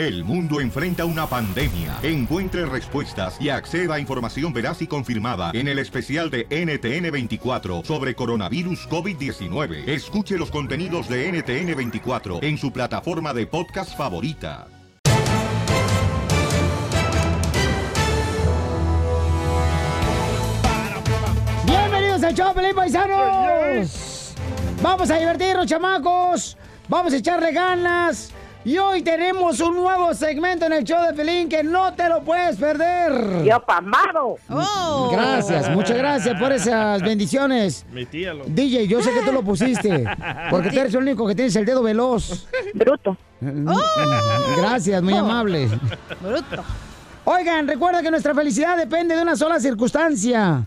El 0.00 0.24
mundo 0.24 0.62
enfrenta 0.62 1.04
una 1.04 1.26
pandemia. 1.26 1.98
Encuentre 2.02 2.64
respuestas 2.64 3.38
y 3.38 3.50
acceda 3.50 3.96
a 3.96 4.00
información 4.00 4.50
veraz 4.50 4.80
y 4.80 4.86
confirmada 4.86 5.50
en 5.52 5.68
el 5.68 5.78
especial 5.78 6.30
de 6.30 6.48
NTN24 6.48 7.84
sobre 7.84 8.14
coronavirus 8.14 8.88
COVID-19. 8.88 9.86
Escuche 9.86 10.38
los 10.38 10.50
contenidos 10.50 11.06
de 11.06 11.30
NTN24 11.30 12.42
en 12.42 12.56
su 12.56 12.72
plataforma 12.72 13.34
de 13.34 13.46
podcast 13.46 13.94
favorita. 13.94 14.68
Bienvenidos 21.66 22.22
al 22.22 22.34
show, 22.34 22.54
Pelín 22.54 22.74
Paisanos. 22.74 24.34
Vamos 24.80 25.10
a 25.10 25.18
divertirnos, 25.18 25.66
chamacos. 25.66 26.56
Vamos 26.88 27.12
a 27.12 27.18
echarle 27.18 27.52
ganas. 27.52 28.32
Y 28.62 28.76
hoy 28.76 29.00
tenemos 29.00 29.58
un 29.60 29.74
nuevo 29.74 30.12
segmento 30.12 30.66
en 30.66 30.74
el 30.74 30.84
show 30.84 31.02
de 31.06 31.14
Pelín 31.14 31.48
que 31.48 31.64
no 31.64 31.94
te 31.94 32.10
lo 32.10 32.22
puedes 32.22 32.56
perder. 32.56 33.42
Yo 33.42 33.58
pamado. 33.60 34.36
Gracias, 35.10 35.70
muchas 35.70 35.96
gracias 35.96 36.38
por 36.38 36.52
esas 36.52 37.00
bendiciones. 37.00 37.86
Mi 37.90 38.04
tía 38.04 38.34
lo... 38.34 38.44
DJ, 38.44 38.86
yo 38.86 39.02
sé 39.02 39.12
que 39.12 39.22
tú 39.22 39.32
lo 39.32 39.42
pusiste, 39.42 40.04
porque 40.50 40.68
tú 40.68 40.78
eres 40.78 40.92
el 40.92 41.00
único 41.00 41.26
que 41.26 41.34
tienes 41.34 41.56
el 41.56 41.64
dedo 41.64 41.82
veloz. 41.82 42.46
Bruto. 42.74 43.16
Gracias, 44.58 45.02
muy 45.02 45.14
amable. 45.14 45.66
Bruto. 46.20 46.62
Oigan, 47.24 47.66
recuerda 47.66 48.02
que 48.02 48.10
nuestra 48.10 48.34
felicidad 48.34 48.76
depende 48.76 49.16
de 49.16 49.22
una 49.22 49.36
sola 49.36 49.58
circunstancia. 49.58 50.66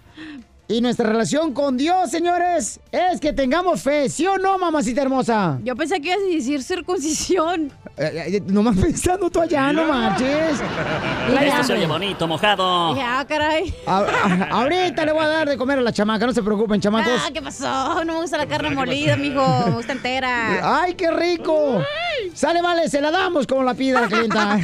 Y 0.66 0.80
nuestra 0.80 1.08
relación 1.10 1.54
con 1.54 1.76
Dios, 1.76 2.10
señores, 2.10 2.80
es 2.92 3.20
que 3.20 3.34
tengamos 3.34 3.82
fe, 3.82 4.08
¿sí 4.10 4.26
o 4.26 4.38
no, 4.38 4.58
mamacita 4.58 5.02
hermosa? 5.02 5.60
Yo 5.62 5.76
pensé 5.76 6.00
que 6.00 6.08
ibas 6.08 6.20
a 6.24 6.36
decir 6.36 6.64
circuncisión. 6.64 7.70
Eh, 7.98 8.38
eh, 8.38 8.44
nomás 8.48 8.78
pensando 8.82 9.30
tú 9.30 9.42
allá, 9.42 9.74
no 9.74 9.86
marches. 9.86 10.62
Esto 11.42 11.64
se 11.66 11.74
oye 11.74 11.86
bonito, 11.86 12.28
mojado. 12.28 12.96
Ya, 12.96 13.24
caray. 13.28 13.76
A- 13.86 14.00
a- 14.00 14.44
ahorita 14.52 15.06
le 15.06 15.12
voy 15.12 15.26
a 15.26 15.28
dar 15.28 15.50
de 15.50 15.58
comer 15.58 15.80
a 15.80 15.82
la 15.82 15.92
chamaca, 15.92 16.26
no 16.26 16.32
se 16.34 16.42
preocupen, 16.42 16.80
chamacos. 16.80 17.12
Ah, 17.28 17.30
¿qué 17.34 17.42
pasó? 17.42 18.04
No 18.06 18.14
me 18.14 18.22
gusta 18.22 18.38
la 18.38 18.48
carne 18.48 18.70
molida, 18.72 19.18
mijo. 19.18 19.46
Me 19.68 19.72
gusta 19.76 19.92
entera. 19.92 20.82
¡Ay, 20.82 20.94
qué 20.96 21.12
rico! 21.12 21.84
Sale, 22.34 22.62
vale, 22.62 22.88
se 22.90 23.02
la 23.02 23.12
damos 23.12 23.46
como 23.46 23.64
la 23.64 23.74
pida 23.74 24.00
la 24.02 24.08
clienta. 24.08 24.60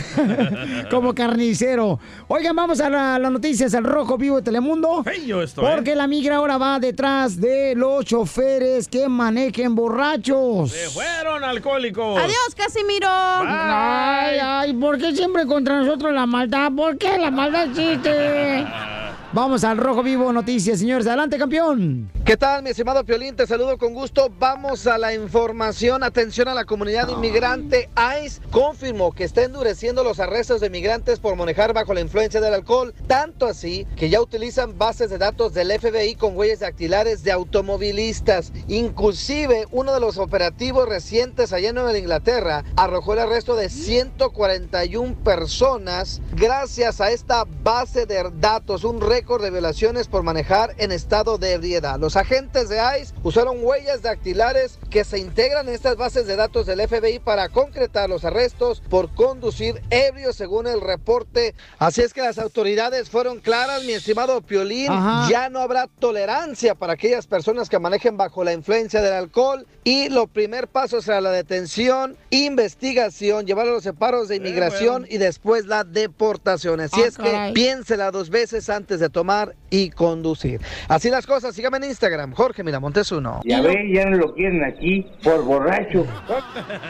como 0.89 1.13
carnicero. 1.13 1.99
Oigan, 2.29 2.55
vamos 2.55 2.79
a 2.79 2.89
la- 2.89 3.19
las 3.19 3.31
noticias 3.31 3.73
al 3.75 3.83
Rojo 3.83 4.17
Vivo 4.17 4.37
de 4.37 4.43
Telemundo. 4.43 5.03
Yo 5.25 5.43
esto, 5.43 5.61
¿eh? 5.67 5.73
Porque 5.75 5.95
la 5.99 6.07
migra 6.07 6.37
ahora 6.37 6.57
va 6.57 6.79
detrás 6.79 7.41
de 7.41 7.75
los 7.75 8.05
choferes 8.05 8.87
que 8.87 9.09
manejen 9.09 9.75
borrachos. 9.75 10.71
Se 10.71 10.89
fueron 10.89 11.43
alcohólicos. 11.43 12.17
Adiós, 12.17 12.55
Casimiro. 12.55 13.09
Ay, 13.09 14.37
ay, 14.41 14.73
¿por 14.75 14.97
qué 14.97 15.13
siempre 15.13 15.45
contra 15.45 15.81
nosotros 15.81 16.13
la 16.13 16.25
maldad? 16.25 16.71
¿Por 16.73 16.97
qué 16.97 17.17
la 17.17 17.31
maldad 17.31 17.65
existe? 17.65 18.65
Vamos 19.31 19.63
al 19.63 19.77
Rojo 19.77 20.01
Vivo 20.01 20.33
Noticias, 20.33 20.79
señores. 20.79 21.05
Adelante, 21.05 21.37
campeón. 21.37 22.11
¿Qué 22.25 22.35
tal, 22.35 22.63
mi 22.63 22.71
estimado 22.71 23.03
Piolín? 23.03 23.35
Te 23.35 23.45
saludo 23.45 23.77
con 23.77 23.93
gusto. 23.93 24.31
Vamos 24.39 24.87
a 24.87 24.97
la 24.97 25.13
información. 25.13 26.03
Atención 26.03 26.47
a 26.47 26.55
la 26.55 26.65
comunidad 26.65 27.09
inmigrante. 27.09 27.91
ICE 28.23 28.41
confirmó 28.49 29.11
que 29.11 29.23
está 29.23 29.43
endureciendo 29.43 30.03
los 30.03 30.19
arrestos 30.19 30.61
de 30.61 30.71
migrantes 30.71 31.19
por 31.19 31.35
manejar 31.35 31.73
bajo 31.73 31.93
la 31.93 32.01
influencia 32.01 32.41
del 32.41 32.55
alcohol. 32.55 32.91
Tanto 33.05 33.45
así 33.45 33.85
que 33.95 34.09
ya 34.09 34.19
utilizan 34.19 34.79
bases 34.79 35.11
de 35.11 35.19
datos 35.19 35.53
del 35.53 35.79
FBI 35.79 36.15
con 36.15 36.35
huellas 36.35 36.61
dactilares 36.61 37.23
de 37.23 37.31
automovilistas. 37.31 38.51
Inclusive, 38.67 39.67
uno 39.69 39.93
de 39.93 39.99
los 39.99 40.17
operativos 40.17 40.89
recientes 40.89 41.53
allá 41.53 41.69
en 41.69 41.75
Nueva 41.75 41.95
Inglaterra 41.95 42.63
arrojó 42.75 43.13
el 43.13 43.19
arresto 43.19 43.55
de 43.55 43.69
141 43.69 45.23
personas 45.23 46.19
gracias 46.35 46.99
a 46.99 47.11
esta 47.11 47.45
base 47.63 48.07
de 48.07 48.27
datos. 48.39 48.83
Un 48.83 48.99
récord 49.19 49.43
de 49.43 49.51
violaciones 49.51 50.07
por 50.07 50.23
manejar 50.23 50.73
en 50.77 50.93
estado 50.93 51.37
de 51.37 51.51
ebriedad. 51.51 51.99
Los 51.99 52.15
agentes 52.15 52.69
de 52.69 52.77
ICE 53.01 53.13
usaron 53.21 53.57
huellas 53.61 54.01
dactilares 54.01 54.79
que 54.89 55.03
se 55.03 55.19
integran 55.19 55.67
en 55.67 55.75
estas 55.75 55.97
bases 55.97 56.25
de 56.25 56.37
datos 56.37 56.65
del 56.65 56.87
FBI 56.87 57.19
para 57.19 57.49
concretar 57.49 58.09
los 58.09 58.23
arrestos 58.23 58.81
por 58.89 59.13
conducir 59.13 59.81
ebrio 59.89 60.31
según 60.31 60.67
el 60.67 60.79
reporte. 60.79 61.53
Así 61.79 62.01
es 62.01 62.13
que 62.13 62.21
las 62.21 62.37
autoridades 62.39 63.09
fueron 63.09 63.39
claras, 63.39 63.83
mi 63.83 63.91
estimado 63.91 64.39
Piolín. 64.41 64.89
Ajá. 64.89 65.27
Ya 65.29 65.49
no 65.49 65.59
habrá 65.59 65.87
tolerancia 65.99 66.73
para 66.75 66.93
aquellas 66.93 67.27
personas 67.27 67.67
que 67.67 67.77
manejen 67.77 68.15
bajo 68.15 68.45
la 68.45 68.53
influencia 68.53 69.01
del 69.01 69.11
alcohol. 69.13 69.67
Y 69.83 70.07
lo 70.07 70.27
primer 70.27 70.69
paso 70.69 71.01
será 71.01 71.19
la 71.19 71.31
detención, 71.31 72.15
investigación, 72.29 73.45
llevar 73.45 73.67
a 73.67 73.71
los 73.71 73.83
separos 73.83 74.29
de 74.29 74.37
inmigración 74.37 75.05
y 75.09 75.17
después 75.17 75.65
la 75.65 75.83
deportación. 75.83 76.79
Así 76.79 77.01
Ah, 77.01 77.07
es 77.07 77.17
que 77.17 77.51
piénsela 77.53 78.11
dos 78.11 78.29
veces 78.29 78.69
antes 78.69 78.99
de 78.99 79.08
tomar 79.11 79.55
y 79.69 79.89
conducir. 79.91 80.61
Así 80.87 81.09
las 81.09 81.25
cosas, 81.27 81.53
síganme 81.55 81.77
en 81.77 81.83
Instagram, 81.85 82.33
Jorge 82.33 82.63
Miramontes 82.63 83.11
uno. 83.11 83.41
Ya 83.45 83.61
ve, 83.61 83.89
ya 83.93 84.05
no 84.05 84.17
lo 84.17 84.33
quieren 84.33 84.63
aquí 84.63 85.05
por 85.23 85.43
borracho. 85.43 86.05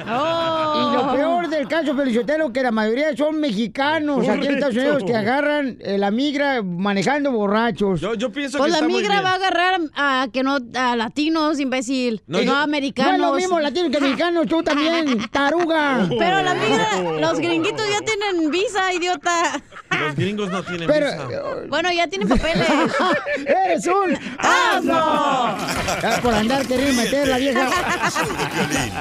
Y 0.07 0.96
lo 0.96 1.13
peor 1.13 1.50
del 1.50 1.68
caso, 1.68 1.96
Felicitelo, 1.96 2.52
que 2.53 2.63
la 2.63 2.72
mayoría 2.72 3.16
son 3.16 3.40
mexicanos 3.40 4.28
aquí 4.28 4.47
en 4.47 4.53
Estados 4.56 4.75
Unidos 4.75 5.03
que 5.06 5.16
agarran 5.16 5.78
eh, 5.81 5.97
la 5.97 6.12
migra 6.12 6.62
manejando 6.63 7.31
borrachos. 7.31 8.00
Yo, 8.02 8.13
yo 8.16 8.31
pienso 8.31 8.57
Pues 8.57 8.68
que 8.68 8.72
la 8.72 8.78
está 8.78 8.88
muy 8.90 9.01
migra 9.01 9.16
bien. 9.16 9.25
va 9.25 9.31
a 9.31 9.36
agarrar 9.36 9.80
a 9.96 10.28
que 10.31 10.44
no 10.44 10.57
a 10.75 10.96
latinos, 10.96 11.59
imbécil. 11.59 12.22
No, 12.28 12.40
No, 12.40 12.44
yo- 12.44 12.56
americanos. 12.56 13.09
No 13.19 13.25
es 13.25 13.31
lo 13.31 13.36
mismo 13.36 13.59
latino 13.59 13.90
que 13.91 14.00
mexicano, 14.00 14.46
tú 14.46 14.63
también, 14.63 15.06
taruga. 15.31 16.07
Pero 16.18 16.41
la 16.44 16.53
migra, 16.56 17.19
los 17.19 17.40
gringuitos 17.40 17.86
ya 17.90 18.00
tienen 18.06 18.51
visa, 18.51 18.94
idiota. 18.94 19.62
Los 20.00 20.16
gringos 20.16 20.50
no 20.51 20.63
tienen 20.63 20.88
Pero, 20.88 21.06
visa. 21.07 21.66
Bueno, 21.69 21.91
ya 21.91 22.07
tienen 22.09 22.28
papeles. 22.28 22.68
¡Eres 23.46 23.86
un 23.88 24.18
asno! 24.38 25.58
Ya 26.02 26.20
Por 26.22 26.34
andar 26.34 26.66
queriendo 26.66 27.02
meter 27.02 27.28
la 27.28 27.38
vieja. 27.38 27.70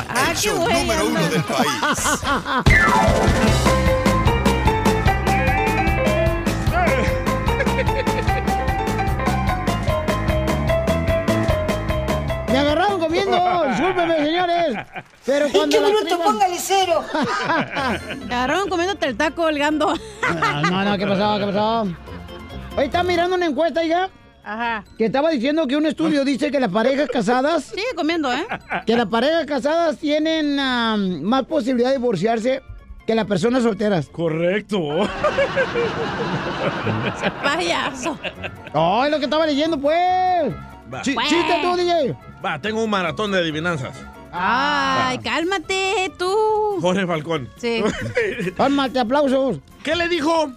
Ah, 0.09 0.33
qué 0.41 0.51
güey. 0.51 0.75
número 0.81 1.07
uno 1.07 1.19
anda. 1.19 1.31
del 1.31 1.45
país. 1.45 2.99
Me 12.51 12.57
agarraron 12.59 12.99
comiendo, 12.99 13.37
discúlpeme, 13.69 14.17
señores. 14.25 14.77
Pero 15.27 15.49
cuando 15.53 15.81
la 15.81 15.89
prima- 15.89 16.47
cero! 16.59 17.05
Te 18.27 18.35
agarraron 18.35 18.69
comiéndote 18.71 19.07
el 19.07 19.17
taco 19.17 19.43
colgando. 19.43 19.95
Ah, 20.23 20.63
no, 20.71 20.85
no, 20.85 20.97
¿qué 20.99 21.07
pasó? 21.07 21.39
¿Qué 21.39 21.45
pasó? 21.53 21.87
Oye, 22.79 22.87
¿estás 22.87 23.05
mirando 23.05 23.35
una 23.37 23.47
encuesta, 23.47 23.85
hija? 23.85 24.09
Ajá. 24.45 24.85
Que 24.97 25.07
estaba 25.07 25.31
diciendo 25.31 25.67
que 25.67 25.77
un 25.77 25.85
estudio 25.87 26.25
dice 26.25 26.51
que 26.51 26.61
las 26.61 26.71
parejas 26.71 27.09
casadas, 27.13 27.65
Sigue 27.75 27.95
comiendo, 27.97 28.33
¿eh? 28.33 28.47
que 28.87 28.97
las 28.97 29.07
parejas 29.07 29.45
casadas 29.47 29.99
tienen 29.99 30.57
más 31.25 31.43
posibilidad 31.45 31.89
de 31.91 31.97
divorciarse 31.97 32.63
que 33.07 33.15
las 33.15 33.27
personas 33.27 33.63
solteras. 33.65 34.09
Correcto. 34.09 34.79
Payaso. 37.43 38.19
Ay, 38.73 39.11
lo 39.11 39.19
que 39.19 39.25
estaba 39.25 39.47
leyendo, 39.47 39.79
pues. 39.81 39.97
Va. 40.93 41.03
Chi- 41.03 41.17
Chiste 41.29 41.55
tú, 41.63 41.77
DJ. 41.77 42.17
Va, 42.45 42.61
tengo 42.61 42.83
un 42.85 42.91
maratón 42.91 43.33
de 43.33 43.39
adivinanzas. 43.39 43.97
Ay, 44.31 45.19
cálmate, 45.19 46.13
tú. 46.19 46.33
Jorge 46.81 47.07
Falcón. 47.07 47.49
Sí. 47.57 47.83
Cálmate, 48.57 48.99
aplausos. 49.01 49.59
¿Qué 49.83 49.97
le 49.97 50.09
dijo 50.09 50.53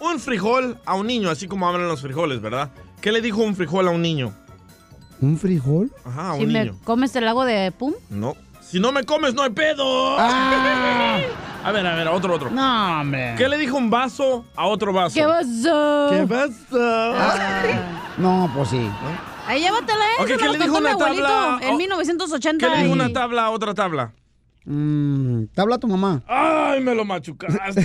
un 0.00 0.20
frijol 0.20 0.78
a 0.84 0.94
un 0.94 1.06
niño? 1.06 1.30
Así 1.30 1.46
como 1.48 1.68
hablan 1.68 1.88
los 1.88 2.02
frijoles, 2.02 2.40
¿verdad? 2.40 2.70
¿Qué 3.00 3.12
le 3.12 3.20
dijo 3.20 3.40
un 3.42 3.54
frijol 3.56 3.88
a 3.88 3.90
un 3.90 4.02
niño? 4.02 4.32
¿Un 5.20 5.38
frijol? 5.38 5.90
Ajá, 6.04 6.30
a 6.30 6.34
un 6.34 6.40
Si 6.40 6.46
me 6.46 6.64
niño. 6.64 6.78
comes 6.84 7.14
el 7.16 7.24
lago 7.24 7.44
de 7.44 7.72
pum. 7.72 7.94
No. 8.10 8.34
Si 8.60 8.80
no 8.80 8.90
me 8.92 9.04
comes, 9.04 9.32
no 9.34 9.42
hay 9.42 9.50
pedo. 9.50 10.16
Ah, 10.18 11.18
A 11.64 11.72
ver, 11.72 11.84
a 11.84 11.96
ver, 11.96 12.06
otro, 12.08 12.34
otro. 12.34 12.48
no, 12.50 13.00
hombre. 13.00 13.34
¿Qué 13.36 13.48
le 13.48 13.56
dijo 13.58 13.76
un 13.76 13.90
vaso 13.90 14.44
a 14.54 14.66
otro 14.66 14.92
vaso? 14.92 15.14
¿Qué 15.14 15.24
pasó? 15.26 16.06
¿Qué 16.10 16.24
vaso? 16.24 17.14
No, 18.18 18.48
pues 18.54 18.68
sí. 18.68 18.88
Ahí 19.48 19.60
llévatela, 19.62 20.04
¿eh? 20.04 20.22
Ok, 20.22 20.28
Eso 20.30 20.38
¿qué 20.38 20.44
me 20.46 20.52
le 20.52 20.58
dijo 20.64 20.72
mi 20.74 20.78
una 20.80 20.90
abuelito 20.92 21.22
tabla? 21.26 21.58
en 21.66 21.74
Oh. 21.74 21.76
1980. 21.78 22.66
¿Qué 22.68 22.72
le 22.76 22.82
dijo 22.82 22.92
una 22.92 23.12
tabla 23.12 23.46
a 23.46 23.50
otra 23.50 23.74
tabla? 23.74 24.12
Mm, 24.64 25.44
te 25.54 25.60
habla 25.60 25.78
tu 25.78 25.88
mamá. 25.88 26.22
¡Ay, 26.28 26.80
me 26.82 26.94
lo 26.94 27.04
machucaste! 27.04 27.84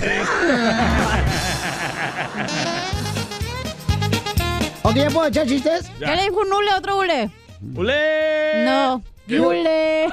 Ok, 4.82 4.94
¿ya 4.96 5.10
puedo 5.10 5.26
echar 5.28 5.46
chistes? 5.46 5.90
Ya. 6.00 6.08
¿Qué 6.10 6.16
le 6.16 6.22
dijo 6.24 6.40
un 6.40 6.52
hule 6.52 6.70
a 6.70 6.78
otro 6.78 6.98
hule? 6.98 7.30
¡Ulé! 7.74 8.64
No. 8.64 9.02
Hule. 9.28 10.08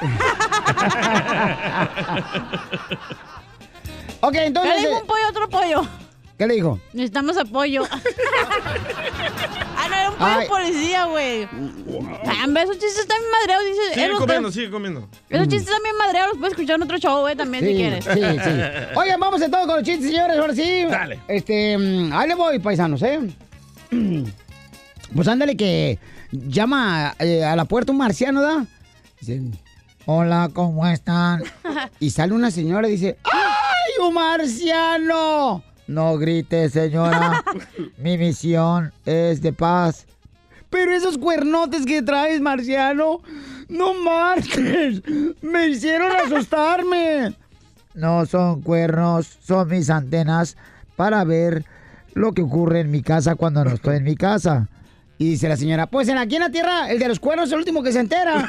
Ok, 4.22 4.32
¿Qué 4.32 4.40
le 4.40 4.46
entonces... 4.46 4.76
dijo 4.82 4.92
eh, 4.92 5.00
un 5.00 5.06
pollo 5.06 5.24
a 5.24 5.30
otro 5.30 5.48
pollo? 5.48 5.86
¿Qué 6.36 6.46
le 6.46 6.54
dijo? 6.54 6.78
Necesitamos 6.92 7.38
apoyo. 7.38 7.84
ah, 9.76 9.88
no, 9.88 9.96
era 9.96 10.10
un 10.10 10.16
pollo 10.16 10.38
Ay. 10.40 10.48
policía, 10.48 11.04
güey. 11.06 11.44
Ah, 11.44 12.44
hombre, 12.44 12.64
esos 12.64 12.78
chistes 12.78 12.98
están 12.98 13.18
bien 13.18 13.30
madreados. 13.30 13.64
Dice, 13.64 13.94
Sigue 13.94 14.10
comiendo, 14.18 14.52
sigue 14.52 14.70
comiendo. 14.70 15.08
Esos 15.30 15.48
chistes 15.48 15.68
están 15.68 15.82
bien 15.82 15.96
madreados. 15.96 16.32
Los 16.32 16.38
puedes 16.38 16.52
escuchar 16.52 16.76
en 16.76 16.82
otro 16.82 16.98
show, 16.98 17.20
güey, 17.20 17.34
también, 17.34 17.64
si 17.64 17.74
quieres. 17.74 18.04
sí, 18.04 18.12
sí. 18.12 18.50
Oigan, 18.94 19.20
vamos 19.20 19.40
entonces 19.40 19.66
con 19.66 19.76
los 19.76 19.84
chistes, 19.84 20.10
señores. 20.10 20.38
Ahora 20.38 20.54
sí. 20.54 20.84
Dale. 20.84 21.18
Este, 21.28 21.78
mm, 21.78 22.12
ahí 22.12 22.28
le 22.28 22.34
voy, 22.34 22.58
paisanos, 22.58 23.02
¿eh? 23.02 23.20
Pues 25.14 25.26
ándale 25.28 25.56
que 25.56 25.98
llama 26.30 27.14
eh, 27.18 27.44
a 27.44 27.56
la 27.56 27.64
puerta 27.64 27.92
un 27.92 27.98
marciano, 27.98 28.42
¿da? 28.42 28.66
Dice, 29.20 29.42
hola, 30.06 30.50
¿cómo 30.52 30.86
están? 30.86 31.42
Y 32.00 32.10
sale 32.10 32.32
una 32.32 32.50
señora 32.50 32.88
y 32.88 32.92
dice, 32.92 33.18
¡ay, 33.24 34.06
un 34.06 34.14
marciano! 34.14 35.62
No 35.86 36.16
grites, 36.18 36.72
señora. 36.72 37.44
Mi 37.98 38.16
misión 38.16 38.92
es 39.04 39.42
de 39.42 39.52
paz. 39.52 40.06
Pero 40.70 40.92
esos 40.92 41.18
cuernotes 41.18 41.84
que 41.84 42.00
traes, 42.00 42.40
marciano, 42.40 43.20
no 43.68 43.94
marches. 43.94 45.02
Me 45.42 45.66
hicieron 45.66 46.12
asustarme. 46.12 47.34
No 47.94 48.24
son 48.24 48.62
cuernos, 48.62 49.38
son 49.42 49.68
mis 49.68 49.90
antenas 49.90 50.56
para 50.94 51.24
ver 51.24 51.64
lo 52.14 52.32
que 52.32 52.42
ocurre 52.42 52.80
en 52.80 52.90
mi 52.92 53.02
casa 53.02 53.34
cuando 53.34 53.64
no 53.64 53.72
estoy 53.72 53.96
en 53.96 54.04
mi 54.04 54.14
casa. 54.14 54.68
Y 55.20 55.28
dice 55.32 55.48
la 55.50 55.56
señora, 55.58 55.86
pues 55.86 56.08
en 56.08 56.16
aquí 56.16 56.36
en 56.36 56.40
la 56.40 56.48
tierra, 56.48 56.90
el 56.90 56.98
de 56.98 57.06
los 57.06 57.20
cuernos 57.20 57.48
es 57.48 57.52
el 57.52 57.58
último 57.58 57.82
que 57.82 57.92
se 57.92 58.00
entera. 58.00 58.48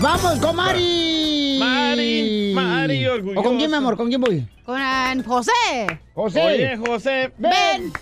Vamos 0.00 0.38
con 0.38 0.56
Mari. 0.56 1.58
Mari, 1.60 2.52
Mari, 2.54 3.06
¿O 3.06 3.42
con 3.42 3.58
quién, 3.58 3.70
mi 3.70 3.76
amor? 3.76 3.94
¿Con 3.98 4.08
quién 4.08 4.22
voy? 4.22 4.48
Con 4.64 5.22
José. 5.22 6.00
José. 6.14 6.42
Oye, 6.42 6.78
José, 6.78 7.30
ven. 7.36 7.92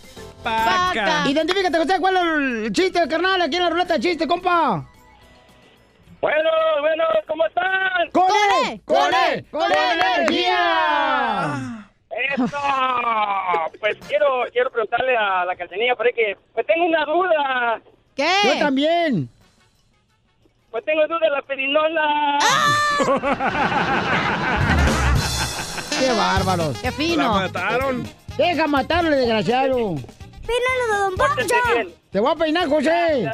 pa' 0.44 0.91
acá. 0.91 1.25
Identifícate, 1.29 1.79
José. 1.79 1.94
¿Cuál 1.99 2.17
es 2.17 2.23
el 2.67 2.73
chiste, 2.73 3.00
carnal? 3.08 3.43
Aquí 3.43 3.56
en 3.56 3.62
la 3.64 3.70
ruleta 3.70 3.94
de 3.94 4.00
chiste, 4.00 4.29
compa. 4.29 4.88
Bueno, 6.20 6.50
bueno, 6.81 7.05
¿cómo 7.26 7.46
están? 7.46 8.11
¡Con 8.12 8.28
¡Con 8.28 8.37
él! 8.67 8.81
¡Con 8.84 8.96
él! 8.96 9.14
él! 9.34 9.46
¡Con 9.50 9.72
energía! 9.72 11.88
Eso. 12.34 12.58
Pues 13.81 13.96
quiero, 14.06 14.44
quiero 14.52 14.70
preguntarle 14.70 15.17
a 15.17 15.46
la 15.46 15.56
calcenilla, 15.56 15.96
por 15.96 16.06
ahí 16.06 16.12
que, 16.12 16.37
pues 16.52 16.67
tengo 16.67 16.84
una 16.84 17.05
duda. 17.06 17.81
¿Qué? 18.14 18.28
Yo 18.44 18.58
también. 18.58 19.31
Pues 20.70 20.84
tengo 20.84 21.06
duda 21.06 21.19
de 21.20 21.31
la 21.31 21.40
perinola. 21.43 22.38
¡Qué 25.99 26.12
bárbaros! 26.12 26.78
¡Qué 26.78 26.87
La 26.87 26.93
fino! 26.93 27.34
mataron. 27.34 28.05
Deja 28.37 28.67
matarle, 28.67 29.17
desgraciado. 29.17 29.94
¡Pínalo 29.96 30.87
de 30.87 30.99
Don 30.99 31.14
bien. 31.75 31.94
Te 32.11 32.20
voy 32.20 32.32
a 32.32 32.37
peinar, 32.37 32.69
José. 32.69 33.31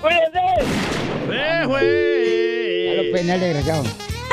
Cuídense. 0.00 0.38
¡Eh, 1.30 1.60
Ya 1.60 1.62
lo 1.62 1.68
güey! 1.68 3.12
peiné 3.12 3.34
el 3.34 3.40
desgraciado. 3.40 3.84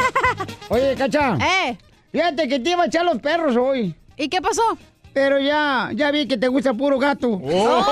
Oye, 0.69 0.95
Cacha. 0.95 1.37
¡Eh! 1.37 1.77
Fíjate 2.11 2.47
que 2.47 2.59
te 2.59 2.69
iba 2.71 2.83
a 2.83 2.85
echar 2.87 3.03
los 3.05 3.19
perros 3.19 3.55
hoy. 3.57 3.93
¿Y 4.17 4.29
qué 4.29 4.41
pasó? 4.41 4.77
Pero 5.13 5.39
ya, 5.39 5.89
ya 5.93 6.11
vi 6.11 6.27
que 6.27 6.37
te 6.37 6.47
gusta 6.47 6.73
puro 6.73 6.97
gato. 6.99 7.29
Uh, 7.29 7.49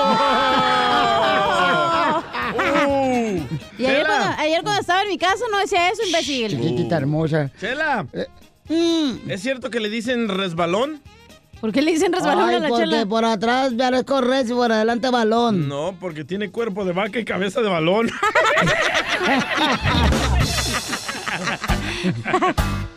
Y 3.78 3.86
ayer 3.86 4.06
cuando, 4.06 4.34
ayer 4.38 4.62
cuando 4.62 4.80
estaba 4.80 5.02
en 5.02 5.08
mi 5.08 5.18
casa 5.18 5.44
no 5.50 5.58
decía 5.58 5.90
eso, 5.90 6.02
imbécil. 6.06 6.48
Chiquitita 6.50 6.96
hermosa. 6.96 7.50
Chela, 7.60 8.06
Mm. 8.66 9.30
¿es 9.30 9.42
cierto 9.42 9.68
que 9.68 9.78
le 9.78 9.90
dicen 9.90 10.26
resbalón? 10.26 11.02
¿Por 11.64 11.72
qué 11.72 11.80
le 11.80 11.92
dicen 11.92 12.12
resbalón 12.12 12.50
Ay, 12.50 12.56
a 12.56 12.58
la 12.58 12.68
porque 12.68 12.84
chela? 12.84 13.06
por 13.06 13.24
atrás 13.24 13.72
parezco 13.72 14.20
res 14.20 14.50
y 14.50 14.52
por 14.52 14.70
adelante 14.70 15.08
balón. 15.08 15.66
No, 15.66 15.96
porque 15.98 16.22
tiene 16.22 16.50
cuerpo 16.50 16.84
de 16.84 16.92
vaca 16.92 17.18
y 17.18 17.24
cabeza 17.24 17.62
de 17.62 17.70
balón. 17.70 18.10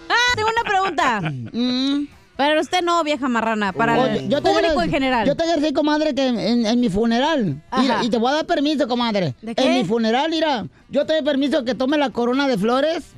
Ah, 0.10 0.34
tengo 0.36 0.50
una 0.50 0.70
pregunta. 0.70 1.22
Mm. 1.54 2.08
Para 2.36 2.60
usted 2.60 2.82
no, 2.84 3.04
vieja 3.04 3.28
marrana. 3.30 3.72
Para 3.74 3.98
Oye, 4.00 4.18
el 4.20 4.30
yo 4.30 4.42
te 4.42 4.52
público 4.52 4.82
en 4.82 4.92
general. 4.92 5.26
Yo 5.26 5.36
te 5.36 5.44
voy 5.44 5.54
a 5.54 5.56
decir, 5.56 5.74
comadre, 5.74 6.14
que 6.14 6.28
en, 6.28 6.38
en- 6.38 6.66
en 6.66 6.80
mi 6.80 6.90
funeral. 6.90 7.62
Mira, 7.80 8.04
y 8.04 8.10
te 8.10 8.18
voy 8.18 8.32
a 8.32 8.36
dar 8.36 8.46
permiso, 8.46 8.88
comadre. 8.88 9.34
¿De 9.42 9.56
qué? 9.56 9.64
En 9.64 9.74
mi 9.76 9.86
funeral, 9.86 10.30
mira, 10.30 10.66
yo 10.90 11.06
te 11.06 11.14
doy 11.14 11.24
permiso 11.24 11.64
que 11.64 11.74
tome 11.74 11.98
la 11.98 12.10
corona 12.10 12.48
de 12.48 12.58
flores 12.58 13.14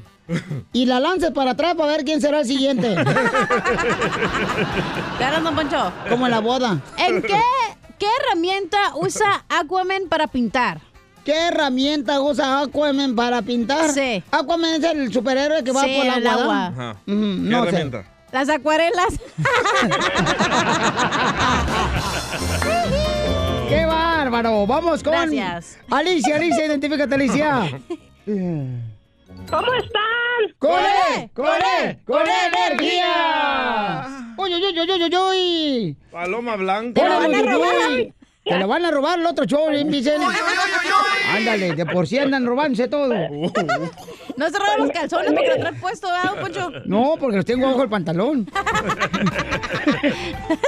y 0.73 0.85
la 0.85 0.99
lances 0.99 1.31
para 1.31 1.51
atrás 1.51 1.75
para 1.75 1.91
ver 1.91 2.03
quién 2.05 2.21
será 2.21 2.41
el 2.41 2.45
siguiente. 2.45 2.95
Claro, 5.17 5.41
don 5.43 5.55
Poncho. 5.55 5.91
Como 6.09 6.25
en 6.27 6.31
la 6.31 6.39
boda. 6.39 6.79
¿En 6.97 7.21
qué, 7.21 7.39
qué 7.97 8.05
herramienta 8.21 8.77
usa 8.95 9.43
Aquaman 9.49 10.03
para 10.09 10.27
pintar? 10.27 10.79
¿Qué 11.25 11.33
herramienta 11.47 12.21
usa 12.21 12.61
Aquaman 12.61 13.15
para 13.15 13.41
pintar? 13.41 13.89
Sí. 13.91 14.23
Aquaman 14.31 14.75
es 14.75 14.83
el 14.91 15.11
superhéroe 15.13 15.61
que 15.63 15.71
va 15.73 15.83
Sí, 15.83 15.95
por 15.97 16.05
el 16.17 16.27
agua. 16.27 16.95
¿Qué 17.05 17.11
no 17.13 17.63
sé. 17.63 17.67
herramienta? 17.69 18.03
Las 18.31 18.47
acuarelas. 18.49 19.19
¡Qué 23.69 23.85
bárbaro! 23.85 24.65
Vamos 24.65 25.03
con 25.03 25.13
Gracias. 25.13 25.77
Alicia, 25.89 26.35
Alicia, 26.37 26.65
identifícate, 26.65 27.15
Alicia. 27.15 27.79
¿Cómo 29.49 29.73
están? 29.73 30.01
¡Con 30.59 30.71
¡Con 30.71 30.79
él! 30.79 30.85
él! 31.15 31.29
¡Con 31.33 31.47
él! 31.47 31.99
¡Con 32.05 32.21
energía! 32.27 34.05
¡Uy, 34.37 34.53
uy, 34.55 34.63
uy, 34.65 34.79
uy, 34.79 35.03
uy, 35.03 35.15
uy! 35.17 35.97
Paloma 36.11 36.55
blanca. 36.55 37.01
¡Te 37.01 37.09
lo 37.09 37.19
van 37.19 37.35
a 37.35 37.41
robar! 37.51 38.13
Te 38.45 38.57
lo 38.57 38.67
van 38.67 38.85
a 38.85 38.91
robar 38.91 39.19
el 39.19 39.25
otro 39.27 39.45
show, 39.45 39.69
¿eh, 39.69 39.83
Vicente? 39.83 40.25
Ándale, 41.35 41.75
de 41.75 41.85
por 41.85 42.07
sí 42.07 42.17
andan 42.17 42.45
robándose 42.45 42.87
todo. 42.87 43.07
No 43.09 44.49
se 44.49 44.57
roban 44.57 44.79
los 44.79 44.91
calzones 44.91 45.33
porque 45.33 45.49
lo 45.49 45.57
trae 45.59 45.73
puesto, 45.73 46.07
¿verdad, 46.07 46.41
Poncho? 46.41 46.71
No, 46.85 47.15
porque 47.19 47.35
los 47.37 47.45
tengo 47.45 47.67
abajo 47.67 47.83
el 47.83 47.89
pantalón. 47.89 48.49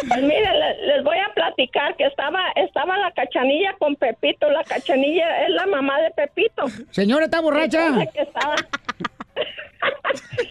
Pues 0.07 0.21
miren, 0.21 0.59
le- 0.59 0.87
les 0.87 1.03
voy 1.03 1.17
a 1.17 1.33
platicar 1.33 1.95
que 1.95 2.05
estaba 2.05 2.39
estaba 2.55 2.97
la 2.97 3.11
cachanilla 3.11 3.73
con 3.79 3.95
Pepito. 3.95 4.49
La 4.49 4.63
cachanilla 4.63 5.43
es 5.43 5.49
la 5.49 5.65
mamá 5.67 5.99
de 6.01 6.11
Pepito. 6.11 6.63
Señora, 6.91 7.25
¿está 7.25 7.41
borracha? 7.41 7.87
Entonces, 7.87 8.13
que 8.13 8.21
estaba... 8.21 8.55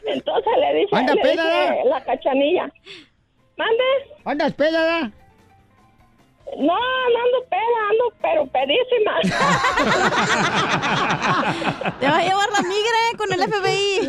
Entonces 0.07 0.53
le 0.59 0.75
dice, 0.75 0.97
Anda, 0.97 1.15
le 1.15 1.85
la 1.91 2.01
cachanilla. 2.05 2.71
¿Mande? 3.57 3.85
¿Andas 4.25 4.53
peda? 4.55 5.13
No, 6.59 6.75
no 6.75 7.19
ando 7.25 7.45
peda, 7.49 7.89
ando 7.91 8.13
pero 8.21 8.47
pedísima. 8.47 9.21
Te 12.01 12.07
va 12.09 12.17
a 12.19 12.23
llevar 12.23 12.49
la 12.51 12.63
migra 12.63 12.99
eh, 13.11 13.17
con 13.17 13.33
el 13.33 13.41
FBI. 13.41 14.01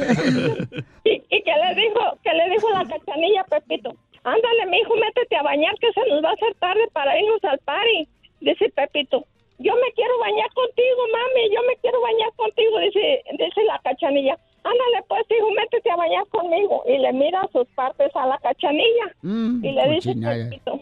y, 1.05 1.11
y 1.29 1.43
que 1.43 1.53
le 1.53 1.75
dijo, 1.75 2.01
que 2.23 2.33
le 2.33 2.49
dijo 2.49 2.69
la 2.71 2.85
cachanilla 2.85 3.41
a 3.41 3.45
Pepito, 3.45 3.93
ándale, 4.23 4.65
mijo, 4.67 4.95
métete 4.95 5.35
a 5.35 5.43
bañar 5.43 5.75
que 5.79 5.91
se 5.93 6.09
nos 6.09 6.23
va 6.23 6.29
a 6.29 6.33
hacer 6.33 6.53
tarde 6.55 6.87
para 6.93 7.19
irnos 7.19 7.43
al 7.43 7.59
party. 7.59 8.07
Dice 8.39 8.69
Pepito, 8.69 9.25
yo 9.59 9.75
me 9.75 9.91
quiero 9.93 10.17
bañar 10.19 10.51
contigo, 10.53 11.01
mami, 11.13 11.53
yo 11.53 11.61
me 11.67 11.75
quiero 11.77 12.01
bañar 12.01 12.33
contigo, 12.35 12.79
dice, 12.79 13.23
dice 13.37 13.63
la 13.65 13.79
cachanilla. 13.83 14.37
Ándale, 14.63 15.03
pues, 15.07 15.23
hijo, 15.29 15.51
métete 15.51 15.91
a 15.91 15.95
bañar 15.95 16.27
conmigo. 16.27 16.83
Y 16.87 16.97
le 16.97 17.13
mira 17.13 17.47
sus 17.51 17.67
partes 17.69 18.15
a 18.15 18.27
la 18.27 18.37
cachanilla. 18.39 19.15
Mm, 19.21 19.65
y 19.65 19.71
le 19.71 19.89
dice. 19.89 20.13
Pepito, 20.15 20.79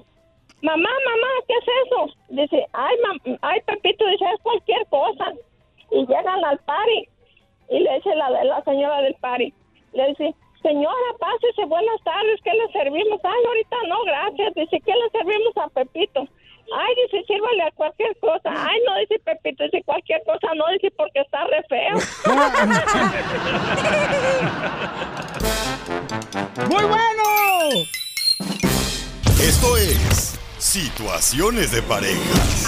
mamá, 0.61 0.89
mamá, 0.89 1.27
¿qué 1.47 1.53
es 1.53 1.65
eso? 1.85 2.13
Dice, 2.29 2.65
ay, 2.73 2.95
mam 3.03 3.37
ay, 3.41 3.61
Pepito, 3.65 4.05
dice, 4.07 4.25
es 4.33 4.41
cualquier 4.41 4.85
cosa. 4.87 5.33
Y 5.91 6.05
llegan 6.05 6.43
al 6.45 6.57
party. 6.59 7.09
Y 7.69 7.79
le 7.79 7.95
dice 7.95 8.15
la, 8.15 8.29
la 8.29 8.63
señora 8.63 9.01
del 9.01 9.15
party, 9.15 9.51
le 9.93 10.07
dice, 10.07 10.35
señora, 10.61 11.13
pásese, 11.19 11.65
buenas 11.65 12.01
tardes, 12.03 12.39
¿qué 12.43 12.51
le 12.53 12.71
servimos? 12.71 13.19
Ay, 13.23 13.45
ahorita 13.45 13.77
no, 13.87 14.03
gracias. 14.03 14.53
Dice, 14.55 14.81
¿qué 14.85 14.91
le 14.91 15.09
servimos 15.11 15.55
a 15.57 15.67
Pepito? 15.69 16.27
Ay, 16.71 16.93
dice, 17.03 17.23
sírvale 17.25 17.63
a 17.63 17.71
cualquier 17.71 18.15
cosa. 18.19 18.53
Ay, 18.55 18.79
no, 18.85 18.95
dice 18.99 19.17
Pepito, 19.19 19.63
dice 19.63 19.81
cualquier 19.83 20.21
cosa, 20.23 20.53
no, 20.55 20.67
dice 20.73 20.91
porque 20.95 21.21
está 21.21 21.45
re 21.45 21.63
feo. 21.67 21.95
¡Muy 26.69 26.83
bueno! 26.83 27.23
Esto 29.41 29.77
es 29.77 30.37
Situaciones 30.59 31.71
de 31.71 31.81
Parejas. 31.81 32.67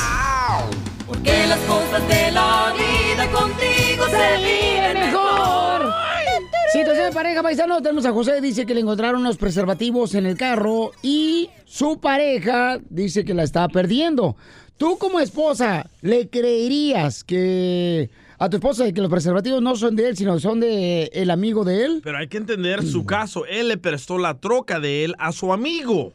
Porque 1.06 1.46
las 1.46 1.60
cosas 1.60 2.08
de 2.08 2.32
la 2.32 2.74
vida 2.74 3.30
contigo 3.30 4.06
se 4.10 4.38
viven 4.38 4.94
mejor. 4.94 5.92
Situación 6.72 7.08
de 7.08 7.12
pareja, 7.12 7.44
paisano. 7.44 7.82
Tenemos 7.82 8.06
a 8.06 8.14
José, 8.14 8.40
dice 8.40 8.66
que 8.66 8.74
le 8.74 8.80
encontraron 8.80 9.20
unos 9.20 9.36
preservativos 9.36 10.16
en 10.16 10.26
el 10.26 10.38
carro 10.38 10.94
y 11.02 11.50
su 11.66 12.00
pareja 12.00 12.80
dice 12.90 13.26
que 13.26 13.34
la 13.34 13.44
está 13.44 13.68
perdiendo. 13.68 14.38
Tú 14.78 14.98
como 14.98 15.20
esposa, 15.20 15.86
¿le 16.00 16.30
creerías 16.30 17.26
que 17.26 18.10
a 18.40 18.50
tu 18.50 18.56
esposa 18.56 18.86
de 18.86 18.94
que 18.94 19.02
los 19.02 19.12
preservativos 19.12 19.62
no 19.62 19.76
son 19.76 19.98
de 19.98 20.08
él, 20.08 20.16
sino 20.16 20.40
son 20.40 20.62
de 20.62 21.12
el 21.12 21.30
amigo 21.30 21.66
de 21.66 21.84
él. 21.84 22.02
Pero 22.06 22.18
hay 22.18 22.30
que 22.30 22.38
entender 22.38 22.84
su 22.84 23.06
caso. 23.06 23.46
Él 23.46 23.68
le 23.68 23.78
prestó 23.78 24.18
la 24.18 24.40
troca 24.40 24.80
de 24.80 25.04
él 25.04 25.16
a 25.20 25.34
su 25.34 25.52
amigo. 25.52 26.14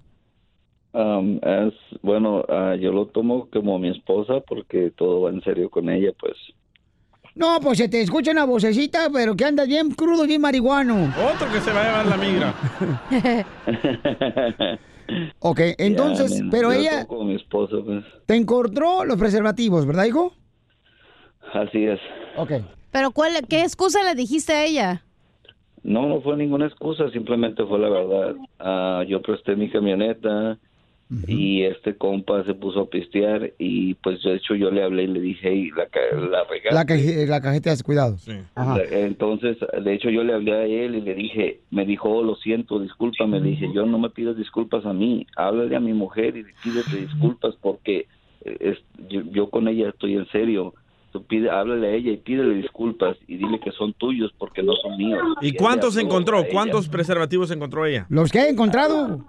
Um, 0.94 1.38
es 1.42 1.74
bueno, 2.04 2.44
ah, 2.50 2.76
yo 2.80 2.92
lo 2.92 3.08
tomo 3.08 3.48
como 3.52 3.80
mi 3.80 3.90
esposa 3.90 4.42
porque 4.48 4.92
todo 4.96 5.22
va 5.22 5.32
en 5.32 5.42
serio 5.42 5.70
con 5.70 5.90
ella, 5.90 6.12
pues. 6.20 6.34
No, 7.36 7.60
pues 7.62 7.80
se 7.80 7.90
te 7.90 8.00
escucha 8.00 8.30
una 8.30 8.46
vocecita, 8.46 9.10
pero 9.12 9.36
que 9.36 9.44
andas 9.46 9.68
bien 9.68 9.90
crudo, 9.90 10.28
bien 10.28 10.40
marihuano. 10.42 11.12
Otro 11.34 11.52
que 11.52 11.62
se 11.62 11.72
va 11.74 11.82
a 11.82 11.84
llevar 11.86 12.06
la 12.06 12.18
migra. 12.18 12.54
ok, 15.40 15.60
entonces, 15.80 16.42
men, 16.42 16.50
pero 16.52 16.70
yo 16.72 16.76
lo 16.76 16.80
ella 16.80 16.92
tomo 16.92 17.08
como 17.08 17.24
mi 17.30 17.36
esposa, 17.36 17.76
pues. 17.84 18.06
te 18.28 18.36
encontró 18.36 19.04
los 19.06 19.18
preservativos, 19.18 19.88
¿verdad, 19.88 20.06
hijo? 20.06 20.34
Así 21.54 21.86
es. 21.86 22.00
Ok. 22.38 22.52
Pero 22.92 23.10
¿cuál, 23.12 23.34
¿qué 23.50 23.62
excusa 23.64 24.04
le 24.04 24.14
dijiste 24.14 24.54
a 24.54 24.66
ella? 24.66 25.04
No, 25.84 26.08
no 26.08 26.22
fue 26.22 26.38
ninguna 26.38 26.66
excusa, 26.68 27.10
simplemente 27.12 27.64
fue 27.66 27.78
la 27.80 27.90
verdad. 27.90 28.36
Ah, 28.60 29.04
yo 29.08 29.22
presté 29.22 29.56
mi 29.56 29.70
camioneta 29.70 30.58
y 31.28 31.64
este 31.64 31.96
compa 31.98 32.44
se 32.46 32.54
puso 32.54 32.82
a 32.82 32.90
pistear 32.90 33.52
y 33.60 33.94
pues 33.96 34.24
de 34.24 34.36
hecho 34.36 34.56
yo 34.56 34.72
le 34.72 34.82
hablé 34.84 35.04
y 35.04 35.08
le 35.08 35.20
dije, 35.20 35.50
hey, 35.52 35.70
la, 35.76 35.86
ca- 35.88 36.00
la 36.32 36.44
regaste". 36.46 36.74
La, 36.74 36.86
caje- 36.86 37.28
la 37.28 37.42
cajeta 37.42 37.76
de 37.76 37.84
cuidado. 37.84 38.16
Ajá. 38.56 38.80
Entonces, 38.92 39.58
de 39.84 39.94
hecho, 39.94 40.10
yo 40.10 40.24
le 40.24 40.34
hablé 40.34 40.54
a 40.54 40.66
él 40.66 40.96
y 40.96 41.02
le 41.02 41.16
dije, 41.16 41.62
me 41.70 41.86
dijo, 41.86 42.10
oh, 42.10 42.24
lo 42.24 42.36
siento, 42.36 42.80
discúlpame. 42.80 43.40
Le 43.40 43.50
dije, 43.50 43.68
yo 43.74 43.86
no 43.86 44.00
me 44.00 44.10
pidas 44.10 44.38
disculpas 44.38 44.86
a 44.86 44.94
mí, 44.94 45.26
háblale 45.36 45.76
a 45.76 45.80
mi 45.80 45.94
mujer 45.94 46.38
y 46.38 46.44
pídete 46.62 46.96
disculpas 46.98 47.56
porque 47.62 48.08
eh, 48.46 48.58
es- 48.60 48.84
yo, 49.10 49.22
yo 49.32 49.50
con 49.50 49.68
ella 49.68 49.90
estoy 49.90 50.16
en 50.16 50.28
serio. 50.28 50.74
Tú 51.14 51.24
pide, 51.26 51.50
háblale 51.50 51.88
a 51.88 51.92
ella 51.92 52.12
y 52.12 52.18
pídele 52.18 52.56
disculpas 52.56 53.16
y 53.28 53.38
dile 53.38 53.60
que 53.60 53.72
son 53.72 53.94
tuyos 53.94 54.32
porque 54.38 54.62
no 54.64 54.74
son 54.82 54.98
míos. 54.98 55.22
¿Y 55.42 55.56
cuántos 55.56 55.96
encontró? 55.98 56.44
¿Cuántos 56.52 56.90
preservativos 56.90 57.52
encontró 57.52 57.86
ella? 57.86 58.06
Los 58.10 58.32
que 58.32 58.40
he 58.40 58.50
encontrado. 58.50 59.24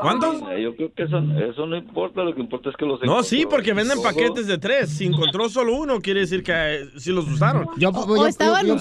¿Cuántos? 0.00 0.42
Eh, 0.50 0.60
Yo 0.62 0.74
creo 0.76 0.92
que 0.92 1.04
eso, 1.04 1.18
eso 1.18 1.66
no 1.66 1.76
importa, 1.76 2.22
lo 2.24 2.34
que 2.34 2.40
importa 2.40 2.68
es 2.68 2.76
que 2.76 2.84
los 2.84 3.00
No, 3.04 3.22
sí, 3.22 3.46
porque 3.48 3.72
venden 3.72 4.02
paquetes 4.02 4.46
de 4.48 4.58
tres. 4.58 4.90
Si 4.90 5.06
encontró 5.06 5.48
solo 5.48 5.76
uno, 5.76 6.00
quiere 6.00 6.20
decir 6.20 6.42
que 6.42 6.52
eh, 6.52 6.88
sí 6.96 7.10
los 7.12 7.26
usaron. 7.30 7.66
Yo, 7.78 7.90
yo- 8.16 8.26
yo- 8.44 8.52
yo- 8.66 8.74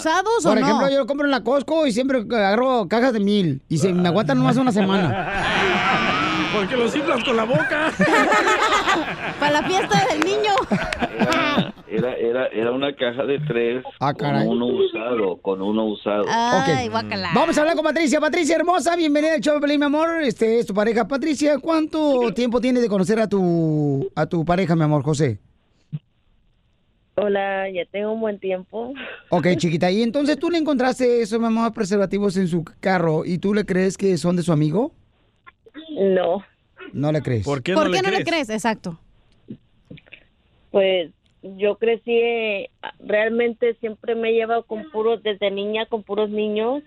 Por 0.49 0.57
ejemplo, 0.65 0.89
yo 0.89 0.97
lo 0.97 1.05
compro 1.05 1.25
en 1.25 1.31
la 1.31 1.43
Costco 1.43 1.85
y 1.87 1.91
siempre 1.93 2.17
agarro 2.17 2.87
cajas 2.89 3.13
de 3.13 3.19
mil 3.21 3.61
y 3.69 3.77
se 3.77 3.93
me 3.93 4.07
aguantan 4.09 4.39
nomás 4.39 4.57
una 4.57 4.71
semana. 4.71 5.29
Porque 6.53 6.75
los 6.77 6.95
inflas 6.95 7.23
con 7.23 7.35
la 7.35 7.43
boca. 7.45 7.91
Para 9.39 9.61
la 9.61 9.63
fiesta 9.67 10.05
del 10.11 10.19
niño. 10.19 10.51
Era, 11.87 12.13
era, 12.15 12.47
era 12.47 12.71
una 12.71 12.95
caja 12.95 13.23
de 13.25 13.39
tres 13.39 13.83
Ah, 13.99 14.13
caray. 14.13 14.47
con 14.47 14.57
uno 14.57 14.65
usado, 14.67 15.37
con 15.41 15.61
uno 15.61 15.85
usado. 15.85 16.25
Ay, 16.27 16.85
Ok. 16.87 16.91
guácala. 16.91 17.29
Vamos 17.33 17.57
a 17.57 17.61
hablar 17.61 17.75
con 17.75 17.83
Patricia. 17.85 18.19
Patricia 18.19 18.55
hermosa, 18.55 18.95
bienvenida 18.95 19.33
al 19.35 19.41
show 19.41 19.59
mi 19.59 19.83
amor. 19.83 20.21
Este 20.23 20.59
es 20.59 20.65
tu 20.65 20.73
pareja. 20.73 21.07
Patricia, 21.07 21.57
¿cuánto 21.59 22.31
tiempo 22.33 22.61
tienes 22.61 22.81
de 22.83 22.89
conocer 22.89 23.19
a 23.19 23.27
tu 23.27 24.09
a 24.15 24.25
tu 24.25 24.45
pareja, 24.45 24.75
mi 24.75 24.83
amor, 24.83 25.03
José? 25.03 25.39
Hola, 27.15 27.69
ya 27.69 27.85
tengo 27.91 28.11
un 28.13 28.21
buen 28.21 28.39
tiempo. 28.39 28.93
Ok, 29.29 29.47
chiquita. 29.57 29.91
Y 29.91 30.01
entonces 30.01 30.37
tú 30.39 30.49
le 30.49 30.57
encontraste 30.57 31.21
esos, 31.21 31.39
mi 31.39 31.45
amor, 31.45 31.71
preservativos 31.73 32.37
en 32.37 32.47
su 32.47 32.63
carro 32.79 33.23
y 33.23 33.37
tú 33.37 33.53
le 33.53 33.65
crees 33.65 33.97
que 33.97 34.17
son 34.17 34.35
de 34.35 34.41
su 34.41 34.51
amigo? 34.51 34.93
No, 35.93 36.43
No 36.93 37.11
le 37.11 37.21
crees. 37.21 37.45
¿Por 37.45 37.63
¿Por 37.63 37.91
qué 37.91 38.01
no 38.01 38.11
le 38.11 38.23
crees? 38.23 38.49
Exacto. 38.49 38.99
pues 40.71 41.11
yo 41.43 41.77
crecí, 41.77 42.69
realmente 42.99 43.75
siempre 43.75 44.15
me 44.15 44.29
he 44.29 44.33
llevado 44.33 44.63
con 44.63 44.89
puros, 44.91 45.21
desde 45.23 45.51
niña 45.51 45.85
con 45.87 46.03
puros 46.03 46.29
niños 46.29 46.83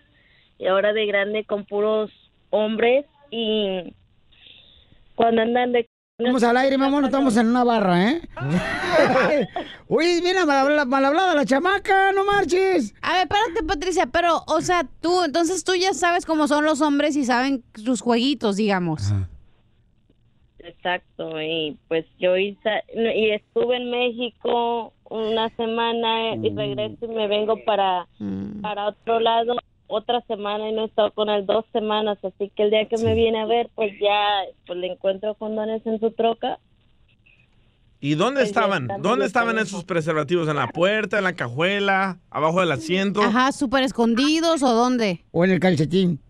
y 0.58 0.66
ahora 0.66 0.92
de 0.92 1.06
grande 1.06 1.44
con 1.44 1.66
puros 1.66 2.10
hombres 2.50 3.04
y 3.30 3.94
cuando 5.14 5.42
andan 5.42 5.72
de... 5.72 5.88
Estamos 6.18 6.42
al 6.44 6.56
aire, 6.56 6.78
mi 6.78 6.84
amor, 6.84 7.02
no 7.02 7.08
estamos 7.08 7.36
en 7.36 7.48
una 7.48 7.62
barra, 7.62 8.10
¿eh? 8.10 8.22
Uy, 9.86 10.22
mira, 10.22 10.46
mal 10.46 10.56
hablada, 10.60 10.84
mal 10.86 11.04
hablada 11.04 11.34
la 11.34 11.44
chamaca, 11.44 12.10
no 12.12 12.24
marches. 12.24 12.94
A 13.02 13.12
ver, 13.12 13.22
espérate, 13.24 13.62
Patricia, 13.66 14.06
pero, 14.06 14.42
o 14.46 14.62
sea, 14.62 14.88
tú, 15.02 15.24
entonces 15.24 15.62
tú 15.62 15.74
ya 15.74 15.92
sabes 15.92 16.24
cómo 16.24 16.48
son 16.48 16.64
los 16.64 16.80
hombres 16.80 17.16
y 17.16 17.26
saben 17.26 17.62
sus 17.74 18.00
jueguitos, 18.00 18.56
digamos. 18.56 19.12
Exacto, 20.60 21.38
y 21.42 21.76
pues 21.86 22.06
yo 22.18 22.34
hice, 22.38 22.82
y 22.94 23.32
estuve 23.32 23.76
en 23.76 23.90
México 23.90 24.94
una 25.10 25.50
semana 25.50 26.34
y 26.36 26.48
regreso 26.48 27.04
y 27.04 27.08
me 27.08 27.28
vengo 27.28 27.62
para, 27.66 28.08
para 28.62 28.86
otro 28.86 29.20
lado 29.20 29.54
otra 29.88 30.20
semana 30.22 30.68
y 30.68 30.72
no 30.72 30.82
he 30.82 30.86
estado 30.86 31.12
con 31.12 31.28
él 31.28 31.46
dos 31.46 31.64
semanas, 31.72 32.18
así 32.22 32.50
que 32.54 32.64
el 32.64 32.70
día 32.70 32.86
que 32.88 32.98
me 32.98 33.14
viene 33.14 33.40
a 33.40 33.46
ver, 33.46 33.70
pues 33.74 33.92
ya 34.00 34.42
pues 34.66 34.78
le 34.78 34.88
encuentro 34.92 35.34
condones 35.34 35.84
en 35.86 36.00
su 36.00 36.10
troca. 36.12 36.58
¿Y 38.00 38.14
dónde 38.14 38.40
Pues 38.40 38.48
estaban? 38.48 38.88
¿Dónde 39.00 39.22
de 39.22 39.26
estaban 39.26 39.58
esos 39.58 39.84
preservativos? 39.84 40.48
¿En 40.48 40.56
la 40.56 40.68
puerta, 40.68 41.18
en 41.18 41.24
la 41.24 41.32
cajuela, 41.34 42.18
abajo 42.30 42.60
del 42.60 42.72
asiento? 42.72 43.22
Ajá, 43.22 43.52
súper 43.52 43.84
escondidos 43.84 44.62
o 44.62 44.72
dónde? 44.74 45.24
O 45.32 45.44
en 45.44 45.50
el 45.52 45.60
calcetín. 45.60 46.20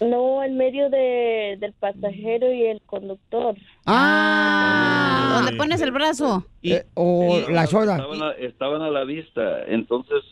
No, 0.00 0.42
en 0.44 0.56
medio 0.58 0.90
de, 0.90 1.56
del 1.58 1.72
pasajero 1.72 2.52
y 2.52 2.66
el 2.66 2.82
conductor. 2.82 3.54
Ah. 3.86 5.36
¿Dónde 5.36 5.56
pones 5.56 5.80
el 5.80 5.90
brazo? 5.90 6.44
Eh, 6.62 6.84
o 6.94 7.40
la 7.48 7.66
soda. 7.66 7.96
Estaban 7.96 8.22
a, 8.22 8.32
estaban 8.32 8.82
a 8.82 8.90
la 8.90 9.04
vista. 9.04 9.64
Entonces, 9.66 10.22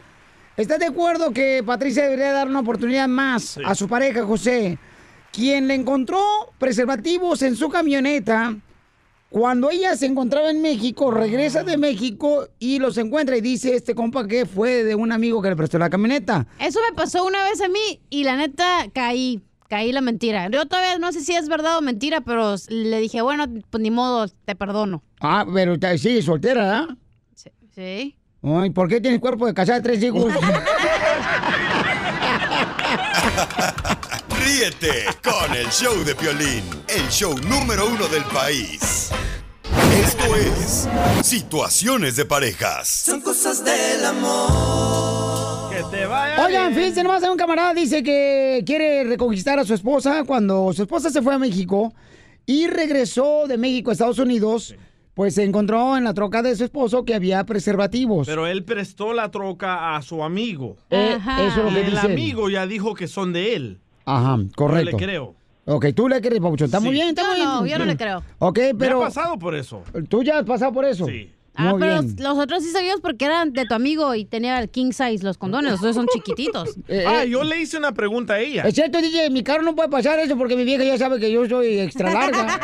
¿Estás 0.57 0.79
de 0.79 0.87
acuerdo 0.87 1.33
que 1.33 1.63
Patricia 1.65 2.05
debería 2.05 2.33
dar 2.33 2.49
una 2.49 2.61
oportunidad 2.61 3.09
más 3.09 3.59
a 3.65 3.75
su 3.75 3.89
pareja, 3.89 4.25
José? 4.25 4.79
Quien 5.33 5.69
le 5.69 5.75
encontró 5.75 6.21
preservativos 6.59 7.43
en 7.43 7.57
su 7.57 7.69
camioneta 7.69 8.57
cuando 9.31 9.71
ella 9.71 9.97
se 9.97 10.07
encontraba 10.07 10.51
en 10.51 10.61
México, 10.61 11.13
regresa 11.13 11.63
de 11.63 11.77
México 11.77 12.49
y 12.59 12.81
los 12.81 12.99
encuentra 12.99 13.37
y 13.37 13.41
dice 13.41 13.77
este 13.77 13.95
compa 13.95 14.27
que 14.27 14.45
fue 14.45 14.83
de 14.83 14.97
un 14.97 15.13
amigo 15.13 15.41
que 15.41 15.51
le 15.51 15.57
prestó 15.57 15.79
la 15.79 15.89
camioneta. 15.89 16.49
Eso 16.59 16.81
me 16.89 16.97
pasó 16.97 17.25
una 17.25 17.45
vez 17.45 17.61
a 17.61 17.69
mí 17.69 18.01
y 18.11 18.25
la 18.25 18.35
neta 18.35 18.89
caí, 18.93 19.41
caí 19.69 19.93
la 19.93 20.01
mentira. 20.01 20.49
Yo 20.51 20.67
todavía 20.67 20.99
no 20.99 21.13
sé 21.13 21.21
si 21.21 21.33
es 21.33 21.49
verdad 21.49 21.79
o 21.79 21.81
mentira, 21.81 22.23
pero 22.23 22.57
le 22.69 22.99
dije, 22.99 23.23
bueno, 23.23 23.47
pues 23.71 23.81
ni 23.81 23.93
modo, 23.93 24.27
te 24.45 24.57
perdono. 24.57 25.05
Ah, 25.21 25.47
pero 25.55 25.77
sí, 25.97 26.23
soltera, 26.23 26.79
¿ah? 26.81 26.89
Sí. 27.73 28.17
Ay, 28.43 28.71
¿por 28.71 28.89
qué 28.89 29.01
tienes 29.01 29.21
cuerpo 29.21 29.47
de 29.47 29.55
casada 29.55 29.79
de 29.79 29.85
tres 29.85 30.03
hijos? 30.03 30.33
Ríete 34.51 35.05
con 35.23 35.55
el 35.55 35.69
show 35.69 36.03
de 36.05 36.13
Piolín, 36.17 36.65
el 36.89 37.09
show 37.09 37.33
número 37.49 37.87
uno 37.87 38.09
del 38.09 38.25
país. 38.25 39.09
Esto 39.95 40.35
es 40.35 40.89
Situaciones 41.25 42.17
de 42.17 42.25
Parejas. 42.25 42.89
Son 42.89 43.21
cosas 43.21 43.65
del 43.65 44.05
amor. 44.05 45.71
Que 45.71 45.97
te 45.97 46.05
vaya. 46.05 46.45
Oigan, 46.45 46.75
fíjense, 46.75 47.05
nomás 47.05 47.23
un 47.23 47.37
camarada 47.37 47.75
dice 47.75 48.03
que 48.03 48.65
quiere 48.67 49.05
reconquistar 49.05 49.61
a 49.61 49.65
su 49.65 49.73
esposa 49.73 50.25
cuando 50.25 50.73
su 50.73 50.83
esposa 50.83 51.11
se 51.11 51.23
fue 51.23 51.33
a 51.35 51.39
México 51.39 51.95
y 52.45 52.67
regresó 52.67 53.45
de 53.47 53.57
México 53.57 53.91
a 53.91 53.93
Estados 53.93 54.19
Unidos. 54.19 54.75
pues 55.15 55.35
se 55.37 55.45
encontró 55.45 55.97
en 55.97 56.03
la 56.03 56.13
troca 56.15 56.43
de 56.43 56.57
su 56.57 56.65
esposo 56.65 57.05
que 57.05 57.15
había 57.15 57.45
preservativos. 57.47 58.27
Pero 58.27 58.49
él 58.49 58.65
prestó 58.65 59.13
la 59.13 59.31
troca 59.31 59.95
a 59.95 60.03
su 60.03 60.25
amigo. 60.25 60.77
Eh, 60.91 61.17
eso 61.47 61.59
es 61.59 61.65
lo 61.65 61.71
Y 61.71 61.75
que 61.75 61.81
el 61.83 61.91
dice 61.93 62.07
él. 62.07 62.13
amigo 62.13 62.51
ya 62.51 62.67
dijo 62.67 62.95
que 62.95 63.07
son 63.07 63.33
de 63.33 63.55
él. 63.55 63.81
Ajá, 64.17 64.39
correcto. 64.57 64.93
Yo 64.93 64.99
le 64.99 65.05
creo. 65.05 65.35
Ok, 65.67 65.87
tú 65.95 66.09
le 66.09 66.21
crees, 66.21 66.41
Papuchón. 66.41 66.67
Está 66.67 66.81
muy 66.81 66.93
bien, 66.93 67.09
está 67.11 67.25
muy 67.27 67.37
bien. 67.37 67.47
no, 67.47 67.67
yo 67.67 67.79
no 67.79 67.85
le 67.85 67.97
creo. 67.97 68.23
Ok, 68.39 68.59
pero... 68.79 68.99
Me 68.99 69.05
ha 69.05 69.09
pasado 69.09 69.39
por 69.39 69.55
eso. 69.55 69.83
¿Tú 70.09 70.23
ya 70.23 70.39
has 70.39 70.45
pasado 70.45 70.73
por 70.73 70.85
eso? 70.85 71.07
Sí. 71.07 71.31
Ah, 71.55 71.71
Muy 71.73 71.81
pero 71.81 72.03
bien. 72.03 72.17
los 72.21 72.39
otros 72.39 72.63
sí 72.63 72.71
sabíamos 72.71 73.01
porque 73.01 73.25
eran 73.25 73.53
de 73.53 73.67
tu 73.67 73.75
amigo 73.75 74.15
y 74.15 74.25
tenía 74.25 74.61
el 74.61 74.71
king 74.71 74.93
size 74.93 75.19
los 75.23 75.37
condones, 75.37 75.73
los 75.73 75.81
dos 75.81 75.97
son 75.97 76.07
chiquititos. 76.07 76.71
Eh, 76.89 77.05
ah, 77.07 77.25
eh, 77.25 77.31
yo 77.31 77.45
le 77.45 77.61
hice 77.61 77.77
una 77.77 77.93
pregunta 77.93 78.35
a 78.35 78.41
ella. 78.41 78.63
Es 78.63 78.75
cierto, 78.75 79.01
DJ, 79.01 79.31
mi 79.31 79.43
carro 79.45 79.63
no 79.63 79.77
puede 79.77 79.89
pasar 79.89 80.19
eso 80.19 80.37
porque 80.37 80.57
mi 80.57 80.65
vieja 80.65 80.83
ya 80.83 80.99
sabe 80.99 81.21
que 81.21 81.31
yo 81.31 81.47
soy 81.49 81.79
extra 81.79 82.13
larga. 82.13 82.59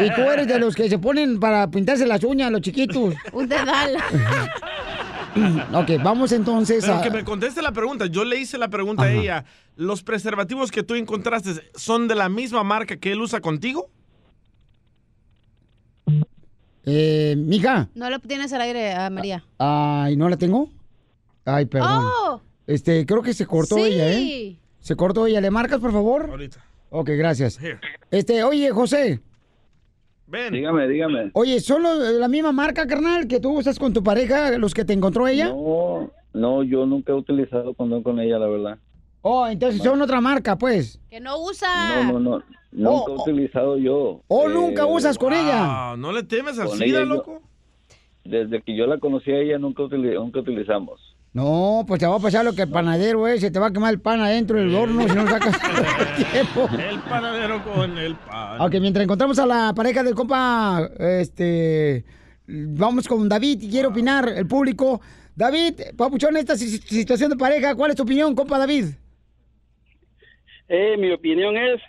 y 0.00 0.14
tú 0.14 0.22
eres 0.22 0.46
de 0.48 0.58
los 0.58 0.74
que 0.74 0.88
se 0.88 0.98
ponen 0.98 1.40
para 1.40 1.70
pintarse 1.70 2.06
las 2.06 2.22
uñas, 2.24 2.50
los 2.50 2.60
chiquitos. 2.60 3.14
Un 3.32 3.48
dedal. 3.48 3.96
ok, 5.74 6.02
vamos 6.02 6.32
entonces 6.32 6.84
Pero 6.84 6.98
a... 6.98 7.02
que 7.02 7.10
me 7.10 7.24
conteste 7.24 7.62
la 7.62 7.72
pregunta. 7.72 8.06
Yo 8.06 8.24
le 8.24 8.38
hice 8.38 8.58
la 8.58 8.68
pregunta 8.68 9.04
a 9.04 9.12
ella. 9.12 9.44
¿Los 9.76 10.02
preservativos 10.02 10.70
que 10.70 10.82
tú 10.82 10.94
encontraste 10.94 11.70
son 11.74 12.08
de 12.08 12.14
la 12.14 12.28
misma 12.28 12.62
marca 12.62 12.96
que 12.96 13.12
él 13.12 13.20
usa 13.20 13.40
contigo? 13.40 13.90
Eh, 16.84 17.34
mija. 17.38 17.88
No 17.94 18.10
le 18.10 18.18
tienes 18.18 18.52
al 18.52 18.60
aire 18.62 18.92
a 18.94 19.08
María. 19.10 19.44
Ay, 19.58 20.16
¿no 20.16 20.28
la 20.28 20.36
tengo? 20.36 20.68
Ay, 21.44 21.66
perdón. 21.66 22.04
Oh. 22.04 22.40
Este, 22.66 23.06
creo 23.06 23.22
que 23.22 23.34
se 23.34 23.46
cortó 23.46 23.76
Sí. 23.76 23.82
ella, 23.82 24.12
¿eh? 24.12 24.58
Se 24.80 24.96
cortó 24.96 25.26
ella. 25.26 25.40
¿Le 25.40 25.50
marcas, 25.50 25.80
por 25.80 25.92
favor? 25.92 26.28
Ahorita. 26.30 26.64
Ok, 26.90 27.10
gracias. 27.16 27.58
Este, 28.10 28.42
oye, 28.44 28.70
José. 28.70 29.20
Ven. 30.32 30.52
Dígame, 30.54 30.88
dígame. 30.88 31.30
Oye, 31.34 31.60
¿son 31.60 31.82
los- 31.82 31.98
la 32.14 32.26
misma 32.26 32.52
marca, 32.52 32.86
carnal, 32.86 33.28
que 33.28 33.38
tú 33.38 33.50
usas 33.58 33.78
con 33.78 33.92
tu 33.92 34.02
pareja, 34.02 34.56
los 34.56 34.72
que 34.72 34.82
te 34.84 34.94
encontró 34.94 35.28
ella? 35.28 35.48
No, 35.50 36.10
no, 36.32 36.62
yo 36.62 36.86
nunca 36.86 37.12
he 37.12 37.14
utilizado 37.14 37.74
condón 37.74 38.02
con 38.02 38.18
ella, 38.18 38.38
la 38.38 38.46
verdad. 38.46 38.78
Oh, 39.20 39.46
entonces 39.46 39.82
son 39.82 40.00
otra 40.00 40.22
marca, 40.22 40.56
pues. 40.56 40.98
Que 41.10 41.20
no 41.20 41.38
usa. 41.38 42.02
No, 42.06 42.18
no, 42.18 42.38
no. 42.38 42.42
Nunca 42.72 43.12
he 43.12 43.14
utilizado 43.16 43.76
yo. 43.76 44.22
¿O 44.26 44.48
Eh, 44.48 44.54
nunca 44.54 44.86
usas 44.86 45.18
con 45.18 45.34
ella? 45.34 45.90
Ah, 45.92 45.96
¿No 45.98 46.10
le 46.12 46.22
temes 46.22 46.58
al 46.58 46.70
SIDA, 46.70 46.84
ella 46.86 46.98
yo- 47.00 47.04
loco? 47.04 47.42
Desde 48.24 48.62
que 48.62 48.74
yo 48.74 48.86
la 48.86 48.98
conocí 48.98 49.30
a 49.30 49.38
ella, 49.38 49.58
nunca 49.58 49.82
utilizamos. 49.82 51.11
No, 51.34 51.84
pues 51.88 51.98
te 51.98 52.06
va 52.06 52.16
a 52.16 52.20
pasar 52.20 52.44
lo 52.44 52.52
que 52.54 52.62
el 52.62 52.68
panadero, 52.70 53.26
eh, 53.26 53.40
se 53.40 53.50
te 53.50 53.58
va 53.58 53.68
a 53.68 53.72
quemar 53.72 53.94
el 53.94 54.00
pan 54.00 54.20
adentro 54.20 54.58
del 54.58 54.74
horno 54.74 55.08
si 55.08 55.14
no 55.14 55.26
sacas 55.26 55.58
tiempo. 56.32 56.68
El 56.78 56.98
panadero 57.00 57.64
con 57.64 57.96
el 57.96 58.14
pan. 58.16 58.60
Ok, 58.60 58.74
mientras 58.80 59.04
encontramos 59.04 59.38
a 59.38 59.46
la 59.46 59.72
pareja 59.74 60.02
del 60.02 60.14
compa, 60.14 60.90
este, 60.98 62.04
vamos 62.46 63.08
con 63.08 63.28
David 63.30 63.62
y 63.62 63.70
quiere 63.70 63.88
opinar 63.88 64.28
el 64.28 64.46
público. 64.46 65.00
David, 65.34 65.74
papuchón, 65.96 66.36
esta 66.36 66.54
si- 66.56 66.76
situación 66.76 67.30
de 67.30 67.36
pareja, 67.36 67.74
¿cuál 67.74 67.92
es 67.92 67.96
tu 67.96 68.02
opinión, 68.02 68.34
compa 68.34 68.58
David? 68.58 68.88
Eh, 70.68 70.96
mi 70.98 71.10
opinión 71.12 71.56
es 71.56 71.80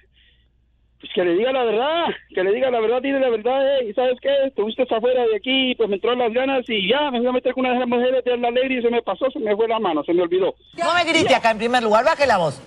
pues 1.04 1.12
que 1.14 1.26
le 1.26 1.36
diga 1.36 1.52
la 1.52 1.66
verdad, 1.66 2.06
que 2.34 2.44
le 2.46 2.54
diga 2.54 2.72
la 2.72 2.80
verdad, 2.80 3.02
dile 3.02 3.20
la 3.20 3.30
verdad, 3.30 3.78
eh, 3.78 3.90
y 3.90 3.94
sabes 3.94 4.18
qué, 4.22 4.30
te 4.56 4.62
gusta 4.62 4.84
estar 4.84 5.00
afuera 5.00 5.28
de 5.28 5.36
aquí, 5.36 5.76
pues 5.76 5.90
me 5.90 5.96
entró 5.96 6.16
las 6.16 6.32
ganas 6.32 6.64
y 6.70 6.88
ya, 6.88 7.12
me 7.12 7.20
fui 7.20 7.28
a 7.28 7.34
meter 7.34 7.54
con 7.54 7.66
una 7.66 7.74
de 7.74 7.80
las 7.80 7.90
mujeres 7.90 8.24
de 8.24 8.38
la 8.38 8.50
ley 8.52 8.78
y 8.78 8.82
se 8.82 8.90
me 8.90 9.02
pasó, 9.02 9.30
se 9.30 9.40
me 9.40 9.54
fue 9.54 9.68
la 9.68 9.80
mano, 9.80 10.02
se 10.06 10.14
me 10.14 10.22
olvidó. 10.22 10.56
No 10.78 10.94
me 10.94 11.04
grite 11.04 11.36
acá 11.36 11.52
en 11.52 11.58
primer 11.58 11.84
lugar, 11.84 12.06
baje 12.06 12.26
la 12.26 12.38
voz. 12.38 12.66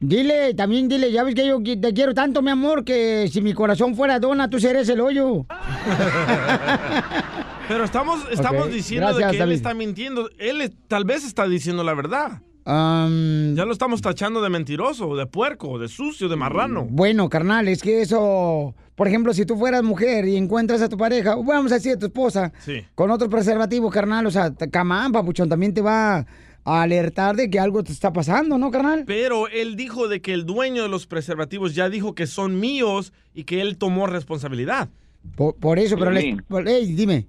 Dile, 0.00 0.54
también 0.54 0.88
dile, 0.88 1.12
ya 1.12 1.24
ves 1.24 1.34
que 1.34 1.46
yo 1.46 1.62
te 1.62 1.92
quiero 1.92 2.14
tanto, 2.14 2.40
mi 2.40 2.50
amor, 2.50 2.86
que 2.86 3.28
si 3.30 3.42
mi 3.42 3.52
corazón 3.52 3.94
fuera 3.94 4.18
dona, 4.18 4.48
tú 4.48 4.60
serías 4.60 4.88
el 4.88 5.02
hoyo. 5.02 5.44
Pero 7.68 7.84
estamos, 7.84 8.26
estamos 8.30 8.72
diciendo 8.72 9.08
gracias, 9.08 9.26
de 9.26 9.32
que 9.32 9.38
David. 9.40 9.52
él 9.52 9.56
está 9.56 9.74
mintiendo. 9.74 10.30
Él 10.38 10.72
tal 10.88 11.04
vez 11.04 11.22
está 11.24 11.46
diciendo 11.46 11.84
la 11.84 11.92
verdad. 11.92 12.40
Ya 12.64 13.64
lo 13.64 13.72
estamos 13.72 14.00
tachando 14.02 14.40
de 14.40 14.48
mentiroso, 14.50 15.16
de 15.16 15.26
puerco, 15.26 15.78
de 15.78 15.88
sucio, 15.88 16.28
de 16.28 16.36
marrano. 16.36 16.86
Bueno, 16.88 17.28
carnal, 17.28 17.66
es 17.68 17.82
que 17.82 18.02
eso, 18.02 18.74
por 18.94 19.08
ejemplo, 19.08 19.34
si 19.34 19.44
tú 19.44 19.56
fueras 19.56 19.82
mujer 19.82 20.26
y 20.26 20.36
encuentras 20.36 20.80
a 20.82 20.88
tu 20.88 20.96
pareja, 20.96 21.36
o 21.36 21.42
vamos 21.44 21.72
a 21.72 21.76
decir 21.76 21.92
a 21.94 21.98
tu 21.98 22.06
esposa, 22.06 22.52
Sí. 22.60 22.84
con 22.94 23.10
otro 23.10 23.28
preservativo, 23.28 23.90
carnal, 23.90 24.26
o 24.26 24.30
sea, 24.30 24.52
camán, 24.70 25.12
papuchón, 25.12 25.48
también 25.48 25.74
te 25.74 25.80
va 25.80 26.26
a 26.64 26.82
alertar 26.82 27.34
de 27.34 27.50
que 27.50 27.58
algo 27.58 27.82
te 27.82 27.90
está 27.90 28.12
pasando, 28.12 28.56
¿no, 28.58 28.70
carnal? 28.70 29.02
Pero 29.06 29.48
él 29.48 29.74
dijo 29.74 30.06
de 30.06 30.20
que 30.22 30.32
el 30.32 30.46
dueño 30.46 30.84
de 30.84 30.88
los 30.88 31.08
preservativos 31.08 31.74
ya 31.74 31.88
dijo 31.88 32.14
que 32.14 32.28
son 32.28 32.60
míos 32.60 33.12
y 33.34 33.42
que 33.44 33.60
él 33.60 33.76
tomó 33.78 34.06
responsabilidad. 34.06 34.88
Por, 35.34 35.56
por 35.56 35.78
eso, 35.80 35.96
pero... 35.98 36.12
por- 36.48 36.68
ey, 36.68 36.92
dime. 36.94 37.26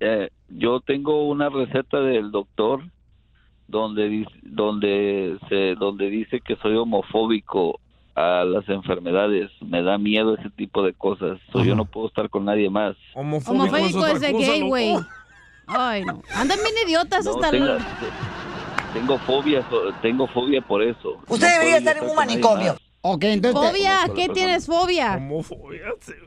Eh, 0.00 0.30
yo 0.48 0.80
tengo 0.80 1.28
una 1.28 1.48
receta 1.50 1.98
del 2.00 2.30
doctor 2.30 2.90
donde 3.68 4.08
dice, 4.08 4.30
donde 4.42 5.38
se 5.48 5.74
donde 5.76 6.10
dice 6.10 6.40
que 6.40 6.56
soy 6.56 6.76
homofóbico 6.76 7.80
a 8.14 8.44
las 8.44 8.68
enfermedades. 8.68 9.50
Me 9.60 9.82
da 9.82 9.98
miedo 9.98 10.36
ese 10.36 10.50
tipo 10.50 10.82
de 10.82 10.92
cosas. 10.92 11.38
So, 11.52 11.64
yo 11.64 11.74
no 11.74 11.84
puedo 11.84 12.06
estar 12.08 12.30
con 12.30 12.44
nadie 12.44 12.70
más. 12.70 12.96
Homofóbico 13.14 14.06
es 14.06 14.20
de 14.20 14.32
gay, 14.32 14.60
güey. 14.62 14.94
Ay, 15.66 16.04
no. 16.04 16.22
Andan 16.34 16.58
bien 16.62 16.74
idiotas 16.86 17.24
No, 17.24 17.32
hasta 17.32 17.50
tengo, 17.50 17.66
el... 17.66 17.78
tengo 18.92 19.18
fobia, 19.18 19.64
tengo 20.02 20.26
fobia 20.28 20.60
por 20.60 20.82
eso. 20.82 21.18
Usted 21.26 21.46
No 21.46 21.52
debería 21.52 21.76
estar 21.78 21.96
en 21.96 22.04
un 22.08 22.14
manicomio. 22.14 22.76
Ok, 23.00 23.24
entonces... 23.24 23.70
Fobia, 23.70 24.00
¿qué 24.08 24.12
persona. 24.28 24.32
tienes 24.34 24.66
fobia? 24.66 25.18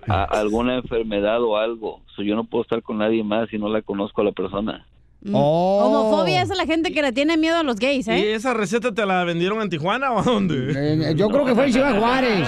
A- 0.07 0.23
alguna 0.25 0.75
enfermedad 0.75 1.41
o 1.43 1.57
algo. 1.57 2.01
So, 2.15 2.21
yo 2.23 2.35
no 2.35 2.43
puedo 2.43 2.63
estar 2.63 2.81
con 2.83 2.97
nadie 2.97 3.23
más 3.23 3.49
si 3.49 3.57
no 3.57 3.69
la 3.69 3.81
conozco 3.81 4.21
a 4.21 4.25
la 4.25 4.31
persona. 4.31 4.85
Mm. 5.21 5.33
Oh. 5.33 5.83
Homofobia 5.85 6.41
es 6.43 6.51
a 6.51 6.55
la 6.55 6.65
gente 6.65 6.91
que 6.91 7.01
le 7.01 7.11
tiene 7.11 7.37
miedo 7.37 7.57
a 7.57 7.63
los 7.63 7.77
gays, 7.77 8.07
¿Y 8.07 8.11
¿eh? 8.11 8.35
esa 8.35 8.53
receta 8.53 8.93
te 8.93 9.05
la 9.05 9.23
vendieron 9.23 9.61
en 9.61 9.69
Tijuana 9.69 10.11
o 10.11 10.19
a 10.19 10.21
dónde? 10.23 10.71
Eh, 10.75 11.15
yo 11.15 11.27
creo 11.29 11.43
que 11.43 11.55
fue 11.55 11.65
en 11.65 11.73
Ciudad 11.73 11.97
Juárez. 11.99 12.47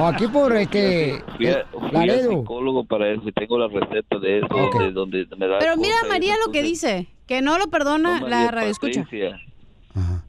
O 0.00 0.06
aquí 0.06 0.26
por 0.26 0.56
este... 0.56 1.22
Fui, 1.36 1.46
a, 1.48 1.66
fui 1.70 1.90
Laredo. 1.92 2.40
psicólogo 2.40 2.84
para 2.84 3.12
eso 3.12 3.22
y 3.28 3.32
tengo 3.32 3.58
la 3.58 3.68
receta 3.68 4.18
de 4.18 4.38
eso, 4.38 4.78
de 4.80 4.92
donde 4.92 5.26
me 5.36 5.46
da 5.46 5.58
Pero 5.58 5.76
mira 5.76 5.94
María 6.08 6.34
lo 6.44 6.50
que 6.50 6.60
entonces, 6.60 6.96
dice, 6.96 7.08
que 7.26 7.42
no 7.42 7.58
lo 7.58 7.68
perdona 7.68 8.20
no, 8.20 8.26
la 8.28 8.36
María 8.36 8.50
radio 8.52 8.70
escucha. 8.70 9.02
Patricia. 9.02 9.38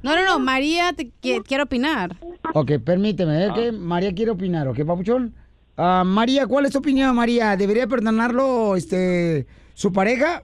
No, 0.04 0.16
no, 0.16 0.24
no, 0.26 0.40
María 0.40 0.94
te 0.94 1.12
qui- 1.22 1.44
quiere 1.44 1.64
opinar. 1.64 2.16
Ok, 2.54 2.72
permíteme, 2.84 3.46
¿eh? 3.46 3.50
que 3.56 3.72
María 3.72 4.14
quiere 4.14 4.32
opinar, 4.32 4.68
¿ok, 4.68 4.80
papuchón? 4.86 5.34
Ah, 5.78 6.04
María, 6.06 6.46
¿cuál 6.48 6.66
es 6.66 6.72
tu 6.74 6.80
opinión, 6.80 7.16
María? 7.16 7.56
¿Debería 7.56 7.88
perdonarlo 7.88 8.76
este, 8.76 9.48
su 9.76 9.94
pareja? 9.94 10.44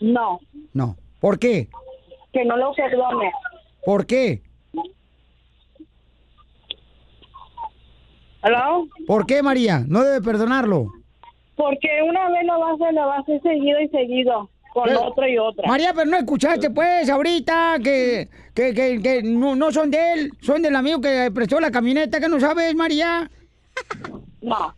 No, 0.00 0.40
No. 0.74 0.96
¿Por 1.20 1.38
qué? 1.38 1.68
que 2.32 2.44
no 2.44 2.56
lo 2.56 2.72
perdone. 2.74 3.32
¿Por 3.84 4.06
qué? 4.06 4.42
¿Aló? 8.42 8.86
¿Por 9.06 9.26
qué, 9.26 9.42
María? 9.42 9.82
No 9.86 10.04
debe 10.04 10.22
perdonarlo. 10.22 10.92
Porque 11.56 11.88
una 12.08 12.28
vez 12.30 12.44
lo 12.46 12.60
va 12.60 12.70
a 12.70 12.74
hacer, 12.74 12.94
lo 12.94 13.06
va 13.06 13.16
a 13.16 13.20
hacer 13.20 13.42
seguido 13.42 13.80
y 13.80 13.88
seguido, 13.88 14.48
con 14.72 14.84
Pero- 14.84 15.02
otra 15.06 15.28
y 15.28 15.38
otra. 15.38 15.66
María, 15.68 15.92
pero 15.92 16.06
no 16.08 16.16
escuchaste, 16.18 16.70
pues, 16.70 17.08
ahorita 17.10 17.78
que, 17.82 18.28
que, 18.54 18.72
que, 18.74 19.00
que 19.02 19.22
no, 19.24 19.56
no 19.56 19.72
son 19.72 19.90
de 19.90 20.12
él, 20.12 20.30
son 20.40 20.62
del 20.62 20.76
amigo 20.76 21.00
que 21.00 21.30
prestó 21.34 21.58
la 21.58 21.72
camioneta, 21.72 22.20
que 22.20 22.28
no 22.28 22.38
sabes, 22.38 22.74
María. 22.76 23.28
No. 24.40 24.74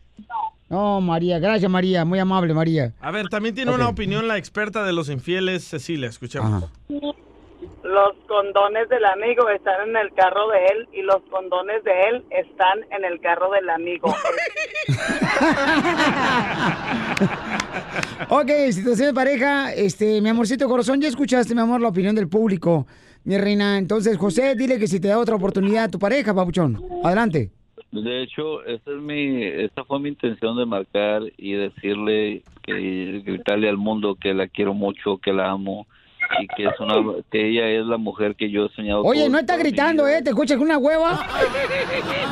No, 0.71 1.01
María, 1.01 1.41
gracias, 1.41 1.69
María, 1.69 2.05
muy 2.05 2.21
amable, 2.21 2.55
María. 2.55 2.95
A 3.01 3.11
ver, 3.11 3.29
también 3.29 3.57
tiene 3.57 3.75
una 3.75 3.89
opinión 3.89 4.29
la 4.29 4.39
experta 4.39 4.85
de 4.85 4.93
los 4.93 5.11
infieles, 5.11 5.65
Cecilia. 5.65 6.09
Escuchemos. 6.09 6.71
Los 6.89 8.15
condones 8.29 8.89
del 8.89 9.05
amigo 9.05 9.49
están 9.49 9.89
en 9.89 9.97
el 9.97 10.13
carro 10.15 10.49
de 10.49 10.59
él 10.67 10.89
y 10.93 11.03
los 11.03 11.21
condones 11.29 11.83
de 11.83 11.91
él 12.09 12.25
están 12.31 12.79
en 12.93 13.05
el 13.05 13.21
carro 13.21 13.51
del 13.51 13.69
amigo. 13.69 14.15
Ok, 18.29 18.51
situación 18.71 19.09
de 19.09 19.15
pareja, 19.15 19.73
este, 19.73 20.21
mi 20.21 20.29
amorcito 20.29 20.69
corazón, 20.69 21.01
ya 21.01 21.09
escuchaste, 21.09 21.55
mi 21.55 21.61
amor, 21.61 21.81
la 21.81 21.89
opinión 21.89 22.15
del 22.15 22.29
público, 22.29 22.87
mi 23.25 23.37
reina. 23.37 23.77
Entonces, 23.77 24.17
José, 24.17 24.55
dile 24.55 24.79
que 24.79 24.87
si 24.87 25.01
te 25.01 25.09
da 25.09 25.19
otra 25.19 25.35
oportunidad 25.35 25.85
a 25.85 25.89
tu 25.89 25.99
pareja, 25.99 26.33
papuchón. 26.33 26.81
Adelante. 27.03 27.51
De 27.93 28.23
hecho, 28.23 28.65
esta 28.65 28.93
es 28.93 28.99
mi, 28.99 29.51
fue 29.87 29.99
mi 29.99 30.11
intención 30.11 30.57
de 30.57 30.65
marcar 30.65 31.23
y 31.37 31.53
decirle 31.53 32.43
que 32.63 33.23
gritarle 33.25 33.69
al 33.69 33.79
mundo 33.79 34.15
que 34.15 34.33
la 34.33 34.47
quiero 34.47 34.75
mucho, 34.75 35.19
que 35.19 35.33
la 35.33 35.51
amo 35.51 35.87
y 36.39 36.47
que 36.49 36.65
es 36.67 36.79
una, 36.81 36.95
que 37.31 37.49
ella 37.49 37.69
es 37.69 37.85
la 37.87 37.97
mujer 37.97 38.37
que 38.37 38.51
yo 38.51 38.67
he 38.67 38.69
soñado. 38.71 39.03
Oye, 39.03 39.21
todo- 39.23 39.31
no 39.31 39.39
está 39.39 39.57
gritando, 39.57 40.07
¿eh? 40.07 40.23
¿Te 40.23 40.31
escuchas 40.31 40.57
con 40.59 40.67
una 40.67 40.79
hueva? 40.79 41.19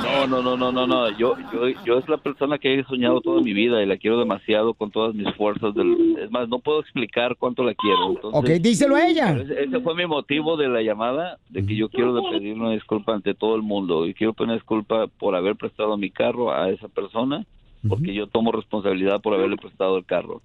No, 0.03 0.27
no, 0.27 0.43
no, 0.43 0.57
no, 0.57 0.73
no, 0.73 0.87
no. 0.87 1.11
Yo, 1.19 1.35
yo, 1.53 1.69
yo 1.85 1.99
es 1.99 2.09
la 2.09 2.17
persona 2.19 2.59
que 2.59 2.79
he 2.79 2.85
soñado 2.85 3.21
toda 3.21 3.41
mi 3.41 3.53
vida 3.53 3.83
y 3.83 3.87
la 3.87 3.97
quiero 3.97 4.19
demasiado 4.19 4.75
con 4.75 4.91
todas 4.91 5.15
mis 5.15 5.33
fuerzas. 5.35 5.75
Del, 5.75 6.17
es 6.23 6.31
más, 6.31 6.49
no 6.49 6.59
puedo 6.59 6.81
explicar 6.81 7.37
cuánto 7.37 7.65
la 7.65 7.75
quiero. 7.75 8.11
Entonces, 8.11 8.41
Ok, 8.41 8.63
díselo 8.63 8.97
a 8.97 9.07
ella. 9.07 9.33
Ese, 9.37 9.65
ese 9.65 9.81
fue 9.81 9.95
mi 9.95 10.07
motivo 10.07 10.57
de 10.57 10.69
la 10.69 10.83
llamada, 10.83 11.39
de 11.49 11.65
que 11.67 11.75
yo 11.77 11.89
quiero 11.89 12.15
pedir 12.31 12.55
una 12.55 12.71
disculpa 12.73 13.15
ante 13.15 13.35
todo 13.35 13.57
el 13.57 13.63
mundo 13.63 14.07
y 14.07 14.15
quiero 14.15 14.33
pedir 14.33 14.47
una 14.49 14.55
disculpa 14.55 15.07
por 15.19 15.35
haber 15.35 15.57
prestado 15.57 15.97
mi 15.97 16.11
carro 16.11 16.53
a 16.53 16.71
esa 16.71 16.89
persona 16.89 17.45
porque 17.89 18.13
yo 18.13 18.27
tomo 18.27 18.51
responsabilidad 18.51 19.21
por 19.21 19.35
haberle 19.35 19.57
prestado 19.57 19.97
el 19.99 20.05
carro. 20.05 20.43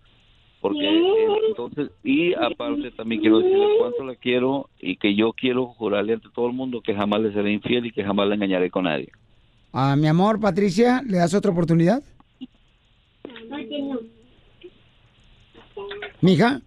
Porque 0.63 0.79
eh, 0.79 1.27
entonces, 1.49 1.91
y 2.05 2.33
aparte 2.35 2.89
también 2.91 3.19
quiero 3.19 3.39
decirle 3.39 3.67
cuánto 3.79 4.05
la 4.05 4.15
quiero 4.15 4.69
y 4.79 4.95
que 4.95 5.13
yo 5.13 5.33
quiero 5.33 5.65
jurarle 5.65 6.13
ante 6.13 6.29
todo 6.33 6.47
el 6.47 6.53
mundo 6.53 6.79
que 6.79 6.95
jamás 6.95 7.19
le 7.19 7.33
seré 7.33 7.51
infiel 7.51 7.85
y 7.85 7.91
que 7.91 8.01
jamás 8.01 8.29
la 8.29 8.35
engañaré 8.35 8.71
con 8.71 8.85
nadie. 8.85 9.09
A 9.73 9.97
mi 9.97 10.07
amor, 10.07 10.39
Patricia, 10.39 11.01
¿le 11.05 11.17
das 11.17 11.33
otra 11.33 11.51
oportunidad? 11.51 12.01
Mija, 16.21 16.61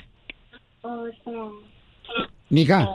mija. 2.50 2.86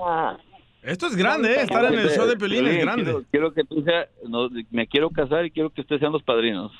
Esto 0.83 1.07
es 1.07 1.15
grande, 1.15 1.51
¿eh? 1.51 1.61
Estar 1.63 1.83
en 1.91 1.99
el 1.99 2.09
show 2.09 2.27
de 2.27 2.37
Pelín 2.37 2.67
es 2.67 2.79
grande. 2.79 3.05
Quiero, 3.05 3.23
quiero 3.31 3.53
que 3.55 3.63
tú 3.63 3.81
seas, 3.81 4.07
no, 4.29 4.49
me 4.69 4.85
quiero 4.85 5.09
casar 5.09 5.47
y 5.47 5.49
quiero 5.49 5.71
que 5.71 5.81
ustedes 5.81 5.99
sean 5.99 6.11
los 6.11 6.21
padrinos. 6.21 6.71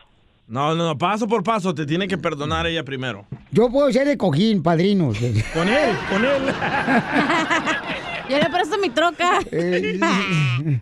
No, 0.52 0.76
no, 0.76 0.86
no, 0.86 0.98
paso 0.98 1.30
por 1.30 1.44
paso, 1.44 1.74
te 1.74 1.86
tiene 1.86 2.10
que 2.10 2.18
perdonar 2.18 2.68
ella 2.68 2.84
primero. 2.84 3.26
Yo 3.52 3.72
puedo 3.72 3.90
ser 3.90 4.06
de 4.06 4.18
cojín, 4.18 4.62
padrinos. 4.62 5.18
Con 5.54 5.70
él, 5.70 5.96
con 6.10 6.26
él. 6.26 6.42
Yo 8.30 8.38
le 8.38 8.50
presto 8.50 8.78
mi 8.78 8.90
troca. 8.90 9.40
Eh, 9.50 9.98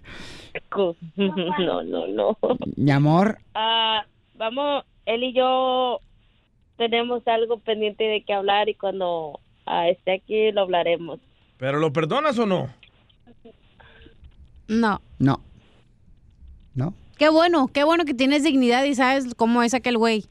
No, 1.15 1.83
no, 1.83 2.07
no. 2.07 2.37
Mi 2.75 2.89
amor, 2.89 3.37
Ah, 3.53 4.03
vamos, 4.35 4.83
él 5.05 5.23
y 5.23 5.33
yo 5.33 5.99
tenemos 6.77 7.25
algo 7.27 7.59
pendiente 7.59 8.03
de 8.05 8.23
que 8.23 8.33
hablar 8.33 8.69
y 8.69 8.73
cuando 8.73 9.39
ah, 9.67 9.87
esté 9.89 10.13
aquí 10.15 10.51
lo 10.51 10.61
hablaremos. 10.61 11.19
¿Pero 11.57 11.77
lo 11.77 11.93
perdonas 11.93 12.39
o 12.39 12.47
no? 12.47 12.73
No. 14.67 14.99
no. 15.19 15.41
Qué 17.19 17.27
bueno, 17.27 17.69
qué 17.71 17.83
bueno 17.83 18.05
que 18.05 18.13
tienes 18.13 18.43
dignidad 18.43 18.85
y 18.85 18.95
sabes 18.95 19.25
cómo 19.35 19.61
es 19.61 19.73
aquel 19.73 19.97
güey. 19.97 20.25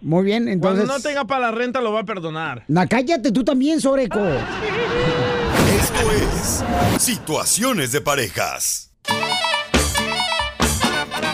Muy 0.00 0.24
bien, 0.24 0.48
entonces. 0.48 0.86
Cuando 0.86 0.94
no 0.94 1.02
tenga 1.02 1.26
para 1.26 1.42
la 1.42 1.50
renta 1.50 1.82
lo 1.82 1.92
va 1.92 2.00
a 2.00 2.04
perdonar. 2.04 2.64
Na, 2.66 2.86
cállate 2.86 3.30
tú 3.30 3.44
también, 3.44 3.78
Soreco. 3.78 4.18
Esto 5.78 6.12
es 6.12 6.64
Situaciones 7.02 7.92
de 7.92 8.00
Parejas. 8.00 8.90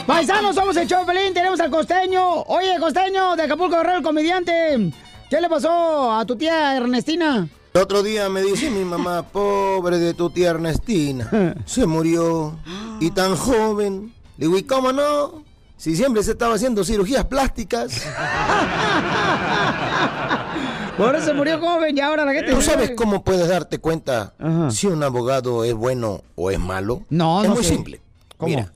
Paisanos, 0.09 0.57
somos 0.57 0.77
el 0.77 0.89
show 0.89 1.07
Pelín, 1.07 1.33
tenemos 1.35 1.61
al 1.61 1.71
costeño. 1.71 2.43
Oye, 2.43 2.77
costeño 2.81 3.37
de 3.37 3.45
Acapulco 3.45 3.77
Guerrero, 3.77 3.99
el 3.99 4.03
comediante. 4.03 4.91
¿Qué 5.31 5.41
le 5.41 5.49
pasó 5.49 6.19
a 6.19 6.27
tu 6.27 6.35
tía 6.35 6.77
Ernestina? 6.77 7.49
El 7.75 7.81
otro 7.81 8.03
día 8.03 8.29
me 8.29 8.43
dice 8.43 8.69
mi 8.69 8.85
mamá, 8.85 9.23
pobre 9.33 9.99
de 9.99 10.15
tu 10.15 10.31
tía 10.31 10.51
Ernestina, 10.51 11.55
se 11.65 11.87
murió 11.87 12.59
y 12.99 13.13
tan 13.13 13.37
joven. 13.37 14.13
Le 14.41 14.47
digo, 14.47 14.57
¿y 14.57 14.63
cómo 14.63 14.91
no? 14.91 15.45
Si 15.77 15.95
siempre 15.95 16.23
se 16.23 16.31
estaba 16.31 16.55
haciendo 16.55 16.83
cirugías 16.83 17.27
plásticas. 17.27 17.93
Por 20.97 21.15
eso 21.15 21.27
se 21.27 21.35
murió 21.35 21.61
joven 21.61 21.95
y 21.95 22.01
ahora 22.01 22.25
la 22.25 22.33
gente... 22.33 22.51
¿Tú 22.51 22.63
sabes 22.63 22.93
cómo 22.97 23.23
puedes 23.23 23.47
darte 23.49 23.81
cuenta 23.81 24.33
si 24.71 24.87
un 24.87 25.03
abogado 25.03 25.63
es 25.65 25.75
bueno 25.75 26.23
o 26.37 26.51
es 26.51 26.59
malo? 26.59 27.03
No, 27.11 27.43
es 27.43 27.51
no 27.51 27.57
muy 27.57 27.65
sé. 27.65 27.75
simple. 27.75 28.01
¿Cómo? 28.39 28.49
Mira, 28.49 28.73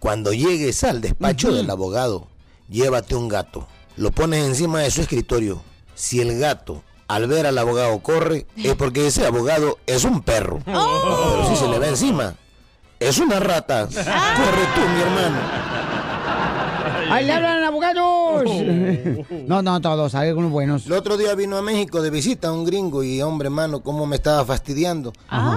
cuando 0.00 0.32
llegues 0.32 0.82
al 0.82 1.00
despacho 1.00 1.54
del 1.54 1.70
abogado, 1.70 2.26
llévate 2.68 3.14
un 3.14 3.28
gato, 3.28 3.68
lo 3.96 4.10
pones 4.10 4.44
encima 4.44 4.80
de 4.80 4.90
su 4.90 5.00
escritorio. 5.00 5.62
Si 5.94 6.20
el 6.20 6.40
gato 6.40 6.82
al 7.06 7.28
ver 7.28 7.46
al 7.46 7.58
abogado 7.58 8.00
corre, 8.00 8.48
es 8.56 8.74
porque 8.74 9.06
ese 9.06 9.24
abogado 9.26 9.78
es 9.86 10.02
un 10.04 10.22
perro. 10.22 10.58
Pero 10.64 11.48
si 11.48 11.54
se 11.54 11.68
le 11.68 11.78
ve 11.78 11.90
encima, 11.90 12.34
es 13.08 13.18
una 13.18 13.40
rata. 13.40 13.86
Corre 13.86 14.66
tú, 14.74 14.80
mi 14.94 15.00
hermano. 15.02 15.74
¡Ahí 17.10 17.26
le 17.26 17.32
hablan 17.32 17.62
abogados! 17.62 18.44
No, 19.46 19.62
no, 19.62 19.80
todos, 19.80 20.14
hay 20.14 20.30
algunos 20.30 20.50
buenos. 20.50 20.86
El 20.86 20.92
otro 20.92 21.16
día 21.16 21.34
vino 21.34 21.56
a 21.56 21.62
México 21.62 22.00
de 22.00 22.10
visita 22.10 22.50
un 22.50 22.64
gringo 22.64 23.04
y 23.04 23.20
hombre 23.20 23.50
mano, 23.50 23.82
cómo 23.82 24.06
me 24.06 24.16
estaba 24.16 24.44
fastidiando. 24.44 25.12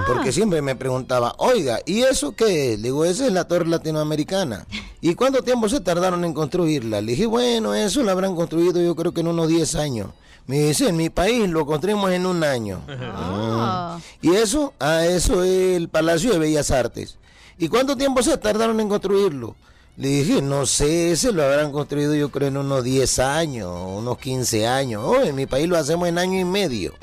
Porque 0.07 0.31
siempre 0.31 0.61
me 0.61 0.75
preguntaba, 0.75 1.35
oiga, 1.37 1.79
¿y 1.85 2.01
eso 2.01 2.35
qué 2.35 2.73
es? 2.73 2.79
Le 2.79 2.89
digo, 2.89 3.05
esa 3.05 3.25
es 3.25 3.31
la 3.31 3.47
torre 3.47 3.67
latinoamericana. 3.67 4.65
¿Y 4.99 5.15
cuánto 5.15 5.41
tiempo 5.41 5.69
se 5.69 5.79
tardaron 5.79 6.25
en 6.25 6.33
construirla? 6.33 7.01
Le 7.01 7.13
dije, 7.13 7.25
bueno, 7.25 7.73
eso 7.73 8.03
lo 8.03 8.11
habrán 8.11 8.35
construido 8.35 8.81
yo 8.81 8.95
creo 8.95 9.13
que 9.13 9.21
en 9.21 9.27
unos 9.27 9.47
10 9.47 9.75
años. 9.75 10.07
Me 10.47 10.59
dice, 10.59 10.87
en 10.87 10.95
mi 10.95 11.09
país 11.09 11.49
lo 11.49 11.65
construimos 11.65 12.11
en 12.11 12.25
un 12.25 12.43
año. 12.43 12.81
Ah. 12.87 13.99
¿Y 14.21 14.33
eso? 14.35 14.73
Ah, 14.79 15.05
eso 15.05 15.43
es 15.43 15.75
el 15.75 15.89
Palacio 15.89 16.31
de 16.31 16.39
Bellas 16.39 16.71
Artes. 16.71 17.17
¿Y 17.59 17.69
cuánto 17.69 17.95
tiempo 17.95 18.21
se 18.21 18.37
tardaron 18.37 18.79
en 18.79 18.89
construirlo? 18.89 19.55
Le 19.97 20.09
dije, 20.09 20.41
no 20.43 20.67
sé, 20.67 21.11
ese 21.11 21.31
lo 21.31 21.43
habrán 21.43 21.71
construido 21.71 22.13
yo 22.13 22.29
creo 22.29 22.49
en 22.49 22.57
unos 22.57 22.83
10 22.83 23.17
años, 23.17 23.71
unos 23.71 24.19
15 24.19 24.67
años. 24.67 25.01
Oh, 25.03 25.23
en 25.23 25.33
mi 25.33 25.47
país 25.47 25.67
lo 25.67 25.75
hacemos 25.75 26.07
en 26.07 26.19
año 26.19 26.39
y 26.39 26.45
medio. 26.45 26.93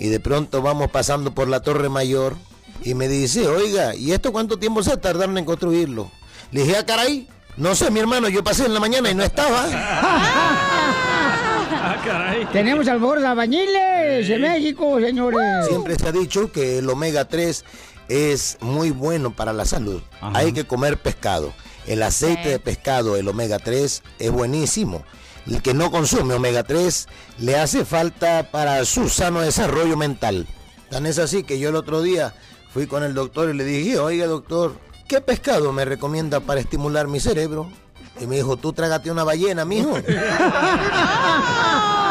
Y 0.00 0.08
de 0.08 0.18
pronto 0.18 0.60
vamos 0.60 0.90
pasando 0.90 1.32
por 1.32 1.46
la 1.46 1.60
Torre 1.60 1.88
Mayor 1.88 2.34
y 2.82 2.94
me 2.94 3.06
dice, 3.06 3.46
oiga, 3.46 3.94
¿y 3.94 4.10
esto 4.10 4.32
cuánto 4.32 4.58
tiempo 4.58 4.82
se 4.82 4.96
tardaron 4.96 5.38
en 5.38 5.44
construirlo? 5.44 6.10
Le 6.50 6.62
dije, 6.64 6.76
ah, 6.76 6.84
caray, 6.84 7.28
no 7.56 7.76
sé, 7.76 7.92
mi 7.92 8.00
hermano, 8.00 8.28
yo 8.28 8.42
pasé 8.42 8.66
en 8.66 8.74
la 8.74 8.80
mañana 8.80 9.08
y 9.10 9.14
no 9.14 9.22
estaba. 9.22 9.66
Ah, 11.84 12.00
caray. 12.04 12.46
Tenemos 12.52 12.86
a 12.86 12.94
los 12.94 13.24
albañiles 13.24 14.28
de 14.28 14.38
México, 14.38 15.00
señores. 15.00 15.66
Siempre 15.66 15.96
se 15.96 16.08
ha 16.08 16.12
dicho 16.12 16.52
que 16.52 16.78
el 16.78 16.88
omega 16.88 17.24
3 17.24 17.64
es 18.12 18.58
muy 18.60 18.90
bueno 18.90 19.34
para 19.34 19.52
la 19.52 19.64
salud. 19.64 20.02
Hay 20.20 20.52
que 20.52 20.66
comer 20.66 20.98
pescado. 20.98 21.52
El 21.86 22.02
aceite 22.02 22.50
de 22.50 22.58
pescado, 22.58 23.16
el 23.16 23.26
omega 23.26 23.58
3, 23.58 24.02
es 24.18 24.30
buenísimo. 24.30 25.02
El 25.46 25.62
que 25.62 25.74
no 25.74 25.90
consume 25.90 26.34
omega 26.34 26.62
3 26.62 27.08
le 27.38 27.56
hace 27.56 27.84
falta 27.84 28.50
para 28.50 28.84
su 28.84 29.08
sano 29.08 29.40
desarrollo 29.40 29.96
mental. 29.96 30.46
Tan 30.90 31.06
es 31.06 31.18
así 31.18 31.42
que 31.42 31.58
yo 31.58 31.70
el 31.70 31.76
otro 31.76 32.02
día 32.02 32.34
fui 32.72 32.86
con 32.86 33.02
el 33.02 33.14
doctor 33.14 33.50
y 33.50 33.54
le 33.54 33.64
dije, 33.64 33.98
oiga 33.98 34.26
doctor, 34.26 34.74
¿qué 35.08 35.20
pescado 35.20 35.72
me 35.72 35.84
recomienda 35.84 36.40
para 36.40 36.60
estimular 36.60 37.08
mi 37.08 37.18
cerebro? 37.18 37.70
Y 38.20 38.26
me 38.26 38.36
dijo, 38.36 38.58
tú 38.58 38.72
trágate 38.72 39.10
una 39.10 39.24
ballena, 39.24 39.64
mijo. 39.64 39.96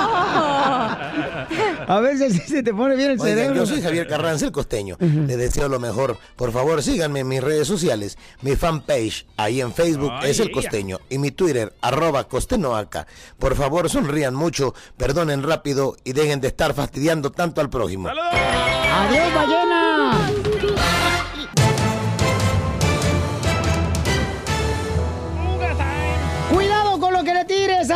A 1.88 2.00
veces 2.00 2.42
se 2.48 2.64
te 2.64 2.74
pone 2.74 2.96
bien 2.96 3.12
el 3.12 3.20
Oigan, 3.20 3.36
cerebro. 3.38 3.56
yo 3.56 3.66
soy 3.66 3.82
Javier 3.82 4.08
Carranza, 4.08 4.46
el 4.46 4.52
costeño. 4.52 4.98
Les 5.00 5.38
deseo 5.38 5.68
lo 5.68 5.80
mejor. 5.80 6.18
Por 6.36 6.52
favor, 6.52 6.82
síganme 6.84 7.22
en 7.22 7.28
mis 7.28 7.42
redes 7.44 7.68
sociales. 7.68 8.18
Mi 8.42 8.56
fanpage 8.56 9.26
ahí 9.38 9.62
en 9.62 9.74
Facebook 9.74 10.12
Ay, 10.14 10.32
es 10.32 10.40
el 10.40 10.52
costeño. 10.52 11.00
Y 11.10 11.18
mi 11.18 11.32
Twitter, 11.32 11.74
arroba 11.82 12.24
costenoaca. 12.28 13.08
Por 13.40 13.56
favor, 13.56 13.90
sonrían 13.90 14.36
mucho, 14.36 14.74
perdonen 14.98 15.44
rápido 15.44 15.96
y 16.04 16.14
dejen 16.14 16.42
de 16.42 16.48
estar 16.50 16.74
fastidiando 16.74 17.32
tanto 17.32 17.62
al 17.62 17.70
prójimo. 17.70 18.10
¡Adiós, 18.10 19.34
ballena! 19.34 19.71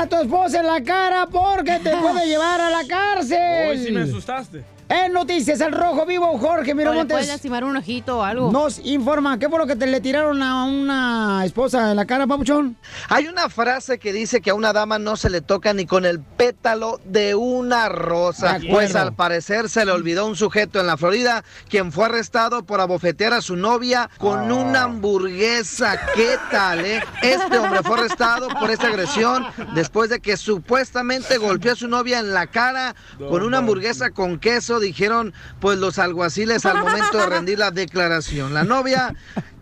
A 0.05 0.07
tu 0.07 0.15
esposa 0.17 0.59
en 0.59 0.67
la 0.67 0.83
cara 0.83 1.27
porque 1.27 1.79
te 1.79 1.95
puede 1.97 2.27
llevar 2.27 2.61
a 2.61 2.69
la 2.69 2.85
cárcel. 2.87 3.69
Hoy 3.69 3.83
sí 3.83 3.91
me 3.91 4.01
asustaste. 4.01 4.63
En 4.87 5.13
Noticias 5.13 5.61
El 5.61 5.71
Rojo 5.71 6.05
Vivo, 6.05 6.37
Jorge 6.37 6.75
Miramontes 6.75 7.27
lastimar 7.27 7.63
un 7.63 7.75
ojito 7.75 8.19
o 8.19 8.23
algo. 8.23 8.51
nos 8.51 8.77
informa. 8.85 9.39
¿Qué 9.39 9.49
fue 9.49 9.57
lo 9.57 9.65
que 9.65 9.75
te 9.75 9.87
le 9.87 9.99
tiraron 9.99 10.43
a 10.43 10.65
una 10.65 11.43
esposa 11.43 11.89
en 11.89 11.97
la 11.97 12.05
cara, 12.05 12.27
papuchón? 12.27 12.77
Hay 13.09 13.27
una 13.27 13.49
frase 13.49 13.97
que 13.97 14.13
dice 14.13 14.41
que 14.41 14.51
a 14.51 14.53
una 14.53 14.73
dama 14.73 14.99
no 14.99 15.17
se 15.17 15.31
le 15.31 15.41
toca 15.41 15.73
ni 15.73 15.87
con 15.87 16.05
el 16.05 16.19
pétalo 16.19 16.99
de 17.03 17.33
una 17.33 17.89
rosa. 17.89 18.59
De. 18.59 18.69
Pues 18.69 18.95
al 18.95 19.15
parecer 19.15 19.69
se 19.69 19.85
le 19.85 19.91
olvidó 19.91 20.27
un 20.27 20.35
sujeto 20.35 20.79
en 20.79 20.85
la 20.85 20.97
Florida 20.97 21.43
quien 21.67 21.91
fue 21.91 22.05
arrestado 22.05 22.63
por 22.63 22.79
abofetear 22.79 23.33
a 23.33 23.41
su 23.41 23.55
novia 23.55 24.11
con 24.19 24.51
una 24.51 24.83
hamburguesa. 24.83 25.99
¿Qué 26.13 26.37
tal, 26.51 26.85
eh? 26.85 27.03
Este 27.23 27.57
hombre 27.57 27.81
fue 27.81 27.97
arrestado 27.97 28.49
por 28.49 28.69
esta 28.69 28.87
agresión 28.87 29.47
después 29.73 30.11
de 30.11 30.19
que 30.19 30.37
supuestamente 30.37 31.37
golpeó 31.37 31.71
a 31.71 31.75
su 31.75 31.87
novia 31.87 32.19
en 32.19 32.33
la 32.33 32.45
cara 32.45 32.95
con 33.17 33.41
una 33.41 33.57
hamburguesa 33.59 34.11
con 34.11 34.37
queso, 34.37 34.74
dijeron 34.79 35.33
pues 35.59 35.77
los 35.79 35.99
alguaciles 35.99 36.65
al 36.65 36.79
momento 36.79 37.17
de 37.17 37.25
rendir 37.27 37.59
la 37.59 37.71
declaración. 37.71 38.53
La 38.53 38.63
novia 38.63 39.13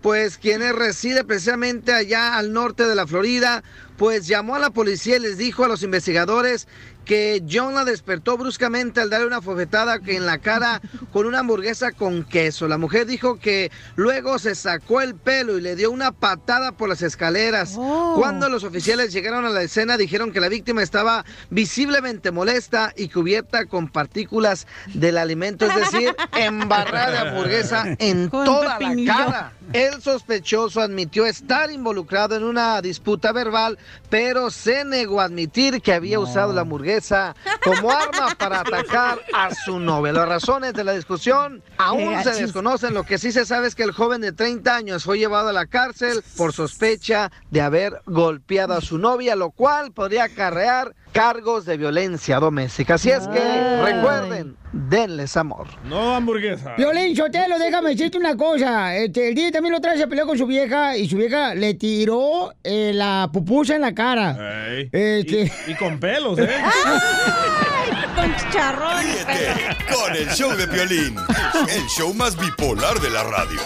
pues 0.01 0.37
quien 0.37 0.61
es- 0.61 0.75
reside 0.75 1.23
precisamente 1.23 1.93
allá 1.93 2.35
al 2.37 2.51
norte 2.53 2.85
de 2.85 2.95
la 2.95 3.07
Florida, 3.07 3.63
pues 3.97 4.27
llamó 4.27 4.55
a 4.55 4.59
la 4.59 4.69
policía 4.71 5.15
y 5.15 5.19
les 5.19 5.37
dijo 5.37 5.63
a 5.63 5.67
los 5.69 5.81
investigadores 5.83 6.67
que 7.05 7.43
John 7.49 7.75
la 7.75 7.85
despertó 7.85 8.37
bruscamente 8.37 9.01
al 9.01 9.09
darle 9.09 9.27
una 9.27 9.39
bofetada 9.39 9.99
en 10.05 10.25
la 10.25 10.37
cara 10.37 10.81
con 11.11 11.25
una 11.25 11.39
hamburguesa 11.39 11.91
con 11.91 12.23
queso. 12.23 12.67
La 12.67 12.77
mujer 12.77 13.05
dijo 13.05 13.39
que 13.39 13.71
luego 13.95 14.39
se 14.39 14.55
sacó 14.55 15.01
el 15.01 15.15
pelo 15.15 15.57
y 15.57 15.61
le 15.61 15.75
dio 15.75 15.91
una 15.91 16.11
patada 16.11 16.71
por 16.71 16.89
las 16.89 17.01
escaleras. 17.01 17.73
Cuando 18.15 18.49
los 18.49 18.63
oficiales 18.63 19.11
llegaron 19.13 19.45
a 19.45 19.49
la 19.49 19.61
escena 19.63 19.97
dijeron 19.97 20.31
que 20.31 20.39
la 20.39 20.49
víctima 20.49 20.81
estaba 20.81 21.25
visiblemente 21.49 22.31
molesta 22.31 22.93
y 22.95 23.09
cubierta 23.09 23.65
con 23.65 23.87
partículas 23.89 24.67
del 24.93 25.17
alimento, 25.17 25.65
es 25.65 25.75
decir, 25.75 26.15
embarrada 26.37 27.11
de 27.11 27.17
hamburguesa 27.29 27.95
en 27.99 28.29
Con 28.29 28.45
toda 28.45 28.65
la 28.69 28.77
pepinillo. 28.77 29.13
cara. 29.13 29.53
El 29.71 30.01
sospechoso 30.01 30.81
admitió 30.81 31.25
estar 31.25 31.71
involucrado 31.71 32.35
en 32.35 32.43
una 32.43 32.81
disputa 32.81 33.31
verbal, 33.31 33.79
pero 34.09 34.51
se 34.51 34.83
negó 34.83 35.21
a 35.21 35.25
admitir 35.25 35.81
que 35.81 35.93
había 35.93 36.19
usado 36.19 36.53
la 36.53 36.61
hamburguesa 36.61 37.35
como 37.63 37.89
arma 37.89 38.35
para 38.37 38.59
atacar 38.59 39.19
a 39.33 39.53
su 39.55 39.79
novia. 39.79 40.13
Las 40.13 40.27
razones 40.27 40.73
de 40.73 40.83
la 40.83 40.93
discusión 40.93 41.63
aún 41.77 42.23
se 42.23 42.33
desconocen. 42.33 42.93
Lo 42.93 43.03
que 43.03 43.17
sí 43.17 43.31
se 43.31 43.45
sabe 43.45 43.67
es 43.67 43.75
que 43.75 43.83
el 43.83 43.93
joven 43.93 44.21
de 44.21 44.31
30 44.31 44.75
años 44.75 45.03
fue 45.05 45.17
llevado 45.17 45.49
a 45.49 45.53
la 45.53 45.65
cárcel 45.65 46.23
por 46.37 46.53
sospecha 46.53 47.31
de 47.49 47.61
haber 47.61 48.01
golpeado 48.05 48.73
a 48.73 48.81
su 48.81 48.97
novia, 48.97 49.35
lo 49.35 49.51
cual 49.51 49.91
podría 49.91 50.25
acarrear 50.25 50.93
cargos 51.13 51.65
de 51.65 51.77
violencia 51.77 52.39
doméstica. 52.39 52.95
Así 52.95 53.09
es 53.11 53.27
que 53.27 53.81
recuerden, 53.83 54.57
denles 54.73 55.37
amor. 55.37 55.67
No 55.85 56.15
hamburguesa. 56.15 56.73
Violín 56.77 57.15
Sotelo, 57.15 57.57
déjame 57.59 57.91
decirte 57.91 58.17
una 58.17 58.35
cosa. 58.35 58.95
Este, 58.95 59.29
el 59.29 59.35
día 59.35 59.51
también 59.51 59.71
lo 59.73 59.79
trae, 59.79 59.97
se 59.97 60.07
peleó 60.07 60.25
con 60.25 60.37
su 60.37 60.45
vieja 60.47 60.97
y 60.97 61.07
su 61.07 61.15
vieja 61.17 61.53
le 61.55 61.75
tiró 61.75 62.53
eh, 62.63 62.91
la 62.93 63.29
pupusa 63.31 63.75
en 63.75 63.81
la 63.81 63.93
cara. 63.93 64.67
Este- 64.91 65.51
Y, 65.67 65.71
y 65.71 65.75
con 65.75 65.99
pelos, 65.99 66.37
¿eh? 66.39 66.49
Con 68.15 68.35
chicharrón. 68.35 69.01
Ríete 69.01 69.75
con 69.91 70.15
el 70.15 70.29
show 70.29 70.51
de 70.55 70.67
Piolín, 70.67 71.15
el 71.67 71.87
show 71.87 72.13
más 72.13 72.37
bipolar 72.37 72.99
de 72.99 73.09
la 73.09 73.23
radio. 73.23 73.59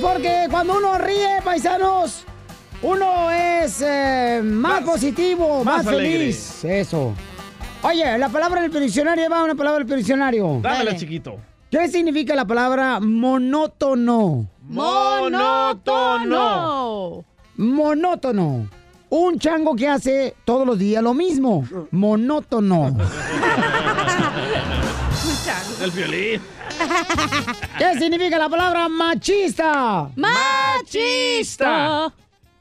Porque 0.00 0.46
cuando 0.50 0.76
uno 0.78 0.98
ríe, 0.98 1.40
paisanos, 1.44 2.24
uno 2.82 3.30
es 3.30 3.82
eh, 3.84 4.40
más, 4.42 4.82
positivo, 4.82 5.62
más, 5.64 5.84
más 5.84 5.86
alegre. 5.86 6.18
feliz. 6.18 6.64
Eso. 6.64 7.14
Oye, 7.82 8.18
la 8.18 8.28
palabra 8.28 8.62
del 8.62 8.70
diccionario 8.72 9.28
va 9.30 9.44
una 9.44 9.54
palabra 9.54 9.84
del 9.84 9.98
diccionario. 9.98 10.60
Dámela, 10.62 10.96
chiquito. 10.96 11.36
¿Qué 11.70 11.88
significa 11.88 12.34
la 12.34 12.44
palabra 12.44 13.00
monótono? 13.00 14.46
Monótono. 15.72 17.24
Monótono. 17.56 18.68
Un 19.10 19.38
chango 19.38 19.74
que 19.76 19.88
hace 19.88 20.34
todos 20.44 20.66
los 20.66 20.78
días 20.78 21.02
lo 21.02 21.14
mismo. 21.14 21.64
Monótono. 21.90 22.96
El 25.82 25.90
violín. 25.90 26.40
¿Qué 27.78 27.98
significa 27.98 28.38
la 28.38 28.48
palabra 28.48 28.88
machista? 28.88 30.10
Machista. 30.16 32.12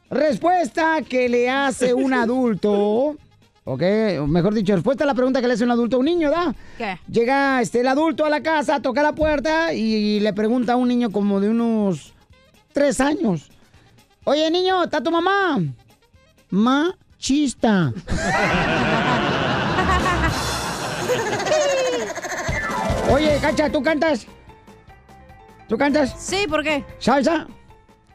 Respuesta 0.10 1.02
que 1.08 1.30
le 1.30 1.50
hace 1.50 1.94
un 1.94 2.14
adulto. 2.14 3.16
Ok, 3.64 3.82
mejor 4.28 4.54
dicho, 4.54 4.74
respuesta 4.74 5.04
a 5.04 5.08
la 5.08 5.14
pregunta 5.14 5.40
que 5.40 5.48
le 5.48 5.54
hace 5.54 5.64
un 5.64 5.72
adulto 5.72 5.98
a 5.98 6.00
un 6.00 6.06
niño, 6.06 6.32
¿da? 6.32 6.54
¿Qué? 6.78 7.00
Llega 7.10 7.62
este, 7.62 7.82
el 7.82 7.88
adulto 7.88 8.26
a 8.26 8.30
la 8.30 8.42
casa, 8.42 8.82
toca 8.82 9.04
la 9.04 9.14
puerta 9.14 9.74
y 9.74 10.20
le 10.20 10.34
pregunta 10.34 10.74
a 10.74 10.76
un 10.76 10.88
niño 10.88 11.12
como 11.12 11.40
de 11.40 11.50
unos 11.50 12.14
tres 12.74 13.00
años. 13.00 13.50
Oye, 14.24 14.50
niño, 14.50 14.84
¿está 14.84 15.02
tu 15.02 15.12
mamá? 15.12 15.60
Machista. 16.50 17.94
Oye, 23.12 23.38
Cacha, 23.42 23.70
¿tú 23.70 23.82
cantas? 23.84 24.26
¿Tú 25.68 25.78
cantas? 25.78 26.16
Sí, 26.18 26.46
¿por 26.50 26.64
qué? 26.64 26.84
¿Salsa? 27.00 27.48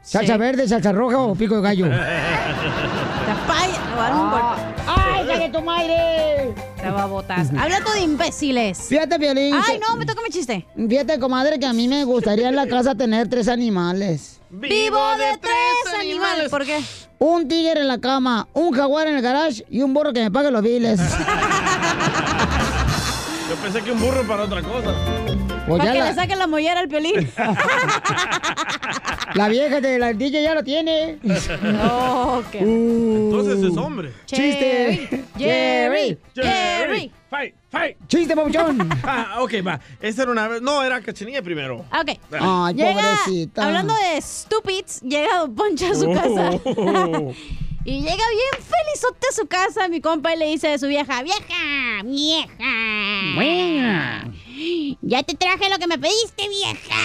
¿Salsa 0.01 0.33
Sí. 0.33 0.39
verde, 0.39 0.67
salsa 0.67 0.91
roja 0.91 1.17
o 1.19 1.35
pico 1.35 1.55
de 1.57 1.61
gallo? 1.61 1.85
Tapaya. 3.27 3.67
Le 3.67 3.95
voy 3.95 3.99
a 3.99 4.09
dar 4.09 4.13
un 4.13 4.31
golpe. 4.31 4.61
¡Ay, 4.87 5.39
de 5.39 5.49
tu 5.49 5.61
madre! 5.61 6.53
Te 6.81 6.89
va 6.89 7.03
a 7.03 7.05
botar. 7.07 7.39
Hablando 7.59 7.91
de 7.91 8.01
imbéciles. 8.01 8.79
Fíjate, 8.87 9.17
Violín. 9.17 9.55
Ay, 9.67 9.79
no, 9.79 9.95
me 9.97 10.05
toca 10.05 10.21
mi 10.21 10.29
chiste. 10.29 10.65
Fíjate, 10.75 11.19
comadre, 11.19 11.59
que 11.59 11.65
a 11.65 11.73
mí 11.73 11.87
me 11.87 12.03
gustaría 12.05 12.47
en 12.49 12.55
la 12.55 12.67
casa 12.67 12.95
tener 12.95 13.27
tres 13.27 13.47
animales. 13.49 14.39
Vivo 14.49 14.99
de 15.17 15.37
tres 15.41 15.99
animales. 15.99 16.49
¿Por 16.49 16.63
qué? 16.65 16.79
Un 17.19 17.47
tigre 17.47 17.81
en 17.81 17.87
la 17.87 17.97
cama, 17.97 18.47
un 18.53 18.71
jaguar 18.71 19.07
en 19.07 19.15
el 19.15 19.21
garage 19.21 19.65
y 19.69 19.81
un 19.81 19.93
burro 19.93 20.13
que 20.13 20.21
me 20.21 20.31
pague 20.31 20.51
los 20.51 20.61
biles. 20.61 20.99
Pensé 23.67 23.83
que 23.83 23.91
un 23.91 23.99
burro 23.99 24.23
para 24.25 24.43
otra 24.43 24.61
cosa. 24.61 24.95
Pues 25.67 25.79
Para 25.79 25.91
que 25.91 25.99
la, 25.99 26.05
le 26.05 26.15
saquen 26.15 26.39
la 26.39 26.47
mollera 26.47 26.79
al 26.79 26.87
piolín. 26.87 27.29
la 29.33 29.49
vieja 29.49 29.81
de 29.81 29.99
la 29.99 30.13
DJ 30.13 30.41
ya 30.41 30.53
lo 30.55 30.63
tiene. 30.63 31.19
No, 31.21 32.43
qué. 32.49 32.59
Entonces 32.59 33.61
es 33.69 33.75
hombre. 33.75 34.13
Chiste. 34.25 35.25
Jerry, 35.37 36.17
Jerry. 36.33 37.11
Fight, 37.29 37.55
fight. 37.69 37.97
Chiste, 38.07 38.37
papuchón. 38.37 38.89
Ah, 39.03 39.39
ok, 39.41 39.55
va. 39.67 39.81
Esa 39.99 40.21
era 40.23 40.31
una 40.31 40.47
vez. 40.47 40.61
No, 40.61 40.81
era 40.81 41.01
cachanilla 41.01 41.41
primero. 41.41 41.79
Ok. 41.91 42.17
Ay, 42.39 42.73
Llega, 42.73 42.93
pobrecita. 42.93 43.65
hablando 43.65 43.93
de 43.93 44.21
stupids, 44.21 45.01
llega 45.01 45.39
Don 45.39 45.53
Poncho 45.55 45.87
a 45.91 45.93
su 45.93 46.09
Oh. 46.09 46.13
casa. 46.13 46.51
y 47.87 48.01
llega 48.01 48.09
bien 48.11 48.65
felizote 48.65 49.27
a 49.29 49.33
su 49.33 49.47
casa, 49.47 49.87
mi 49.87 50.01
compa, 50.01 50.33
y 50.33 50.37
le 50.37 50.47
dice 50.47 50.73
a 50.73 50.77
su 50.77 50.87
vieja, 50.87 51.23
vieja, 51.23 52.03
vieja. 52.03 53.33
Buena. 53.33 54.33
Ya 55.01 55.23
te 55.23 55.35
traje 55.35 55.69
lo 55.69 55.77
que 55.77 55.87
me 55.87 55.97
pediste, 55.97 56.49
vieja. 56.49 56.95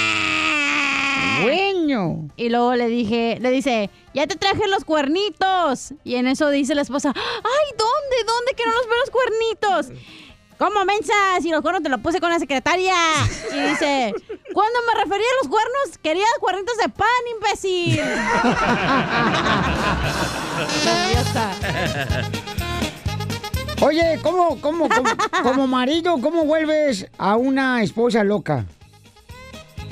Bueno. 1.43 2.29
Y 2.37 2.49
luego 2.49 2.75
le 2.75 2.89
dije, 2.89 3.39
le 3.41 3.53
dice, 3.53 3.91
ya 4.13 4.27
te 4.27 4.35
traje 4.35 4.67
los 4.67 4.85
cuernitos. 4.85 5.95
Y 6.03 6.17
en 6.17 6.27
eso 6.27 6.51
dice 6.51 6.75
la 6.75 6.83
esposa, 6.83 7.13
ay, 7.15 7.77
¿dónde? 7.79 8.17
¿Dónde 8.27 8.55
que 8.57 8.67
no 8.67 8.73
los 8.73 8.87
veo 8.87 8.99
los 8.99 9.11
cuernitos? 9.11 10.03
¿Cómo, 10.63 10.85
mensa? 10.85 11.13
Si 11.41 11.51
los 11.51 11.61
cuernos 11.61 11.83
te 11.83 11.89
los 11.89 11.99
puse 11.99 12.21
con 12.21 12.31
la 12.31 12.39
secretaria. 12.39 12.95
Y 13.53 13.61
dice, 13.71 14.15
cuando 14.53 14.79
me 14.87 14.95
refería 15.03 15.27
a 15.27 15.43
los 15.43 15.51
cuernos, 15.51 15.99
quería 16.01 16.25
cuernitos 16.39 16.77
de 16.77 16.89
pan, 16.89 17.09
imbécil. 17.35 18.01
Idiota. 21.11 21.51
Oye, 23.81 24.21
¿cómo, 24.23 24.61
cómo, 24.61 24.89
cómo, 24.89 25.11
como 25.43 25.67
marido, 25.67 26.21
cómo 26.21 26.45
vuelves 26.45 27.09
a 27.19 27.35
una 27.35 27.83
esposa 27.83 28.23
loca? 28.23 28.65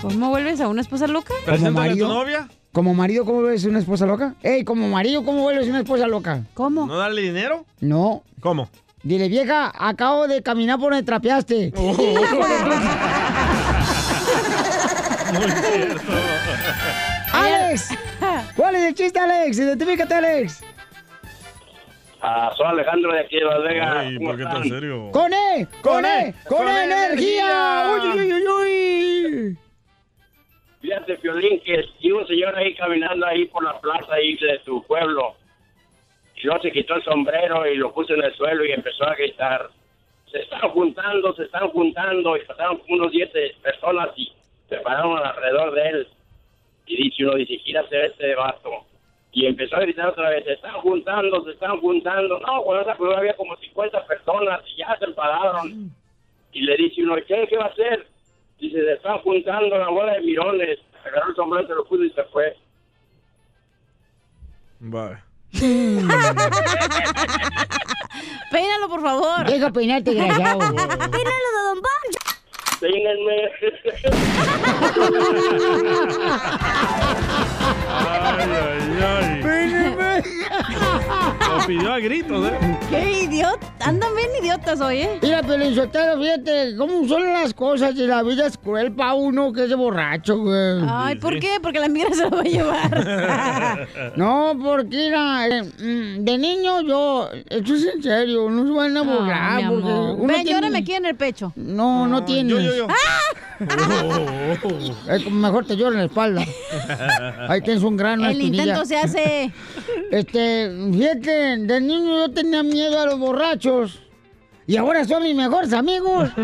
¿Cómo 0.01 0.29
vuelves 0.29 0.61
a 0.61 0.69
una 0.69 0.83
esposa 0.83 1.09
loca? 1.09 1.35
Preséntame 1.47 1.81
a 1.81 1.83
tu 1.83 1.89
marido? 1.89 2.09
novia. 2.09 2.49
Como 2.71 2.95
marido, 2.95 3.25
¿cómo 3.25 3.41
vuelves 3.41 3.65
a 3.65 3.69
una 3.71 3.81
esposa 3.81 4.07
loca? 4.07 4.37
Ey, 4.45 4.63
como 4.63 4.89
marido, 4.89 5.25
¿cómo 5.25 5.43
vuelves 5.43 5.67
a 5.67 5.71
una 5.71 5.81
esposa 5.81 6.07
loca? 6.07 6.45
¿Cómo? 6.55 6.87
¿No 6.87 6.97
darle 6.97 7.23
dinero? 7.23 7.67
No. 7.81 8.23
¿Cómo? 8.41 8.69
Dile, 9.03 9.29
vieja, 9.29 9.73
acabo 9.75 10.29
de 10.29 10.43
caminar 10.43 10.79
por 10.79 10.93
donde 10.93 11.05
trapeaste. 11.07 11.73
Oh. 15.33 15.33
Muy 15.33 15.49
cierto. 15.49 16.13
¡Alex! 17.33 17.97
¿Cuál 18.57 18.75
es 18.75 18.83
el 18.89 18.95
chiste, 18.95 19.21
Alex? 19.21 19.59
Identifícate, 19.59 20.15
Alex. 20.15 20.65
Ah, 22.21 22.53
soy 22.57 22.67
Alejandro 22.67 23.13
de 23.13 23.21
aquí 23.21 23.37
de 23.37 23.45
Las 23.45 23.63
Vegas. 23.63 23.97
Ay, 23.97 24.19
¿por 24.19 24.37
qué 24.37 24.43
tan 24.43 24.65
serio? 24.65 25.11
¡Con 25.13 25.33
E! 25.33 25.67
¡Con 25.83 26.05
E! 26.05 26.35
¡Con, 26.49 26.59
¡Con 26.59 26.69
E 26.69 26.85
energía! 26.85 27.85
energía! 27.93 28.13
¡Uy, 28.13 28.21
uy, 28.21 28.33
uy, 28.33 28.43
uy! 28.49 29.59
Fíjate, 30.81 31.17
Piolín, 31.19 31.61
que 31.61 31.85
iba 32.01 32.19
un 32.19 32.27
señor 32.27 32.57
ahí 32.57 32.75
caminando 32.75 33.25
ahí 33.27 33.45
por 33.47 33.63
la 33.63 33.79
plaza 33.81 34.15
ahí 34.15 34.35
de 34.37 34.61
su 34.65 34.83
pueblo. 34.83 35.37
Y 36.43 36.47
luego 36.47 36.63
se 36.63 36.73
quitó 36.73 36.95
el 36.95 37.05
sombrero 37.05 37.67
y 37.67 37.77
lo 37.77 37.93
puso 37.93 38.15
en 38.15 38.25
el 38.25 38.35
suelo 38.35 38.65
y 38.65 38.73
empezó 38.73 39.05
a 39.05 39.15
gritar. 39.15 39.69
Se 40.31 40.41
están 40.41 40.71
juntando, 40.71 41.35
se 41.35 41.45
están 41.45 41.69
juntando. 41.69 42.37
Y 42.37 42.45
pasaron 42.45 42.81
unos 42.89 43.11
10 43.13 43.31
personas 43.63 44.09
y 44.17 44.33
se 44.69 44.77
pararon 44.79 45.19
alrededor 45.19 45.75
de 45.75 45.89
él. 45.89 46.09
Y 46.87 47.05
dice 47.05 47.25
uno, 47.25 47.35
dice, 47.35 47.59
gira 47.59 47.87
se 47.89 47.97
ve 47.97 48.07
este 48.07 48.35
vato. 48.35 48.71
Y 49.33 49.47
empezó 49.47 49.77
a 49.77 49.81
gritar 49.81 50.09
otra 50.09 50.31
vez, 50.31 50.45
se 50.45 50.55
están 50.55 50.75
juntando, 50.81 51.45
se 51.45 51.51
están 51.51 51.79
juntando. 51.81 52.41
No, 52.41 52.63
cuando 52.63 52.83
esa 52.83 52.97
prueba 52.97 53.19
había 53.19 53.37
como 53.37 53.57
50 53.57 54.07
personas 54.07 54.61
y 54.67 54.79
ya 54.79 54.97
se 54.99 55.05
enfadaron. 55.05 55.91
Y 56.53 56.63
le 56.63 56.77
dice 56.77 57.03
uno, 57.03 57.17
¿qué? 57.29 57.47
¿Qué 57.49 57.57
va 57.57 57.67
a 57.67 57.69
hacer? 57.69 58.07
Dice, 58.59 58.83
se 58.83 58.93
están 58.95 59.19
juntando 59.19 59.79
la 59.79 59.89
bola 59.89 60.15
de 60.15 60.23
mirones. 60.23 60.79
Agarró 61.05 61.29
el 61.29 61.37
sombrero, 61.37 61.69
se 61.69 61.75
lo 61.75 61.85
puso 61.85 62.05
y 62.05 62.11
se 62.11 62.25
fue. 62.25 62.57
Bye. 64.81 65.30
Peínalo, 68.51 68.89
por 68.89 69.03
favor. 69.03 69.45
Deja 69.47 69.71
peinarte, 69.71 70.15
desgraciado. 70.15 70.59
Peínalo 70.59 71.49
de 71.57 71.63
Don 71.69 71.81
Poncho. 71.83 72.20
Peínenme. 72.81 73.37
Ay, 77.89 78.45
ay, 78.53 79.43
ay. 79.43 80.23
Lo 81.51 81.67
pidió 81.67 81.93
a 81.93 81.99
gritos, 81.99 82.47
¿eh? 82.47 82.79
¡Qué 82.89 83.23
idiota! 83.25 83.67
Andan 83.81 84.15
bien 84.15 84.29
idiotas 84.41 84.81
hoy, 84.81 84.99
¿eh? 85.03 85.19
Mira, 85.23 85.43
Pelinchotero, 85.43 86.19
fíjate 86.21 86.77
cómo 86.77 87.07
son 87.09 87.25
las 87.33 87.53
cosas 87.55 87.95
y 87.97 88.07
la 88.07 88.23
vida 88.23 88.47
es 88.47 88.57
cruel 88.57 88.93
para 88.93 89.15
uno 89.15 89.53
que 89.53 89.65
es 89.65 89.69
de 89.71 89.75
borracho, 89.75 90.39
güey. 90.39 90.83
Ay, 90.89 91.17
¿por 91.17 91.39
qué? 91.39 91.59
Porque 91.63 91.81
la 91.81 91.89
migra 91.89 92.11
se 92.15 92.23
lo 92.25 92.31
va 92.31 92.41
a 92.41 92.45
llevar. 92.45 93.89
No, 94.17 94.55
porque 94.63 94.89
mira, 94.97 95.47
eh, 95.49 95.63
mm, 95.63 96.25
de 96.25 96.39
niño 96.39 96.81
yo, 96.83 97.29
esto 97.49 97.75
es 97.75 97.87
en 97.95 98.03
serio, 98.03 98.49
no 98.51 98.67
se 98.67 98.73
van 98.73 98.97
a 98.97 99.03
burlar. 99.03 99.39
Ah, 99.41 99.57
mi 99.57 99.65
porque 99.69 99.91
amor. 99.91 100.17
uno 100.19 100.27
Ven, 100.27 100.43
tiene- 100.45 100.51
llórame 100.53 100.79
aquí 100.79 100.93
en 100.95 101.07
el 101.07 101.15
pecho. 101.17 101.53
No, 101.57 102.07
no 102.07 102.27
yo, 102.27 102.43
yo, 102.61 102.70
yo. 102.75 102.87
Es 105.11 105.23
como 105.25 105.37
mejor 105.37 105.67
te 105.67 105.77
lloro 105.77 105.93
en 105.93 105.99
la 105.99 106.05
espalda. 106.07 106.43
Ahí 107.47 107.61
tienes 107.61 107.83
un 107.83 107.95
grano. 107.95 108.25
El 108.25 108.33
espinilla. 108.33 108.63
intento 108.63 108.87
se 108.87 108.97
hace. 108.97 109.53
Este, 110.11 110.73
fíjate, 110.93 111.59
de 111.59 111.81
niño 111.81 112.27
yo 112.27 112.31
tenía 112.33 112.63
miedo 112.63 112.99
a 112.99 113.05
los 113.05 113.19
borrachos. 113.19 114.01
Y 114.67 114.77
ahora 114.77 115.05
son 115.05 115.25
mis 115.25 115.35
mejores 115.35 115.73
amigos. 115.73 116.31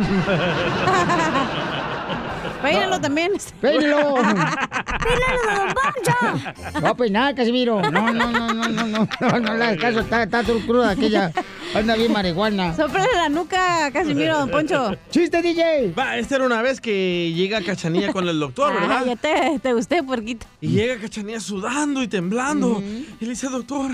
Peínalo 2.66 3.00
también. 3.00 3.32
Peínalo. 3.60 4.14
Peínalo, 4.14 4.16
don 5.56 5.74
Poncho. 5.74 6.72
No 6.74 6.80
va 6.80 6.88
a 6.90 6.96
peinar, 6.96 7.34
Casimiro. 7.34 7.80
No, 7.82 7.90
no, 7.90 8.12
no, 8.12 8.52
no, 8.52 8.68
no, 8.68 8.86
no, 8.86 9.08
no, 9.20 9.40
no 9.40 9.54
le 9.54 9.64
hagas 9.64 9.78
caso, 9.78 10.00
está, 10.00 10.22
está 10.24 10.42
cruda 10.42 10.90
aquella. 10.90 11.32
Anda 11.74 11.94
bien 11.96 12.12
marihuana. 12.12 12.74
Sóprale 12.74 13.12
la 13.14 13.28
nuca, 13.28 13.90
Casimiro, 13.92 14.38
don 14.38 14.50
Poncho. 14.50 14.96
¡Chiste, 15.10 15.42
DJ! 15.42 15.92
Va, 15.92 16.16
esta 16.16 16.36
era 16.36 16.46
una 16.46 16.62
vez 16.62 16.80
que 16.80 17.32
llega 17.34 17.62
Cachanilla 17.62 18.12
con 18.12 18.28
el 18.28 18.38
doctor, 18.38 18.72
¿verdad? 18.72 19.02
Ah, 19.02 19.04
ya 19.06 19.16
te, 19.16 19.58
te 19.60 19.72
gusté, 19.72 20.02
puerquito. 20.02 20.46
Y 20.60 20.68
llega 20.68 20.98
Cachanilla 20.98 21.40
sudando 21.40 22.02
y 22.02 22.08
temblando. 22.08 22.82
Y 23.20 23.24
le 23.24 23.30
dice, 23.30 23.48
doctor, 23.48 23.90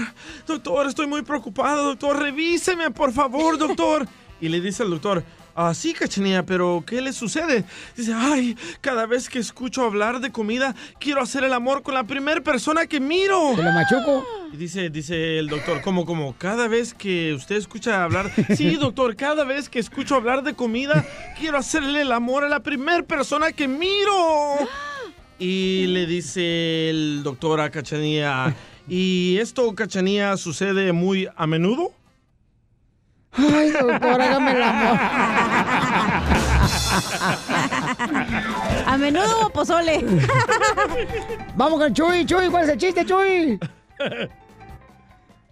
doctor, 0.47 0.87
estoy 0.87 1.07
muy 1.07 1.23
preocupado, 1.23 1.85
doctor, 1.85 2.19
revíseme, 2.19 2.91
por 2.91 3.13
favor, 3.13 3.59
doctor. 3.59 4.07
y 4.41 4.49
le 4.49 4.61
dice 4.61 4.83
al 4.83 4.91
doctor, 4.91 5.25
ah, 5.55 5.75
sí, 5.75 5.93
Cachanilla, 5.93 6.45
pero 6.45 6.83
¿qué 6.87 7.01
le 7.01 7.13
sucede? 7.13 7.65
Dice, 7.97 8.13
ay, 8.15 8.57
cada 8.81 9.07
vez 9.07 9.29
que 9.29 9.39
escucho 9.39 9.85
hablar 9.85 10.21
de 10.21 10.31
comida, 10.31 10.75
quiero 10.99 11.21
hacer 11.21 11.45
el 11.45 11.53
amor 11.53 11.83
con 11.83 11.95
la 11.95 12.05
primera 12.05 12.41
persona 12.41 12.87
que 12.87 13.01
miro. 13.01 13.53
¿Te 13.57 13.63
lo 13.63 13.73
machuco? 13.73 14.27
Y 14.53 14.57
dice, 14.57 14.91
dice 14.91 15.39
el 15.39 15.49
doctor, 15.49 15.81
como, 15.83 16.05
como, 16.05 16.35
cada 16.37 16.69
vez 16.69 16.95
que 16.95 17.33
usted 17.35 17.57
escucha 17.57 18.05
hablar, 18.05 18.31
sí, 18.57 18.77
doctor, 18.77 19.17
cada 19.17 19.45
vez 19.45 19.69
que 19.69 19.79
escucho 19.79 20.15
hablar 20.15 20.43
de 20.43 20.55
comida, 20.55 21.05
quiero 21.39 21.59
hacerle 21.59 22.03
el 22.03 22.13
amor 22.13 22.45
a 22.45 22.49
la 22.49 22.61
primera 22.61 23.03
persona 23.03 23.53
que 23.53 23.69
miro. 23.69 24.59
Y 25.39 25.87
le 25.89 26.07
dice 26.07 26.91
el 26.91 27.23
doctor 27.25 27.61
a 27.61 27.71
Cachanilla, 27.71 28.55
¿y 28.89 29.39
esto, 29.39 29.75
Cachanilla, 29.75 30.37
sucede 30.37 30.93
muy 30.93 31.29
a 31.37 31.47
menudo? 31.47 31.93
Ay, 33.35 33.71
doctor, 33.71 34.21
hágame 34.21 34.53
el 34.53 34.63
amor. 34.63 34.99
A 38.87 38.97
menudo 38.99 39.51
pozole. 39.51 40.05
Vamos 41.57 41.81
con 41.81 41.95
Chuy, 41.95 42.27
Chuy, 42.27 42.49
¿cuál 42.51 42.65
es 42.65 42.71
el 42.71 42.79
chiste, 42.79 43.05
Chuy? 43.07 43.59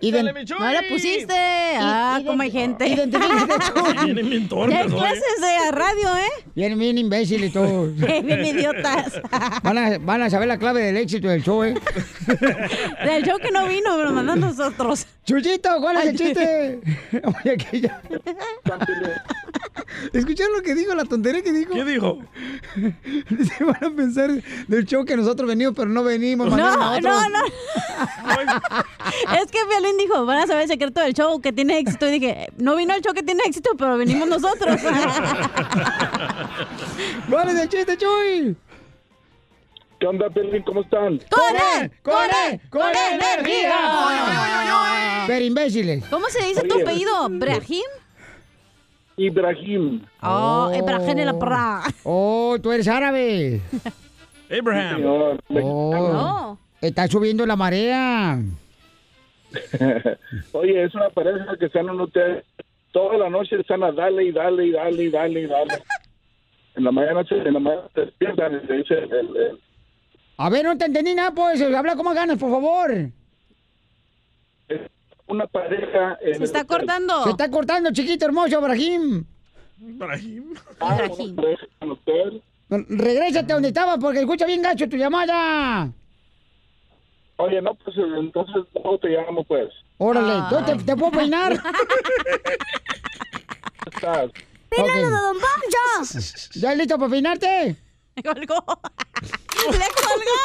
Ident- 0.00 0.58
No 0.58 0.70
le 0.70 0.82
pusiste. 0.88 1.34
Ah, 1.78 2.20
como 2.24 2.42
hay 2.42 2.50
gente. 2.50 2.86
Identifícate, 2.88 3.54
Chuy. 3.74 4.04
Vienen 4.04 4.30
bien 4.30 4.48
clases 4.48 5.40
de 5.40 5.70
radio, 5.72 6.16
¿eh? 6.16 6.44
Vienen 6.54 6.78
bien 6.78 6.98
imbéciles 6.98 7.52
todos. 7.52 7.94
Bien 7.96 8.44
idiotas. 8.44 9.20
Van 9.62 9.78
a, 9.78 9.98
van 9.98 10.22
a 10.22 10.30
saber 10.30 10.48
la 10.48 10.58
clave 10.58 10.82
del 10.82 10.96
éxito 10.96 11.28
del 11.28 11.42
show, 11.42 11.62
¿eh? 11.64 11.74
Del 13.04 13.24
show 13.24 13.38
que 13.38 13.50
no 13.50 13.66
vino, 13.66 13.96
me 13.98 14.04
lo 14.04 14.12
mandan 14.12 14.40
nosotros. 14.40 15.06
Chuyito, 15.26 15.70
¿cuál 15.80 15.96
es 15.98 16.06
el 16.06 16.16
chiste? 16.18 16.80
Oye, 17.44 17.56
que 17.56 17.80
ya. 17.82 18.00
¿Escucharon 20.12 20.52
lo 20.52 20.62
que 20.62 20.74
dijo, 20.74 20.94
la 20.94 21.04
tontería 21.04 21.42
que 21.42 21.52
dijo? 21.52 21.72
¿Qué 21.72 21.85
dijo? 21.85 22.18
Se 23.59 23.64
van 23.64 23.85
a 23.85 23.90
pensar 23.90 24.30
del 24.68 24.85
show 24.85 25.04
que 25.04 25.16
nosotros 25.16 25.48
venimos, 25.48 25.74
pero 25.76 25.88
no 25.88 26.02
venimos. 26.02 26.48
No, 26.48 26.56
no, 26.56 26.92
otros. 26.96 27.22
no. 27.30 27.44
es 29.40 29.50
que 29.50 29.64
Violín 29.68 29.96
dijo, 29.96 30.26
van 30.26 30.38
a 30.38 30.46
saber 30.46 30.62
el 30.62 30.68
secreto 30.68 31.00
del 31.00 31.14
show 31.14 31.40
que 31.40 31.52
tiene 31.52 31.78
éxito. 31.78 32.09
Y 32.09 32.12
dije, 32.18 32.48
no 32.59 32.76
vino 32.76 32.94
el 32.94 33.02
show 33.02 33.14
que 33.14 33.22
tiene 33.22 33.42
éxito, 33.46 33.70
pero 33.78 33.96
venimos 33.96 34.28
nosotros. 34.28 34.80
¿Cuál 37.28 37.48
es 37.50 37.61
el 37.61 37.68
chiste, 37.68 37.96
Chuy? 37.96 38.56
¿Qué 40.00 40.06
onda, 40.06 40.30
Pelín? 40.30 40.62
¿Cómo 40.62 40.80
están? 40.80 41.18
¡Con 41.30 41.56
él! 41.76 41.92
¡Con 42.02 42.14
él! 42.48 42.61
¡Con 42.70 42.88
energía! 42.88 43.74
Pero 45.26 45.44
imbéciles. 45.44 46.04
¿Cómo 46.09 46.26
se 46.30 46.42
dice 46.46 46.62
tu 46.62 46.80
apellido? 46.80 47.28
¿Brahim? 47.28 47.85
Ibrahim. 49.26 50.00
Oh, 50.22 50.72
Ibrahim 50.74 51.14
de 51.16 51.24
la 51.26 51.38
Pra. 51.38 51.83
Oh, 52.04 52.56
tú 52.62 52.72
eres 52.72 52.88
árabe. 52.88 53.61
Abraham. 54.50 54.96
Señor, 54.96 55.40
Oh, 55.62 56.12
No. 56.12 56.59
está 56.80 57.06
subiendo 57.06 57.44
la 57.46 57.54
marea. 57.56 58.38
Oye, 60.52 60.85
es 60.85 60.94
una 60.94 61.11
pareja 61.11 61.56
que 61.59 61.66
están 61.66 61.88
en 61.88 62.00
hotel. 62.00 62.44
Toda 62.92 63.18
la 63.18 63.28
noche 63.30 63.56
están 63.61 63.83
a 63.83 63.92
dale 63.92 64.24
y 64.24 64.33
dale 64.33 64.66
y 64.66 64.70
dale 64.72 65.02
y 65.04 65.11
dale 65.11 65.40
y 65.40 65.46
dale. 65.46 65.74
En 66.76 66.85
la 66.85 66.92
mañana 66.92 67.24
se, 67.24 67.35
en 67.35 67.52
la 67.52 67.59
mañana 67.59 67.83
se 67.94 68.00
despiertan 68.02 68.61
y 68.62 68.66
se 68.66 68.72
dice 68.74 68.94
el, 68.94 69.12
el- 69.12 69.61
A 70.38 70.48
ver, 70.48 70.64
no 70.64 70.78
te 70.78 70.85
entendí 70.85 71.14
nada, 71.14 71.33
pues. 71.33 71.61
Habla 71.61 71.96
como 71.96 72.14
ganas, 72.14 72.38
por 72.38 72.48
favor. 72.50 72.90
Una 75.30 75.46
pareja 75.46 76.18
en 76.20 76.38
Se 76.38 76.44
está 76.44 76.64
cortando. 76.64 77.24
Se 77.24 77.30
está 77.30 77.50
cortando, 77.50 77.90
chiquito 77.92 78.26
hermoso, 78.26 78.60
Brahim. 78.60 79.24
Ibrahim. 79.80 80.54
Ah, 80.80 81.08
hotel. 81.80 82.42
Regrésate 82.68 83.52
donde 83.52 83.68
estabas 83.68 83.98
porque 83.98 84.20
escucha 84.20 84.46
bien 84.46 84.62
gacho 84.62 84.88
tu 84.88 84.96
llamada. 84.96 85.90
Oye, 87.36 87.60
no, 87.62 87.74
pues 87.74 87.96
entonces 87.96 88.64
luego 88.74 88.98
te 88.98 89.08
llamo, 89.08 89.42
pues. 89.44 89.70
Órale. 89.98 90.42
¿tú 90.50 90.56
te, 90.64 90.76
te 90.84 90.96
puedo 90.96 91.12
peinar? 91.12 91.52
Estás. 93.86 94.30
¡Pínalo 94.68 94.92
de 94.92 95.10
Don 95.10 95.36
Poncho! 95.36 96.18
¿Ya 96.54 96.74
listo 96.74 96.98
para 96.98 97.10
peinarte? 97.10 97.76
Le 98.16 98.22
colgó. 98.22 98.64
¡Le 99.72 99.88
colgó! 100.02 100.38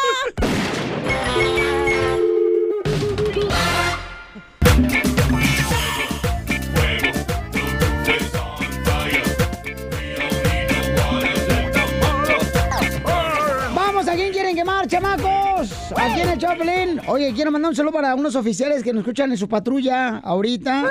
Aquí 15.97 16.21
en 16.21 16.29
el 16.29 16.37
Choplin. 16.37 17.01
Oye, 17.07 17.33
quiero 17.33 17.51
mandar 17.51 17.69
un 17.69 17.75
saludo 17.75 17.93
para 17.93 18.15
unos 18.15 18.35
oficiales 18.35 18.83
que 18.83 18.93
nos 18.93 19.01
escuchan 19.01 19.31
en 19.31 19.37
su 19.37 19.47
patrulla 19.47 20.17
ahorita. 20.17 20.83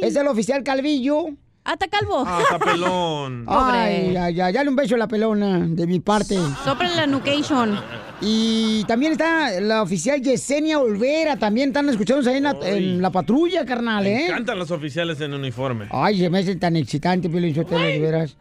Y 0.00 0.04
es 0.04 0.16
el 0.16 0.26
oficial 0.28 0.62
Calvillo. 0.62 1.26
¡Hasta 1.64 1.86
calvo! 1.86 2.24
Ah, 2.26 2.40
está 2.42 2.58
pelón. 2.58 3.44
Ay, 3.48 4.16
ay, 4.16 4.40
ay, 4.40 4.52
dale 4.52 4.68
un 4.68 4.74
beso 4.74 4.96
a 4.96 4.98
la 4.98 5.06
pelona 5.06 5.60
de 5.60 5.86
mi 5.86 6.00
parte. 6.00 6.36
Sopra 6.64 6.88
la 6.96 7.06
nucation. 7.06 7.78
Y 8.20 8.82
también 8.88 9.12
está 9.12 9.60
la 9.60 9.82
oficial 9.82 10.20
Yesenia 10.20 10.80
Olvera. 10.80 11.36
También 11.36 11.68
están 11.68 11.88
escuchándonos 11.88 12.26
ahí 12.26 12.38
en 12.38 12.42
la, 12.42 12.56
en 12.64 13.00
la 13.00 13.10
patrulla, 13.10 13.64
carnal, 13.64 14.02
Me 14.02 14.10
¿eh? 14.22 14.26
encantan 14.26 14.58
los 14.58 14.72
oficiales 14.72 15.20
en 15.20 15.34
uniforme. 15.34 15.86
Ay, 15.90 16.18
se 16.18 16.28
me 16.30 16.40
hace 16.40 16.56
tan 16.56 16.74
excitante, 16.74 17.30
Piolín 17.30 17.54
Sotelo, 17.54 17.80
de 17.80 18.00
veras. 18.00 18.36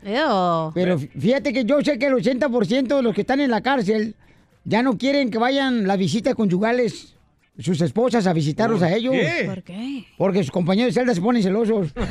Pero 0.73 0.97
fíjate 0.97 1.53
que 1.53 1.63
yo 1.63 1.79
sé 1.81 1.99
que 1.99 2.07
el 2.07 2.13
80% 2.13 2.87
de 2.95 3.01
los 3.03 3.13
que 3.13 3.21
están 3.21 3.39
en 3.39 3.51
la 3.51 3.61
cárcel 3.61 4.15
ya 4.63 4.83
no 4.83 4.97
quieren 4.97 5.29
que 5.31 5.37
vayan 5.37 5.87
las 5.87 5.97
visitas 5.97 6.35
conyugales, 6.35 7.15
sus 7.59 7.81
esposas, 7.81 8.27
a 8.27 8.33
visitarlos 8.33 8.81
a 8.81 8.93
ellos. 8.93 9.13
qué? 9.13 9.43
¿Por 9.45 9.63
qué? 9.63 10.05
Porque 10.17 10.39
sus 10.43 10.51
compañeros 10.51 10.93
de 10.93 10.99
celda 11.01 11.15
se 11.15 11.21
ponen 11.21 11.43
celosos. 11.43 11.93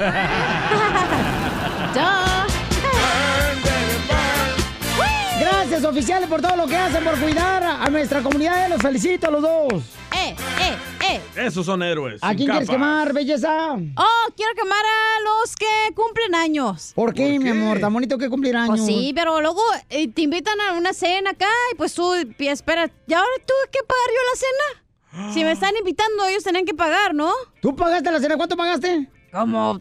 Gracias, 5.40 5.84
oficiales, 5.84 6.28
por 6.28 6.42
todo 6.42 6.56
lo 6.56 6.66
que 6.66 6.76
hacen, 6.76 7.02
por 7.02 7.18
cuidar 7.18 7.62
a 7.62 7.88
nuestra 7.88 8.22
comunidad. 8.22 8.68
Los 8.68 8.82
felicito 8.82 9.28
a 9.28 9.30
los 9.30 9.42
dos. 9.42 9.72
¡Eh, 10.12 10.34
eh, 10.60 10.76
Esos 11.36 11.66
son 11.66 11.82
héroes. 11.82 12.20
¿A 12.22 12.34
quién 12.34 12.48
quieres 12.50 12.68
quemar, 12.68 13.12
belleza? 13.12 13.74
Oh, 13.74 14.32
quiero 14.36 14.52
quemar 14.54 14.84
a 14.84 15.20
los 15.24 15.56
que 15.56 15.94
cumplen 15.94 16.34
años. 16.34 16.92
¿Por 16.94 17.14
qué, 17.14 17.34
¿Por 17.34 17.44
mi 17.44 17.50
amor? 17.50 17.80
Tan 17.80 17.92
bonito 17.92 18.18
que 18.18 18.28
cumplir 18.28 18.56
años. 18.56 18.80
Pues 18.80 18.86
sí, 18.86 19.12
pero 19.14 19.40
luego 19.40 19.62
eh, 19.88 20.08
te 20.08 20.22
invitan 20.22 20.60
a 20.60 20.72
una 20.74 20.92
cena 20.92 21.30
acá 21.30 21.48
y 21.72 21.76
pues 21.76 21.94
tú 21.94 22.12
esperas. 22.38 22.90
¿Y 23.06 23.12
ahora 23.14 23.28
tuve 23.46 23.70
que 23.72 23.80
pagar 23.86 24.06
yo 24.08 24.20
la 24.30 24.38
cena? 24.40 25.32
Si 25.32 25.42
me 25.42 25.52
están 25.52 25.76
invitando, 25.76 26.24
ellos 26.26 26.44
tenían 26.44 26.64
que 26.64 26.74
pagar, 26.74 27.14
¿no? 27.14 27.32
¿Tú 27.60 27.74
pagaste 27.74 28.10
la 28.12 28.20
cena? 28.20 28.36
¿Cuánto 28.36 28.56
pagaste? 28.56 29.08
Como 29.32 29.80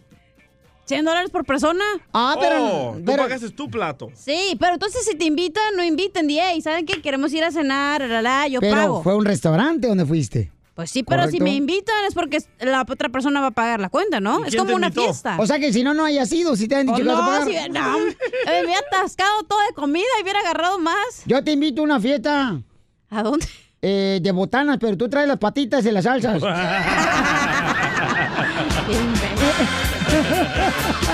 100 0.86 1.06
dólares 1.06 1.30
por 1.30 1.46
persona. 1.46 1.84
Ah, 2.12 2.36
oh, 2.36 2.96
tú 2.98 3.16
pagaste 3.16 3.50
tu 3.52 3.70
plato. 3.70 4.10
Sí, 4.16 4.58
pero 4.60 4.74
entonces 4.74 5.06
si 5.06 5.16
te 5.16 5.26
invitan, 5.26 5.76
no 5.76 5.84
inviten, 5.84 6.30
y 6.30 6.62
¿saben 6.62 6.86
qué? 6.88 7.00
Queremos 7.00 7.32
ir 7.34 7.44
a 7.44 7.52
cenar, 7.52 8.02
la, 8.02 8.22
la, 8.24 8.48
yo 8.48 8.60
Pero 8.60 8.76
pago. 8.76 9.04
fue 9.04 9.14
a 9.14 9.16
un 9.16 9.26
restaurante 9.26 9.88
donde 9.88 10.06
fuiste. 10.06 10.52
Pues 10.80 10.92
sí, 10.92 11.04
pero 11.04 11.30
si 11.30 11.42
me 11.42 11.54
invitan 11.54 12.06
es 12.08 12.14
porque 12.14 12.38
la 12.62 12.86
otra 12.90 13.10
persona 13.10 13.42
va 13.42 13.48
a 13.48 13.52
pagar 13.52 13.82
la 13.82 13.90
cuenta, 13.90 14.22
¿no? 14.22 14.46
Es 14.46 14.56
como 14.56 14.74
una 14.74 14.90
fiesta. 14.90 15.36
O 15.38 15.46
sea 15.46 15.60
que 15.60 15.74
si 15.74 15.84
no, 15.84 15.94
no 15.94 16.06
haya 16.06 16.26
sido, 16.26 16.56
si 16.56 16.70
te 16.70 16.76
han 16.78 16.88
Oh, 16.88 16.94
dicho 16.94 17.04
que 17.04 17.10
vas 17.14 17.20
a 17.20 17.22
no, 17.22 17.28
pagar. 17.28 17.44
si- 17.50 17.70
no, 17.70 17.98
me 17.98 18.64
hubiera 18.64 18.80
atascado 18.88 19.44
todo 19.44 19.60
de 19.68 19.74
comida 19.76 20.06
y 20.18 20.24
hubiera 20.24 20.40
agarrado 20.40 20.80
más. 20.80 20.96
Yo 21.26 21.44
te 21.44 21.52
invito 21.52 21.82
a 21.82 21.84
una 21.84 22.00
fiesta. 22.00 22.62
¿A 23.10 23.24
dónde? 23.24 23.46
Eh, 23.82 24.20
de 24.22 24.32
botanas, 24.32 24.78
pero 24.80 24.96
tú 24.96 25.10
traes 25.10 25.28
las 25.28 25.38
patitas 25.38 25.86
y 25.86 25.92
las 25.92 26.06
salsas. 26.06 26.42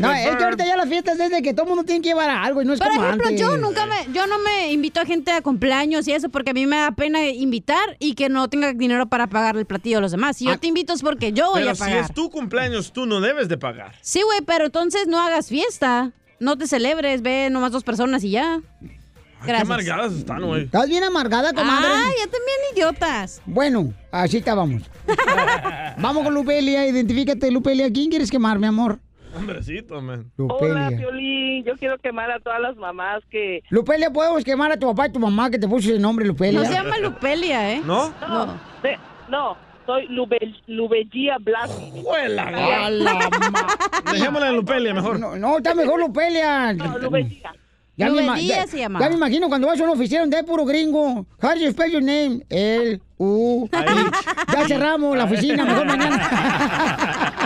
No, 0.00 0.12
es 0.12 0.36
que 0.36 0.44
ahorita 0.44 0.66
ya 0.66 0.76
las 0.76 0.88
fiestas 0.88 1.18
es 1.20 1.30
de 1.30 1.42
que 1.42 1.52
todo 1.52 1.64
el 1.64 1.68
mundo 1.70 1.84
tiene 1.84 2.00
que 2.02 2.08
llevar 2.10 2.30
algo 2.30 2.62
y 2.62 2.64
no 2.64 2.72
es 2.74 2.78
Por 2.80 2.88
como 2.88 3.04
ejemplo, 3.04 3.28
antes. 3.28 3.40
yo 3.40 3.56
nunca 3.56 3.86
me, 3.86 4.12
yo 4.12 4.26
no 4.26 4.38
me 4.38 4.72
invito 4.72 5.00
a 5.00 5.04
gente 5.04 5.30
a 5.32 5.42
cumpleaños 5.42 6.06
y 6.08 6.12
eso 6.12 6.28
porque 6.28 6.50
a 6.50 6.54
mí 6.54 6.66
me 6.66 6.76
da 6.76 6.90
pena 6.92 7.26
invitar 7.28 7.96
y 7.98 8.14
que 8.14 8.28
no 8.28 8.48
tenga 8.48 8.72
dinero 8.72 9.06
para 9.06 9.26
pagar 9.28 9.56
el 9.56 9.66
platillo 9.66 9.98
a 9.98 10.00
los 10.00 10.10
demás. 10.12 10.36
Si 10.36 10.46
yo 10.46 10.58
te 10.58 10.66
invito 10.66 10.92
es 10.92 11.02
porque 11.02 11.32
yo 11.32 11.50
voy 11.50 11.60
Pero 11.60 11.72
a 11.72 11.74
si 11.74 11.80
pagar. 11.80 11.98
es 11.98 12.14
tu 12.14 12.30
cumpleaños, 12.30 12.92
tú 12.92 13.06
no 13.06 13.20
debes 13.20 13.48
de 13.48 13.58
pagar. 13.58 13.94
Sí, 14.02 14.22
güey, 14.22 14.40
pero 14.46 14.66
entonces 14.66 15.06
no 15.06 15.18
hagas 15.20 15.48
fiesta. 15.48 16.12
No 16.38 16.56
te 16.56 16.66
celebres, 16.66 17.20
ve 17.22 17.48
nomás 17.50 17.70
dos 17.72 17.84
personas 17.84 18.24
y 18.24 18.30
ya. 18.30 18.60
Qué 18.80 19.46
Gracias. 19.46 19.68
amargadas 19.70 20.12
están, 20.12 20.42
güey. 20.46 20.64
Estás 20.64 20.86
bien 20.88 21.02
amargada, 21.02 21.52
comadre. 21.54 21.88
Ah, 21.90 22.08
ya 22.18 22.24
también 22.24 22.58
idiotas. 22.74 23.40
Bueno, 23.46 23.92
así 24.10 24.36
estábamos. 24.38 24.82
Vamos 25.98 26.24
con 26.24 26.34
Lupelia, 26.34 26.86
identifícate, 26.86 27.50
Lupelia. 27.50 27.90
¿Quién 27.92 28.10
quieres 28.10 28.30
quemar, 28.30 28.58
mi 28.58 28.66
amor? 28.66 28.98
Hombrecito, 29.36 30.00
man. 30.00 30.30
Lupelia. 30.36 30.86
Hola, 30.88 30.88
Piolín. 30.96 31.64
Yo 31.64 31.76
quiero 31.76 31.98
quemar 31.98 32.30
a 32.30 32.40
todas 32.40 32.60
las 32.60 32.76
mamás 32.76 33.22
que... 33.30 33.62
Lupelia, 33.70 34.10
podemos 34.10 34.44
quemar 34.44 34.72
a 34.72 34.76
tu 34.76 34.86
papá 34.88 35.06
y 35.08 35.12
tu 35.12 35.18
mamá 35.20 35.50
que 35.50 35.58
te 35.58 35.68
puso 35.68 35.90
el 35.90 36.00
nombre 36.00 36.26
Lupelia. 36.26 36.58
No 36.60 36.66
se 36.66 36.72
llama 36.72 36.98
Lupelia, 36.98 37.72
¿eh? 37.74 37.82
¿No? 37.84 38.12
No, 38.28 38.46
de- 38.82 38.98
no 39.28 39.56
soy 39.86 40.06
Lube, 40.08 40.38
Lubellía 40.66 41.36
Blasi. 41.40 41.92
A 42.14 42.28
la 42.90 43.14
ma- 43.14 44.12
Dejémosla 44.12 44.48
en 44.50 44.56
Lupelia 44.56 44.94
mejor. 44.94 45.18
No, 45.18 45.36
no, 45.36 45.56
está 45.58 45.74
mejor 45.74 46.00
Lupelia. 46.00 46.72
No, 46.74 46.98
Lubellía. 46.98 47.52
Ya 47.96 48.08
me, 48.08 48.22
se 48.66 48.78
llama. 48.78 48.98
ya 48.98 49.10
me 49.10 49.16
imagino 49.16 49.48
cuando 49.48 49.66
vas 49.66 49.78
a 49.78 49.82
una 49.82 49.92
oficina 49.92 50.20
donde 50.22 50.38
hay 50.38 50.42
puro 50.44 50.64
gringo. 50.64 51.26
How 51.42 51.50
do 51.50 51.56
you 51.56 51.70
spell 51.70 51.90
your 51.92 52.02
name? 52.02 52.42
El, 52.48 53.02
U, 53.18 53.68
I. 53.70 54.54
Ya 54.54 54.66
cerramos 54.66 55.14
la 55.18 55.24
oficina, 55.24 55.66
mejor 55.66 55.84
mañana. 55.86 57.34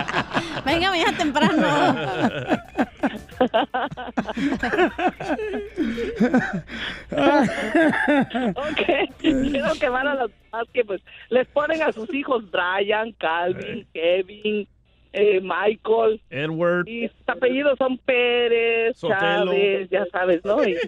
Venga, 0.65 0.89
mañana 0.89 1.17
temprano. 1.17 1.67
ok, 8.55 9.11
quiero 9.19 9.73
quemar 9.79 10.07
a 10.07 10.15
las 10.15 10.31
mamás 10.51 10.67
que 10.73 10.83
pues 10.85 11.01
les 11.29 11.47
ponen 11.47 11.81
a 11.81 11.91
sus 11.91 12.13
hijos 12.13 12.43
Brian, 12.51 13.11
Calvin, 13.13 13.85
Kevin, 13.93 14.67
eh, 15.13 15.39
Michael. 15.41 16.21
Edward. 16.29 16.87
Y 16.87 17.07
sus 17.07 17.29
apellidos 17.29 17.77
son 17.77 17.97
Pérez, 17.99 18.97
Sotelo. 18.97 19.51
Chávez, 19.51 19.89
ya 19.89 20.05
sabes, 20.11 20.43
¿no? 20.45 20.63
Y- 20.67 20.75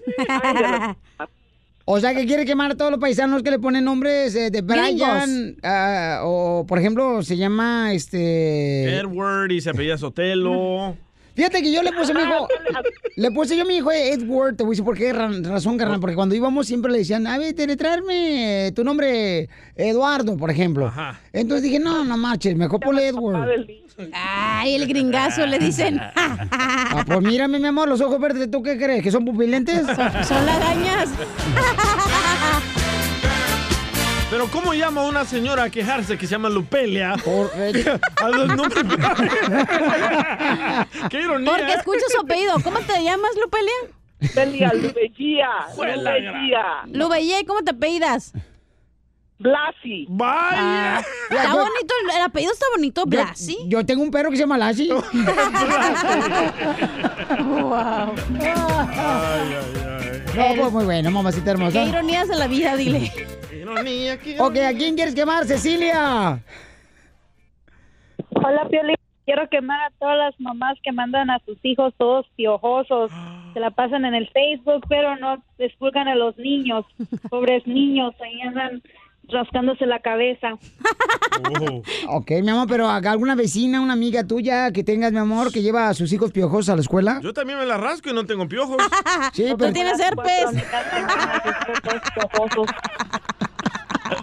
O 1.89 2.01
sea, 2.01 2.13
que 2.13 2.25
quiere 2.25 2.43
quemar 2.43 2.71
a 2.71 2.75
todos 2.75 2.91
los 2.91 2.99
paisanos 2.99 3.43
que 3.43 3.49
le 3.49 3.59
ponen 3.59 3.85
nombres 3.85 4.35
eh, 4.35 4.51
de 4.51 4.61
Brian. 4.61 5.55
ah, 5.63 6.19
o, 6.25 6.65
por 6.67 6.79
ejemplo, 6.79 7.23
se 7.23 7.37
llama 7.37 7.93
este. 7.93 8.93
Edward 8.97 9.51
y 9.51 9.61
se 9.61 9.69
apellida 9.69 9.97
Sotelo. 9.97 10.97
Fíjate 11.37 11.61
que 11.61 11.71
yo 11.71 11.83
le 11.83 11.91
puse 11.93 12.11
a 12.11 12.15
mi 12.15 12.21
hijo. 12.23 12.47
Le 13.15 13.31
puse 13.31 13.55
yo 13.57 13.63
a 13.63 13.65
mi 13.65 13.77
hijo 13.77 13.91
Edward, 13.91 14.55
te 14.55 14.63
voy 14.63 14.69
a 14.69 14.73
decir 14.73 14.85
por 14.85 14.95
qué 14.97 15.11
ra- 15.13 15.31
razón, 15.43 15.77
carnal. 15.77 15.99
Porque 15.99 16.15
cuando 16.15 16.35
íbamos 16.35 16.67
siempre 16.67 16.91
le 16.91 16.99
decían, 16.99 17.25
a 17.25 17.37
ver, 17.39 17.55
traerme 17.77 18.71
tu 18.75 18.83
nombre, 18.83 19.49
Eduardo, 19.75 20.35
por 20.37 20.51
ejemplo. 20.51 20.91
Entonces 21.33 21.63
dije, 21.63 21.79
no, 21.79 22.03
no 22.03 22.15
marches, 22.17 22.55
mejor 22.55 22.79
ponle 22.79 23.07
Edward. 23.07 23.65
Ay, 24.13 24.75
el 24.75 24.87
gringazo 24.87 25.45
le 25.45 25.57
dicen. 25.59 25.99
Ah, 26.89 27.03
pues 27.05 27.21
mírame, 27.21 27.59
mi 27.59 27.67
amor, 27.67 27.87
los 27.89 27.99
ojos 28.01 28.19
verdes, 28.19 28.49
¿tú 28.49 28.63
qué 28.63 28.77
crees? 28.77 29.03
¿Que 29.03 29.11
son 29.11 29.25
pupilentes? 29.25 29.81
Son 30.27 30.45
lagañas. 30.45 31.09
Pero 34.37 34.51
¿cómo 34.51 34.75
llama 34.75 35.01
a 35.01 35.05
una 35.05 35.25
señora 35.25 35.63
a 35.63 35.69
quejarse 35.71 36.15
que 36.15 36.27
se 36.27 36.33
llama 36.33 36.47
Lupelia? 36.47 37.15
eh, 37.55 37.99
a 38.23 38.29
los 38.29 38.55
nombres. 38.55 38.83
¡Qué 41.09 41.21
ironía! 41.21 41.51
Porque 41.51 41.73
escucha 41.73 42.05
su 42.11 42.21
apellido. 42.21 42.53
¿Cómo 42.63 42.77
te 42.81 43.03
llamas, 43.03 43.31
Lupelia? 43.41 43.73
Lupelia, 44.19 44.71
Lubellía, 44.75 45.47
Lubellía. 45.75 46.83
Lubellía, 46.85 47.39
¿y 47.39 47.45
cómo 47.45 47.63
te 47.63 47.71
apellidas? 47.71 48.31
Blasi. 49.39 50.05
¡Vaya! 50.07 50.97
Ah, 50.97 51.01
está 51.31 51.55
bonito, 51.55 51.95
el, 52.03 52.11
el 52.17 52.21
apellido 52.21 52.53
está 52.53 52.65
bonito, 52.75 53.05
Blasi. 53.07 53.57
Yo 53.65 53.83
tengo 53.87 54.03
un 54.03 54.11
perro 54.11 54.29
que 54.29 54.35
se 54.35 54.43
llama 54.43 54.59
Lassie. 54.59 54.93
wow. 54.93 55.01
No, 60.35 60.55
pues 60.55 60.71
muy 60.73 60.85
bueno, 60.85 61.09
mamacita 61.09 61.49
hermosa. 61.49 61.71
Qué 61.71 61.85
ironías 61.85 62.27
de 62.27 62.35
la 62.35 62.45
vida, 62.45 62.75
dile. 62.75 63.11
Ok, 64.39 64.57
¿a 64.57 64.73
quién 64.73 64.95
quieres 64.95 65.15
quemar, 65.15 65.45
Cecilia? 65.45 66.41
Hola, 68.31 68.67
Piolín. 68.69 68.95
Quiero 69.25 69.49
quemar 69.49 69.81
a 69.81 69.91
todas 69.99 70.17
las 70.17 70.39
mamás 70.39 70.77
que 70.81 70.93
mandan 70.93 71.29
a 71.29 71.39
sus 71.45 71.57
hijos 71.63 71.93
todos 71.97 72.25
piojosos. 72.37 73.11
Se 73.53 73.59
la 73.59 73.71
pasan 73.71 74.05
en 74.05 74.15
el 74.15 74.29
Facebook, 74.29 74.85
pero 74.87 75.17
no 75.17 75.43
expulgan 75.57 76.07
a 76.07 76.15
los 76.15 76.37
niños. 76.37 76.85
Pobres 77.29 77.67
niños, 77.67 78.15
ahí 78.21 78.39
andan 78.41 78.81
rascándose 79.27 79.85
la 79.85 79.99
cabeza. 79.99 80.53
Ok, 82.07 82.31
mi 82.41 82.49
amor, 82.49 82.67
pero 82.69 82.89
acá 82.89 83.11
alguna 83.11 83.35
vecina, 83.35 83.81
una 83.81 83.93
amiga 83.93 84.25
tuya 84.25 84.71
que 84.71 84.83
tengas, 84.83 85.11
mi 85.11 85.19
amor, 85.19 85.51
que 85.51 85.61
lleva 85.61 85.89
a 85.89 85.93
sus 85.93 86.11
hijos 86.13 86.31
piojosos 86.31 86.69
a 86.69 86.75
la 86.75 86.81
escuela. 86.81 87.19
Yo 87.21 87.33
también 87.33 87.59
me 87.59 87.65
la 87.65 87.77
rasco 87.77 88.09
y 88.09 88.13
no 88.13 88.25
tengo 88.25 88.47
piojos. 88.47 88.77
Sí, 89.33 89.45
pero... 89.57 89.73
tienes 89.73 89.99
herpes. 89.99 90.45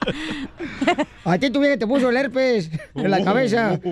A 1.25 1.39
ti 1.39 1.51
tuviera 1.51 1.75
que 1.75 1.81
te 1.81 1.87
puso 1.87 2.11
el 2.11 2.17
herpes 2.17 2.71
en 2.95 3.11
la 3.11 3.23
cabeza. 3.25 3.81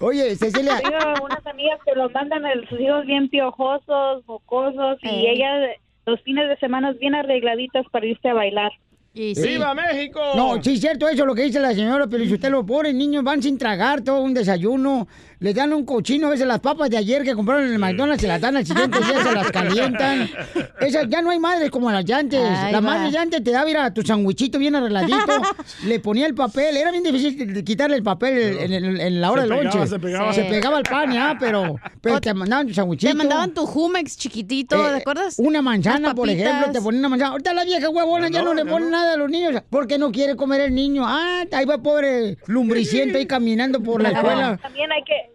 Oye, 0.00 0.36
Cecilia. 0.36 0.78
Tengo 0.82 1.24
unas 1.24 1.46
amigas 1.46 1.78
que 1.84 1.92
los 1.94 2.12
mandan 2.12 2.44
a 2.46 2.52
sus 2.68 2.80
hijos 2.80 3.06
bien 3.06 3.28
piojosos, 3.28 4.24
mocosos, 4.26 4.98
y 5.02 5.08
Eh. 5.08 5.32
ellas 5.32 5.76
los 6.06 6.20
fines 6.22 6.48
de 6.48 6.56
semana 6.58 6.92
bien 6.92 7.14
arregladitas 7.14 7.84
para 7.90 8.06
irse 8.06 8.28
a 8.28 8.34
bailar. 8.34 8.70
¡Viva 9.18 9.74
México! 9.74 10.20
No, 10.36 10.62
sí 10.62 10.74
es 10.74 10.80
cierto 10.80 11.08
eso 11.08 11.26
lo 11.26 11.34
que 11.34 11.42
dice 11.42 11.58
la 11.60 11.74
señora, 11.74 12.06
pero 12.06 12.24
si 12.24 12.34
usted 12.34 12.50
lo 12.50 12.64
pone, 12.64 12.92
niños 12.92 13.24
van 13.24 13.42
sin 13.42 13.58
tragar 13.58 14.02
todo 14.02 14.20
un 14.22 14.32
desayuno, 14.34 15.08
les 15.40 15.54
dan 15.54 15.72
un 15.72 15.84
cochino, 15.84 16.28
a 16.28 16.30
veces 16.30 16.46
las 16.46 16.60
papas 16.60 16.90
de 16.90 16.96
ayer 16.96 17.22
que 17.22 17.34
compraron 17.34 17.66
en 17.66 17.72
el 17.72 17.78
McDonald's 17.78 18.20
se 18.20 18.28
las 18.28 18.40
dan 18.40 18.56
al 18.56 18.66
siguiente 18.66 18.98
día, 18.98 19.22
se 19.22 19.32
las 19.32 19.50
calientan. 19.50 20.28
Esas 20.80 21.06
ya 21.08 21.22
no 21.22 21.30
hay 21.30 21.38
madres 21.38 21.70
como 21.70 21.90
las 21.90 22.04
de 22.04 22.14
antes. 22.14 22.40
Ahí 22.40 22.72
la 22.72 22.80
va. 22.80 22.86
madre 22.92 23.10
de 23.10 23.18
antes 23.18 23.42
te 23.44 23.50
daba 23.50 23.66
mira, 23.66 23.92
tu 23.92 24.02
sandwichito 24.02 24.58
bien 24.58 24.74
arregladito, 24.74 25.16
le 25.86 26.00
ponía 26.00 26.26
el 26.26 26.34
papel, 26.34 26.76
era 26.76 26.90
bien 26.90 27.02
difícil 27.04 27.64
quitarle 27.64 27.96
el 27.96 28.02
papel 28.02 28.56
en, 28.60 28.72
en- 28.72 29.00
en 29.00 29.20
la 29.20 29.30
hora 29.32 29.42
del 29.42 29.50
lonche. 29.50 29.86
se 29.86 29.98
pegaba. 29.98 30.32
Se 30.32 30.42
Sí. 30.42 30.48
pegaba 30.50 30.76
al 30.78 30.84
pan, 30.84 31.12
ya, 31.12 31.36
pero, 31.38 31.76
pero 32.00 32.20
te 32.20 32.32
mandaban 32.34 32.66
tu 32.68 32.74
sandwichito. 32.74 33.10
Te 33.12 33.16
mandaban 33.18 33.52
tu 33.52 33.66
Jumex 33.66 34.16
chiquitito, 34.16 34.76
Eh, 34.76 34.90
¿te 34.90 34.96
acuerdas? 34.98 35.34
Una 35.38 35.62
manzana, 35.62 36.14
por 36.14 36.28
ejemplo, 36.28 36.72
te 36.72 36.80
ponen 36.80 37.00
una 37.00 37.08
manzana. 37.10 37.30
Ahorita 37.32 37.52
la 37.54 37.64
vieja 37.64 37.88
huevona 37.90 38.28
ya 38.28 38.42
no, 38.42 38.54
le 38.54 38.64
pone 38.64 38.90
nada 38.90 39.07
a 39.08 39.16
los 39.16 39.30
niños 39.30 39.62
porque 39.70 39.98
no 39.98 40.10
quiere 40.12 40.36
comer 40.36 40.60
el 40.62 40.74
niño. 40.74 41.02
Ah, 41.06 41.44
ahí 41.52 41.64
va 41.64 41.78
pobre 41.78 42.36
lumbriciento 42.46 43.18
ahí 43.18 43.26
caminando 43.26 43.82
por 43.82 44.02
la 44.02 44.10
escuela. 44.10 44.58
También 44.62 44.90
hay 44.92 45.02
que, 45.04 45.30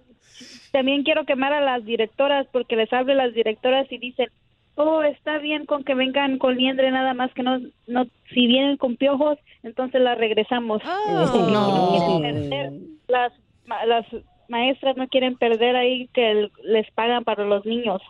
también 0.71 1.03
quiero 1.03 1.25
quemar 1.25 1.53
a 1.53 1.61
las 1.61 1.83
directoras 1.85 2.47
porque 2.51 2.75
les 2.75 2.91
hablo 2.93 3.13
las 3.13 3.33
directoras 3.33 3.91
y 3.91 3.97
dicen, 3.97 4.27
oh, 4.75 5.03
está 5.03 5.37
bien 5.37 5.65
con 5.65 5.83
que 5.83 5.93
vengan 5.93 6.37
con 6.39 6.55
liendre 6.57 6.89
nada 6.91 7.13
más 7.13 7.31
que 7.33 7.43
no, 7.43 7.59
no, 7.87 8.05
si 8.33 8.47
vienen 8.47 8.77
con 8.77 8.95
piojos, 8.97 9.37
entonces 9.61 10.01
las 10.01 10.17
regresamos. 10.17 10.81
Oh. 10.85 11.49
No. 11.51 12.19
Perder, 12.21 12.71
las, 13.07 13.33
ma- 13.65 13.85
las 13.85 14.05
maestras 14.49 14.97
no 14.97 15.07
quieren 15.07 15.37
perder 15.37 15.75
ahí 15.75 16.07
que 16.13 16.49
les 16.63 16.89
pagan 16.91 17.23
para 17.23 17.45
los 17.45 17.65
niños. 17.65 18.01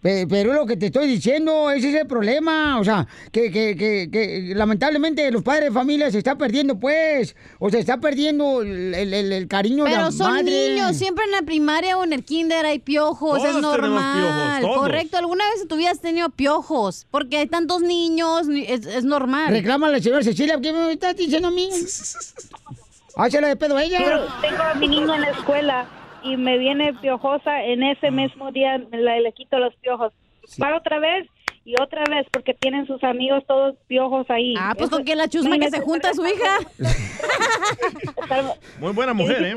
Pe- 0.00 0.26
Pero 0.28 0.52
es 0.52 0.56
lo 0.56 0.64
que 0.66 0.76
te 0.76 0.86
estoy 0.86 1.08
diciendo, 1.08 1.70
ese 1.70 1.88
es 1.90 1.94
el 1.96 2.06
problema. 2.06 2.78
O 2.78 2.84
sea, 2.84 3.06
que, 3.32 3.50
que, 3.50 3.76
que, 3.76 4.08
que 4.12 4.52
lamentablemente 4.54 5.30
los 5.32 5.42
padres 5.42 5.66
de 5.66 5.72
familia 5.72 6.10
se 6.10 6.18
está 6.18 6.36
perdiendo, 6.38 6.78
pues. 6.78 7.34
O 7.58 7.68
se 7.70 7.80
está 7.80 7.98
perdiendo 7.98 8.62
el, 8.62 8.94
el- 8.94 9.32
el- 9.32 9.48
cariño 9.48 9.84
de 9.84 9.90
la 9.90 9.96
Pero 9.96 10.12
son 10.12 10.32
madre. 10.34 10.68
niños, 10.74 10.96
siempre 10.96 11.24
en 11.24 11.32
la 11.32 11.42
primaria 11.42 11.98
o 11.98 12.04
en 12.04 12.12
el 12.12 12.24
kinder 12.24 12.64
hay 12.66 12.78
piojos, 12.78 13.38
Todos 13.38 13.56
es 13.56 13.60
normal. 13.62 14.20
piojos, 14.20 14.60
todos. 14.60 14.76
Correcto, 14.78 15.16
alguna 15.18 15.44
vez 15.50 15.62
en 15.62 15.68
tu 15.68 15.76
vida 15.76 15.90
has 15.90 16.00
tenido 16.00 16.30
piojos, 16.30 17.06
porque 17.10 17.38
hay 17.38 17.46
tantos 17.48 17.80
niños, 17.82 18.46
ni- 18.46 18.64
es, 18.64 18.86
es 18.86 19.04
normal. 19.04 19.50
Reclama 19.50 19.88
a 19.88 19.90
la 19.90 20.00
señora 20.00 20.22
Cecilia, 20.22 20.58
¿qué 20.62 20.72
me 20.72 20.92
estás 20.92 21.16
diciendo 21.16 21.48
a 21.48 21.50
mí? 21.50 21.68
Hácela 23.16 23.48
de 23.48 23.56
pedo 23.56 23.78
ella. 23.78 23.98
Pero 23.98 24.26
tengo 24.40 24.62
a 24.62 24.74
mi 24.74 24.86
niño 24.86 25.12
en 25.14 25.22
la 25.22 25.30
escuela 25.30 25.88
y 26.22 26.36
me 26.36 26.58
viene 26.58 26.94
piojosa 26.94 27.62
en 27.64 27.82
ese 27.82 28.10
mismo 28.10 28.52
día, 28.52 28.78
me 28.90 28.98
la- 28.98 29.18
le 29.20 29.32
quito 29.32 29.58
los 29.58 29.74
piojos. 29.76 30.12
Va 30.62 30.76
otra 30.76 30.98
vez 30.98 31.26
y 31.64 31.74
otra 31.80 32.04
vez 32.08 32.26
porque 32.32 32.54
tienen 32.54 32.86
sus 32.86 33.02
amigos 33.04 33.44
todos 33.46 33.74
piojos 33.86 34.28
ahí. 34.30 34.54
Ah, 34.58 34.74
pues 34.76 34.90
con 34.90 35.04
que 35.04 35.14
la 35.16 35.28
chusma 35.28 35.58
que 35.58 35.70
se 35.70 35.80
junta 35.80 36.10
a 36.10 36.14
su 36.14 36.24
hija. 36.26 36.58
Muy 38.80 38.92
buena 38.92 39.12
mujer, 39.14 39.42
¿eh? 39.42 39.54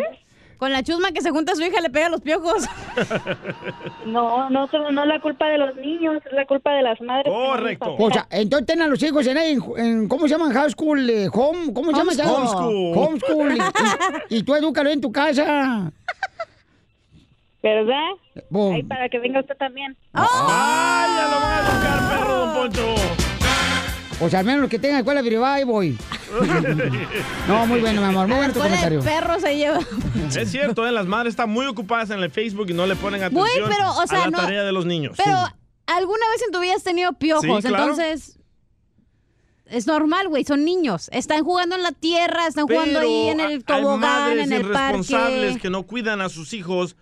Con 0.58 0.72
la 0.72 0.84
chusma 0.84 1.12
que 1.12 1.22
se 1.22 1.32
junta 1.32 1.54
a 1.54 1.56
su 1.56 1.64
hija 1.64 1.82
le 1.82 1.90
pega 1.90 2.10
los 2.10 2.22
piojos. 2.22 2.66
No, 4.06 4.50
no, 4.50 4.68
solo- 4.68 4.92
no 4.92 5.04
es 5.04 5.08
la 5.08 5.22
culpa 5.22 5.48
de 5.48 5.58
los 5.58 5.76
niños, 5.76 6.22
es 6.26 6.34
la 6.34 6.46
culpa 6.46 6.74
de 6.74 6.82
las 6.82 7.00
madres. 7.02 7.28
les 7.28 7.78
O 7.82 8.12
sea, 8.12 8.28
entonces 8.32 8.66
ten 8.68 8.82
a 8.82 8.88
los 8.88 9.02
hijos 9.04 9.26
en, 9.28 9.38
en, 9.38 9.60
en- 9.78 10.08
¿cómo 10.10 10.28
se 10.28 10.34
llaman? 10.34 10.52
High 10.52 10.72
school, 10.72 11.10
eh, 11.10 11.30
home, 11.32 11.72
¿cómo 11.74 11.92
se 11.92 11.98
llama? 11.98 12.12
Homeschool. 12.12 12.98
Homeschool. 12.98 13.58
Y, 13.58 14.36
y- 14.36 14.40
y 14.40 14.44
tú 14.44 14.56
edúcalo 14.56 14.90
en 14.90 15.00
tu 15.00 15.12
casa. 15.12 15.92
¿Verdad? 17.64 18.10
Boom. 18.50 18.76
Ahí 18.76 18.84
para 18.84 19.08
que 19.10 19.20
venga 19.20 19.40
usted 19.40 19.56
también. 19.58 19.96
¡Ay, 20.14 20.26
ya 21.16 21.28
lo 21.30 21.40
van 21.40 21.54
a 21.54 21.60
educar, 21.70 22.20
perro, 22.20 22.36
don 22.38 22.54
Poncho! 22.56 22.96
O 24.24 24.30
sea, 24.30 24.40
al 24.40 24.46
menos 24.46 24.62
los 24.62 24.70
que 24.70 24.80
tengan 24.80 25.00
escuela 25.00 25.22
privada, 25.22 25.56
ahí 25.56 25.64
voy. 25.64 25.98
No, 27.48 27.66
muy 27.66 27.82
bueno, 27.82 28.02
mi 28.02 28.08
amor, 28.08 28.28
muy 28.28 28.38
bueno 28.38 28.54
tu 28.54 28.60
comentario. 28.62 29.02
perro 29.02 29.40
se 29.40 29.58
lleva. 29.58 29.80
Es 30.36 30.50
cierto, 30.52 30.88
¿eh? 30.88 30.92
las 30.92 31.06
madres 31.06 31.32
están 31.32 31.50
muy 31.50 31.66
ocupadas 31.66 32.10
en 32.12 32.20
el 32.20 32.32
Facebook 32.32 32.68
y 32.70 32.74
no 32.74 32.86
le 32.86 32.96
ponen 32.96 33.22
atención 33.24 33.70
pero, 33.70 33.90
o 33.98 34.08
sea, 34.08 34.20
a 34.24 34.26
la 34.26 34.32
no- 34.32 34.38
tarea 34.38 34.64
de 34.64 34.72
los 34.72 34.86
niños. 34.86 35.18
Pero, 35.24 35.38
¿alguna 35.88 36.30
vez 36.32 36.42
en 36.46 36.52
tu 36.54 36.60
vida 36.62 36.76
has 36.76 36.84
tenido 36.84 37.12
piojos? 37.14 37.62
Sí, 37.64 37.68
claro. 37.68 37.84
Entonces, 37.92 38.40
es 39.66 39.88
normal, 39.88 40.30
güey, 40.30 40.44
son 40.46 40.64
niños. 40.64 41.10
Están 41.12 41.44
jugando 41.44 41.76
en 41.76 41.84
la 41.84 41.92
tierra, 41.92 42.48
están 42.48 42.68
jugando 42.68 43.00
ahí 43.00 43.28
en 43.30 43.40
el 43.42 43.52
hay 43.52 43.60
tobogán, 43.60 44.00
madres 44.00 44.46
en 44.46 44.54
el 44.54 44.62
irresponsables 44.62 45.46
parque. 45.52 45.62
que 45.62 45.70
no 45.70 45.84
cuidan 45.84 46.22
a 46.22 46.30
sus 46.30 46.54
hijos 46.54 46.96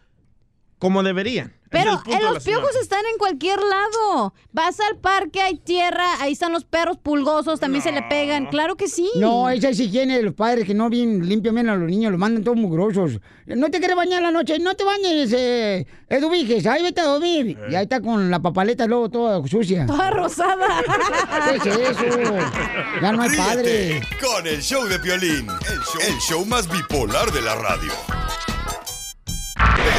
como 0.79 1.03
deberían. 1.03 1.53
Pero 1.69 2.01
es 2.07 2.19
la 2.23 2.31
los 2.31 2.43
piojos 2.43 2.75
están 2.81 3.05
en 3.11 3.19
cualquier 3.19 3.59
lado. 3.59 4.33
Vas 4.51 4.79
al 4.79 4.97
parque, 4.97 5.39
hay 5.39 5.55
tierra, 5.55 6.19
ahí 6.19 6.31
están 6.33 6.51
los 6.51 6.65
perros 6.65 6.97
pulgosos, 6.97 7.59
también 7.59 7.83
se 7.83 7.91
le 7.91 8.01
pegan. 8.01 8.47
Claro 8.47 8.75
que 8.75 8.87
sí. 8.87 9.07
No, 9.17 9.47
esa 9.51 9.69
es 9.69 9.79
higiene 9.79 10.17
de 10.17 10.23
los 10.23 10.33
padres 10.33 10.65
que 10.65 10.73
no 10.73 10.89
bien 10.89 11.29
limpian 11.29 11.53
bien 11.53 11.69
a 11.69 11.75
los 11.75 11.87
niños, 11.87 12.11
los 12.11 12.19
mandan 12.19 12.43
todos 12.43 12.57
mugrosos. 12.57 13.19
No 13.45 13.69
te 13.69 13.77
quieres 13.77 13.95
bañar 13.95 14.23
la 14.23 14.31
noche, 14.31 14.57
no 14.57 14.73
te 14.75 14.83
bañes, 14.83 15.31
eh, 15.31 15.85
Edu 16.07 16.31
Viges, 16.31 16.65
ahí 16.65 16.81
vete 16.81 17.01
a 17.01 17.05
dormir. 17.05 17.55
Y 17.69 17.75
ahí 17.75 17.83
está 17.83 18.01
con 18.01 18.31
la 18.31 18.39
papaleta 18.39 18.87
luego 18.87 19.09
toda 19.09 19.47
sucia. 19.47 19.85
Toda 19.85 20.09
rosada. 20.09 20.81
¿Qué 21.61 21.69
es 21.69 21.77
eso? 21.77 22.19
Ya 22.99 23.11
no 23.11 23.21
hay 23.21 23.29
Ríete 23.29 23.43
padre. 23.43 24.01
con 24.19 24.47
el 24.47 24.61
show 24.61 24.85
de 24.87 24.97
Piolín, 24.97 25.47
el 25.47 25.79
show, 25.81 26.01
el 26.07 26.17
show 26.19 26.45
más 26.45 26.67
bipolar 26.67 27.31
de 27.31 27.41
la 27.43 27.53
radio. 27.55 27.91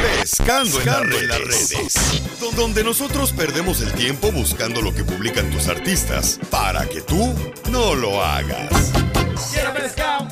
Pescando 0.01 0.79
en 0.79 0.85
las 0.87 0.99
redes, 1.01 1.27
las 1.27 1.39
redes, 1.39 2.39
don- 2.39 2.55
donde 2.55 2.83
nosotros 2.83 3.31
perdemos 3.33 3.81
el 3.81 3.91
tiempo 3.93 4.31
buscando 4.31 4.81
lo 4.81 4.93
que 4.93 5.03
publican 5.03 5.49
tus 5.51 5.67
artistas 5.67 6.39
para 6.49 6.87
que 6.87 7.01
tú 7.01 7.33
no 7.71 7.93
lo 7.95 8.23
hagas. 8.23 8.91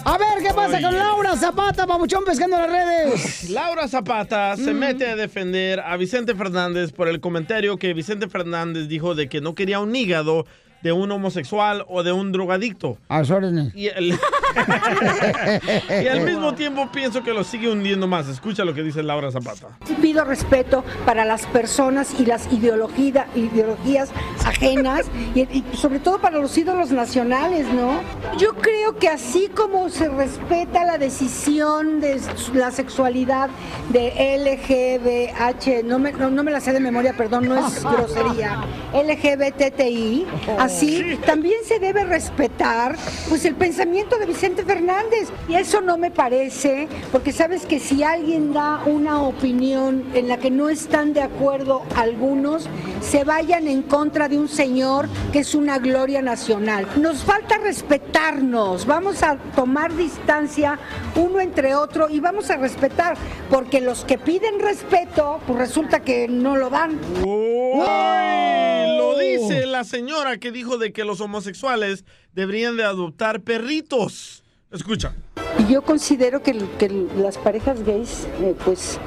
A 0.05 0.17
ver, 0.17 0.41
¿qué 0.41 0.53
pasa 0.53 0.81
con 0.81 0.95
Laura 0.97 1.35
Zapata, 1.37 1.85
babuchón, 1.85 2.23
pescando 2.25 2.55
en 2.57 2.61
las 2.63 2.71
redes? 2.71 3.49
Laura 3.49 3.87
Zapata 3.87 4.55
se 4.55 4.73
mete 4.73 5.07
a 5.07 5.15
defender 5.15 5.79
a 5.81 5.95
Vicente 5.97 6.33
Fernández 6.35 6.91
por 6.91 7.07
el 7.07 7.19
comentario 7.19 7.77
que 7.77 7.93
Vicente 7.93 8.27
Fernández 8.27 8.87
dijo 8.87 9.13
de 9.15 9.29
que 9.29 9.39
no 9.41 9.53
quería 9.55 9.79
un 9.79 9.95
hígado 9.95 10.45
de 10.81 10.91
un 10.91 11.11
homosexual 11.11 11.85
o 11.87 12.03
de 12.03 12.11
un 12.11 12.31
drogadicto. 12.31 12.97
A 13.09 13.19
sus 13.19 13.31
órdenes. 13.31 13.73
Y, 13.75 13.87
el- 13.87 14.17
y 16.03 16.07
al 16.07 16.21
mismo 16.21 16.53
tiempo 16.53 16.89
pienso 16.91 17.23
que 17.23 17.33
lo 17.33 17.43
sigue 17.43 17.69
hundiendo 17.69 18.07
más. 18.07 18.27
Escucha 18.27 18.63
lo 18.65 18.73
que 18.73 18.83
dice 18.83 19.03
Laura 19.03 19.31
Zapata. 19.31 19.77
Pido 20.01 20.23
respeto 20.23 20.83
para 21.05 21.25
las 21.25 21.45
personas 21.47 22.15
y 22.19 22.25
las 22.25 22.47
ideología- 22.51 23.27
ideologías 23.35 24.09
ajenas 24.45 25.05
y, 25.35 25.41
y 25.41 25.63
sobre 25.75 25.99
todo 25.99 26.19
para 26.19 26.39
los 26.39 26.57
ídolos 26.57 26.91
nacionales, 26.91 27.67
¿no? 27.73 28.01
Yo 28.37 28.53
creo 28.55 28.97
que 28.97 29.09
así 29.09 29.49
como 29.55 29.89
se 29.89 30.07
respeta 30.09 30.85
la 30.85 30.97
decisión 30.97 31.99
de 31.99 32.19
su- 32.35 32.53
la 32.53 32.71
sexualidad 32.71 33.49
de 33.89 34.37
LGBH, 34.37 35.83
no 35.85 35.99
me, 35.99 36.11
no, 36.13 36.29
no 36.29 36.43
me 36.43 36.51
la 36.51 36.59
sé 36.59 36.73
de 36.73 36.79
memoria, 36.79 37.13
perdón, 37.15 37.47
no 37.47 37.57
es 37.67 37.83
grosería, 37.83 38.63
LGBTI, 38.93 40.25
así 40.69 41.17
también 41.25 41.57
se 41.65 41.79
debe 41.79 42.03
respetar 42.03 42.95
pues 43.27 43.43
el 43.45 43.55
pensamiento 43.55 44.19
de 44.19 44.27
Vicente 44.27 44.63
Fernández 44.63 45.29
y 45.47 45.55
eso 45.55 45.81
no 45.81 45.97
me 45.97 46.11
parece, 46.11 46.87
porque 47.11 47.31
sabes 47.31 47.65
que 47.65 47.79
si 47.79 48.03
alguien 48.03 48.53
da 48.53 48.83
una 48.85 49.23
opinión 49.23 50.05
en 50.13 50.27
la 50.27 50.37
que 50.37 50.51
no 50.51 50.69
están 50.69 51.13
de 51.13 51.21
acuerdo 51.21 51.81
algunos, 51.95 52.69
se 53.01 53.23
vayan 53.23 53.67
en 53.67 53.81
contra 53.81 54.29
de 54.29 54.37
un 54.37 54.47
señor 54.47 55.09
que 55.33 55.39
es 55.39 55.55
una 55.55 55.79
gloria 55.79 56.21
nacional. 56.21 56.87
Nos 56.97 57.23
falta 57.23 57.57
respetarnos, 57.57 58.85
vamos 58.85 59.23
a 59.23 59.37
tomar 59.55 59.95
distancia 59.95 60.77
uno 61.15 61.39
entre 61.39 61.75
otro 61.75 62.09
y 62.09 62.19
vamos 62.19 62.51
a 62.51 62.57
respetar, 62.57 63.17
porque 63.49 63.81
los 63.81 64.05
que 64.05 64.19
piden 64.19 64.59
respeto, 64.59 65.39
pues 65.47 65.57
resulta 65.57 66.01
que 66.01 66.27
no 66.27 66.55
lo 66.55 66.69
dan. 66.69 66.99
¡Uy! 67.23 68.97
Lo 68.97 69.17
dice 69.17 69.65
la 69.65 69.83
señora 69.83 70.37
que 70.37 70.51
dijo 70.59 70.77
de 70.77 70.91
que 70.91 71.05
los 71.05 71.21
homosexuales 71.21 72.03
deberían 72.33 72.75
de 72.75 72.83
adoptar 72.83 73.39
perritos. 73.39 74.43
Escucha. 74.71 75.13
Y 75.57 75.71
yo 75.71 75.83
considero 75.83 76.43
que, 76.43 76.53
que 76.77 76.89
las 77.15 77.37
parejas 77.37 77.81
gays, 77.85 78.27
eh, 78.41 78.53
pues, 78.65 78.99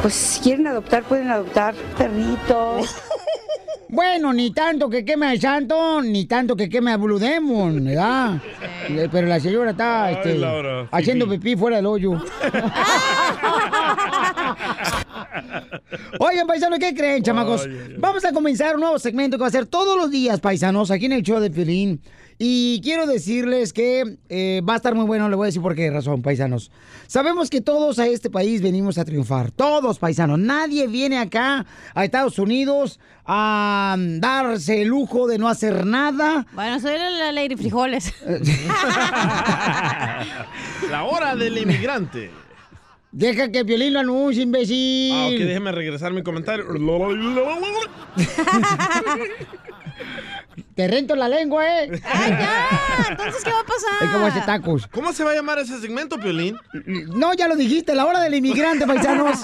pues 0.00 0.14
si 0.14 0.40
quieren 0.40 0.66
adoptar, 0.66 1.02
pueden 1.04 1.30
adoptar 1.30 1.74
perritos. 1.98 2.96
Bueno, 3.88 4.32
ni 4.32 4.50
tanto 4.50 4.90
que 4.90 5.04
queme 5.04 5.28
al 5.28 5.40
santo, 5.40 6.02
ni 6.02 6.26
tanto 6.26 6.56
que 6.56 6.68
queme 6.68 6.90
a 6.90 6.96
Blue 6.96 7.20
Demon, 7.20 7.84
¿verdad? 7.84 8.42
Pero 9.12 9.28
la 9.28 9.38
señora 9.38 9.70
está 9.70 10.10
este, 10.10 10.34
Laura, 10.34 10.88
haciendo 10.90 11.28
pipí 11.28 11.54
fuera 11.54 11.76
del 11.76 11.86
hoyo. 11.86 12.14
Oigan, 16.18 16.46
paisanos, 16.46 16.78
¿qué 16.78 16.94
creen, 16.94 17.22
chamacos? 17.22 17.68
Vamos 17.98 18.24
a 18.24 18.32
comenzar 18.32 18.74
un 18.74 18.80
nuevo 18.82 18.98
segmento 18.98 19.36
que 19.36 19.42
va 19.42 19.48
a 19.48 19.52
ser 19.52 19.66
todos 19.66 19.96
los 19.96 20.10
días, 20.10 20.40
paisanos, 20.40 20.90
aquí 20.90 21.06
en 21.06 21.12
el 21.12 21.22
show 21.22 21.40
de 21.40 21.50
Pilín. 21.50 22.00
Y 22.38 22.82
quiero 22.82 23.06
decirles 23.06 23.72
que 23.72 24.18
eh, 24.28 24.60
va 24.68 24.74
a 24.74 24.76
estar 24.76 24.94
muy 24.94 25.06
bueno, 25.06 25.30
le 25.30 25.36
voy 25.36 25.46
a 25.46 25.48
decir 25.48 25.62
por 25.62 25.74
qué 25.74 25.90
razón, 25.90 26.20
paisanos. 26.20 26.70
Sabemos 27.06 27.48
que 27.48 27.62
todos 27.62 27.98
a 27.98 28.06
este 28.08 28.28
país 28.28 28.60
venimos 28.60 28.98
a 28.98 29.06
triunfar, 29.06 29.50
todos, 29.52 29.98
paisanos. 29.98 30.38
Nadie 30.38 30.86
viene 30.86 31.16
acá 31.18 31.64
a 31.94 32.04
Estados 32.04 32.38
Unidos 32.38 33.00
a 33.24 33.96
darse 33.98 34.82
el 34.82 34.88
lujo 34.88 35.26
de 35.26 35.38
no 35.38 35.48
hacer 35.48 35.86
nada. 35.86 36.46
Bueno, 36.52 36.78
soy 36.78 36.98
la, 36.98 37.08
la 37.08 37.32
Lady 37.32 37.56
Frijoles. 37.56 38.12
La 40.90 41.04
hora 41.04 41.34
del 41.34 41.56
inmigrante. 41.58 42.30
Deja 43.16 43.50
que 43.50 43.64
Piolín 43.64 43.94
lo 43.94 44.00
anuncie, 44.00 44.42
imbécil. 44.42 45.10
Ah, 45.14 45.28
ok, 45.28 45.38
déjeme 45.38 45.72
regresar 45.72 46.12
mi 46.12 46.22
comentario. 46.22 46.66
Te 50.74 50.86
rento 50.86 51.16
la 51.16 51.26
lengua, 51.26 51.64
¿eh? 51.66 51.98
¡Ay, 52.04 52.30
ya! 52.30 53.06
Entonces, 53.08 53.42
¿qué 53.42 53.50
va 53.50 53.60
a 53.60 53.64
pasar? 53.64 54.02
Es 54.02 54.10
como 54.10 54.26
ese 54.26 54.40
tacos. 54.42 54.86
¿Cómo 54.88 55.14
se 55.14 55.24
va 55.24 55.30
a 55.30 55.34
llamar 55.34 55.58
ese 55.58 55.80
segmento, 55.80 56.18
Piolín? 56.18 56.58
No, 57.14 57.32
ya 57.32 57.48
lo 57.48 57.56
dijiste, 57.56 57.94
la 57.94 58.04
hora 58.04 58.20
del 58.20 58.34
inmigrante, 58.34 58.86
paisanos. 58.86 59.38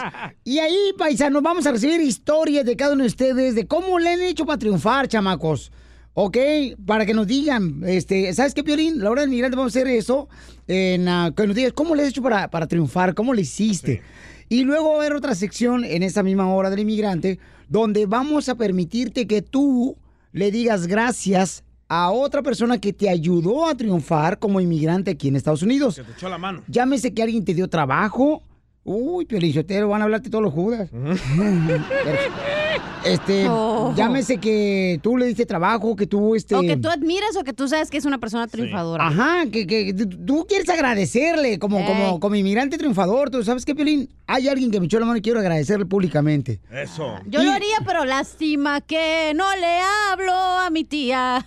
Y 0.44 0.58
ahí, 0.58 0.92
paisanos, 0.98 1.42
vamos 1.42 1.66
a 1.66 1.72
recibir 1.72 1.98
historias 2.02 2.66
de 2.66 2.76
cada 2.76 2.92
uno 2.92 3.04
de 3.04 3.08
ustedes 3.08 3.54
de 3.54 3.66
cómo 3.66 3.98
le 3.98 4.10
han 4.10 4.20
hecho 4.20 4.44
para 4.44 4.58
triunfar, 4.58 5.08
chamacos. 5.08 5.72
¿Ok? 6.14 6.36
Para 6.84 7.06
que 7.06 7.14
nos 7.14 7.26
digan, 7.26 7.82
este, 7.86 8.32
¿sabes 8.34 8.52
qué, 8.54 8.62
Piolín? 8.62 9.02
La 9.02 9.10
hora 9.10 9.22
del 9.22 9.30
inmigrante 9.30 9.56
vamos 9.56 9.74
a 9.74 9.78
hacer 9.78 9.88
eso. 9.88 10.28
En, 10.68 11.08
ah, 11.08 11.32
que 11.34 11.46
nos 11.46 11.56
digas 11.56 11.72
cómo 11.72 11.94
le 11.94 12.02
has 12.02 12.10
hecho 12.10 12.22
para, 12.22 12.50
para 12.50 12.66
triunfar, 12.66 13.14
cómo 13.14 13.32
le 13.32 13.42
hiciste. 13.42 14.02
Y 14.48 14.64
luego 14.64 14.90
va 14.90 14.94
a 14.96 14.98
haber 14.98 15.14
otra 15.14 15.34
sección 15.34 15.84
en 15.84 16.02
esa 16.02 16.22
misma 16.22 16.52
hora 16.52 16.68
del 16.68 16.80
inmigrante 16.80 17.38
donde 17.68 18.04
vamos 18.04 18.50
a 18.50 18.54
permitirte 18.54 19.26
que 19.26 19.40
tú 19.40 19.96
le 20.32 20.50
digas 20.50 20.86
gracias 20.86 21.64
a 21.88 22.10
otra 22.10 22.42
persona 22.42 22.78
que 22.78 22.92
te 22.92 23.08
ayudó 23.08 23.66
a 23.66 23.74
triunfar 23.74 24.38
como 24.38 24.60
inmigrante 24.60 25.12
aquí 25.12 25.28
en 25.28 25.36
Estados 25.36 25.62
Unidos. 25.62 25.96
Que 25.96 26.04
te 26.04 26.12
echó 26.12 26.28
la 26.28 26.38
mano. 26.38 26.62
Llámese 26.68 27.14
que 27.14 27.22
alguien 27.22 27.44
te 27.44 27.54
dio 27.54 27.68
trabajo. 27.68 28.42
Uy, 28.84 29.24
Piolichotero, 29.24 29.88
van 29.88 30.02
a 30.02 30.04
hablarte 30.04 30.28
todos 30.28 30.44
los 30.44 30.52
judas. 30.52 30.90
este, 33.04 33.46
Oh. 33.48 33.92
llámese 33.96 34.38
que 34.38 34.98
tú 35.02 35.16
le 35.16 35.26
diste 35.26 35.46
trabajo, 35.46 35.94
que 35.96 36.06
tú, 36.06 36.34
este... 36.34 36.54
O 36.54 36.60
que 36.62 36.76
tú 36.76 36.88
admiras 36.88 37.36
o 37.36 37.44
que 37.44 37.52
tú 37.52 37.68
sabes 37.68 37.90
que 37.90 37.98
es 37.98 38.04
una 38.04 38.18
persona 38.18 38.46
triunfadora. 38.46 39.06
Ajá, 39.06 39.44
que, 39.50 39.66
que 39.66 39.92
tú- 39.94 40.46
quieres 40.48 40.68
agradecerle 40.68 41.58
como, 41.58 41.84
como, 41.84 42.20
como 42.20 42.34
inmigrante 42.34 42.78
triunfador. 42.78 43.30
¿Tú 43.30 43.42
sabes 43.44 43.64
qué, 43.64 43.74
Piolín? 43.74 44.08
Hay 44.26 44.48
alguien 44.48 44.70
que 44.70 44.80
me 44.80 44.86
echó 44.86 44.98
la 45.00 45.06
mano 45.06 45.18
y 45.18 45.22
quiero 45.22 45.40
agradecerle 45.40 45.86
públicamente. 45.86 46.60
Eso. 46.70 47.14
Yo 47.26 47.42
lo 47.42 47.52
haría, 47.52 47.76
pero 47.86 48.04
lástima 48.04 48.80
que 48.80 49.32
no 49.34 49.44
le 49.56 49.80
hablo 50.10 50.32
a 50.34 50.70
mi 50.70 50.84
tía. 50.84 51.44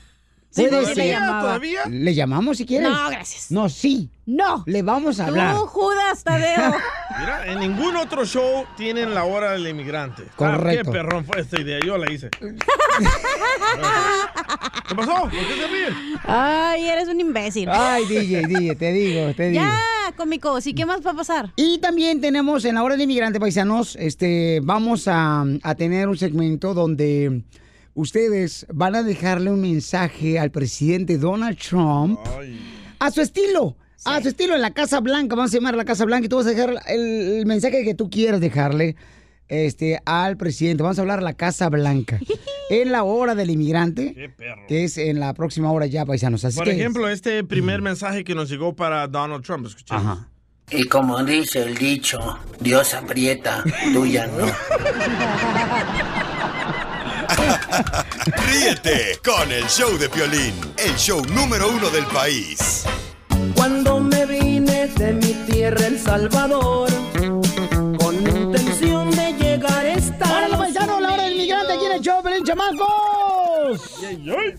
Puede 0.55 0.69
¿Todavía? 0.69 0.93
ser. 0.95 1.17
¿Todavía? 1.41 1.79
¿Le 1.89 2.13
llamamos 2.15 2.57
si 2.57 2.65
quieres? 2.65 2.89
No, 2.89 3.09
gracias. 3.09 3.51
No, 3.51 3.67
sí. 3.69 4.09
No. 4.25 4.63
Le 4.65 4.81
vamos 4.81 5.19
a 5.19 5.27
hablar. 5.27 5.55
Tú, 5.55 5.65
Judas 5.67 6.23
Tadeo. 6.23 6.73
Mira, 7.19 7.51
en 7.51 7.59
ningún 7.59 7.95
otro 7.97 8.25
show 8.25 8.65
tienen 8.77 9.13
la 9.13 9.25
hora 9.25 9.51
del 9.51 9.67
inmigrante. 9.67 10.23
Ah, 10.27 10.33
Correcto. 10.35 10.91
qué 10.91 10.97
perrón 10.97 11.25
fue 11.25 11.41
esta 11.41 11.59
idea, 11.61 11.79
yo 11.85 11.97
la 11.97 12.11
hice. 12.11 12.29
¿Qué 14.87 14.95
pasó? 14.95 15.13
¿Por 15.21 15.29
qué 15.31 15.37
se 15.59 15.67
ríen? 15.67 15.93
Ay, 16.23 16.87
eres 16.87 17.07
un 17.09 17.19
imbécil. 17.19 17.69
Ay, 17.71 18.05
DJ, 18.05 18.47
DJ, 18.47 18.75
te 18.75 18.91
digo, 18.93 19.33
te 19.33 19.49
digo. 19.49 19.61
Ya, 19.63 19.79
cómicos. 20.15 20.67
¿Y 20.67 20.73
qué 20.73 20.85
más 20.85 21.05
va 21.05 21.11
a 21.11 21.15
pasar? 21.15 21.51
Y 21.55 21.79
también 21.79 22.21
tenemos 22.21 22.65
en 22.65 22.75
la 22.75 22.83
hora 22.83 22.93
del 22.95 23.01
inmigrante 23.03 23.39
paisanos, 23.39 23.95
este, 23.99 24.59
vamos 24.63 25.07
a, 25.07 25.43
a 25.63 25.75
tener 25.75 26.07
un 26.07 26.17
segmento 26.17 26.73
donde 26.73 27.43
ustedes 27.95 28.67
van 28.71 28.95
a 28.95 29.01
dejarle 29.03 29.51
un 29.51 29.61
mensaje 29.61 30.37
al 30.37 30.51
presidente 30.51 31.17
Donald 31.17 31.57
Trump 31.57 32.19
a 32.99 33.11
su 33.11 33.21
estilo. 33.21 33.75
A 34.03 34.21
su 34.21 34.27
estilo 34.27 34.53
en 34.53 34.61
la 34.61 34.71
Casa 34.71 34.99
Blanca, 34.99 35.35
vamos 35.35 35.51
a 35.51 35.57
llamar 35.57 35.73
a 35.73 35.77
la 35.77 35.85
Casa 35.85 36.05
Blanca 36.05 36.27
y 36.27 36.29
tú 36.29 36.35
vas 36.35 36.45
a 36.45 36.49
dejar 36.51 36.75
el, 36.87 37.39
el 37.39 37.45
mensaje 37.47 37.83
que 37.83 37.95
tú 37.95 38.11
quieras 38.11 38.39
dejarle 38.39 38.95
este, 39.47 39.99
al 40.05 40.37
presidente. 40.37 40.83
Vamos 40.83 40.99
a 40.99 41.01
hablar 41.01 41.19
a 41.19 41.23
la 41.23 41.33
Casa 41.33 41.69
Blanca 41.69 42.19
en 42.69 42.91
la 42.91 43.03
hora 43.03 43.33
del 43.33 43.49
inmigrante, 43.49 44.35
que 44.67 44.83
es 44.83 44.99
en 44.99 45.19
la 45.19 45.33
próxima 45.33 45.71
hora 45.71 45.87
ya, 45.87 46.05
paisanos. 46.05 46.45
Así 46.45 46.57
Por 46.57 46.65
que, 46.65 46.73
ejemplo, 46.73 47.09
este 47.09 47.43
primer 47.43 47.81
mensaje 47.81 48.23
que 48.23 48.35
nos 48.35 48.47
llegó 48.49 48.75
para 48.75 49.07
Donald 49.07 49.43
Trump. 49.43 49.67
Ajá. 49.89 50.29
Y 50.71 50.85
como 50.85 51.23
dice 51.23 51.61
el 51.61 51.75
dicho, 51.75 52.19
Dios 52.59 52.93
aprieta, 52.95 53.63
tuya 53.93 54.27
no. 54.27 54.45
Ríete 58.47 59.19
con 59.23 59.51
el 59.51 59.65
show 59.67 59.97
de 59.97 60.09
Piolín, 60.09 60.53
el 60.77 60.95
show 60.95 61.23
número 61.25 61.69
uno 61.69 61.89
del 61.89 62.05
país. 62.05 62.83
Cuando 63.55 63.99
me 63.99 64.25
vine 64.25 64.87
de 64.87 65.13
mi 65.13 65.33
tierra 65.49 65.87
El 65.87 65.99
Salvador 65.99 66.89
con 67.97 68.15
intención 68.15 69.11
de 69.11 69.33
llegar 69.33 69.85
a 69.85 69.93
estar 69.93 70.29
¡Órale, 70.29 70.57
paisano! 70.57 70.99
¡La 70.99 71.13
hora 71.13 71.23
del 71.23 71.33
inmigrante 71.33 71.73
aquí 71.73 71.85
en 71.85 71.91
el 71.93 72.01
show, 72.01 72.21
Pelín, 72.23 72.43
chamacos! 72.43 72.94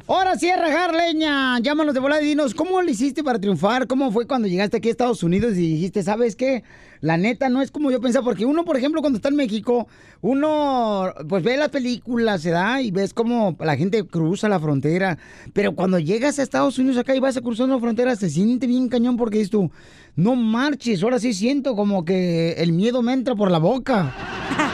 Ahora 0.09 0.39
sí, 0.39 0.49
a 0.49 0.93
leña. 0.93 1.59
Llámanos 1.59 1.93
de 1.93 1.99
volada 1.99 2.23
¿cómo 2.55 2.81
le 2.81 2.93
hiciste 2.93 3.25
para 3.25 3.41
triunfar? 3.41 3.89
¿Cómo 3.89 4.13
fue 4.13 4.25
cuando 4.25 4.47
llegaste 4.47 4.77
aquí 4.77 4.87
a 4.87 4.93
Estados 4.93 5.25
Unidos 5.25 5.55
y 5.57 5.73
dijiste, 5.73 6.05
¿sabes 6.05 6.37
qué? 6.37 6.63
La 7.01 7.17
neta 7.17 7.49
no 7.49 7.61
es 7.61 7.73
como 7.73 7.91
yo 7.91 8.01
pensaba, 8.01 8.25
porque 8.25 8.47
uno, 8.47 8.65
por 8.65 8.77
ejemplo, 8.77 9.01
cuando 9.01 9.17
está 9.17 9.31
en 9.31 9.37
México, 9.37 9.89
uno 10.23 11.13
pues 11.29 11.43
ve 11.43 11.57
las 11.57 11.71
películas, 11.71 12.41
se 12.41 12.51
da 12.51 12.81
y 12.81 12.93
ves 12.93 13.13
cómo 13.13 13.57
la 13.59 13.77
gente 13.77 14.07
cruza 14.07 14.49
la 14.49 14.61
frontera. 14.61 15.19
Pero 15.53 15.75
cuando 15.75 15.99
llegas 15.99 16.39
a 16.39 16.45
Estados 16.45 16.79
Unidos 16.79 16.99
acá 16.99 17.17
y 17.17 17.21
vas 17.21 17.37
a 17.37 17.41
cruzar 17.41 17.69
la 17.69 17.81
frontera, 17.81 18.15
se 18.15 18.31
siente 18.31 18.69
bien 18.69 18.89
cañón 18.89 19.17
porque 19.17 19.39
dices 19.39 19.51
tú, 19.51 19.73
no 20.15 20.37
marches, 20.37 21.03
ahora 21.03 21.19
sí 21.19 21.33
siento 21.35 21.75
como 21.75 22.05
que 22.05 22.53
el 22.53 22.71
miedo 22.73 23.03
me 23.03 23.13
entra 23.13 23.35
por 23.35 23.51
la 23.51 23.59
boca. 23.59 24.15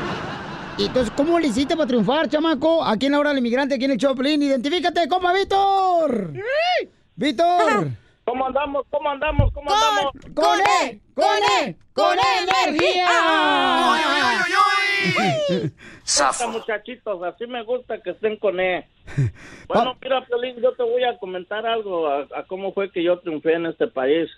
Y 0.79 0.87
entonces, 0.87 1.13
¿cómo 1.17 1.39
le 1.39 1.49
hiciste 1.49 1.77
para 1.77 1.87
triunfar, 1.87 2.29
chamaco? 2.29 2.83
Aquí 2.85 3.07
en 3.07 3.13
la 3.13 3.19
hora 3.21 3.29
del 3.31 3.39
inmigrante, 3.39 3.75
aquí 3.75 3.85
en 3.85 3.93
el 3.93 3.99
Choplin. 3.99 4.43
Identifícate, 4.43 5.07
compa 5.09 5.33
Víctor. 5.33 6.33
Víctor. 7.15 7.89
¿Cómo 8.25 8.47
andamos? 8.47 8.85
¿Cómo 8.91 9.11
andamos? 9.11 9.53
¿Cómo 9.53 9.71
andamos? 9.71 10.13
¡Con 10.35 10.61
E! 10.61 11.01
¡Con 11.15 11.25
E! 11.61 11.77
¡Con 11.93 12.17
energía! 12.65 13.09
Zafa. 16.07 16.47
muchachitos, 16.53 17.23
así 17.25 17.47
me 17.47 17.63
gusta 17.65 18.01
que 18.01 18.11
estén 18.11 18.37
con 18.37 18.59
E. 18.61 18.89
Bueno, 19.69 19.97
mira, 20.03 20.25
Piolín, 20.27 20.57
yo 20.63 20.73
te 20.73 20.83
voy 20.83 21.03
a 21.05 21.17
comentar 21.19 21.67
algo 21.67 22.07
a, 22.09 22.21
a 22.37 22.45
cómo 22.47 22.73
fue 22.73 22.91
que 22.93 23.03
yo 23.03 23.19
triunfé 23.21 23.55
en 23.55 23.67
este 23.67 23.87
país. 23.89 24.29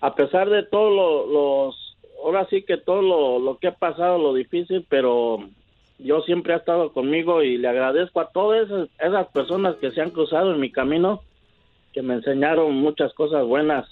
A 0.00 0.14
pesar 0.14 0.48
de 0.48 0.62
todos 0.64 0.94
lo- 0.94 1.26
los, 1.26 1.89
ahora 2.22 2.46
sí 2.50 2.62
que 2.62 2.76
todo 2.76 3.38
lo, 3.38 3.58
que 3.58 3.68
ha 3.68 3.74
pasado, 3.74 4.18
lo 4.18 4.34
difícil, 4.34 4.86
pero 4.88 5.38
yo 5.98 6.22
siempre 6.22 6.54
he 6.54 6.56
estado 6.56 6.92
conmigo 6.92 7.42
y 7.42 7.58
le 7.58 7.68
agradezco 7.68 8.20
a 8.20 8.30
todas 8.30 8.66
esas, 8.66 8.88
esas 8.98 9.26
personas 9.28 9.76
que 9.76 9.90
se 9.90 10.00
han 10.00 10.10
cruzado 10.10 10.52
en 10.52 10.60
mi 10.60 10.70
camino, 10.70 11.22
que 11.92 12.02
me 12.02 12.14
enseñaron 12.14 12.74
muchas 12.76 13.12
cosas 13.14 13.44
buenas. 13.44 13.88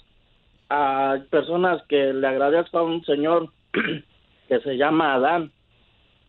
Hay 0.69 1.21
personas 1.31 1.81
que 1.87 2.13
le 2.13 2.27
agradezco 2.27 2.77
a 2.77 2.83
un 2.83 3.03
señor 3.03 3.49
que 4.47 4.59
se 4.61 4.77
llama 4.77 5.13
Adán. 5.13 5.51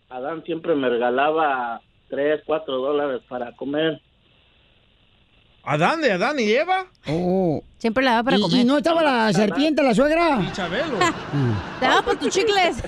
Adán 0.08 0.42
siempre 0.44 0.74
me 0.74 0.88
regalaba 0.88 1.80
tres, 2.08 2.42
cuatro 2.44 2.78
dólares 2.78 3.22
para 3.28 3.52
comer. 3.52 4.00
¿Adán 5.62 6.00
de 6.00 6.12
Adán 6.12 6.38
y 6.40 6.50
Eva? 6.50 6.86
Oh. 7.06 7.62
Siempre 7.78 8.02
la 8.04 8.12
daba 8.12 8.22
para 8.24 8.38
¿Y, 8.38 8.40
comer. 8.40 8.58
y 8.60 8.64
no 8.64 8.78
estaba 8.78 9.02
la 9.02 9.32
serpiente, 9.32 9.82
la 9.82 9.94
suegra? 9.94 10.40
Y 10.42 10.52
Chabelo. 10.52 10.98
Te 11.80 11.86
daba 11.86 12.02
por 12.02 12.16
tus 12.18 12.30
chicles. 12.30 12.82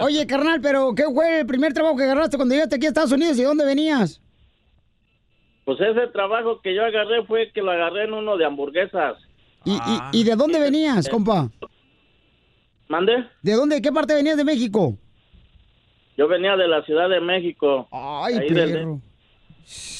O- 0.00 0.04
oye, 0.04 0.26
carnal, 0.26 0.60
pero 0.60 0.94
¿qué 0.94 1.04
fue 1.12 1.40
el 1.40 1.46
primer 1.46 1.72
trabajo 1.72 1.96
que 1.96 2.04
agarraste 2.04 2.36
cuando 2.36 2.54
llegaste 2.54 2.76
aquí 2.76 2.86
a 2.86 2.88
Estados 2.88 3.12
Unidos 3.12 3.36
y 3.36 3.40
de 3.42 3.46
dónde 3.46 3.64
venías? 3.64 4.20
Pues 5.64 5.80
ese 5.80 6.06
trabajo 6.08 6.60
que 6.62 6.74
yo 6.74 6.84
agarré 6.84 7.24
fue 7.26 7.50
que 7.52 7.62
lo 7.62 7.70
agarré 7.70 8.04
en 8.04 8.12
uno 8.12 8.36
de 8.36 8.44
hamburguesas. 8.44 9.16
¿Y, 9.64 9.72
y, 9.72 10.20
y 10.20 10.24
de 10.24 10.34
dónde 10.36 10.58
venías, 10.60 11.08
compa? 11.08 11.48
¿Mande? 12.88 13.24
¿De 13.40 13.52
dónde? 13.52 13.80
¿Qué 13.80 13.90
parte 13.90 14.14
venías 14.14 14.36
de 14.36 14.44
México? 14.44 14.98
Yo 16.18 16.28
venía 16.28 16.54
de 16.56 16.68
la 16.68 16.82
Ciudad 16.84 17.08
de 17.08 17.20
México. 17.20 17.88
Ay, 17.90 18.38
del- 18.40 18.54
perro. 18.72 19.00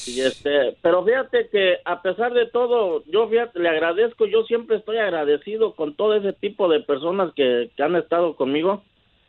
Y 0.07 0.21
este, 0.21 0.75
pero 0.81 1.03
fíjate 1.03 1.49
que 1.49 1.77
a 1.83 2.01
pesar 2.01 2.33
de 2.33 2.45
todo, 2.45 3.03
yo 3.07 3.27
fíjate, 3.27 3.59
le 3.59 3.69
agradezco, 3.69 4.25
yo 4.25 4.43
siempre 4.43 4.77
estoy 4.77 4.97
agradecido 4.97 5.73
con 5.73 5.95
todo 5.95 6.13
ese 6.13 6.33
tipo 6.33 6.69
de 6.69 6.81
personas 6.81 7.33
que, 7.35 7.71
que 7.75 7.83
han 7.83 7.95
estado 7.95 8.35
conmigo, 8.35 8.83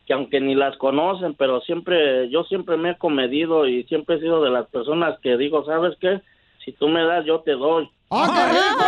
que 0.07 0.13
aunque 0.13 0.41
ni 0.41 0.55
las 0.55 0.77
conocen, 0.77 1.35
pero 1.35 1.61
siempre, 1.63 2.29
yo 2.29 2.45
siempre 2.45 2.77
me 2.77 2.91
he 2.91 2.99
comedido 2.99 3.67
y 3.67 3.85
siempre 3.85 4.17
he 4.17 4.21
sido 4.21 4.43
de 4.43 4.51
las 4.51 4.67
personas 4.69 5.19
que 5.21 5.37
digo, 5.39 5.65
¿sabes 5.65 5.97
qué? 6.01 6.21
Si 6.65 6.73
tú 6.73 6.89
me 6.89 7.03
das, 7.03 7.25
yo 7.25 7.41
te 7.41 7.53
doy. 7.53 7.89
¡Ah, 8.11 8.29
qué 8.35 8.45
rico! 8.53 8.85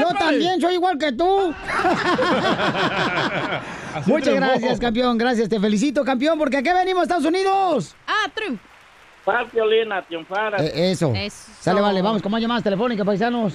Yo 0.00 0.14
también 0.18 0.60
soy 0.60 0.74
igual 0.74 0.98
que 0.98 1.12
tú. 1.12 1.24
Muchas 4.06 4.22
triunfó. 4.22 4.46
gracias, 4.46 4.80
campeón. 4.80 5.18
Gracias, 5.18 5.48
te 5.48 5.58
felicito, 5.60 6.04
campeón, 6.04 6.38
porque 6.38 6.58
aquí 6.58 6.70
venimos, 6.72 7.02
Estados 7.04 7.24
Unidos. 7.24 7.96
Ah, 8.06 8.30
triunf. 8.34 8.60
Para, 9.24 9.48
Piolín, 9.48 9.90
a 9.92 10.02
triunfar. 10.02 10.60
Eh, 10.60 10.92
eso. 10.92 11.12
Sale, 11.60 11.80
vale, 11.80 12.02
vamos 12.02 12.22
con 12.22 12.30
más 12.30 12.40
llamadas 12.40 12.62
telefónicas, 12.62 13.04
paisanos. 13.06 13.54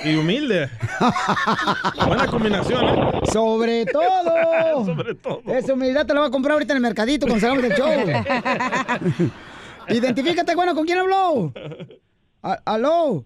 Y 0.04 0.14
humilde. 0.16 0.68
Buena 2.06 2.26
combinación, 2.26 2.84
¿eh? 2.84 3.20
Sobre 3.32 3.86
todo. 3.86 4.84
Sobre 4.84 5.14
todo. 5.14 5.42
Esa 5.46 5.72
humildad 5.72 6.06
te 6.06 6.12
la 6.12 6.20
voy 6.20 6.28
a 6.28 6.32
comprar 6.32 6.52
ahorita 6.52 6.74
en 6.74 6.76
el 6.78 6.82
mercadito 6.82 7.26
cuando 7.26 7.40
salgamos 7.40 7.62
del 7.62 7.74
show. 7.78 7.88
Identifícate, 9.88 10.54
bueno, 10.54 10.74
¿con 10.74 10.84
quién 10.86 10.98
habló? 10.98 11.52
A- 12.42 12.60
¿Aló? 12.64 13.24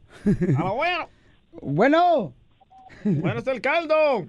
¡Aló, 0.56 0.74
bueno! 0.74 1.08
Bueno. 1.60 2.32
Bueno 3.04 3.38
está 3.38 3.52
el 3.52 3.60
caldo. 3.60 4.26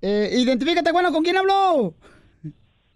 Eh, 0.00 0.30
identifícate, 0.32 0.92
bueno, 0.92 1.12
¿con 1.12 1.22
quién 1.22 1.36
habló? 1.36 1.94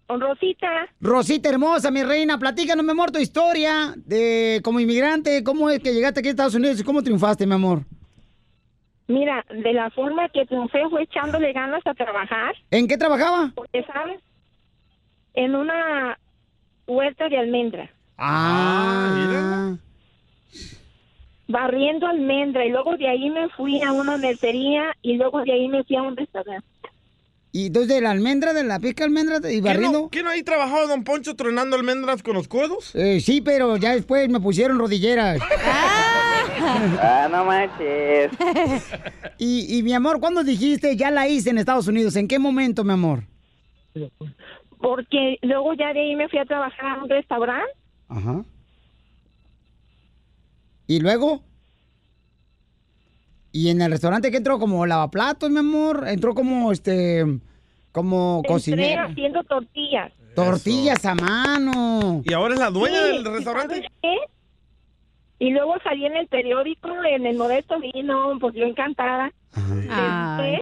Con 0.07 0.21
Rosita. 0.21 0.87
Rosita 1.01 1.49
hermosa, 1.49 1.91
mi 1.91 2.01
reina, 2.03 2.37
platícanos, 2.37 2.83
mi 2.85 2.91
amor, 2.91 3.11
tu 3.11 3.19
historia 3.19 3.93
de 3.97 4.61
como 4.63 4.79
inmigrante, 4.79 5.43
cómo 5.43 5.69
es 5.69 5.79
que 5.79 5.93
llegaste 5.93 6.19
aquí 6.21 6.29
a 6.29 6.31
Estados 6.31 6.55
Unidos 6.55 6.79
y 6.79 6.83
cómo 6.83 7.01
triunfaste, 7.03 7.45
mi 7.45 7.53
amor. 7.55 7.81
Mira, 9.07 9.45
de 9.49 9.73
la 9.73 9.89
forma 9.91 10.27
que 10.29 10.45
triunfé 10.45 10.79
fue 10.89 11.03
echándole 11.03 11.51
ganas 11.53 11.81
a 11.85 11.93
trabajar. 11.93 12.55
¿En 12.71 12.87
qué 12.87 12.97
trabajaba? 12.97 13.51
Porque, 13.55 13.83
¿sabes? 13.83 14.19
En 15.33 15.55
una 15.55 16.17
huerta 16.87 17.29
de 17.29 17.37
almendras. 17.37 17.89
Ah, 18.17 19.75
barriendo 21.47 22.07
almendra 22.07 22.65
y 22.65 22.69
luego 22.71 22.97
de 22.97 23.07
ahí 23.07 23.29
me 23.29 23.47
fui 23.49 23.81
a 23.81 23.91
una 23.93 24.17
mercería 24.17 24.95
y 25.01 25.15
luego 25.17 25.43
de 25.43 25.53
ahí 25.53 25.67
me 25.67 25.83
fui 25.83 25.95
a 25.95 26.01
un 26.01 26.17
restaurante. 26.17 26.67
Y 27.53 27.67
entonces 27.67 27.95
de 27.95 28.01
la 28.01 28.11
almendra, 28.11 28.53
de 28.53 28.63
la 28.63 28.79
pica 28.79 29.03
almendra 29.05 29.37
y 29.49 29.55
¿Qué 29.55 29.61
barriendo. 29.61 30.01
no, 30.01 30.09
¿Qué 30.09 30.21
no 30.21 30.29
ahí 30.29 30.43
trabajaba 30.43 30.85
Don 30.85 31.03
Poncho 31.03 31.35
tronando 31.35 31.75
almendras 31.77 32.21
con 32.21 32.33
los 32.35 32.47
codos? 32.47 32.93
Eh, 32.95 33.19
sí, 33.21 33.41
pero 33.41 33.77
ya 33.77 33.93
después 33.95 34.29
me 34.29 34.39
pusieron 34.39 34.77
rodilleras. 34.77 35.39
Ah, 37.01 37.27
no 37.31 37.45
manches. 37.45 38.31
Y, 39.37 39.77
y 39.77 39.83
mi 39.83 39.93
amor, 39.93 40.19
¿cuándo 40.19 40.43
dijiste 40.43 40.95
ya 40.97 41.09
la 41.09 41.27
hice 41.27 41.49
en 41.51 41.57
Estados 41.57 41.87
Unidos? 41.87 42.15
¿En 42.17 42.27
qué 42.27 42.37
momento, 42.37 42.83
mi 42.83 42.91
amor? 42.93 43.23
Porque 44.79 45.37
luego 45.41 45.73
ya 45.73 45.93
de 45.93 46.01
ahí 46.01 46.15
me 46.15 46.29
fui 46.29 46.39
a 46.39 46.45
trabajar 46.45 46.99
a 46.99 47.03
un 47.03 47.09
restaurante. 47.09 47.71
Ajá. 48.09 48.43
¿Y 50.87 50.99
luego? 50.99 51.41
¿Y 53.51 53.69
en 53.69 53.81
el 53.81 53.91
restaurante 53.91 54.29
que 54.31 54.37
entró 54.37 54.59
como 54.59 54.85
lavaplatos, 54.85 55.49
mi 55.49 55.59
amor? 55.59 56.05
Entró 56.07 56.33
como, 56.35 56.71
este, 56.71 57.25
como 57.91 58.37
Entré 58.37 58.53
cocinero. 58.53 59.01
haciendo 59.07 59.43
tortillas. 59.43 60.11
Tortillas 60.35 61.03
a 61.05 61.15
mano. 61.15 62.21
¿Y 62.23 62.33
ahora 62.33 62.53
es 62.53 62.59
la 62.59 62.69
dueña 62.69 62.97
Sí, 62.99 63.03
del 63.17 63.21
¿y 63.21 63.29
restaurante? 63.29 63.75
sabes 63.75 63.89
qué? 64.01 64.15
Y 65.39 65.49
luego 65.51 65.75
salí 65.83 66.05
en 66.05 66.15
el 66.17 66.27
periódico, 66.27 66.89
en 67.03 67.25
el 67.25 67.37
Modesto 67.37 67.79
Vino, 67.79 68.37
pues 68.39 68.53
yo 68.55 68.63
encantada. 68.65 69.31
Después, 69.55 70.61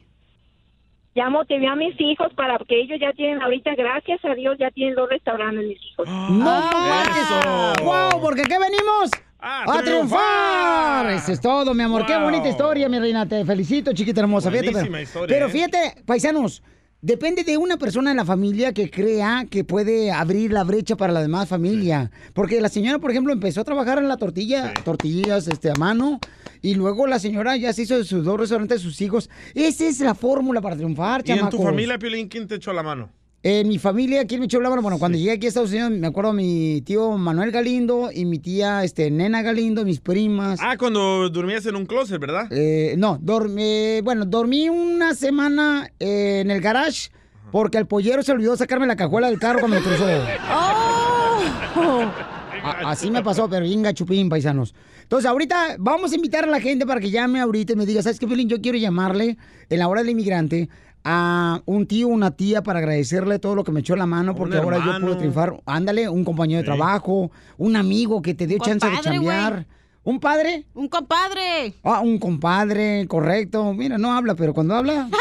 ya 1.16 1.30
motivé 1.30 1.68
a 1.68 1.76
mis 1.76 2.00
hijos 2.00 2.34
para 2.36 2.58
que 2.68 2.82
ellos 2.82 3.00
ya 3.00 3.14
tienen 3.14 3.42
ahorita, 3.42 3.74
gracias 3.76 4.24
a 4.26 4.36
Dios, 4.36 4.58
ya 4.60 4.70
tienen 4.72 4.96
dos 4.96 5.10
restaurantes 5.10 5.66
mis 5.66 5.82
hijos. 5.82 6.08
¡No 6.08 6.70
manches! 6.72 7.82
¡Wow! 7.84 8.22
¿Porque 8.22 8.44
qué 8.44 8.60
venimos? 8.60 9.12
¡A, 9.40 9.64
triunfar! 9.82 9.84
triunfar! 9.86 11.12
Eso 11.12 11.32
es 11.32 11.40
todo, 11.40 11.74
mi 11.74 11.84
amor. 11.84 12.06
Qué 12.06 12.18
bonita 12.18 12.50
historia, 12.50 12.90
mi 12.90 13.00
reina. 13.00 13.26
Te 13.28 13.46
felicito, 13.46 13.94
chiquita 13.94 14.22
hermosa. 14.22 14.52
Fíjate, 14.52 14.72
Buenísima 14.72 14.98
pero, 14.98 15.04
historia, 15.04 15.36
pero 15.36 15.46
¿eh? 15.46 15.50
fíjate, 15.50 16.04
paisanos, 16.06 16.64
depende 17.06 17.44
de 17.44 17.58
una 17.58 17.78
persona 17.78 18.10
en 18.10 18.18
la 18.18 18.26
familia 18.26 18.74
que 18.74 18.90
crea 18.90 19.46
que 19.48 19.64
puede 19.64 20.12
abrir 20.12 20.52
la 20.52 20.64
brecha 20.64 20.96
para 20.96 21.14
la 21.14 21.22
demás 21.22 21.48
familia. 21.48 22.10
Porque 22.34 22.60
la 22.60 22.68
señora, 22.68 22.98
por 22.98 23.12
ejemplo, 23.12 23.32
empezó 23.32 23.62
a 23.62 23.64
trabajar 23.64 24.00
en 24.00 24.08
la 24.08 24.18
tortilla, 24.18 24.74
tortillas 24.84 25.48
este, 25.48 25.70
a 25.70 25.76
mano, 25.76 26.20
y 26.64 26.74
luego 26.74 27.06
la 27.06 27.20
señora 27.20 27.58
ya 27.58 27.74
se 27.74 27.84
hizo 27.84 27.96
de 27.96 28.06
sus 28.06 28.26
dos 28.26 28.40
restaurantes 28.40 28.80
de 28.80 28.84
sus 28.84 29.00
hijos. 29.02 29.30
Esa 29.54 29.86
es 29.86 30.00
la 30.00 30.16
fórmula 30.16 30.62
para 30.62 30.76
triunfar, 30.76 31.22
¿Y 31.26 31.34
en 31.34 31.48
tu 31.50 31.62
familia, 31.62 32.00
Piolín, 32.00 32.28
quién 32.28 32.48
te 32.48 32.56
echó 32.56 32.74
la 32.74 32.82
mano? 32.82 33.12
En 33.48 33.68
mi 33.68 33.78
familia, 33.78 34.26
¿quién 34.26 34.40
me 34.40 34.48
echó 34.48 34.60
la 34.60 34.72
mano? 34.72 34.82
Bueno, 34.82 34.98
cuando 34.98 35.20
llegué 35.20 35.34
aquí 35.34 35.46
a 35.46 35.50
Estados 35.50 35.70
Unidos, 35.70 35.92
me 35.92 36.08
acuerdo 36.08 36.34
mi 36.34 36.82
tío 36.82 37.16
Manuel 37.16 37.52
Galindo 37.52 38.10
y 38.12 38.26
mi 38.26 38.40
tía 38.40 38.84
este, 38.84 39.12
Nena 39.12 39.44
Galindo, 39.44 39.86
mis 39.86 40.00
primas. 40.00 40.60
Ah, 40.64 40.78
cuando 40.80 41.30
dormías 41.30 41.64
en 41.68 41.76
un 41.76 41.86
closet, 41.86 42.20
¿verdad? 42.20 42.48
Eh, 42.52 42.96
no, 42.98 43.20
dormí, 43.22 44.02
bueno, 44.02 44.26
dormí 44.26 44.68
una 44.70 45.14
semana 45.14 45.92
eh, 46.00 46.40
en 46.44 46.50
el 46.50 46.60
garage 46.60 47.12
porque 47.52 47.78
el 47.78 47.86
pollero 47.86 48.24
se 48.24 48.32
olvidó 48.32 48.58
sacarme 48.58 48.88
la 48.88 48.96
cajuela 48.96 49.30
del 49.30 49.38
carro 49.38 49.60
cuando 49.60 49.78
me 49.78 49.84
cruzó. 49.84 50.08
A- 52.66 52.90
así 52.90 53.12
me 53.12 53.22
pasó, 53.22 53.48
pero 53.48 53.64
bien 53.64 53.84
gachupín, 53.84 54.28
paisanos. 54.28 54.74
Entonces, 55.04 55.30
ahorita 55.30 55.76
vamos 55.78 56.12
a 56.12 56.16
invitar 56.16 56.46
a 56.46 56.48
la 56.48 56.60
gente 56.60 56.84
para 56.88 57.00
que 57.00 57.12
llame 57.12 57.40
ahorita 57.40 57.74
y 57.74 57.76
me 57.76 57.86
diga, 57.86 58.02
¿sabes 58.02 58.18
qué, 58.20 58.28
Pelín? 58.28 58.50
Yo 58.50 58.60
quiero 58.60 58.80
llamarle 58.80 59.38
en 59.70 59.80
la 59.80 59.88
hora 59.88 60.02
del 60.02 60.10
inmigrante 60.10 60.68
a 61.06 61.62
un 61.66 61.86
tío, 61.86 62.08
una 62.08 62.32
tía 62.32 62.64
para 62.64 62.80
agradecerle 62.80 63.38
todo 63.38 63.54
lo 63.54 63.64
que 63.64 63.72
me 63.72 63.82
echó 63.82 63.96
la 63.96 64.08
mano 64.08 64.36
porque 64.36 64.58
ahora 64.58 64.84
yo 64.84 65.00
puedo 65.00 65.16
triunfar. 65.18 65.62
Ándale, 65.66 66.10
un 66.10 66.26
compañero 66.26 66.62
de 66.62 66.66
trabajo, 66.66 67.32
un 67.58 67.76
amigo 67.76 68.24
que 68.24 68.34
te 68.34 68.48
dio 68.48 68.58
chance 68.58 68.90
de 68.90 69.00
chambear. 69.00 69.68
¿Un 70.04 70.20
padre? 70.20 70.66
Un 70.74 70.88
compadre. 70.88 71.76
Ah, 71.84 72.02
un 72.02 72.20
compadre, 72.20 73.08
correcto. 73.08 73.74
Mira, 73.74 73.98
no 73.98 74.14
habla, 74.14 74.36
pero 74.36 74.54
cuando 74.54 74.76
habla... 74.76 75.10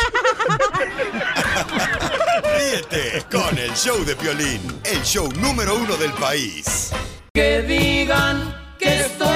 Ríete 2.57 3.24
con 3.30 3.57
el 3.59 3.70
show 3.72 4.05
de 4.05 4.14
Piolín, 4.16 4.61
el 4.85 5.03
show 5.03 5.28
número 5.41 5.76
uno 5.76 5.97
del 5.97 6.12
país. 6.12 6.93
Que 7.32 7.62
digan 7.62 8.55
que 8.78 9.01
estoy. 9.01 9.34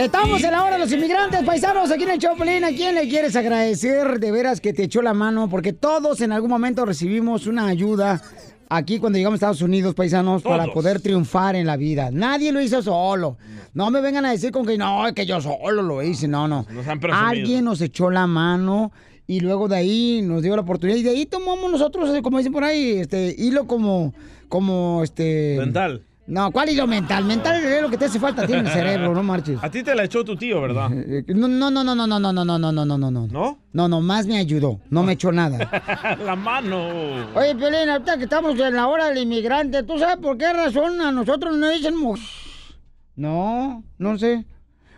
Estamos 0.00 0.42
en 0.42 0.52
la 0.52 0.64
hora 0.64 0.72
de 0.76 0.78
los 0.78 0.92
inmigrantes, 0.92 1.44
paisanos, 1.44 1.90
aquí 1.90 2.04
en 2.04 2.10
el 2.12 2.18
Choplin. 2.18 2.64
¿A 2.64 2.68
quién 2.68 2.94
le 2.94 3.06
quieres 3.06 3.36
agradecer 3.36 4.18
de 4.18 4.32
veras 4.32 4.58
que 4.58 4.72
te 4.72 4.84
echó 4.84 5.02
la 5.02 5.12
mano? 5.12 5.50
Porque 5.50 5.74
todos 5.74 6.22
en 6.22 6.32
algún 6.32 6.48
momento 6.48 6.86
recibimos 6.86 7.46
una 7.46 7.66
ayuda 7.66 8.22
aquí 8.70 8.98
cuando 8.98 9.18
llegamos 9.18 9.34
a 9.34 9.36
Estados 9.36 9.60
Unidos, 9.60 9.94
paisanos, 9.94 10.42
para 10.42 10.72
poder 10.72 11.02
triunfar 11.02 11.54
en 11.54 11.66
la 11.66 11.76
vida. 11.76 12.08
Nadie 12.10 12.50
lo 12.50 12.62
hizo 12.62 12.80
solo. 12.80 13.36
No 13.74 13.90
me 13.90 14.00
vengan 14.00 14.24
a 14.24 14.30
decir 14.30 14.52
con 14.52 14.64
que 14.64 14.78
no, 14.78 15.06
es 15.06 15.12
que 15.12 15.26
yo 15.26 15.38
solo 15.38 15.82
lo 15.82 16.02
hice. 16.02 16.26
No, 16.26 16.48
no. 16.48 16.64
Nos 16.70 16.88
han 16.88 16.98
presumido. 16.98 17.28
Alguien 17.28 17.66
nos 17.66 17.82
echó 17.82 18.08
la 18.08 18.26
mano 18.26 18.92
y 19.26 19.40
luego 19.40 19.68
de 19.68 19.76
ahí 19.76 20.22
nos 20.22 20.40
dio 20.40 20.56
la 20.56 20.62
oportunidad 20.62 20.96
y 20.96 21.02
de 21.02 21.10
ahí 21.10 21.26
tomamos 21.26 21.70
nosotros, 21.70 22.10
como 22.22 22.38
dicen 22.38 22.54
por 22.54 22.64
ahí, 22.64 22.92
este 23.00 23.34
hilo 23.36 23.66
como, 23.66 24.14
como 24.48 25.02
este... 25.04 25.56
Mental. 25.58 26.06
No, 26.30 26.52
¿cuál 26.52 26.68
hilo 26.70 26.86
mental? 26.86 27.24
Mental 27.24 27.60
es 27.60 27.82
lo 27.82 27.90
que 27.90 27.96
te 27.96 28.04
hace 28.04 28.20
falta 28.20 28.42
a 28.42 28.46
ti 28.46 28.52
en 28.52 28.60
el 28.60 28.68
cerebro, 28.68 29.12
no 29.12 29.20
marches. 29.20 29.58
A 29.60 29.68
ti 29.68 29.82
te 29.82 29.96
la 29.96 30.04
echó 30.04 30.24
tu 30.24 30.36
tío, 30.36 30.60
¿verdad? 30.60 30.88
No, 30.88 31.48
no, 31.48 31.72
no, 31.72 31.82
no, 31.82 31.96
no, 31.96 32.06
no, 32.06 32.20
no, 32.20 32.32
no, 32.32 32.44
no, 32.44 32.72
no, 32.72 32.84
no, 32.84 32.98
no, 32.98 33.10
no. 33.10 33.26
¿No? 33.26 33.58
No, 33.72 33.88
no, 33.88 34.00
más 34.00 34.28
me 34.28 34.38
ayudó. 34.38 34.78
No 34.90 35.02
me 35.02 35.14
echó 35.14 35.32
nada. 35.32 36.16
la 36.24 36.36
mano. 36.36 37.26
Oye, 37.34 37.56
Piolín, 37.56 37.88
ahorita 37.88 38.16
que 38.16 38.24
estamos 38.24 38.56
en 38.60 38.76
la 38.76 38.86
hora 38.86 39.08
del 39.08 39.24
inmigrante, 39.24 39.82
¿tú 39.82 39.98
sabes 39.98 40.18
por 40.18 40.38
qué 40.38 40.52
razón 40.52 41.00
a 41.00 41.10
nosotros 41.10 41.56
nos 41.56 41.74
dicen 41.74 41.96
No, 43.16 43.82
no 43.98 44.16
sé. 44.16 44.46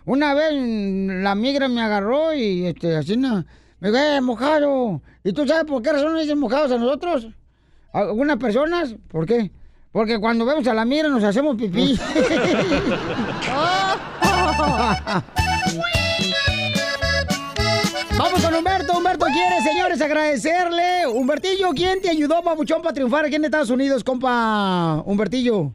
Una 0.05 0.35
vez 0.35 0.53
mm, 0.53 1.23
la 1.23 1.35
migra 1.35 1.67
me 1.67 1.81
agarró 1.81 2.35
y 2.35 2.67
este, 2.67 2.95
así 2.95 3.17
no, 3.17 3.43
me 3.81 3.91
ve 3.91 4.21
mojado. 4.21 5.01
¿Y 5.25 5.33
tú 5.33 5.47
sabes 5.47 5.65
por 5.65 5.81
qué 5.81 5.93
razón 5.93 6.13
nos 6.13 6.21
dicen 6.21 6.39
mojados 6.39 6.73
a 6.73 6.77
nosotros? 6.77 7.29
¿A 7.95 8.01
¿Algunas 8.01 8.37
personas? 8.37 8.95
¿Por 9.09 9.25
qué? 9.25 9.51
Porque 9.93 10.19
cuando 10.19 10.45
vemos 10.47 10.67
a 10.67 10.75
la 10.75 10.85
migra 10.85 11.09
nos 11.09 11.23
hacemos 11.23 11.57
pipí. 11.57 11.95
Vamos 18.19 18.45
con 18.45 18.55
Humberto. 18.55 18.97
Humberto 18.97 19.27
quiere, 19.27 19.61
señores, 19.63 20.01
agradecerle. 20.01 21.07
Humbertillo, 21.09 21.71
¿quién 21.75 22.01
te 22.01 22.09
ayudó, 22.09 22.43
papuchón, 22.43 22.81
para 22.81 22.95
triunfar 22.95 23.25
aquí 23.25 23.35
en 23.35 23.45
Estados 23.45 23.71
Unidos, 23.71 24.05
compa 24.05 25.03
Humbertillo? 25.05 25.73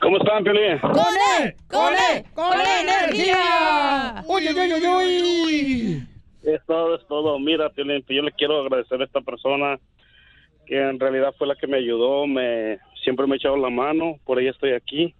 ¿Cómo 0.00 0.18
están, 0.18 0.42
Piolín? 0.42 0.78
¡Con 0.80 0.92
él! 1.40 1.54
¡Con 1.68 1.92
él! 1.94 2.24
¡Con 2.34 2.52
energía! 2.60 4.24
¡Uy, 4.26 4.48
uy, 4.48 4.58
uy, 4.58 4.72
uy, 4.74 4.86
uy! 4.86 6.08
Es 6.42 6.60
todo, 6.66 6.96
es 6.96 7.06
todo. 7.06 7.38
Mira, 7.38 7.70
Piolín, 7.70 8.04
yo 8.08 8.22
le 8.22 8.32
quiero 8.32 8.60
agradecer 8.60 9.00
a 9.00 9.04
esta 9.04 9.20
persona 9.20 9.78
que 10.66 10.76
en 10.76 10.98
realidad 10.98 11.34
fue 11.38 11.46
la 11.46 11.54
que 11.54 11.68
me 11.68 11.78
ayudó, 11.78 12.26
me 12.26 12.78
siempre 13.06 13.24
me 13.28 13.34
ha 13.34 13.36
echado 13.36 13.56
la 13.56 13.70
mano, 13.70 14.18
por 14.24 14.40
ella 14.40 14.50
estoy 14.50 14.72
aquí. 14.72 15.14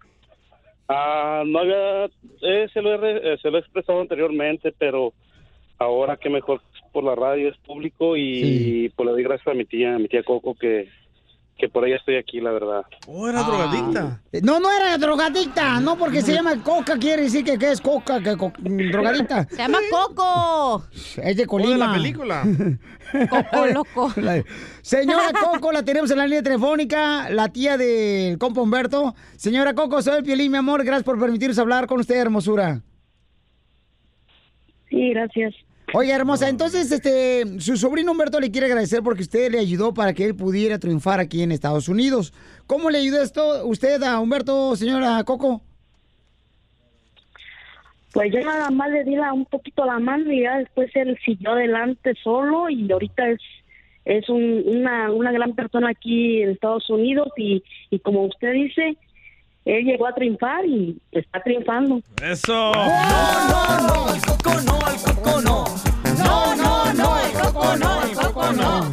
Ah, 0.88 1.44
no 1.46 1.60
había, 1.60 2.06
eh, 2.42 2.66
se, 2.72 2.82
lo 2.82 2.92
he, 2.94 3.34
eh, 3.34 3.38
se 3.40 3.48
lo 3.48 3.58
he 3.58 3.60
expresado 3.60 4.00
anteriormente, 4.00 4.74
pero 4.76 5.12
ahora 5.78 6.16
que 6.16 6.28
mejor 6.28 6.60
por 6.92 7.04
la 7.04 7.14
radio 7.14 7.48
es 7.48 7.56
público 7.58 8.16
y 8.16 8.90
pues 8.96 9.06
le 9.06 9.12
doy 9.12 9.22
gracias 9.22 9.46
a 9.46 9.54
mi 9.54 9.64
tía, 9.64 9.94
a 9.94 9.98
mi 10.00 10.08
tía 10.08 10.24
Coco, 10.24 10.56
que, 10.56 10.88
que 11.58 11.68
por 11.70 11.86
ella 11.86 11.96
estoy 11.96 12.16
aquí, 12.16 12.38
la 12.40 12.50
verdad. 12.50 12.82
Oh, 13.06 13.28
era 13.28 13.42
drogadicta. 13.42 14.20
Eh, 14.30 14.40
No, 14.42 14.60
no 14.60 14.70
era 14.70 14.98
drogadicta, 14.98 15.80
no 15.80 15.96
porque 15.96 16.20
se 16.20 16.34
llama 16.34 16.62
coca 16.62 16.98
quiere 16.98 17.22
decir 17.22 17.44
que, 17.44 17.56
que 17.58 17.72
es 17.72 17.80
coca, 17.80 18.22
que 18.22 18.36
co- 18.36 18.52
mm, 18.58 18.90
drogadicta. 18.90 19.44
Se 19.48 19.56
llama 19.56 19.78
Coco. 19.90 20.84
Es 21.22 21.36
de 21.36 21.46
Colima. 21.46 21.70
Oh, 21.70 21.72
de 21.72 21.78
la 21.78 21.92
película. 21.94 22.42
Coco 23.30 23.66
loco. 23.72 24.12
La- 24.16 24.44
Señora 24.82 25.30
Coco, 25.32 25.72
la 25.72 25.82
tenemos 25.82 26.10
en 26.10 26.18
la 26.18 26.26
línea 26.26 26.42
telefónica, 26.42 27.30
la 27.30 27.48
tía 27.48 27.76
del 27.78 28.36
compa 28.38 28.60
Humberto. 28.60 29.14
Señora 29.36 29.74
Coco, 29.74 30.02
soy 30.02 30.18
el 30.18 30.24
Piolín, 30.24 30.52
mi 30.52 30.58
amor, 30.58 30.84
gracias 30.84 31.04
por 31.04 31.18
permitirnos 31.18 31.58
hablar 31.58 31.86
con 31.86 32.00
usted, 32.00 32.16
hermosura. 32.16 32.82
Sí, 34.90 35.10
gracias. 35.10 35.54
Oye, 35.94 36.12
hermosa, 36.12 36.48
entonces, 36.48 36.90
este, 36.90 37.60
su 37.60 37.76
sobrino 37.76 38.10
Humberto 38.12 38.40
le 38.40 38.50
quiere 38.50 38.66
agradecer 38.66 39.02
porque 39.02 39.22
usted 39.22 39.52
le 39.52 39.60
ayudó 39.60 39.94
para 39.94 40.12
que 40.14 40.24
él 40.24 40.34
pudiera 40.34 40.78
triunfar 40.78 41.20
aquí 41.20 41.42
en 41.42 41.52
Estados 41.52 41.88
Unidos. 41.88 42.32
¿Cómo 42.66 42.90
le 42.90 42.98
ayudó 42.98 43.22
esto 43.22 43.64
usted 43.66 44.02
a 44.02 44.18
Humberto, 44.18 44.74
señora 44.74 45.22
Coco? 45.24 45.62
Pues 48.12 48.32
yo 48.32 48.40
nada 48.40 48.70
más 48.70 48.90
le 48.90 49.04
di 49.04 49.14
la- 49.14 49.32
un 49.32 49.44
poquito 49.44 49.84
la 49.84 49.98
mano 49.98 50.32
y 50.32 50.42
ya 50.42 50.58
después 50.58 50.90
él 50.96 51.16
siguió 51.24 51.52
adelante 51.52 52.14
solo 52.22 52.68
y 52.70 52.90
ahorita 52.90 53.28
es 53.30 53.40
es 54.08 54.28
un- 54.28 54.62
una, 54.66 55.10
una 55.10 55.32
gran 55.32 55.56
persona 55.56 55.88
aquí 55.90 56.40
en 56.40 56.50
Estados 56.50 56.88
Unidos 56.88 57.26
y, 57.36 57.64
y 57.90 57.98
como 57.98 58.22
usted 58.26 58.52
dice, 58.52 58.96
él 59.66 59.84
llegó 59.84 60.06
a 60.06 60.14
triunfar 60.14 60.64
y 60.64 60.96
está 61.10 61.42
triunfando. 61.42 62.00
Eso. 62.22 62.72
No, 62.72 63.80
no, 63.82 64.14
el 64.14 64.22
coco 64.22 64.60
no, 64.64 64.78
el 64.88 64.96
coco 65.02 65.40
no. 65.42 65.64
No, 66.18 66.56
no, 66.56 66.92
no, 66.94 67.18
el 67.18 67.32
coco 67.32 67.76
no, 67.76 68.02
el 68.04 68.16
coco 68.16 68.52
no. 68.52 68.92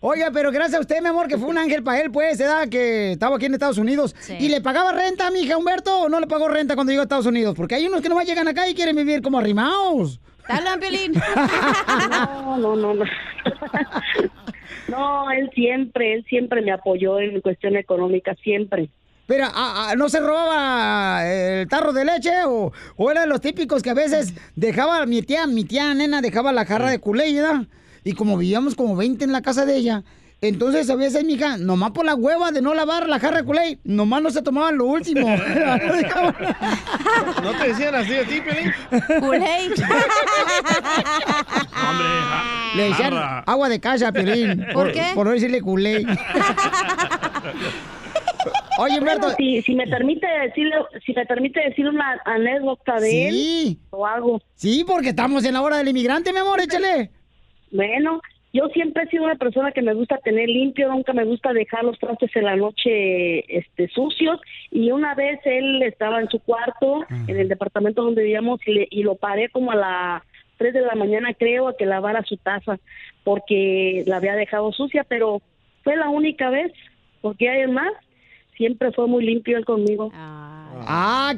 Oiga, 0.00 0.30
pero 0.32 0.50
gracias 0.50 0.78
a 0.78 0.80
usted, 0.80 1.00
mi 1.00 1.08
amor, 1.08 1.28
que 1.28 1.38
fue 1.38 1.48
un 1.48 1.56
ángel 1.56 1.82
para 1.82 2.00
él, 2.00 2.10
pues, 2.10 2.38
edad 2.38 2.68
que 2.68 3.12
estaba 3.12 3.36
aquí 3.36 3.46
en 3.46 3.54
Estados 3.54 3.78
Unidos. 3.78 4.14
¿Y 4.28 4.48
le 4.48 4.60
pagaba 4.60 4.92
renta 4.92 5.28
a 5.28 5.30
mi 5.30 5.40
hija 5.40 5.56
Humberto 5.56 6.00
o 6.00 6.08
no 6.08 6.18
le 6.20 6.26
pagó 6.26 6.48
renta 6.48 6.74
cuando 6.74 6.90
llegó 6.90 7.02
a 7.02 7.04
Estados 7.04 7.26
Unidos? 7.26 7.54
Porque 7.56 7.76
hay 7.76 7.86
unos 7.86 8.02
que 8.02 8.08
nomás 8.08 8.26
llegan 8.26 8.48
acá 8.48 8.68
y 8.68 8.74
quieren 8.74 8.96
vivir 8.96 9.22
como 9.22 9.38
arrimados. 9.38 10.20
Dale, 10.48 10.76
Piolín. 10.78 11.14
No, 12.10 12.58
no, 12.58 12.76
no, 12.76 12.94
no. 12.94 13.04
No, 14.94 15.30
él 15.30 15.50
siempre, 15.54 16.14
él 16.14 16.24
siempre 16.28 16.62
me 16.62 16.72
apoyó 16.72 17.18
en 17.18 17.40
cuestión 17.40 17.76
económica, 17.76 18.34
siempre. 18.42 18.88
Pero, 19.26 19.46
ah, 19.46 19.88
ah, 19.90 19.94
¿no 19.96 20.08
se 20.08 20.20
robaba 20.20 21.26
el 21.26 21.66
tarro 21.68 21.92
de 21.92 22.04
leche? 22.04 22.30
¿O, 22.46 22.72
o 22.96 23.10
eran 23.10 23.28
los 23.28 23.40
típicos 23.40 23.82
que 23.82 23.90
a 23.90 23.94
veces 23.94 24.34
dejaba 24.54 25.04
mi 25.06 25.22
tía, 25.22 25.46
mi 25.46 25.64
tía 25.64 25.94
nena 25.94 26.20
dejaba 26.20 26.52
la 26.52 26.66
jarra 26.66 26.90
de 26.90 27.00
culé, 27.00 27.32
¿verdad? 27.32 27.66
Y 28.04 28.12
como 28.12 28.36
vivíamos 28.36 28.74
como 28.74 28.96
20 28.96 29.24
en 29.24 29.32
la 29.32 29.40
casa 29.40 29.64
de 29.64 29.76
ella, 29.76 30.04
entonces 30.40 30.90
a 30.90 30.96
veces 30.96 31.24
mi 31.24 31.34
hija, 31.34 31.56
nomás 31.56 31.92
por 31.92 32.04
la 32.04 32.14
hueva 32.14 32.50
de 32.52 32.60
no 32.62 32.74
lavar 32.74 33.08
la 33.08 33.18
jarra 33.18 33.38
de 33.38 33.44
culé, 33.44 33.78
nomás 33.84 34.22
no 34.22 34.30
se 34.30 34.42
tomaban 34.42 34.76
lo 34.76 34.84
último. 34.86 35.26
¿No 37.42 37.52
te 37.58 37.68
decían 37.68 37.94
así 37.94 38.14
a 38.14 38.24
ti, 38.26 38.40
Pelín? 38.40 38.72
Culé. 39.20 39.44
Hombre, 41.88 42.08
Le 42.76 42.82
decían 42.88 43.12
jarra. 43.14 43.44
agua 43.46 43.68
de 43.68 43.80
casa, 43.80 44.12
Pelín. 44.12 44.66
¿Por 44.72 44.92
qué? 44.92 45.02
Por 45.14 45.26
no 45.26 45.32
decirle 45.32 45.60
culé. 45.62 46.04
Oye, 48.78 48.98
Humberto. 48.98 49.20
Bueno, 49.28 49.36
si, 49.38 49.62
si 49.62 49.74
me 49.76 49.86
permite 49.86 50.26
decirle, 50.26 50.74
si 51.06 51.12
me 51.14 51.24
permite 51.26 51.60
decir 51.60 51.86
una 51.88 52.20
anécdota 52.24 52.98
de 53.00 53.08
Sí. 53.10 53.22
él, 53.22 53.78
o 53.90 54.04
algo. 54.06 54.40
Sí, 54.56 54.84
porque 54.86 55.10
estamos 55.10 55.44
en 55.44 55.54
la 55.54 55.62
hora 55.62 55.76
del 55.78 55.88
inmigrante, 55.88 56.32
mi 56.32 56.38
amor, 56.40 56.60
échale. 56.60 57.10
Bueno, 57.70 58.20
yo 58.54 58.68
siempre 58.68 59.02
he 59.02 59.08
sido 59.08 59.24
una 59.24 59.34
persona 59.34 59.72
que 59.72 59.82
me 59.82 59.92
gusta 59.94 60.16
tener 60.18 60.48
limpio, 60.48 60.88
nunca 60.88 61.12
me 61.12 61.24
gusta 61.24 61.52
dejar 61.52 61.84
los 61.84 61.98
trastes 61.98 62.34
en 62.36 62.44
la 62.44 62.54
noche 62.56 63.58
este, 63.58 63.88
sucios. 63.88 64.40
Y 64.70 64.92
una 64.92 65.14
vez 65.14 65.40
él 65.44 65.82
estaba 65.82 66.20
en 66.20 66.28
su 66.30 66.38
cuarto, 66.38 67.04
en 67.28 67.36
el 67.36 67.48
departamento 67.48 68.02
donde 68.02 68.22
vivíamos, 68.22 68.60
y, 68.66 68.72
le- 68.72 68.88
y 68.90 69.02
lo 69.02 69.16
paré 69.16 69.48
como 69.48 69.72
a 69.72 69.74
las 69.76 70.22
3 70.56 70.72
de 70.72 70.82
la 70.82 70.94
mañana, 70.94 71.34
creo, 71.34 71.66
a 71.66 71.76
que 71.76 71.84
lavara 71.84 72.22
su 72.22 72.36
taza, 72.36 72.78
porque 73.24 74.04
la 74.06 74.18
había 74.18 74.34
dejado 74.36 74.70
sucia, 74.72 75.04
pero 75.04 75.42
fue 75.82 75.96
la 75.96 76.08
única 76.08 76.48
vez, 76.50 76.72
porque 77.22 77.48
además 77.50 77.92
siempre 78.56 78.92
fue 78.92 79.08
muy 79.08 79.24
limpio 79.24 79.58
él 79.58 79.64
conmigo. 79.64 80.12
Ah, 80.14 80.53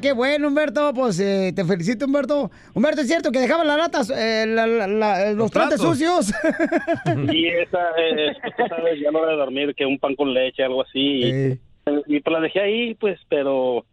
qué 0.01 0.11
bueno, 0.13 0.47
Humberto. 0.47 0.93
Pues 0.93 1.19
eh, 1.19 1.51
te 1.55 1.63
felicito, 1.65 2.05
Humberto. 2.05 2.51
Humberto, 2.73 3.01
¿es 3.01 3.07
cierto 3.07 3.31
que 3.31 3.39
dejaba 3.39 3.63
las 3.63 3.77
latas, 3.77 4.09
eh, 4.09 4.45
la- 4.47 4.67
la- 4.67 4.87
la- 4.87 5.31
los, 5.33 5.51
trastes 5.51 5.79
platos. 5.79 5.97
sucios? 5.97 6.33
Y 7.33 7.47
esa, 7.47 7.79
eh, 7.97 8.33
tú 8.57 8.63
sabes, 8.67 8.99
ya 9.01 9.11
no 9.11 9.19
hora 9.19 9.31
de 9.31 9.37
dormir, 9.37 9.73
que 9.75 9.85
un 9.85 9.99
pan 9.99 10.15
con 10.15 10.33
leche, 10.33 10.63
algo 10.63 10.83
así. 10.83 10.99
Y, 10.99 11.59
y 12.07 12.19
pues 12.19 12.33
la 12.33 12.39
dejé 12.41 12.59
ahí, 12.61 12.93
pues, 12.95 13.19
pero 13.29 13.85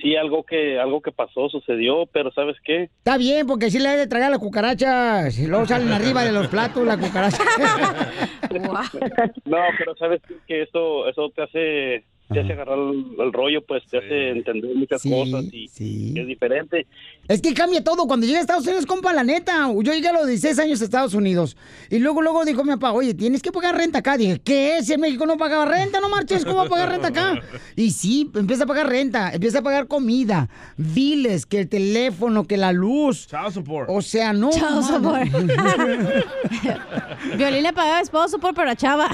sí, 0.00 0.16
algo 0.16 0.44
que 0.44 0.78
algo 0.80 1.00
que 1.02 1.12
pasó, 1.12 1.48
sucedió, 1.48 2.06
pero 2.06 2.30
¿sabes 2.32 2.56
qué? 2.64 2.84
Está 2.84 3.18
bien, 3.18 3.46
porque 3.46 3.70
sí 3.70 3.78
le 3.78 3.88
hay 3.88 3.98
de 3.98 4.06
tragar 4.06 4.30
las 4.30 4.38
cucarachas. 4.38 5.38
Y 5.38 5.46
luego 5.46 5.66
salen 5.66 5.92
arriba 5.92 6.22
de 6.24 6.32
los 6.32 6.46
platos 6.48 6.86
las 6.86 6.96
cucarachas. 6.98 7.40
No, 8.50 9.58
pero 9.78 9.94
¿sabes 9.96 10.20
qué? 10.26 10.34
que 10.46 10.62
eso, 10.62 11.06
eso 11.08 11.30
te 11.34 11.42
hace... 11.42 12.04
Te 12.32 12.40
hace 12.40 12.52
agarrar 12.52 12.78
el, 12.78 13.06
el 13.18 13.32
rollo, 13.32 13.62
pues 13.62 13.84
te 13.86 13.98
hace 13.98 14.30
entender 14.30 14.74
muchas 14.74 15.02
cosas 15.02 15.44
y, 15.52 15.68
y 15.78 16.18
es 16.18 16.26
diferente. 16.26 16.86
Es 17.30 17.40
que 17.40 17.54
cambia 17.54 17.84
todo. 17.84 18.08
Cuando 18.08 18.26
llegué 18.26 18.38
a 18.38 18.40
Estados 18.40 18.66
Unidos, 18.66 18.86
compa, 18.86 19.12
la 19.12 19.22
neta. 19.22 19.68
Yo 19.72 19.92
llegué 19.92 20.08
a 20.08 20.12
los 20.12 20.26
16 20.26 20.58
años 20.58 20.80
a 20.80 20.84
Estados 20.84 21.14
Unidos. 21.14 21.56
Y 21.88 22.00
luego, 22.00 22.22
luego 22.22 22.44
dijo 22.44 22.64
mi 22.64 22.72
papá, 22.72 22.90
oye, 22.90 23.14
tienes 23.14 23.40
que 23.40 23.52
pagar 23.52 23.76
renta 23.76 24.00
acá. 24.00 24.16
Dije, 24.16 24.40
¿qué? 24.40 24.80
Si 24.82 24.94
en 24.94 25.00
México 25.00 25.24
no 25.26 25.36
pagaba 25.36 25.64
renta, 25.64 26.00
no 26.00 26.08
marches, 26.08 26.44
¿cómo 26.44 26.56
va 26.56 26.64
a 26.64 26.68
pagar 26.68 26.88
renta 26.88 27.06
acá? 27.06 27.40
Y 27.76 27.92
sí, 27.92 28.28
empieza 28.34 28.64
a 28.64 28.66
pagar 28.66 28.88
renta, 28.88 29.30
empieza 29.32 29.60
a 29.60 29.62
pagar 29.62 29.86
comida, 29.86 30.48
biles, 30.76 31.46
que 31.46 31.60
el 31.60 31.68
teléfono, 31.68 32.48
que 32.48 32.56
la 32.56 32.72
luz. 32.72 33.28
Child 33.28 33.52
support. 33.52 33.88
O 33.88 34.02
sea, 34.02 34.32
no. 34.32 34.50
Child 34.50 35.00
man. 35.00 35.30
Violín 37.38 37.62
le 37.62 37.72
pagaba 37.72 38.00
esposo 38.00 38.40
por 38.40 38.54
pero 38.54 38.72
a 38.72 38.74
chava. 38.74 39.08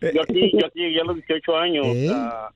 Yo 0.00 0.22
aquí, 0.22 0.50
yo 0.52 0.66
aquí 0.66 0.80
llegué 0.80 1.00
a 1.00 1.04
los 1.04 1.14
18 1.14 1.56
años. 1.56 1.86
ah, 2.12 2.50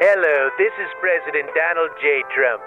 Hello, 0.00 0.50
this 0.56 0.72
is 0.80 0.88
President 1.02 1.50
Donald 1.54 1.90
J. 2.00 2.24
Trump. 2.34 2.62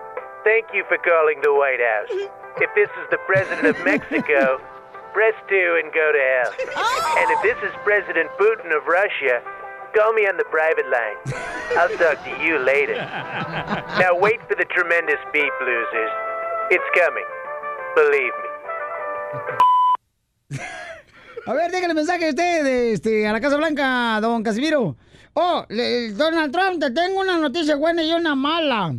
Thank 0.48 0.72
you 0.74 0.88
for 0.88 0.96
calling 1.04 1.42
the 1.44 1.52
White 1.54 1.84
House. 1.84 2.14
If 2.66 2.72
this 2.74 2.90
is 2.90 3.08
the 3.12 3.20
President 3.28 3.68
of 3.68 3.78
Mexico, 3.86 4.58
press 5.14 5.36
2 5.48 5.80
and 5.84 5.94
go 5.94 6.08
to 6.10 6.22
hell. 6.34 6.52
Oh. 6.76 7.16
And 7.20 7.28
if 7.36 7.40
this 7.46 7.60
is 7.70 7.76
President 7.84 8.32
Putin 8.42 8.74
of 8.76 8.88
Russia, 8.88 9.44
call 9.94 10.12
me 10.14 10.26
on 10.26 10.38
the 10.38 10.48
private 10.50 10.88
line. 10.90 11.18
I'll 11.78 11.94
talk 12.02 12.18
to 12.24 12.34
you 12.44 12.58
later. 12.58 12.96
Now 14.02 14.18
wait 14.18 14.40
for 14.50 14.56
the 14.56 14.66
tremendous 14.74 15.22
beep, 15.32 15.54
losers. 15.62 16.12
It's 16.72 16.90
coming. 16.98 17.28
Believe 17.94 18.34
me. 18.42 18.50
A 21.46 21.54
ver, 21.54 21.70
déjale 21.72 21.94
mensaje 21.94 22.30
usted 22.30 22.66
este, 22.94 23.28
a 23.28 23.34
la 23.34 23.40
Casa 23.40 23.58
Blanca, 23.58 24.20
don 24.22 24.44
Casimiro. 24.44 24.96
Oh, 25.36 25.64
le- 25.70 26.12
Donald 26.14 26.52
Trump, 26.52 26.82
te 26.82 26.90
tengo 26.90 27.20
una 27.20 27.38
noticia 27.38 27.76
buena 27.76 28.02
y 28.02 28.12
una 28.14 28.34
mala. 28.34 28.96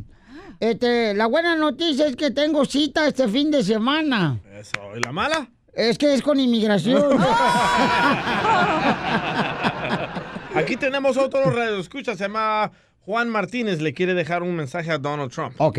Este, 0.60 1.14
la 1.14 1.26
buena 1.26 1.56
noticia 1.56 2.06
es 2.06 2.16
que 2.16 2.30
tengo 2.30 2.64
cita 2.64 3.06
este 3.06 3.28
fin 3.28 3.50
de 3.50 3.62
semana. 3.62 4.40
Eso. 4.58 4.80
¿Y 4.96 5.00
la 5.00 5.12
mala? 5.12 5.48
Es 5.72 5.98
que 5.98 6.14
es 6.14 6.22
con 6.22 6.40
inmigración. 6.40 7.02
Aquí 10.54 10.76
tenemos 10.76 11.16
otro 11.16 11.50
radio 11.50 11.78
escucha, 11.78 12.16
se 12.16 12.24
llama 12.24 12.72
Juan 13.00 13.28
Martínez, 13.28 13.80
le 13.80 13.94
quiere 13.94 14.14
dejar 14.14 14.42
un 14.42 14.56
mensaje 14.56 14.90
a 14.90 14.98
Donald 14.98 15.30
Trump. 15.30 15.54
ok. 15.58 15.78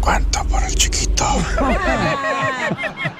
¿Cuánto 0.00 0.44
por 0.44 0.62
el 0.62 0.74
chiquito? 0.74 1.24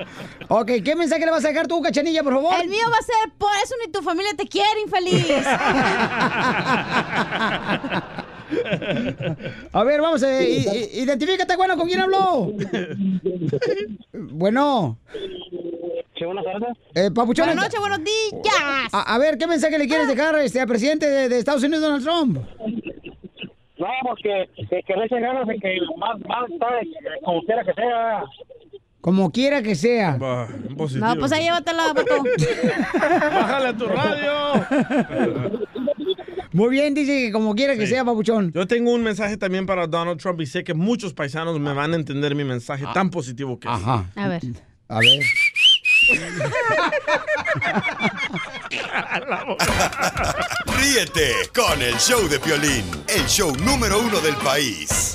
Ok, 0.48 0.70
¿qué 0.84 0.94
mensaje 0.94 1.24
le 1.24 1.30
vas 1.30 1.44
a 1.44 1.48
dejar 1.48 1.66
tú, 1.66 1.80
Cachanilla, 1.80 2.22
por 2.22 2.34
favor? 2.34 2.54
El 2.60 2.68
mío 2.68 2.84
va 2.92 2.98
a 2.98 3.02
ser, 3.02 3.32
por 3.38 3.50
eso 3.62 3.74
ni 3.84 3.90
tu 3.90 4.02
familia 4.02 4.32
te 4.36 4.46
quiere, 4.46 4.80
infeliz. 4.82 5.26
A 9.72 9.82
ver, 9.84 10.00
vamos, 10.00 10.22
eh, 10.22 10.48
i- 10.48 10.68
i- 10.98 11.02
identifícate, 11.02 11.56
bueno, 11.56 11.76
¿con 11.76 11.88
quién 11.88 12.00
habló? 12.00 12.52
bueno. 14.12 14.98
Sí, 16.16 16.24
buenas 16.24 16.44
tardes. 16.44 16.68
Eh, 16.94 17.10
Papuchón. 17.12 17.46
Buenas 17.46 17.64
noches, 17.64 17.80
buenos 17.80 18.04
días. 18.04 18.92
A, 18.92 19.14
a 19.14 19.18
ver, 19.18 19.36
¿qué 19.38 19.46
mensaje 19.46 19.78
le 19.78 19.88
quieres 19.88 20.06
dejar 20.06 20.36
este, 20.36 20.60
al 20.60 20.68
presidente 20.68 21.08
de, 21.08 21.28
de 21.28 21.38
Estados 21.38 21.62
Unidos, 21.64 21.80
Donald 21.82 22.04
Trump? 22.04 22.38
No, 23.78 23.86
porque 24.02 24.48
que, 24.70 24.82
que 24.82 24.94
le 24.94 25.06
echen 25.06 25.22
ganas 25.22 25.46
de 25.48 25.56
que 25.58 25.76
más, 25.96 26.18
más 26.28 26.48
sabe, 26.60 26.86
como 27.24 27.42
quiera 27.42 27.64
que 27.64 27.72
sea. 27.72 28.24
Como 29.04 29.30
quiera 29.30 29.62
que 29.62 29.74
sea. 29.74 30.16
No, 30.16 31.16
pues 31.18 31.30
ahí 31.32 31.44
llévatela, 31.44 31.92
vato. 31.92 32.24
Bájale 32.94 33.68
a 33.68 33.76
tu 33.76 33.86
radio. 33.86 34.66
Muy 36.52 36.70
bien, 36.70 36.94
dice 36.94 37.12
que 37.26 37.30
como 37.30 37.54
quiera 37.54 37.74
que 37.76 37.82
Sí. 37.86 37.92
sea, 37.92 38.02
Papuchón. 38.06 38.50
Yo 38.54 38.66
tengo 38.66 38.94
un 38.94 39.02
mensaje 39.02 39.36
también 39.36 39.66
para 39.66 39.86
Donald 39.86 40.18
Trump 40.18 40.40
y 40.40 40.46
sé 40.46 40.64
que 40.64 40.72
muchos 40.72 41.12
paisanos 41.12 41.60
me 41.60 41.74
van 41.74 41.92
a 41.92 41.96
entender 41.96 42.34
mi 42.34 42.44
mensaje 42.44 42.86
tan 42.94 43.10
positivo 43.10 43.60
que 43.60 43.68
es. 43.68 43.74
Ajá. 43.74 44.06
A 44.16 44.26
ver. 44.28 44.40
A 44.88 45.00
ver. 45.00 45.20
Ríete 50.78 51.32
con 51.54 51.80
el 51.82 51.94
show 51.98 52.26
de 52.28 52.38
Piolín, 52.38 52.84
el 53.08 53.26
show 53.26 53.54
número 53.64 54.00
uno 54.00 54.20
del 54.20 54.34
país. 54.36 55.14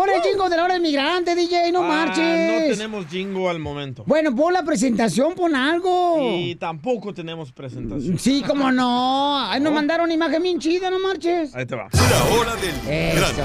el 0.23 0.29
jingo 0.31 0.49
de 0.49 0.57
la 0.57 0.63
hora 0.65 0.73
del 0.75 0.83
inmigrante, 0.83 1.35
DJ, 1.35 1.71
no 1.71 1.83
Ah, 1.83 1.87
marches. 1.87 2.69
no 2.69 2.75
tenemos 2.75 3.05
jingo 3.07 3.49
al 3.49 3.59
momento. 3.59 4.03
Bueno, 4.05 4.35
pon 4.35 4.53
la 4.53 4.63
presentación, 4.63 5.33
pon 5.35 5.55
algo. 5.55 6.17
Y 6.37 6.55
tampoco 6.55 7.13
tenemos 7.13 7.51
presentación. 7.51 8.17
Sí, 8.19 8.43
cómo 8.45 8.71
no. 8.71 9.39
Ay, 9.49 9.59
nos 9.59 9.73
mandaron 9.73 10.11
imagen 10.11 10.43
bien 10.43 10.59
chida, 10.59 10.89
no 10.89 10.99
marches. 10.99 11.53
Ahí 11.55 11.65
te 11.65 11.75
va. 11.75 11.87
La 11.93 12.23
hora 12.35 12.55
del 12.55 12.69
Eso, 12.69 12.91
inmigrante. 12.91 13.41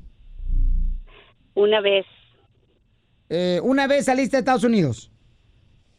Una 1.55 1.81
vez. 1.81 2.05
Eh, 3.29 3.59
una 3.63 3.87
vez 3.87 4.05
saliste 4.05 4.37
de 4.37 4.39
Estados 4.39 4.63
Unidos. 4.63 5.11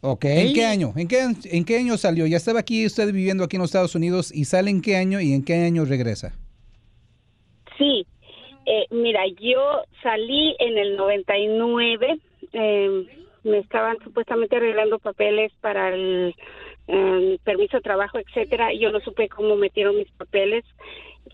Ok. 0.03 0.25
¿En 0.25 0.55
qué 0.55 0.65
año? 0.65 0.93
¿En 0.97 1.09
qué, 1.09 1.27
¿En 1.45 1.65
qué 1.65 1.79
año 1.79 1.97
salió? 1.97 2.27
Ya 2.27 2.39
estaba 2.39 2.61
aquí 2.61 2.87
usted 2.87 3.13
viviendo 3.13 3.45
aquí 3.45 3.57
en 3.57 3.63
los 3.63 3.71
Estados 3.71 3.95
Unidos 3.95 4.33
y 4.35 4.47
sale 4.47 4.71
en 4.71 4.81
qué 4.81 4.97
año 4.97 5.21
y 5.21 5.33
en 5.33 5.45
qué 5.45 5.55
año 5.55 5.85
regresa. 5.85 6.35
Sí. 7.79 8.07
Eh, 8.67 8.87
mira, 8.91 9.21
yo 9.41 9.83
salí 10.03 10.55
en 10.59 10.79
el 10.79 10.97
99. 10.97 12.19
eh, 12.53 13.07
me 13.43 13.59
estaban 13.59 13.97
supuestamente 14.05 14.57
arreglando 14.57 14.99
papeles 14.99 15.51
para 15.61 15.95
el 15.95 16.35
eh, 16.89 17.39
permiso 17.45 17.79
de 17.79 17.83
trabajo, 17.83 18.19
etcétera. 18.19 18.73
y 18.73 18.81
Yo 18.81 18.91
no 18.91 19.01
supe 19.01 19.29
cómo 19.29 19.57
metieron 19.57 19.97
mis 19.97 20.11
papeles. 20.13 20.65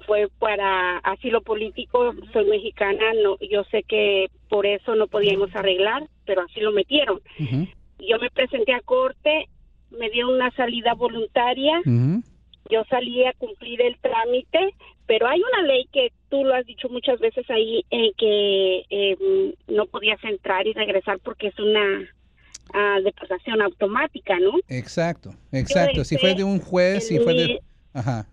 Fue 0.07 0.29
para 0.39 0.99
asilo 0.99 1.43
político. 1.43 2.15
Soy 2.33 2.45
mexicana. 2.47 3.05
No, 3.23 3.37
yo 3.41 3.65
sé 3.65 3.83
que 3.83 4.31
por 4.49 4.67
eso 4.67 4.95
no 4.95 5.07
podíamos 5.07 5.55
arreglar, 5.55 6.05
pero 6.25 6.43
así 6.43 6.61
lo 6.61 6.73
metieron. 6.73 7.21
Yo 7.99 8.19
me 8.21 8.31
presenté 8.31 8.73
a 8.73 8.81
corte. 8.81 9.49
Me 9.91 10.11
dieron 10.11 10.35
una 10.35 10.51
salida 10.53 10.95
voluntaria 10.95 11.83
yo 12.71 12.85
salí 12.89 13.25
a 13.25 13.33
cumplir 13.35 13.81
el 13.83 13.97
trámite, 13.99 14.75
pero 15.07 15.29
hay 15.29 15.41
una 15.41 15.67
ley 15.67 15.87
que 15.93 16.13
tú 16.29 16.45
lo 16.45 16.55
has 16.55 16.67
dicho 16.67 16.89
muchas 16.89 17.19
veces 17.21 17.49
ahí, 17.51 17.85
eh, 17.91 18.13
que 18.17 18.85
eh, 18.91 19.55
no 19.69 19.87
podías 19.87 20.23
entrar 20.25 20.67
y 20.67 20.73
regresar 20.73 21.19
porque 21.21 21.49
es 21.49 21.59
una 21.59 22.09
ah, 22.75 22.99
deportación 23.05 23.63
automática, 23.63 24.39
¿no? 24.41 24.53
Exacto, 24.69 25.35
exacto. 25.53 26.05
Si 26.05 26.17
fue 26.17 26.35
de 26.35 26.45
un 26.45 26.59
juez, 26.59 27.07
si 27.09 27.17
en 27.17 27.23
fue 27.23 27.35
de... 27.35 27.61
Ajá. 27.93 28.27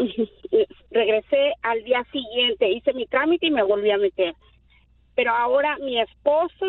Regresé 0.90 1.52
al 1.62 1.82
día 1.84 2.04
siguiente, 2.12 2.68
hice 2.68 2.92
mi 2.92 3.06
trámite 3.06 3.46
y 3.46 3.50
me 3.50 3.62
volví 3.62 3.90
a 3.90 3.98
meter. 3.98 4.34
Pero 5.14 5.32
ahora 5.32 5.76
mi 5.78 6.00
esposo 6.00 6.66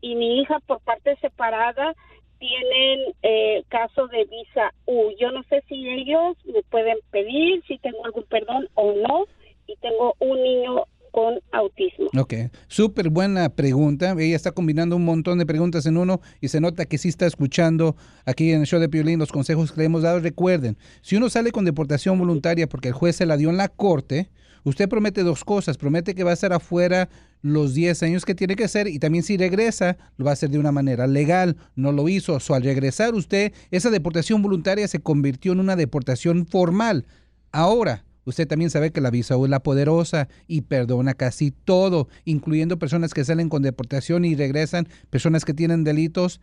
y 0.00 0.14
mi 0.14 0.40
hija 0.40 0.60
por 0.66 0.80
parte 0.80 1.16
separada 1.16 1.94
tienen 2.38 3.00
eh, 3.22 3.64
caso 3.68 4.06
de 4.08 4.24
visa 4.24 4.72
U. 4.86 5.10
Yo 5.18 5.32
no 5.32 5.42
sé 5.44 5.62
si 5.68 5.88
ellos 5.88 6.36
me 6.44 6.62
pueden 6.62 6.98
pedir 7.10 7.62
si 7.66 7.78
tengo 7.78 8.04
algún 8.04 8.24
perdón 8.24 8.68
o 8.74 8.92
no. 8.92 9.24
Y 9.66 9.76
tengo 9.76 10.14
un 10.20 10.42
niño 10.42 10.84
con 11.12 11.34
autismo. 11.52 12.08
Ok, 12.16 12.34
súper 12.68 13.10
buena 13.10 13.48
pregunta. 13.48 14.14
Ella 14.18 14.36
está 14.36 14.52
combinando 14.52 14.96
un 14.96 15.04
montón 15.04 15.38
de 15.38 15.46
preguntas 15.46 15.86
en 15.86 15.96
uno 15.96 16.20
y 16.40 16.48
se 16.48 16.60
nota 16.60 16.86
que 16.86 16.98
sí 16.98 17.08
está 17.08 17.26
escuchando 17.26 17.96
aquí 18.24 18.52
en 18.52 18.60
el 18.60 18.66
show 18.66 18.80
de 18.80 18.88
Piolín 18.88 19.18
los 19.18 19.32
consejos 19.32 19.72
que 19.72 19.80
le 19.80 19.86
hemos 19.86 20.02
dado. 20.02 20.20
Recuerden, 20.20 20.76
si 21.02 21.16
uno 21.16 21.30
sale 21.30 21.52
con 21.52 21.64
deportación 21.64 22.18
voluntaria 22.18 22.68
porque 22.68 22.88
el 22.88 22.94
juez 22.94 23.16
se 23.16 23.26
la 23.26 23.36
dio 23.36 23.50
en 23.50 23.56
la 23.56 23.68
corte, 23.68 24.30
usted 24.64 24.88
promete 24.88 25.22
dos 25.22 25.44
cosas. 25.44 25.76
Promete 25.76 26.14
que 26.14 26.24
va 26.24 26.30
a 26.30 26.34
estar 26.34 26.52
afuera 26.52 27.08
los 27.42 27.74
10 27.74 28.02
años 28.02 28.24
que 28.24 28.34
tiene 28.34 28.56
que 28.56 28.64
hacer 28.64 28.88
y 28.88 28.98
también 28.98 29.22
si 29.22 29.36
regresa 29.36 29.96
lo 30.16 30.24
va 30.24 30.32
a 30.32 30.34
hacer 30.34 30.50
de 30.50 30.58
una 30.58 30.72
manera 30.72 31.06
legal. 31.06 31.56
No 31.76 31.92
lo 31.92 32.08
hizo. 32.08 32.38
So, 32.40 32.54
al 32.54 32.62
regresar 32.62 33.14
usted, 33.14 33.52
esa 33.70 33.90
deportación 33.90 34.42
voluntaria 34.42 34.88
se 34.88 35.00
convirtió 35.00 35.52
en 35.52 35.60
una 35.60 35.76
deportación 35.76 36.46
formal. 36.46 37.06
Ahora, 37.52 38.04
Usted 38.28 38.46
también 38.46 38.70
sabe 38.70 38.90
que 38.90 39.00
la 39.00 39.10
visa 39.10 39.38
U 39.38 39.46
es 39.46 39.50
la 39.50 39.62
poderosa 39.62 40.28
y 40.46 40.60
perdona 40.60 41.14
casi 41.14 41.50
todo, 41.50 42.08
incluyendo 42.26 42.78
personas 42.78 43.14
que 43.14 43.24
salen 43.24 43.48
con 43.48 43.62
deportación 43.62 44.26
y 44.26 44.34
regresan, 44.34 44.86
personas 45.08 45.46
que 45.46 45.54
tienen 45.54 45.82
delitos. 45.82 46.38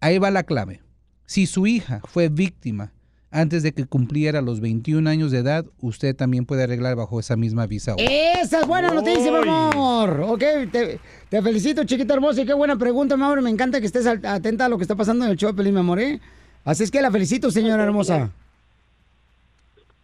Ahí 0.00 0.18
va 0.18 0.32
la 0.32 0.42
clave. 0.42 0.80
Si 1.26 1.46
su 1.46 1.68
hija 1.68 2.00
fue 2.04 2.30
víctima 2.30 2.92
antes 3.30 3.62
de 3.62 3.70
que 3.70 3.86
cumpliera 3.86 4.42
los 4.42 4.58
21 4.58 5.08
años 5.08 5.30
de 5.30 5.38
edad, 5.38 5.64
usted 5.78 6.16
también 6.16 6.46
puede 6.46 6.64
arreglar 6.64 6.96
bajo 6.96 7.20
esa 7.20 7.36
misma 7.36 7.68
visa 7.68 7.94
U. 7.94 7.98
Esa 8.00 8.62
es 8.62 8.66
buena 8.66 8.92
noticia, 8.92 9.30
mi 9.30 9.48
amor. 9.48 10.22
Ok, 10.26 10.42
te, 10.72 10.98
te 11.28 11.42
felicito, 11.42 11.84
chiquita 11.84 12.14
hermosa. 12.14 12.42
Y 12.42 12.46
qué 12.46 12.54
buena 12.54 12.76
pregunta, 12.76 13.16
mi 13.16 13.22
amor. 13.22 13.40
Me 13.40 13.50
encanta 13.50 13.78
que 13.78 13.86
estés 13.86 14.04
atenta 14.04 14.64
a 14.64 14.68
lo 14.68 14.78
que 14.78 14.82
está 14.82 14.96
pasando 14.96 15.26
en 15.26 15.30
el 15.30 15.36
show, 15.36 15.54
mi 15.54 15.78
amor. 15.78 16.00
¿eh? 16.00 16.20
Así 16.64 16.82
es 16.82 16.90
que 16.90 17.00
la 17.00 17.12
felicito, 17.12 17.52
señora 17.52 17.84
hermosa. 17.84 18.32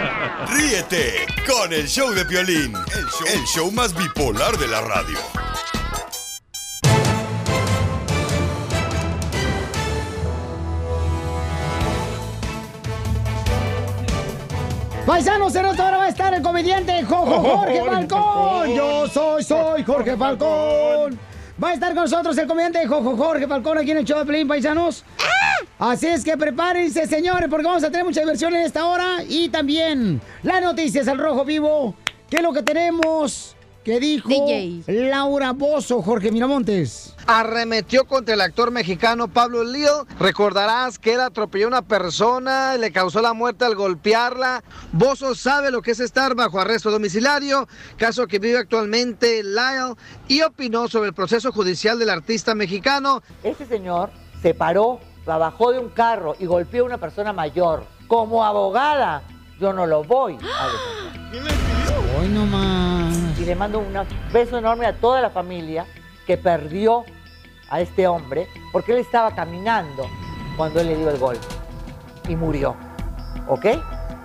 Ríete 0.48 1.26
con 1.46 1.72
el 1.72 1.86
show 1.86 2.10
de 2.12 2.24
Piolín, 2.24 2.74
el 2.74 3.06
show, 3.06 3.26
el 3.32 3.44
show 3.44 3.70
más 3.70 3.94
bipolar 3.94 4.56
de 4.58 4.68
la 4.68 4.80
radio. 4.80 5.18
Paisanos, 15.06 15.54
en 15.54 15.66
esta 15.66 15.86
hora 15.86 15.98
va 15.98 16.04
a 16.04 16.08
estar 16.08 16.32
el 16.32 16.42
comediante 16.42 17.04
Jojo 17.04 17.40
Jorge 17.42 17.84
Falcón. 17.84 18.74
Yo 18.74 19.06
soy, 19.06 19.44
soy 19.44 19.84
Jorge 19.84 20.16
Falcón. 20.16 21.18
Va 21.62 21.70
a 21.70 21.74
estar 21.74 21.94
con 21.94 22.02
nosotros 22.02 22.36
el 22.36 22.48
comediante 22.48 22.84
Jojo 22.86 23.16
Jorge 23.16 23.46
Falcón 23.46 23.78
aquí 23.78 23.92
en 23.92 23.98
el 23.98 24.04
show 24.04 24.18
de 24.18 24.26
Pelín, 24.26 24.48
paisanos. 24.48 25.04
Así 25.78 26.08
es 26.08 26.24
que 26.24 26.36
prepárense, 26.36 27.06
señores, 27.06 27.48
porque 27.48 27.66
vamos 27.66 27.84
a 27.84 27.90
tener 27.90 28.04
mucha 28.04 28.20
diversión 28.20 28.54
en 28.56 28.62
esta 28.62 28.86
hora. 28.86 29.22
Y 29.28 29.48
también 29.50 30.20
las 30.42 30.60
noticias 30.62 31.06
al 31.06 31.18
rojo 31.18 31.44
vivo. 31.44 31.94
¿Qué 32.28 32.38
es 32.38 32.42
lo 32.42 32.52
que 32.52 32.62
tenemos? 32.62 33.53
¿Qué 33.84 34.00
dijo 34.00 34.30
Laura 34.86 35.52
Bozo, 35.52 36.00
Jorge 36.00 36.32
Miramontes? 36.32 37.14
Arremetió 37.26 38.06
contra 38.06 38.32
el 38.32 38.40
actor 38.40 38.70
mexicano 38.70 39.28
Pablo 39.28 39.62
Lío. 39.62 40.06
Recordarás 40.18 40.98
que 40.98 41.12
él 41.12 41.20
atropelló 41.20 41.66
a 41.66 41.68
una 41.68 41.82
persona, 41.82 42.78
le 42.78 42.90
causó 42.92 43.20
la 43.20 43.34
muerte 43.34 43.66
al 43.66 43.74
golpearla. 43.74 44.64
Bozo 44.92 45.34
sabe 45.34 45.70
lo 45.70 45.82
que 45.82 45.90
es 45.90 46.00
estar 46.00 46.34
bajo 46.34 46.58
arresto 46.58 46.90
domiciliario, 46.90 47.68
caso 47.98 48.26
que 48.26 48.38
vive 48.38 48.56
actualmente 48.56 49.42
Lyle, 49.42 49.96
y 50.28 50.40
opinó 50.40 50.88
sobre 50.88 51.08
el 51.08 51.14
proceso 51.14 51.52
judicial 51.52 51.98
del 51.98 52.08
artista 52.08 52.54
mexicano. 52.54 53.22
Este 53.42 53.66
señor 53.66 54.10
se 54.40 54.54
paró, 54.54 54.98
la 55.26 55.36
bajó 55.36 55.72
de 55.72 55.80
un 55.80 55.90
carro 55.90 56.36
y 56.38 56.46
golpeó 56.46 56.84
a 56.84 56.86
una 56.86 56.98
persona 56.98 57.34
mayor. 57.34 57.84
Como 58.06 58.46
abogada, 58.46 59.22
yo 59.60 59.74
no 59.74 59.84
lo 59.86 60.04
voy 60.04 60.36
a 60.36 60.68
defender. 61.32 61.52
Hoy 62.18 62.28
no 62.28 62.46
más. 62.46 63.13
Y 63.38 63.44
le 63.44 63.54
mando 63.54 63.78
un 63.80 63.92
beso 64.32 64.58
enorme 64.58 64.86
a 64.86 64.92
toda 64.94 65.20
la 65.20 65.30
familia 65.30 65.86
que 66.26 66.36
perdió 66.36 67.04
a 67.68 67.80
este 67.80 68.06
hombre 68.06 68.48
porque 68.72 68.92
él 68.92 68.98
estaba 68.98 69.34
caminando 69.34 70.06
cuando 70.56 70.80
él 70.80 70.88
le 70.88 70.96
dio 70.96 71.10
el 71.10 71.18
golpe 71.18 71.46
y 72.28 72.36
murió. 72.36 72.76
¿Ok? 73.48 73.66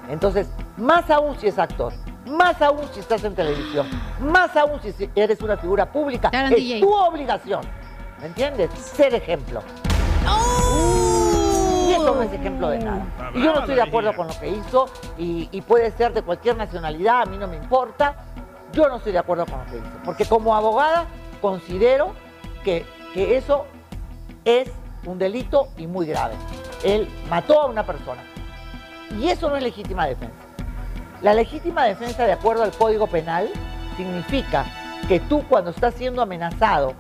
Entonces, 0.10 0.47
más 0.78 1.10
aún 1.10 1.38
si 1.39 1.47
es 1.47 1.60
actor, 1.60 1.93
más 2.26 2.62
aún 2.62 2.82
si 2.93 2.99
estás 2.99 3.24
en 3.24 3.36
televisión, 3.36 3.88
más 4.20 4.55
aún 4.55 4.80
si 4.82 5.10
eres 5.16 5.41
una 5.41 5.57
figura 5.57 5.91
pública, 5.91 6.30
es 6.32 6.49
DJ. 6.51 6.82
tu 6.82 6.93
obligación. 6.93 7.62
¿Me 8.20 8.28
entiendes? 8.28 8.70
Ser 8.74 9.14
ejemplo. 9.14 9.62
Y 11.88 11.91
eso 11.91 12.16
no 12.16 12.22
es 12.22 12.34
ejemplo 12.34 12.70
de 12.70 12.80
nada. 12.80 13.05
Y 13.34 13.41
yo 13.41 13.53
no 13.53 13.60
estoy 13.62 13.76
de 13.76 13.82
acuerdo 13.82 14.16
con 14.16 14.28
lo 14.28 14.39
que 14.39 14.49
hizo 14.49 14.89
y, 15.18 15.49
y 15.51 15.62
puede 15.62 15.91
ser 15.91 16.14
de 16.14 16.22
cualquier 16.22 16.55
nacionalidad, 16.55 17.22
a 17.22 17.26
mí 17.26 17.38
no 17.38 17.47
me 17.47 17.55
importa. 17.57 18.16
Yo 18.74 18.88
no 18.88 18.97
estoy 18.97 19.11
de 19.11 19.20
acuerdo 19.20 19.45
con 19.45 19.59
lo 19.59 19.65
que 19.65 19.78
hizo. 19.78 20.03
Porque 20.05 20.26
como 20.26 20.55
abogada 20.55 21.07
considero 21.41 22.13
que, 22.63 22.86
que 23.13 23.38
eso 23.38 23.65
es 24.45 24.70
un 25.05 25.17
delito 25.17 25.70
y 25.78 25.88
muy 25.88 26.05
grave. 26.05 26.36
Él 26.84 27.07
mató 27.30 27.61
a 27.61 27.65
una 27.65 27.86
persona. 27.86 28.24
Y 29.20 29.30
eso 29.30 29.49
no 29.49 29.57
es 29.57 29.63
legítima 29.63 30.05
defensa. 30.05 30.36
La 31.22 31.34
legítima 31.34 31.86
defensa, 31.86 32.26
de 32.26 32.32
acuerdo 32.32 32.63
al 32.63 32.72
Código 32.72 33.07
Penal, 33.07 33.49
significa 33.97 34.65
que 35.07 35.20
tú 35.20 35.43
cuando 35.49 35.72
estás 35.72 35.95
siendo 35.95 36.22
amenazado, 36.22 36.93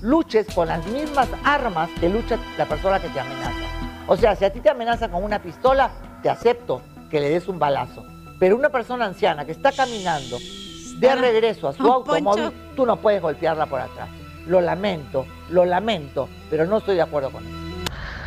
luches 0.00 0.46
con 0.54 0.68
las 0.68 0.86
mismas 0.86 1.28
armas 1.44 1.90
que 2.00 2.08
lucha 2.08 2.38
la 2.56 2.66
persona 2.66 3.00
que 3.00 3.08
te 3.08 3.20
amenaza. 3.20 3.52
O 4.06 4.16
sea, 4.16 4.36
si 4.36 4.44
a 4.44 4.52
ti 4.52 4.60
te 4.60 4.70
amenazan 4.70 5.10
con 5.10 5.22
una 5.22 5.42
pistola, 5.42 5.90
te 6.22 6.30
acepto 6.30 6.80
que 7.10 7.20
le 7.20 7.28
des 7.30 7.48
un 7.48 7.58
balazo. 7.58 8.04
Pero 8.38 8.56
una 8.56 8.70
persona 8.70 9.04
anciana 9.04 9.44
que 9.44 9.52
está 9.52 9.72
caminando 9.72 10.38
de 10.98 11.14
regreso 11.14 11.68
a 11.68 11.72
su 11.72 11.82
automóvil, 11.86 12.24
Poncho. 12.24 12.52
tú 12.74 12.86
no 12.86 12.96
puedes 12.96 13.22
golpearla 13.22 13.66
por 13.66 13.80
atrás. 13.80 14.08
Lo 14.46 14.60
lamento, 14.60 15.26
lo 15.50 15.64
lamento, 15.64 16.28
pero 16.50 16.66
no 16.66 16.78
estoy 16.78 16.96
de 16.96 17.02
acuerdo 17.02 17.30
con 17.30 17.44
eso. 17.46 17.54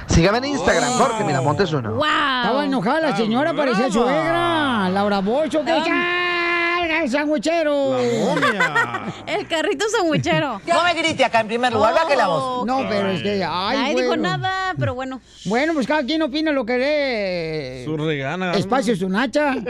Sígame 0.08 0.40
en 0.40 0.46
Instagram, 0.46 0.94
Jorge 0.94 1.24
Miramontes 1.24 1.72
uno. 1.74 1.96
Estaba 1.96 2.66
enojada 2.66 3.00
la 3.00 3.16
señora, 3.16 3.54
parecía 3.54 3.90
suegra. 3.90 4.90
Laura 4.90 5.20
Bocho, 5.20 5.64
que 5.64 5.72
el 7.00 7.10
sandwichero. 7.10 7.98
El 9.28 9.48
carrito 9.48 9.86
sandwichero. 9.89 10.62
No 10.72 10.84
me 10.84 10.94
grite 10.94 11.24
acá 11.26 11.42
en 11.42 11.48
primer 11.48 11.72
lugar, 11.74 11.94
baje 11.94 12.16
la 12.16 12.28
voz. 12.28 12.66
No, 12.66 12.86
pero 12.89 13.10
es 13.10 13.22
que, 13.22 13.44
ay, 13.48 13.78
Nadie 13.78 13.96
dijo 13.96 14.08
bueno. 14.08 14.24
nada, 14.24 14.74
pero 14.80 14.96
bueno. 14.96 15.22
Bueno, 15.46 15.74
pues 15.74 15.86
cada 15.88 16.04
quien 16.04 16.22
opina 16.22 16.52
lo 16.52 16.66
que 16.66 16.78
lee. 16.78 17.86
Su 17.86 17.98
regana. 17.98 18.54
Espacio 18.54 18.96
su 18.96 19.10
nacha. 19.10 19.56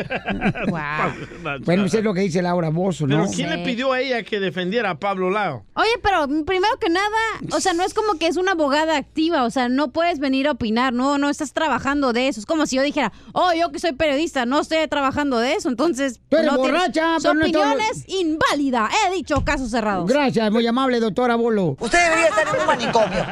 Bueno, 1.66 1.84
pues 1.84 1.94
es 1.94 2.04
lo 2.04 2.14
que 2.14 2.22
dice 2.22 2.42
Laura 2.42 2.70
Bozo, 2.70 3.08
¿no? 3.08 3.18
Pero 3.22 3.32
¿quién 3.34 3.50
le 3.50 3.58
pidió 3.60 3.92
a 3.94 4.00
ella 4.00 4.24
que 4.24 4.40
defendiera 4.40 4.92
a 4.92 5.00
Pablo 5.00 5.30
Lao? 5.30 5.64
Oye, 5.76 5.90
pero 6.02 6.28
primero 6.46 6.78
que 6.80 6.90
nada, 6.90 7.08
o 7.52 7.60
sea, 7.60 7.74
no 7.74 7.84
es 7.84 7.94
como 7.94 8.18
que 8.18 8.28
es 8.28 8.38
una 8.38 8.52
abogada 8.54 8.98
activa, 8.98 9.44
o 9.44 9.50
sea, 9.50 9.70
no 9.70 9.90
puedes 9.92 10.20
venir 10.20 10.48
a 10.48 10.52
opinar, 10.52 10.94
no, 10.94 11.18
no 11.18 11.30
estás 11.30 11.54
trabajando 11.54 12.14
de 12.14 12.28
eso. 12.28 12.40
Es 12.40 12.46
como 12.46 12.66
si 12.66 12.76
yo 12.78 12.82
dijera, 12.82 13.12
oh, 13.34 13.52
yo 13.54 13.72
que 13.72 13.80
soy 13.80 13.94
periodista, 13.94 14.46
no 14.46 14.60
estoy 14.60 14.88
trabajando 14.88 15.40
de 15.40 15.54
eso, 15.54 15.70
entonces. 15.70 16.20
Tú 16.30 16.38
eres 16.38 16.52
no 16.52 16.58
tienes- 16.62 16.72
Su 17.20 17.34
no 17.34 17.42
opinión 17.42 17.72
todo- 17.78 17.80
es 17.92 18.04
inválida. 18.08 18.90
He 19.08 19.12
dicho 19.16 19.44
casos 19.44 19.70
cerrados. 19.72 20.08
Gracias, 20.10 20.52
muy 20.52 20.66
amable, 20.68 21.00
doctora 21.00 21.36
Bolo. 21.36 21.76
Usted 21.80 22.00
debería 22.04 22.28
estar 22.28 22.48
en 22.48 22.62
un 22.62 22.68
manicomio. 22.68 23.26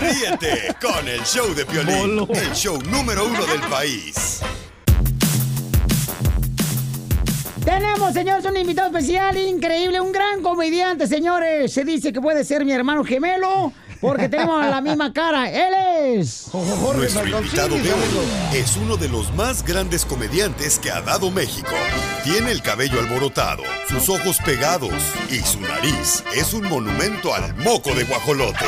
Ríete 0.00 0.74
con 0.80 1.06
el 1.08 1.22
show 1.24 1.54
de 1.54 1.64
Piolín, 1.66 2.26
el 2.34 2.52
show 2.52 2.78
número 2.90 3.26
uno 3.26 3.44
del 3.46 3.60
país. 3.62 4.40
Tenemos, 7.64 8.12
señores, 8.12 8.44
un 8.44 8.56
invitado 8.56 8.88
especial 8.88 9.36
increíble, 9.36 10.00
un 10.00 10.10
gran 10.10 10.42
comediante, 10.42 11.06
señores. 11.06 11.72
Se 11.72 11.84
dice 11.84 12.12
que 12.12 12.20
puede 12.20 12.42
ser 12.44 12.64
mi 12.64 12.72
hermano 12.72 13.04
gemelo 13.04 13.72
porque 14.02 14.28
tenemos 14.28 14.62
la 14.66 14.80
misma 14.80 15.12
cara. 15.12 15.48
Él 15.48 16.18
es. 16.18 16.48
Nuestro 16.52 17.26
invitado 17.26 17.76
de 17.76 17.92
hoy 17.92 18.26
es 18.52 18.76
uno 18.76 18.96
de 18.96 19.08
los 19.08 19.32
más 19.34 19.64
grandes 19.64 20.04
comediantes 20.04 20.78
que 20.80 20.90
ha 20.90 21.00
dado 21.00 21.30
México. 21.30 21.70
Tiene 22.24 22.50
el 22.50 22.60
cabello 22.62 22.98
alborotado, 22.98 23.62
sus 23.88 24.08
ojos 24.08 24.38
pegados 24.44 24.92
y 25.30 25.38
su 25.38 25.60
nariz 25.60 26.24
es 26.34 26.52
un 26.52 26.68
monumento 26.68 27.32
al 27.32 27.54
moco 27.56 27.94
de 27.94 28.04
guajolote. 28.04 28.66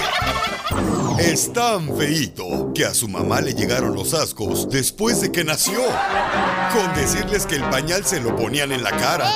Es 1.19 1.53
tan 1.53 1.97
feíto 1.97 2.73
que 2.75 2.85
a 2.85 2.95
su 2.95 3.09
mamá 3.09 3.41
le 3.41 3.55
llegaron 3.55 3.95
los 3.95 4.15
ascos 4.15 4.69
después 4.71 5.21
de 5.21 5.33
que 5.33 5.45
nació. 5.45 5.81
Con 6.73 6.95
decirles 6.95 7.47
que 7.47 7.57
el 7.57 7.65
pañal 7.65 8.05
se 8.05 8.21
lo 8.21 8.35
ponían 8.37 8.73
en 8.73 8.83
la 8.83 8.91
cara. 8.91 9.31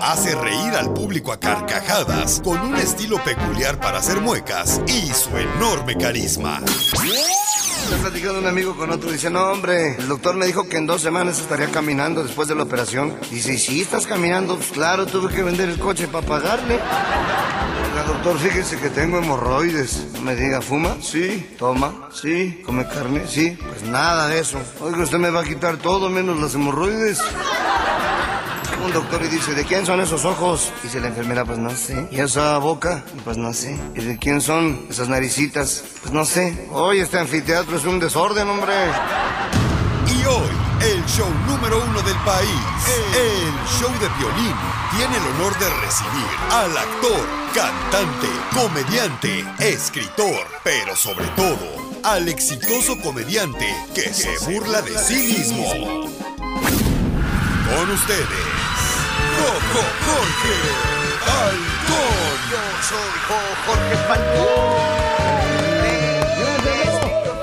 Hace 0.00 0.34
reír 0.34 0.74
al 0.74 0.92
público 0.92 1.32
a 1.32 1.38
carcajadas 1.38 2.40
con 2.42 2.58
un 2.60 2.76
estilo 2.76 3.22
peculiar 3.22 3.78
para 3.80 3.98
hacer 3.98 4.20
muecas 4.20 4.80
y 4.86 5.12
su 5.20 5.36
enorme 5.36 5.96
carisma. 5.98 6.60
Está 6.64 7.96
platicando 8.00 8.38
un 8.38 8.46
amigo 8.46 8.74
con 8.74 8.90
otro. 8.90 9.10
Dice, 9.12 9.28
no, 9.28 9.50
hombre, 9.50 9.96
el 9.96 10.08
doctor 10.08 10.34
me 10.34 10.46
dijo 10.46 10.66
que 10.66 10.78
en 10.78 10.86
dos 10.86 11.02
semanas 11.02 11.38
estaría 11.40 11.66
caminando 11.66 12.22
después 12.22 12.48
de 12.48 12.54
la 12.54 12.62
operación. 12.62 13.18
Dice, 13.30 13.52
¿y 13.52 13.58
si 13.58 13.82
estás 13.82 14.06
caminando? 14.06 14.56
Pues 14.56 14.70
claro, 14.70 15.04
tuve 15.04 15.32
que 15.34 15.42
vender 15.42 15.68
el 15.68 15.78
coche 15.78 16.08
para 16.08 16.26
pagarle. 16.26 16.74
Oiga, 16.74 18.04
doctor, 18.06 18.38
fíjese 18.38 18.78
que 18.78 18.88
tengo 18.88 19.18
hemorroides. 19.18 20.06
No 20.14 20.22
me 20.22 20.34
diga, 20.34 20.62
¿fuma? 20.62 20.96
Sí. 21.02 21.54
¿Toma? 21.58 22.08
Sí. 22.14 22.62
¿Come 22.64 22.86
carne? 22.88 23.24
Sí. 23.28 23.58
Pues 23.60 23.82
nada 23.82 24.28
de 24.28 24.38
eso. 24.38 24.58
Oiga, 24.80 25.02
usted 25.02 25.18
me 25.18 25.28
va 25.28 25.40
a 25.40 25.44
quitar 25.44 25.76
todo 25.76 26.08
menos 26.08 26.40
las 26.40 26.54
hemorroides. 26.54 27.20
Un 28.84 28.92
doctor 28.92 29.22
y 29.24 29.28
dice, 29.28 29.54
¿de 29.54 29.64
quién 29.64 29.84
son 29.84 30.00
esos 30.00 30.24
ojos? 30.24 30.72
Dice 30.82 31.00
la 31.00 31.08
enfermera, 31.08 31.44
pues 31.44 31.58
no 31.58 31.70
sé. 31.70 32.08
¿Y 32.10 32.20
esa 32.20 32.58
boca? 32.58 33.04
Y 33.16 33.20
Pues 33.20 33.36
no 33.36 33.52
sé. 33.52 33.78
¿Y 33.94 34.00
de 34.02 34.18
quién 34.18 34.40
son 34.40 34.86
esas 34.88 35.08
naricitas? 35.08 35.84
Pues 36.02 36.12
no 36.12 36.24
sé. 36.24 36.68
Oye, 36.72 37.02
este 37.02 37.18
anfiteatro 37.18 37.76
es 37.76 37.84
un 37.84 37.98
desorden, 37.98 38.48
hombre. 38.48 38.72
Y 40.06 40.24
hoy, 40.24 40.50
el 40.80 41.04
show 41.06 41.28
número 41.46 41.82
uno 41.82 42.00
del 42.02 42.16
país, 42.24 42.48
el 43.14 43.52
show 43.78 43.92
de 44.00 44.08
violín, 44.18 44.54
tiene 44.96 45.16
el 45.16 45.34
honor 45.34 45.56
de 45.58 45.68
recibir 45.68 46.26
al 46.50 46.76
actor, 46.76 47.26
cantante, 47.54 48.28
comediante, 48.54 49.44
escritor, 49.60 50.46
pero 50.64 50.96
sobre 50.96 51.26
todo, 51.36 51.58
al 52.02 52.28
exitoso 52.28 52.98
comediante 53.00 53.72
que 53.94 54.12
se 54.12 54.36
burla 54.50 54.82
de 54.82 54.98
sí 54.98 55.36
mismo. 55.38 55.64
Con 57.70 57.90
ustedes, 57.92 58.49
Coco 59.40 60.00
Jorge 60.10 60.54
Falcón. 61.26 62.20
Yo 62.50 62.62
soy 62.82 63.10
Jorge 63.66 63.96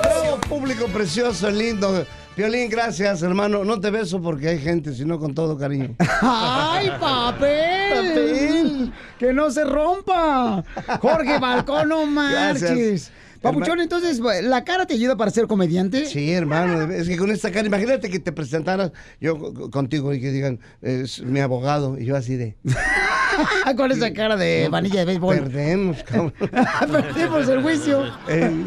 Bravo, 0.02 0.40
público 0.48 0.86
precioso, 0.88 1.50
lindo. 1.50 2.04
Violín, 2.36 2.68
gracias, 2.70 3.22
hermano. 3.22 3.64
No 3.64 3.80
te 3.80 3.90
beso 3.90 4.20
porque 4.22 4.48
hay 4.48 4.58
gente, 4.60 4.94
sino 4.94 5.18
con 5.18 5.34
todo 5.34 5.58
cariño. 5.58 5.96
¡Ay, 6.20 6.90
papel! 7.00 7.94
Papel. 7.94 8.92
¡Que 9.18 9.32
no 9.32 9.50
se 9.50 9.64
rompa! 9.64 10.62
Jorge 11.00 11.38
Balcón, 11.40 11.88
no 11.88 12.06
marches. 12.06 12.60
Gracias. 12.60 13.12
Papuchón, 13.40 13.80
entonces, 13.80 14.20
¿la 14.42 14.64
cara 14.64 14.86
te 14.86 14.94
ayuda 14.94 15.16
para 15.16 15.30
ser 15.30 15.46
comediante? 15.46 16.06
Sí, 16.06 16.32
hermano, 16.32 16.92
es 16.92 17.08
que 17.08 17.16
con 17.16 17.30
esta 17.30 17.50
cara, 17.50 17.66
imagínate 17.66 18.10
que 18.10 18.18
te 18.18 18.32
presentaras 18.32 18.92
yo 19.20 19.38
co- 19.38 19.70
contigo 19.70 20.12
y 20.14 20.20
que 20.20 20.30
digan, 20.30 20.60
es 20.82 21.22
mi 21.22 21.40
abogado, 21.40 21.98
y 21.98 22.04
yo 22.04 22.16
así 22.16 22.36
de... 22.36 22.56
con 23.76 23.92
esa 23.92 24.12
cara 24.12 24.36
de 24.36 24.68
vanilla 24.68 25.00
de 25.00 25.04
béisbol. 25.04 25.36
Perdemos, 25.38 26.02
cabrón. 26.02 26.32
Perdimos 26.90 27.48
el 27.48 27.62
juicio. 27.62 28.04
Eh, 28.28 28.64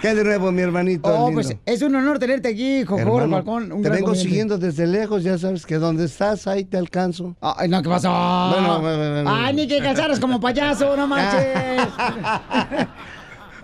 ¿Qué 0.00 0.14
de 0.14 0.24
nuevo, 0.24 0.50
mi 0.52 0.62
hermanito? 0.62 1.08
Oh, 1.08 1.26
lindo? 1.28 1.42
pues 1.42 1.54
es 1.66 1.82
un 1.82 1.94
honor 1.96 2.18
tenerte 2.18 2.48
aquí, 2.48 2.84
Jojo 2.84 3.00
Hermano, 3.00 3.36
Falcón. 3.36 3.72
Un 3.72 3.82
te 3.82 3.90
vengo 3.90 4.06
comediante. 4.06 4.28
siguiendo 4.28 4.58
desde 4.58 4.86
lejos, 4.86 5.22
ya 5.22 5.36
sabes 5.36 5.66
que 5.66 5.74
donde 5.76 6.04
estás, 6.06 6.46
ahí 6.46 6.64
te 6.64 6.78
alcanzo. 6.78 7.36
Ay, 7.42 7.68
no, 7.68 7.82
¿qué 7.82 7.88
pasó? 7.90 8.08
Bueno, 8.08 8.80
bueno, 8.80 8.96
bueno. 9.12 9.30
Ay, 9.34 9.54
ni 9.54 9.68
que 9.68 9.80
casaras 9.80 10.18
como 10.20 10.40
payaso, 10.40 10.96
no 10.96 11.06
manches. 11.08 11.46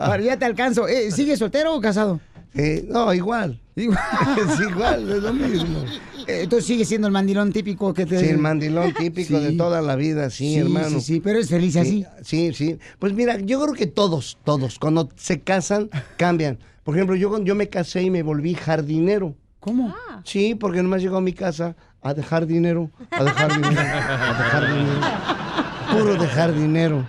Para 0.08 0.22
ya 0.22 0.36
te 0.38 0.44
alcanzo. 0.44 0.88
Eh, 0.88 1.10
¿Sigues 1.10 1.38
soltero 1.38 1.74
o 1.74 1.80
casado? 1.80 2.20
Eh, 2.54 2.84
no, 2.88 3.12
igual. 3.14 3.58
Igual. 3.76 3.98
es 4.36 4.60
igual, 4.60 5.10
es 5.10 5.22
lo 5.22 5.32
mismo. 5.32 5.78
Eh, 6.26 6.42
Entonces 6.42 6.66
sigue 6.66 6.84
siendo 6.84 7.06
el 7.06 7.12
mandilón 7.14 7.50
típico 7.52 7.94
que 7.94 8.04
te... 8.04 8.18
Sí, 8.20 8.26
el 8.26 8.36
mandilón 8.36 8.92
típico 8.92 9.38
Sí. 9.38 9.44
de 9.44 9.52
toda 9.52 9.80
la 9.80 9.96
vida, 9.96 10.28
sí, 10.28 10.52
Sí, 10.52 10.58
hermano. 10.58 10.90
sí, 10.90 11.00
sí, 11.00 11.20
pero 11.20 11.38
es 11.38 11.48
feliz 11.48 11.72
Sí, 11.72 11.78
así. 11.78 12.06
Sí, 12.22 12.52
sí. 12.52 12.78
Pues 12.98 13.14
mira, 13.14 13.38
yo 13.40 13.62
creo 13.62 13.72
que 13.74 13.86
todos, 13.86 14.36
todos, 14.44 14.78
cuando 14.78 15.08
se 15.16 15.40
casan, 15.40 15.88
cambian. 16.18 16.58
Por 16.84 16.94
ejemplo, 16.96 17.16
yo, 17.16 17.30
cuando- 17.30 17.46
yo 17.46 17.54
me 17.54 17.70
casé 17.70 18.02
y 18.02 18.10
me 18.10 18.22
volví 18.22 18.52
jardinero. 18.54 19.34
¿Cómo? 19.58 19.94
Sí, 20.24 20.54
porque 20.54 20.82
nomás 20.82 21.00
llegó 21.00 21.16
a 21.16 21.20
mi 21.22 21.32
casa 21.32 21.74
a 22.02 22.12
dejar 22.12 22.46
dinero, 22.46 22.90
a 23.10 23.24
dejar 23.24 23.54
dinero, 23.54 23.80
a 23.80 24.42
dejar 24.42 24.68
dinero. 24.68 25.00
Puro 25.92 26.14
dejar 26.16 26.54
dinero. 26.54 27.08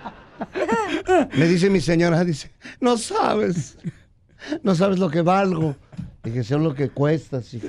Me 1.36 1.46
dice 1.46 1.70
mi 1.70 1.80
señora, 1.80 2.24
dice, 2.24 2.50
no 2.80 2.96
sabes, 2.96 3.76
no 4.62 4.74
sabes 4.74 4.98
lo 4.98 5.10
que 5.10 5.22
valgo. 5.22 5.76
Dije, 6.22 6.42
sé 6.42 6.56
lo 6.58 6.74
que 6.74 6.88
cuestas, 6.88 7.52
hija. 7.52 7.68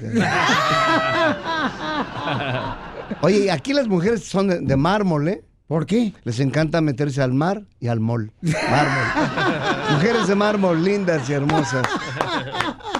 Oye, 3.21 3.51
aquí 3.51 3.73
las 3.73 3.87
mujeres 3.87 4.23
son 4.23 4.47
de, 4.47 4.59
de 4.61 4.75
mármol, 4.75 5.27
¿eh? 5.27 5.43
¿Por 5.67 5.85
qué? 5.87 6.13
Les 6.23 6.39
encanta 6.39 6.79
meterse 6.79 7.21
al 7.21 7.33
mar 7.33 7.63
y 7.79 7.87
al 7.87 7.99
mol. 7.99 8.31
Mármol. 8.41 9.03
mujeres 9.93 10.27
de 10.27 10.35
mármol, 10.35 10.83
lindas 10.83 11.27
y 11.29 11.33
hermosas. 11.33 11.87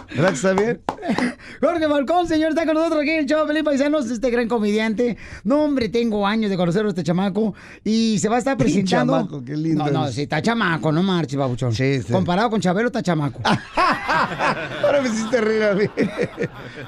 ¿Verdad 0.10 0.30
que 0.30 0.35
está 0.35 0.53
bien? 0.53 0.81
Jorge 1.61 1.88
Falcón, 1.88 2.27
señor, 2.27 2.49
está 2.49 2.65
con 2.65 2.76
nosotros 2.76 3.02
aquí 3.02 3.11
en 3.11 3.19
el 3.19 3.26
show, 3.26 3.45
Felipe 3.48 3.65
Paisanos, 3.65 4.10
este 4.10 4.30
gran 4.30 4.48
comediante. 4.48 5.18
No, 5.44 5.64
hombre, 5.64 5.90
tengo 5.90 6.26
años 6.26 6.49
de 6.49 6.57
conocer 6.57 6.86
a 6.86 6.90
este 6.90 7.03
chamaco 7.03 7.53
y 7.84 8.18
se 8.19 8.30
va 8.30 8.36
a 8.38 8.40
estar 8.40 8.57
presentando. 8.57 9.14
chamaco, 9.14 9.44
qué 9.44 9.56
lindo 9.56 9.86
No, 9.86 9.91
no, 9.91 10.11
sí, 10.11 10.23
está 10.23 10.41
chamaco, 10.41 10.91
no 10.91 11.03
marches, 11.03 11.38
babuchón. 11.38 11.73
Sí, 11.73 12.02
sí. 12.02 12.11
Comparado 12.11 12.49
con 12.49 12.61
Chabelo, 12.61 12.88
está 12.88 13.02
chamaco. 13.02 13.41
Ahora 14.84 15.02
me 15.02 15.10
hiciste 15.10 15.41
reír 15.41 15.64
a 15.64 15.73
mí. 15.76 15.86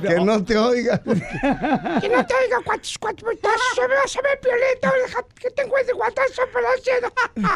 que 0.02 0.16
no 0.24 0.44
te 0.44 0.58
oiga. 0.58 1.00
Que 1.04 2.10
no 2.10 2.26
te 2.26 2.34
oiga 2.34 2.58
cuántos 2.64 2.98
putazos 2.98 3.62
se 3.76 3.82
me 3.82 3.96
vas 3.96 4.16
a 4.16 4.22
violento, 4.42 4.88
deja 5.06 5.26
que 5.40 5.50
te 5.52 5.62
encuentre 5.64 5.94
guatazo 5.94 6.42
para 6.54 6.68
hacer. 6.78 7.48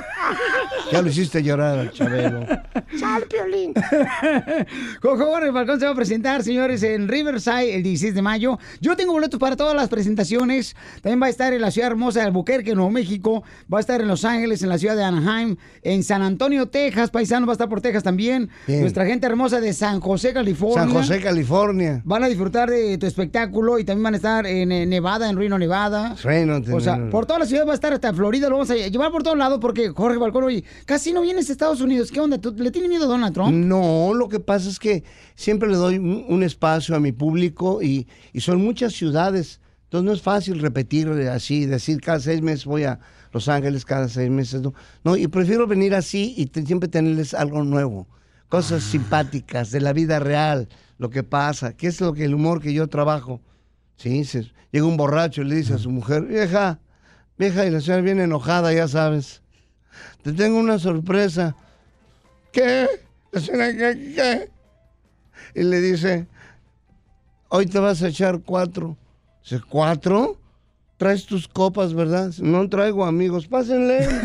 Ya 0.92 1.02
lo 1.02 1.10
hiciste 1.10 1.44
llorar 1.44 1.80
al 1.80 1.92
Chabelo. 1.92 2.46
Sal, 3.00 3.24
Piolín. 3.24 3.74
Jorge 5.02 5.52
Falcón 5.52 5.80
se 5.80 5.86
va 5.86 5.92
a 5.92 5.96
presentar, 5.96 6.44
señores, 6.52 6.84
en 6.84 7.08
Riverside 7.08 7.76
el 7.76 7.82
16 7.82 8.14
de 8.14 8.22
mayo. 8.22 8.60
Yo 8.82 8.98
tengo 8.98 9.14
boletos 9.14 9.40
para 9.40 9.56
todas 9.56 9.74
las 9.74 9.88
presentaciones. 9.88 10.76
También 11.02 11.22
va 11.22 11.28
a 11.28 11.30
estar 11.30 11.54
en 11.54 11.62
la 11.62 11.72
ciudad 11.72 11.90
hermosa 11.92 12.20
de 12.20 12.26
Albuquerque, 12.26 12.76
Nuevo 12.76 12.92
México. 12.92 13.42
Va 13.74 13.78
a 13.78 13.80
estar 13.80 14.02
en 14.02 14.10
Los 14.10 14.26
Ángeles, 14.26 14.62
en 14.62 14.68
la 14.68 14.78
ciudad 14.78 14.98
de 14.98 15.04
Anaheim, 15.04 15.56
en 15.82 16.04
San 16.04 16.22
Antonio, 16.22 16.68
Texas. 16.68 17.10
Paisano 17.10 17.48
va 17.48 17.54
a 17.54 17.56
estar 17.56 17.70
por 17.70 17.80
Texas 17.80 18.04
también. 18.04 18.50
Bien. 18.68 18.82
Nuestra 18.82 19.06
gente 19.06 19.28
hermosa 19.28 19.62
de 19.62 19.72
San 19.72 20.02
José, 20.02 20.34
California. 20.34 20.84
San 20.84 20.92
José, 20.92 21.22
California. 21.22 22.02
Van 22.04 22.22
a 22.26 22.28
disfrutar 22.28 22.70
de 22.70 22.98
tu 22.98 23.06
espectáculo 23.06 23.80
y 23.80 23.86
también 23.86 24.04
van 24.04 24.16
a 24.16 24.18
estar 24.18 24.46
en 24.46 24.74
eh, 24.74 24.86
Nevada, 24.86 25.30
en 25.30 25.38
Reno, 25.38 25.58
Nevada. 25.58 26.18
Reno, 26.22 26.62
O 26.74 26.82
sea, 26.82 27.10
por 27.10 27.26
toda 27.26 27.40
la 27.40 27.46
ciudad 27.46 27.66
va 27.66 27.72
a 27.72 27.76
estar 27.76 27.94
hasta 27.94 28.14
Florida, 28.14 28.50
lo 28.50 28.56
vamos 28.56 28.72
a 28.72 28.76
llevar 28.76 29.10
por 29.10 29.24
todos 29.24 29.38
lados 29.38 29.60
porque 29.62 29.88
Jorge 29.88 30.18
Balcón, 30.18 30.44
oye, 30.44 30.66
casi 30.86 31.14
no 31.14 31.22
vienes 31.22 31.48
a 31.48 31.54
Estados 31.54 31.80
Unidos. 31.80 32.12
¿Qué 32.12 32.20
onda? 32.20 32.40
¿Tú 32.40 32.54
le 32.58 32.72
tienes 32.72 32.90
miedo 32.90 33.06
a 33.06 33.08
Donald 33.08 33.34
Trump? 33.34 33.54
No, 33.54 34.14
lo 34.14 34.28
que 34.28 34.42
pasa 34.42 34.68
es 34.68 34.80
que 34.80 35.06
siempre 35.36 35.70
le 35.70 35.76
doy 35.76 35.98
un, 35.98 36.41
un 36.42 36.46
espacio 36.46 36.96
a 36.96 37.00
mi 37.00 37.12
público 37.12 37.82
y, 37.82 38.08
y 38.34 38.42
son 38.42 38.62
muchas 38.64 38.94
ciudades. 38.94 39.60
Entonces 39.84 40.06
no 40.06 40.14
es 40.14 40.22
fácil 40.22 40.60
repetir 40.60 41.08
así, 41.32 41.66
decir 41.66 42.02
cada 42.02 42.20
seis 42.20 42.42
meses 42.42 42.66
voy 42.66 42.86
a 42.86 43.00
Los 43.32 43.48
Ángeles, 43.48 43.86
cada 43.86 44.08
seis 44.10 44.30
meses. 44.32 44.62
No, 44.62 44.74
no 45.04 45.16
y 45.16 45.28
prefiero 45.28 45.68
venir 45.68 45.94
así 45.94 46.34
y 46.38 46.48
te- 46.48 46.66
siempre 46.66 46.90
tenerles 46.90 47.34
algo 47.34 47.64
nuevo. 47.64 48.08
Cosas 48.50 48.84
simpáticas 48.84 49.72
de 49.72 49.80
la 49.82 49.94
vida 49.94 50.20
real, 50.20 50.68
lo 50.98 51.10
que 51.10 51.24
pasa, 51.24 51.74
qué 51.78 51.88
es 51.88 52.02
lo 52.02 52.14
que 52.14 52.26
el 52.26 52.34
humor 52.34 52.62
que 52.62 52.74
yo 52.74 52.88
trabajo. 52.88 53.40
Sí, 53.98 54.24
se- 54.26 54.52
llega 54.72 54.86
un 54.86 54.98
borracho 54.98 55.42
y 55.42 55.46
le 55.46 55.56
dice 55.56 55.74
a 55.76 55.78
su 55.78 55.90
mujer, 55.92 56.24
vieja, 56.24 56.80
vieja, 57.38 57.66
y 57.66 57.70
la 57.70 57.80
señora 57.82 58.02
viene 58.02 58.24
enojada, 58.24 58.74
ya 58.74 58.88
sabes. 58.88 59.42
Te 60.24 60.32
tengo 60.34 60.58
una 60.58 60.80
sorpresa. 60.80 61.56
¿Qué? 62.52 62.88
La 63.32 63.40
señora, 63.42 63.72
¿qué? 63.74 64.14
qué? 64.16 64.50
Y 65.56 65.64
le 65.64 65.82
dice, 65.82 66.28
hoy 67.50 67.66
te 67.66 67.80
vas 67.80 68.02
a 68.04 68.08
echar 68.10 68.40
cuatro. 68.42 68.98
Dice, 69.44 69.62
¿cuatro? 69.68 70.38
Traes 70.98 71.26
tus 71.26 71.48
copas, 71.48 71.94
¿verdad? 71.94 72.32
No 72.40 72.70
traigo 72.70 73.06
amigos, 73.06 73.48
pásenle. 73.48 74.08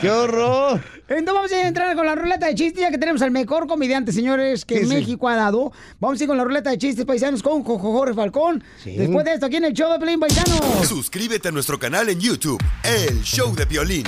¡Qué 0.00 0.10
horror! 0.10 0.80
Entonces 1.08 1.34
vamos 1.34 1.52
a 1.52 1.66
entrar 1.68 1.96
con 1.96 2.04
la 2.06 2.14
ruleta 2.14 2.46
de 2.46 2.54
chistes, 2.54 2.80
ya 2.82 2.90
que 2.90 2.98
tenemos 2.98 3.22
al 3.22 3.30
mejor 3.30 3.66
comediante, 3.66 4.12
señores, 4.12 4.64
que 4.64 4.80
Sí, 4.80 4.84
sí. 4.86 4.94
México 4.94 5.28
ha 5.28 5.36
dado. 5.36 5.72
Vamos 5.98 6.20
a 6.20 6.22
ir 6.24 6.28
con 6.28 6.36
la 6.36 6.44
ruleta 6.44 6.70
de 6.70 6.78
chistes 6.78 7.04
paisanos 7.04 7.42
con 7.42 7.62
Jojo 7.64 7.92
Jorge 7.92 8.14
Falcón. 8.14 8.62
Sí. 8.82 8.94
Después 8.96 9.24
de 9.24 9.34
esto, 9.34 9.46
aquí 9.46 9.56
en 9.56 9.64
el 9.64 9.72
show 9.72 9.90
de 9.92 9.98
Pelín 9.98 10.20
Paisano. 10.20 10.84
Suscríbete 10.84 11.48
a 11.48 11.50
nuestro 11.50 11.78
canal 11.78 12.08
en 12.10 12.20
YouTube, 12.20 12.62
El 12.84 13.22
Show 13.22 13.54
de 13.54 13.64
Violín. 13.64 14.04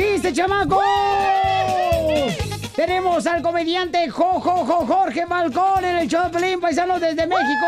Chistes, 0.00 0.32
chamacos. 0.32 0.84
Tenemos 2.74 3.26
al 3.26 3.42
comediante 3.42 4.08
Jojo 4.08 4.64
Jo, 4.64 4.86
Jorge 4.86 5.26
Falcón 5.26 5.84
en 5.84 5.98
el 5.98 6.08
show 6.08 6.30
de 6.30 6.58
Paisano 6.58 6.98
desde 6.98 7.26
México. 7.26 7.66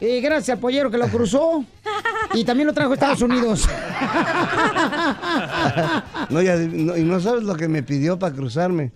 Y 0.00 0.20
gracias 0.20 0.56
al 0.56 0.60
pollero 0.60 0.90
que 0.90 0.98
lo 0.98 1.08
cruzó. 1.08 1.64
Y 2.34 2.44
también 2.44 2.68
lo 2.68 2.72
trajo 2.72 2.92
a 2.92 2.94
Estados 2.94 3.22
Unidos. 3.22 3.68
No, 6.30 6.42
ya- 6.42 6.56
no, 6.56 6.96
y 6.96 7.02
no 7.02 7.18
sabes 7.18 7.42
lo 7.42 7.56
que 7.56 7.66
me 7.66 7.82
pidió 7.82 8.18
para 8.18 8.34
cruzarme. 8.34 8.92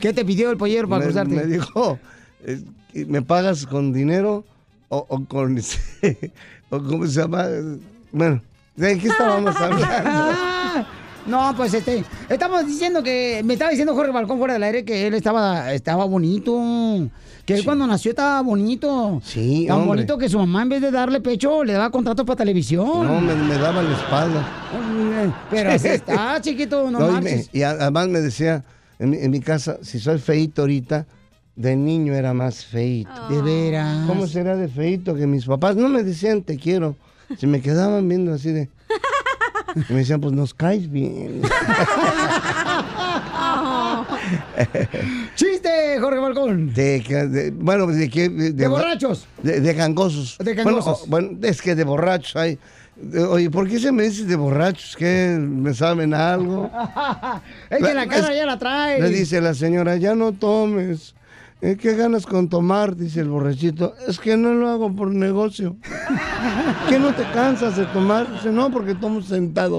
¿Qué 0.00 0.12
te 0.12 0.24
pidió 0.24 0.50
el 0.50 0.58
pollero 0.58 0.88
para 0.88 0.98
me, 1.00 1.04
cruzarte? 1.06 1.34
Me 1.34 1.44
dijo, 1.46 1.98
¿me 2.92 3.22
pagas 3.22 3.66
con 3.66 3.92
dinero 3.92 4.44
o, 4.88 5.06
o 5.08 5.24
con... 5.24 5.58
o 6.70 6.78
cómo 6.82 7.06
se 7.06 7.20
llama? 7.20 7.46
Bueno, 8.10 8.42
¿de 8.76 8.98
qué 8.98 9.08
estábamos 9.08 9.56
hablando? 9.60 10.32
No, 11.26 11.54
pues 11.56 11.72
este, 11.74 12.04
estamos 12.28 12.66
diciendo 12.66 13.02
que, 13.02 13.42
me 13.44 13.52
estaba 13.54 13.70
diciendo 13.70 13.94
Jorge 13.94 14.10
Balcón 14.12 14.38
fuera 14.38 14.54
del 14.54 14.62
aire 14.64 14.84
que 14.84 15.06
él 15.06 15.14
estaba, 15.14 15.72
estaba 15.72 16.04
bonito, 16.04 16.60
que 17.46 17.54
él 17.54 17.64
cuando 17.64 17.86
nació 17.86 18.10
estaba 18.10 18.40
bonito. 18.42 19.20
Sí, 19.24 19.66
Tan 19.68 19.76
hombre. 19.78 19.88
bonito 19.88 20.18
que 20.18 20.28
su 20.28 20.38
mamá 20.38 20.62
en 20.62 20.68
vez 20.70 20.80
de 20.82 20.90
darle 20.90 21.20
pecho 21.20 21.62
le 21.62 21.74
daba 21.74 21.90
contratos 21.90 22.26
para 22.26 22.36
televisión. 22.38 23.06
No, 23.06 23.20
me, 23.20 23.34
me 23.36 23.56
daba 23.56 23.82
la 23.82 23.92
espalda. 23.92 24.46
Pero 25.50 25.70
así 25.70 25.88
está, 25.88 26.38
chiquito, 26.40 26.90
no, 26.90 26.98
No, 26.98 27.18
y, 27.18 27.22
me- 27.22 27.64
además 27.64 28.08
me 28.08 28.20
decía, 28.20 28.64
en 28.98 29.10
mi, 29.10 29.18
en 29.18 29.30
mi 29.30 29.40
casa, 29.40 29.78
si 29.82 30.00
soy 30.00 30.18
feito 30.18 30.62
ahorita, 30.62 31.06
de 31.54 31.76
niño 31.76 32.14
era 32.14 32.34
más 32.34 32.64
feito. 32.64 33.10
De 33.28 33.42
veras. 33.42 34.06
¿Cómo 34.08 34.26
será 34.26 34.56
de 34.56 34.68
feito 34.68 35.14
que 35.14 35.26
mis 35.26 35.44
papás 35.44 35.76
no 35.76 35.88
me 35.88 36.02
decían 36.02 36.42
te 36.42 36.56
quiero? 36.56 36.96
Se 37.38 37.46
me 37.46 37.60
quedaban 37.60 38.08
viendo 38.08 38.34
así 38.34 38.50
de... 38.52 38.68
Y 39.88 39.92
me 39.92 39.98
decían, 40.00 40.20
pues 40.20 40.32
nos 40.34 40.52
caes 40.54 40.90
bien. 40.90 41.42
¡Chiste, 45.34 45.98
Jorge 46.00 46.18
Balcón! 46.18 46.72
De, 46.72 47.00
de- 47.00 47.50
bueno, 47.52 47.86
de 47.86 48.08
que... 48.10 48.28
De, 48.28 48.52
De 48.52 48.68
borrachos. 48.68 49.26
De, 49.42 49.60
de 49.60 49.74
gangosos. 49.74 50.36
De 50.38 50.54
gangosos. 50.54 51.08
Bueno, 51.08 51.26
o- 51.28 51.32
bueno, 51.32 51.46
es 51.46 51.60
que 51.62 51.74
de 51.74 51.84
borrachos 51.84 52.36
hay... 52.36 52.58
Oye, 53.30 53.50
¿por 53.50 53.68
qué 53.68 53.78
se 53.80 53.90
me 53.90 54.02
dice 54.04 54.24
de 54.24 54.36
borrachos? 54.36 54.94
¿Que 54.96 55.36
me 55.40 55.72
saben 55.74 56.12
algo? 56.14 56.70
es 57.70 57.78
que 57.78 57.94
la 57.94 58.06
cara 58.06 58.30
es- 58.30 58.36
ya 58.36 58.46
la 58.46 58.58
trae. 58.58 59.00
Le 59.00 59.08
dice 59.08 59.40
la 59.40 59.54
señora, 59.54 59.96
ya 59.96 60.14
no 60.14 60.32
tomes. 60.32 61.14
Eh, 61.64 61.76
¿Qué 61.80 61.94
ganas 61.94 62.26
con 62.26 62.48
tomar? 62.48 62.96
Dice 62.96 63.20
el 63.20 63.28
borrachito. 63.28 63.94
Es 64.08 64.18
que 64.18 64.36
no 64.36 64.52
lo 64.52 64.68
hago 64.68 64.92
por 64.92 65.14
negocio. 65.14 65.76
¿Qué 66.88 66.98
no 66.98 67.14
te 67.14 67.22
cansas 67.30 67.76
de 67.76 67.84
tomar? 67.86 68.28
Dice, 68.32 68.50
no, 68.50 68.68
porque 68.72 68.96
tomo 68.96 69.22
sentado. 69.22 69.78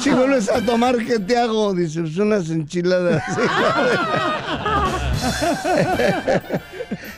Si 0.00 0.10
vuelves 0.10 0.50
a 0.50 0.60
tomar, 0.62 0.96
¿qué 0.98 1.20
te 1.20 1.38
hago? 1.38 1.72
Dice, 1.74 2.00
unas 2.20 2.50
enchiladas. 2.50 3.22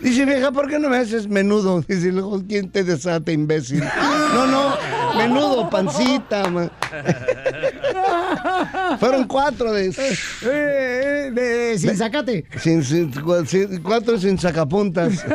Dice, 0.01 0.27
vieja, 0.27 0.53
¿por 0.53 0.69
qué 0.69 0.79
no 0.79 0.91
me 0.91 0.99
haces 0.99 1.27
menudo? 1.27 1.83
Dice, 1.89 2.13
luego, 2.13 2.43
¿quién 2.47 2.69
te 2.71 2.85
desata, 2.85 3.33
imbécil? 3.33 3.83
No, 4.35 4.47
no, 4.47 4.77
menudo, 5.17 5.71
pancita. 5.71 6.51
ma. 6.51 6.71
Fueron 9.01 9.25
cuatro 9.25 9.73
de... 9.73 9.87
Eh, 10.43 11.31
de- 11.33 11.79
sin 11.79 11.97
sacate. 11.97 12.45
Sin, 12.59 12.83
sin- 12.85 13.11
cu- 13.13 13.45
sin- 13.47 13.83
cuatro 13.83 14.19
sin 14.19 14.39
sacapuntas. 14.39 15.25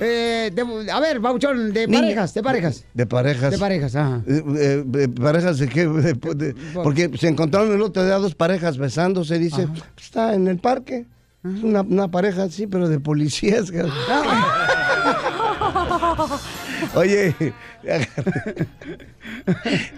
Eh, 0.00 0.50
de- 0.54 0.90
a 0.92 1.00
ver, 1.00 1.20
Bauchón, 1.20 1.72
de 1.72 1.86
Niña. 1.86 2.00
parejas, 2.00 2.34
de 2.34 2.42
parejas. 2.42 2.84
De 2.94 3.06
parejas. 3.06 3.50
De 3.50 3.58
parejas, 3.58 3.96
ajá. 3.96 4.20
Eh, 4.26 4.84
eh, 4.94 5.08
parejas 5.08 5.58
de 5.58 5.68
qué? 5.68 5.86
Porque 6.74 7.10
se 7.18 7.28
encontraron 7.28 7.72
el 7.72 7.80
otro 7.82 8.04
día 8.04 8.16
dos 8.16 8.34
parejas 8.34 8.76
besándose, 8.78 9.38
dice, 9.38 9.66
está 9.96 10.34
en 10.34 10.48
el 10.48 10.58
parque. 10.58 11.06
Una, 11.44 11.82
una 11.82 12.08
pareja, 12.10 12.48
sí, 12.50 12.66
pero 12.66 12.88
de 12.88 12.98
policías. 13.00 13.70
Oye, 16.96 17.34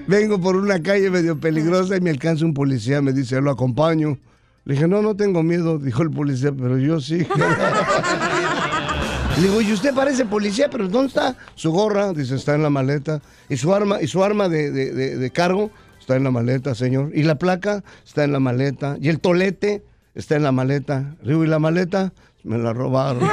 vengo 0.07 0.41
por 0.41 0.57
una 0.57 0.83
calle 0.83 1.11
medio 1.11 1.39
peligrosa 1.39 1.97
y 1.97 2.01
me 2.01 2.11
alcanza 2.11 2.45
un 2.45 2.55
policía, 2.55 3.01
me 3.03 3.13
dice, 3.13 3.41
lo 3.41 3.51
acompaño. 3.53 4.19
Le 4.65 4.75
dije, 4.75 4.87
no, 4.89 5.01
no 5.01 5.15
tengo 5.17 5.43
miedo, 5.43 5.79
dijo 5.79 6.03
el 6.03 6.11
policía, 6.11 6.53
pero 6.53 6.77
yo 6.79 7.01
sí. 7.01 7.27
Le 9.37 9.43
digo, 9.43 9.61
y 9.63 9.73
usted 9.73 9.95
parece 9.95 10.25
policía, 10.27 10.69
pero 10.71 10.89
¿dónde 10.89 11.09
está 11.09 11.37
su 11.55 11.71
gorra? 11.71 12.13
Dice, 12.13 12.35
está 12.35 12.55
en 12.55 12.63
la 12.65 12.71
maleta. 12.71 13.21
Y 13.49 13.57
su 13.57 13.73
arma, 13.75 14.03
y 14.03 14.09
su 14.09 14.23
arma 14.25 14.49
de, 14.49 14.71
de- 14.71 14.93
de- 14.93 15.17
de 15.17 15.31
cargo 15.31 15.71
está 16.01 16.17
en 16.17 16.25
la 16.25 16.31
maleta, 16.33 16.75
señor. 16.75 17.13
Y 17.15 17.23
la 17.23 17.37
placa 17.37 17.85
está 18.05 18.25
en 18.25 18.33
la 18.33 18.41
maleta. 18.41 18.97
Y 19.01 19.09
el 19.09 19.21
tolete 19.21 19.85
está 20.15 20.35
en 20.37 20.43
la 20.43 20.51
maleta. 20.53 21.15
Le 21.23 21.29
Digo, 21.29 21.45
¿y 21.45 21.47
la 21.47 21.59
maleta? 21.61 22.13
Me 22.43 22.59
la 22.59 22.73
robaron. 22.73 23.23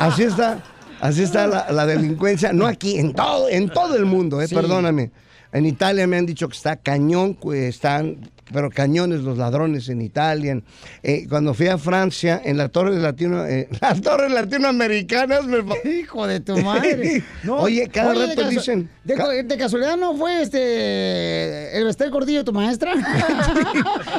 así 0.00 0.24
está, 0.24 0.62
así 1.04 1.22
está 1.22 1.46
la, 1.46 1.70
la 1.70 1.86
delincuencia. 1.94 2.52
No 2.52 2.66
aquí, 2.66 2.98
en 2.98 3.12
todo, 3.14 3.48
en 3.48 3.68
todo 3.68 3.96
el 3.96 4.04
mundo, 4.06 4.40
eh, 4.40 4.48
Sí. 4.48 4.54
perdóname. 4.54 5.10
En 5.52 5.66
Italia 5.66 6.06
me 6.08 6.16
han 6.16 6.26
dicho 6.26 6.48
que 6.48 6.56
está 6.56 6.74
cañón, 6.74 7.36
que 7.36 7.68
están, 7.68 8.28
pero 8.52 8.70
cañones 8.70 9.20
los 9.20 9.38
ladrones 9.38 9.88
en 9.88 10.02
Italia. 10.02 10.60
Eh, 11.04 11.26
cuando 11.28 11.54
fui 11.54 11.68
a 11.68 11.78
Francia, 11.78 12.42
en 12.44 12.56
la 12.56 12.68
torre 12.70 12.96
latino, 12.98 13.46
eh, 13.46 13.68
las 13.80 14.00
torres 14.00 14.32
latinoamericanas 14.32 15.44
me... 15.46 15.58
Hijo 15.88 16.26
de 16.26 16.40
tu 16.40 16.56
madre. 16.58 17.22
No. 17.44 17.58
Oye, 17.58 17.88
cada 17.88 18.10
Oye, 18.10 18.20
de 18.20 18.26
rato 18.28 18.42
casu- 18.42 18.48
dicen... 18.50 18.90
De, 19.04 19.14
ca- 19.14 19.28
de 19.28 19.56
casualidad 19.56 19.96
no 19.96 20.16
fue 20.16 20.42
este 20.42 21.78
el 21.78 21.84
Vestel 21.84 22.10
Gordillo 22.10 22.42
tu 22.44 22.52
maestra? 22.52 22.92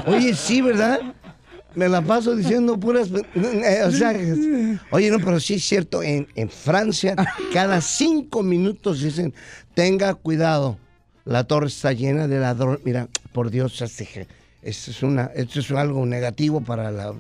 Oye, 0.07 0.33
sí, 0.35 0.61
¿verdad? 0.61 0.99
Me 1.75 1.89
la 1.89 2.01
paso 2.01 2.35
diciendo 2.35 2.79
puras... 2.79 3.09
eh, 3.11 3.81
o 3.85 3.91
sea, 3.91 4.13
oye, 4.91 5.11
no, 5.11 5.19
pero 5.19 5.39
sí 5.39 5.55
es 5.55 5.63
cierto, 5.65 6.01
en, 6.01 6.27
en 6.35 6.49
Francia 6.49 7.15
cada 7.53 7.81
cinco 7.81 8.43
minutos 8.43 9.01
dicen, 9.01 9.33
tenga 9.73 10.13
cuidado, 10.13 10.77
la 11.25 11.43
torre 11.43 11.67
está 11.67 11.91
llena 11.91 12.27
de 12.27 12.39
ladrones. 12.39 12.79
Mira, 12.85 13.09
por 13.33 13.51
Dios, 13.51 13.81
esto 13.81 14.03
es, 14.63 15.03
una, 15.03 15.31
esto 15.35 15.59
es 15.59 15.69
algo 15.71 16.05
negativo 16.05 16.61
para 16.61 16.91
la... 16.91 17.13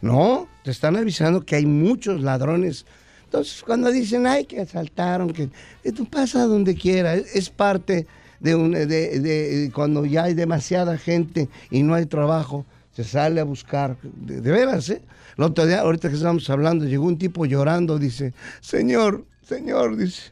No, 0.00 0.48
te 0.64 0.72
están 0.72 0.96
avisando 0.96 1.44
que 1.46 1.56
hay 1.56 1.66
muchos 1.66 2.22
ladrones. 2.22 2.84
Entonces, 3.24 3.62
cuando 3.64 3.90
dicen, 3.90 4.26
ay, 4.26 4.44
que 4.46 4.60
asaltaron, 4.60 5.32
que 5.32 5.48
esto 5.84 6.04
pasa 6.04 6.44
donde 6.44 6.74
quiera, 6.74 7.14
es, 7.14 7.34
es 7.36 7.50
parte 7.50 8.06
de, 8.40 8.54
un, 8.56 8.72
de, 8.72 8.86
de- 8.86 9.70
cuando 9.72 10.04
ya 10.04 10.24
hay 10.24 10.34
demasiada 10.34 10.98
gente 10.98 11.48
y 11.70 11.82
no 11.82 11.94
hay 11.94 12.06
trabajo, 12.06 12.66
se 12.94 13.04
sale 13.04 13.40
a 13.40 13.44
buscar, 13.44 13.96
de, 14.02 14.40
veras, 14.40 14.88
¿eh? 14.90 15.02
El 15.36 15.44
otro 15.44 15.66
día, 15.66 15.80
ahorita 15.80 16.08
que 16.08 16.16
estábamos 16.16 16.48
hablando, 16.50 16.84
llegó 16.84 17.06
un 17.06 17.18
tipo 17.18 17.46
llorando, 17.46 17.98
dice, 17.98 18.34
señor, 18.60 19.24
señor, 19.46 19.96
dice, 19.96 20.30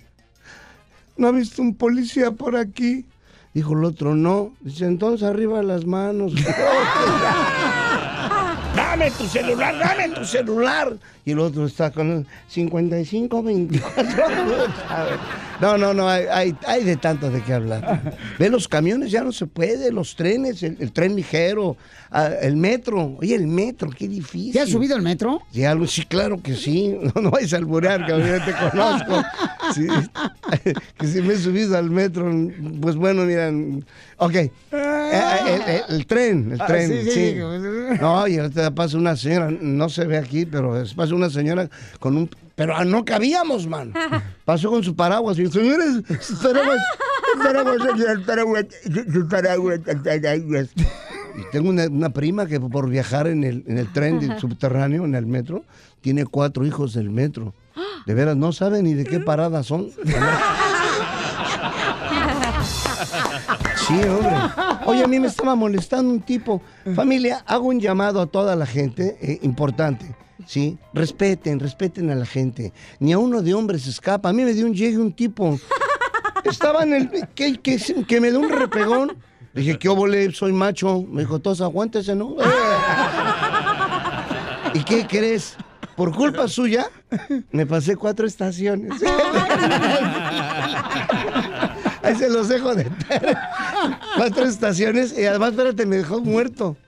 ¿no 1.17 1.29
ha 1.29 1.33
visto 1.33 1.63
un 1.63 1.75
policía 1.75 2.33
por 2.33 2.57
aquí? 2.57 3.07
Dijo 3.55 3.73
el 3.73 3.85
otro, 3.85 4.15
no. 4.15 4.53
Dice, 4.61 4.85
entonces 4.85 5.27
arriba 5.27 5.63
las 5.63 5.87
manos. 5.87 6.35
dame 8.77 9.11
tu 9.11 9.27
celular, 9.27 9.77
dame 9.79 10.11
tu 10.11 10.25
celular. 10.25 10.97
Y 11.25 11.33
el 11.33 11.41
otro 11.41 11.67
está 11.67 11.91
con 11.91 12.11
el 12.11 12.27
55, 12.49 13.43
24. 13.43 14.05
No, 15.61 15.77
no, 15.77 15.93
no, 15.95 16.09
hay, 16.09 16.25
hay, 16.33 16.57
hay 16.67 16.85
de 16.85 16.97
tanto 16.97 17.31
de 17.31 17.43
qué 17.43 17.53
hablar. 17.53 18.17
Ve, 18.39 18.49
los 18.49 18.67
camiones 18.69 19.11
ya 19.11 19.23
no 19.23 19.33
se 19.33 19.47
puede, 19.47 19.93
los 19.93 20.17
trenes, 20.17 20.63
el, 20.63 20.77
el 20.81 20.93
tren 20.93 21.15
ligero, 21.15 21.77
ah, 22.11 22.29
el 22.41 22.57
metro. 22.57 23.17
Oye, 23.21 23.35
el 23.35 23.47
metro, 23.47 23.91
qué 23.91 24.09
difícil. 24.09 24.53
¿Ya 24.53 24.63
has 24.63 24.71
subido 24.71 24.97
al 24.97 25.03
metro? 25.03 25.43
Sí, 25.87 26.05
claro 26.07 26.41
que 26.43 26.55
sí. 26.55 26.97
No, 27.15 27.21
no 27.23 27.31
vayas 27.31 27.53
a 27.53 27.57
alburear, 27.59 28.07
cabrón, 28.07 28.29
ya 28.29 28.45
te 28.45 28.53
conozco. 28.71 29.23
Sí. 29.75 29.87
que 30.99 31.07
si 31.07 31.21
me 31.23 31.35
he 31.35 31.39
subido 31.39 31.77
al 31.77 31.91
metro, 31.91 32.31
pues 32.81 32.97
bueno, 32.97 33.25
miran. 33.25 33.85
Ok. 34.17 34.35
Eh, 34.35 34.51
el, 34.73 35.75
el- 35.75 35.83
el 35.97 36.07
tren, 36.07 36.53
el 36.53 36.61
Ah, 36.61 36.67
tren, 36.67 36.89
sí, 36.91 37.03
sí. 37.05 37.11
sí. 37.35 37.35
No, 38.01 38.27
y 38.29 38.39
ahorita 38.39 38.75
pasa 38.75 38.97
una 38.97 39.17
señora, 39.17 39.51
no 39.51 39.89
se 39.89 40.05
ve 40.07 40.17
aquí, 40.19 40.47
pero 40.47 40.83
pasa 40.97 41.15
una 41.15 41.29
señora 41.31 41.69
con 41.99 42.17
un... 42.17 42.31
Pero 42.61 42.77
ah, 42.77 42.85
no 42.85 43.07
cabíamos, 43.07 43.67
man. 43.67 43.91
Pasó 44.45 44.69
con 44.71 44.85
su 44.85 44.95
paraguas 44.95 45.39
y 45.39 45.47
señores, 45.51 46.03
su 46.21 46.37
paraguas, 46.43 46.77
su 47.33 47.39
paraguas, 47.43 47.77
paraguas, 48.27 48.67
su 49.15 49.29
paraguas, 49.29 49.81
paraguas. 50.05 50.69
Y 50.77 51.51
tengo 51.53 51.71
una, 51.71 51.87
una 51.87 52.11
prima 52.11 52.45
que 52.45 52.61
por 52.61 52.91
viajar 52.91 53.29
en 53.29 53.45
el, 53.45 53.65
en 53.67 53.79
el 53.79 53.91
tren 53.95 54.21
de- 54.21 54.39
subterráneo, 54.39 55.07
en 55.07 55.15
el 55.15 55.25
metro, 55.25 55.65
tiene 56.03 56.27
cuatro 56.27 56.67
hijos 56.67 56.93
del 56.93 57.09
metro. 57.09 57.55
De 58.05 58.13
veras, 58.13 58.37
no 58.37 58.53
saben 58.53 58.85
ni 58.85 58.93
de 58.93 59.05
qué 59.05 59.21
parada 59.21 59.63
son. 59.63 59.89
Sí, 63.87 63.95
hombre. 64.05 64.37
Oye, 64.85 65.03
a 65.03 65.07
mí 65.07 65.19
me 65.19 65.29
estaba 65.29 65.55
molestando 65.55 66.13
un 66.13 66.21
tipo. 66.21 66.61
Familia, 66.95 67.43
hago 67.47 67.69
un 67.69 67.81
llamado 67.81 68.21
a 68.21 68.27
toda 68.27 68.55
la 68.55 68.67
gente 68.67 69.17
eh, 69.23 69.39
importante. 69.43 70.15
¿Sí? 70.47 70.79
Respeten, 70.95 71.61
respeten 71.61 72.11
a 72.11 72.15
la 72.15 72.27
gente. 72.27 72.73
Ni 72.99 73.13
a 73.13 73.19
uno 73.19 73.43
de 73.43 73.55
hombres 73.55 73.83
se 73.83 73.91
escapa. 73.91 74.29
A 74.29 74.33
mí 74.33 74.43
me 74.43 74.53
dio 74.53 74.67
un 74.67 74.75
llegue 74.75 74.99
un 74.99 75.13
tipo. 75.13 75.59
Estaba 76.45 76.83
en 76.83 76.95
el. 76.95 77.29
que, 77.35 77.59
que, 77.59 77.79
que 78.07 78.21
me 78.21 78.31
dio 78.31 78.41
un 78.41 78.51
repegón. 78.51 79.17
Dije, 79.55 79.79
¿qué 79.79 79.89
obole? 79.89 80.33
Soy 80.33 80.53
macho. 80.53 81.05
Me 81.09 81.23
dijo, 81.23 81.41
todos 81.41 81.61
aguántese, 81.61 82.15
¿no? 82.15 82.37
¿Y 84.75 84.85
qué 84.85 85.07
crees? 85.07 85.57
Por 85.97 86.15
culpa 86.15 86.49
suya, 86.49 86.87
me 87.51 87.67
pasé 87.67 87.95
cuatro 87.95 88.27
estaciones. 88.27 89.03
Ahí 92.03 92.17
se 92.17 92.31
los 92.31 92.49
dejo 92.49 92.75
de 92.75 92.91
Cuatro 94.17 94.47
estaciones 94.47 95.15
y 95.19 95.27
además, 95.27 95.51
espérate, 95.51 95.85
me 95.85 95.97
dejó 95.97 96.21
muerto. 96.21 96.79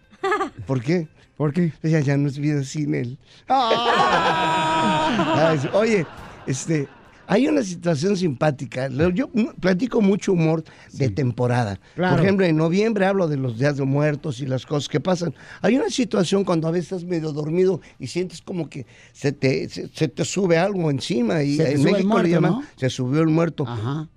¿Por 0.66 0.80
qué? 0.80 1.08
¿Por 1.36 1.52
qué? 1.52 1.72
Ella 1.82 2.00
ya 2.00 2.16
no 2.16 2.28
es 2.28 2.38
vida 2.38 2.62
sin 2.64 2.94
él. 2.94 3.18
Sí. 5.60 5.68
Oye, 5.74 6.06
este, 6.46 6.88
hay 7.26 7.46
una 7.46 7.62
situación 7.62 8.16
simpática. 8.16 8.88
Yo 9.14 9.28
platico 9.60 10.00
mucho 10.00 10.32
humor 10.32 10.64
de 10.92 11.08
temporada. 11.08 11.78
Claro. 11.94 12.16
Por 12.16 12.24
ejemplo, 12.24 12.46
en 12.46 12.56
noviembre 12.56 13.06
hablo 13.06 13.28
de 13.28 13.36
los 13.36 13.58
días 13.58 13.76
de 13.76 13.84
muertos 13.84 14.40
y 14.40 14.46
las 14.46 14.66
cosas 14.66 14.88
que 14.88 15.00
pasan. 15.00 15.34
Hay 15.60 15.76
una 15.76 15.88
situación 15.88 16.44
cuando 16.44 16.68
a 16.68 16.70
veces 16.70 16.92
estás 16.92 17.04
medio 17.04 17.32
dormido 17.32 17.80
y 17.98 18.08
sientes 18.08 18.42
como 18.42 18.68
que 18.68 18.86
se 19.12 19.32
te, 19.32 19.68
se, 19.68 19.88
se 19.88 20.08
te 20.08 20.24
sube 20.24 20.58
algo 20.58 20.90
encima 20.90 21.42
y 21.42 21.60
en 21.60 21.82
México 21.82 22.08
muerto, 22.08 22.22
le 22.24 22.34
llaman 22.34 22.52
¿no? 22.52 22.62
se 22.76 22.90
subió 22.90 23.20
el 23.20 23.28
muerto. 23.28 23.64
Ajá. 23.66 24.08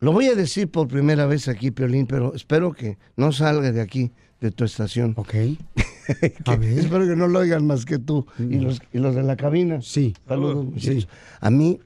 Lo 0.00 0.12
voy 0.12 0.26
a 0.26 0.34
decir 0.34 0.70
por 0.70 0.86
primera 0.86 1.26
vez 1.26 1.48
aquí, 1.48 1.72
Piolín, 1.72 2.06
pero 2.06 2.32
espero 2.34 2.72
que 2.72 2.98
no 3.16 3.32
salga 3.32 3.72
de 3.72 3.80
aquí, 3.80 4.12
de 4.40 4.50
tu 4.50 4.64
estación. 4.64 5.14
Ok. 5.16 5.34
Espero 6.08 7.06
que 7.06 7.16
no 7.16 7.28
lo 7.28 7.40
oigan 7.40 7.66
más 7.66 7.84
que 7.84 7.98
tú 7.98 8.26
y, 8.38 8.58
los, 8.60 8.80
y 8.92 8.98
los 8.98 9.14
de 9.14 9.22
la 9.22 9.36
cabina. 9.36 9.80
Sí. 9.82 10.14
Saludos, 10.26 10.64
muchachos. 10.66 11.08
A 11.40 11.50
mí, 11.50 11.80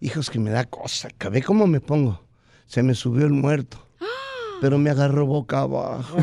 hijos, 0.00 0.30
que 0.30 0.38
me 0.38 0.50
da 0.50 0.64
cosa. 0.64 1.08
¿Ve 1.30 1.42
cómo 1.42 1.66
me 1.66 1.80
pongo? 1.80 2.22
Se 2.66 2.82
me 2.82 2.94
subió 2.94 3.24
el 3.26 3.32
muerto, 3.32 3.78
pero 4.60 4.78
me 4.78 4.90
agarró 4.90 5.26
boca 5.26 5.60
abajo. 5.60 6.16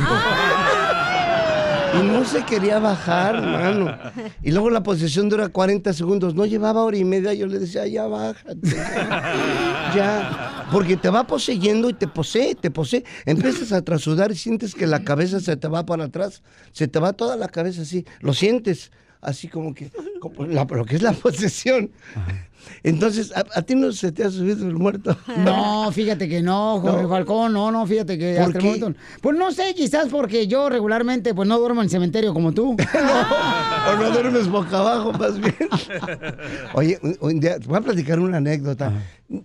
Y 1.99 2.03
no 2.07 2.25
se 2.25 2.43
quería 2.43 2.79
bajar, 2.79 3.41
mano. 3.45 3.97
Y 4.43 4.51
luego 4.51 4.69
la 4.69 4.83
posición 4.83 5.29
dura 5.29 5.49
40 5.49 5.93
segundos. 5.93 6.35
No 6.35 6.45
llevaba 6.45 6.83
hora 6.83 6.97
y 6.97 7.05
media. 7.05 7.33
Yo 7.33 7.47
le 7.47 7.59
decía, 7.59 7.87
ya 7.87 8.07
bájate. 8.07 8.59
Ya. 9.95 10.65
Porque 10.71 10.97
te 10.97 11.09
va 11.09 11.25
poseyendo 11.25 11.89
y 11.89 11.93
te 11.93 12.07
posee, 12.07 12.55
te 12.55 12.69
posee. 12.69 13.05
Empiezas 13.25 13.71
a 13.71 13.81
trasudar 13.81 14.31
y 14.31 14.35
sientes 14.35 14.75
que 14.75 14.87
la 14.87 15.03
cabeza 15.03 15.39
se 15.39 15.55
te 15.55 15.67
va 15.67 15.85
para 15.85 16.05
atrás. 16.05 16.41
Se 16.71 16.87
te 16.87 16.99
va 16.99 17.13
toda 17.13 17.37
la 17.37 17.47
cabeza 17.47 17.83
así. 17.83 18.05
Lo 18.19 18.33
sientes. 18.33 18.91
Así 19.25 19.47
como 19.47 19.73
que, 19.73 19.91
como 20.19 20.45
la- 20.45 20.63
lo 20.65 20.85
que 20.85 20.95
es 20.95 21.01
la 21.01 21.11
posesión. 21.23 21.91
Entonces, 22.81 23.31
¿a, 23.35 23.43
a 23.53 23.61
ti 23.61 23.75
no 23.75 23.91
se 23.91 24.11
te 24.11 24.23
ha 24.23 24.31
subido 24.31 24.67
el 24.67 24.73
muerto? 24.75 25.15
No, 25.37 25.91
fíjate 25.91 26.27
que 26.27 26.41
no, 26.41 26.79
Jorge 26.79 27.03
No. 27.03 27.09
Falcón, 27.09 27.53
no, 27.53 27.71
no, 27.71 27.85
fíjate 27.85 28.17
que 28.17 28.33
¿Por 28.35 28.43
hasta 28.45 28.57
el 28.57 28.63
qué? 28.63 28.79
momento- 28.79 28.99
Pues 29.21 29.37
no 29.37 29.51
sé, 29.51 29.73
quizás 29.75 30.07
porque 30.09 30.47
yo 30.47 30.67
regularmente 30.69 31.33
pues 31.35 31.47
no 31.47 31.59
duermo 31.59 31.81
en 31.81 31.85
el 31.85 31.91
cementerio 31.91 32.33
como 32.33 32.53
tú. 32.53 32.75
o 33.91 33.95
no 34.01 34.11
duermes 34.11 34.47
boca 34.49 34.79
abajo, 34.79 35.11
más 35.13 35.39
bien. 35.39 35.55
Oye, 36.73 36.97
un, 37.03 37.17
un 37.21 37.39
día, 37.39 37.59
te 37.59 37.67
voy 37.67 37.77
a 37.77 37.81
platicar 37.81 38.19
una 38.19 38.37
anécdota. 38.37 38.91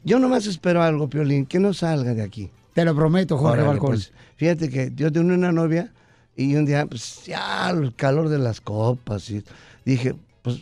Yo 0.04 0.18
nomás 0.18 0.46
espero 0.46 0.82
algo, 0.82 1.08
Piolín, 1.10 1.44
que 1.46 1.58
no 1.58 1.74
salga 1.74 2.14
de 2.14 2.22
aquí. 2.22 2.50
Te 2.74 2.84
lo 2.84 2.94
prometo, 2.94 3.36
Jorge 3.36 3.54
Órale, 3.54 3.68
Balcón. 3.68 3.90
pues, 3.90 4.12
fíjate 4.36 4.70
que 4.70 4.92
yo 4.94 5.10
tenía 5.12 5.34
una 5.34 5.52
novia 5.52 5.92
y 6.36 6.54
un 6.54 6.64
día, 6.64 6.86
pues 6.86 7.22
ya 7.26 7.68
el 7.70 7.94
calor 7.94 8.28
de 8.28 8.38
las 8.38 8.60
copas 8.60 9.28
y 9.30 9.42
dije, 9.84 10.14
pues 10.42 10.60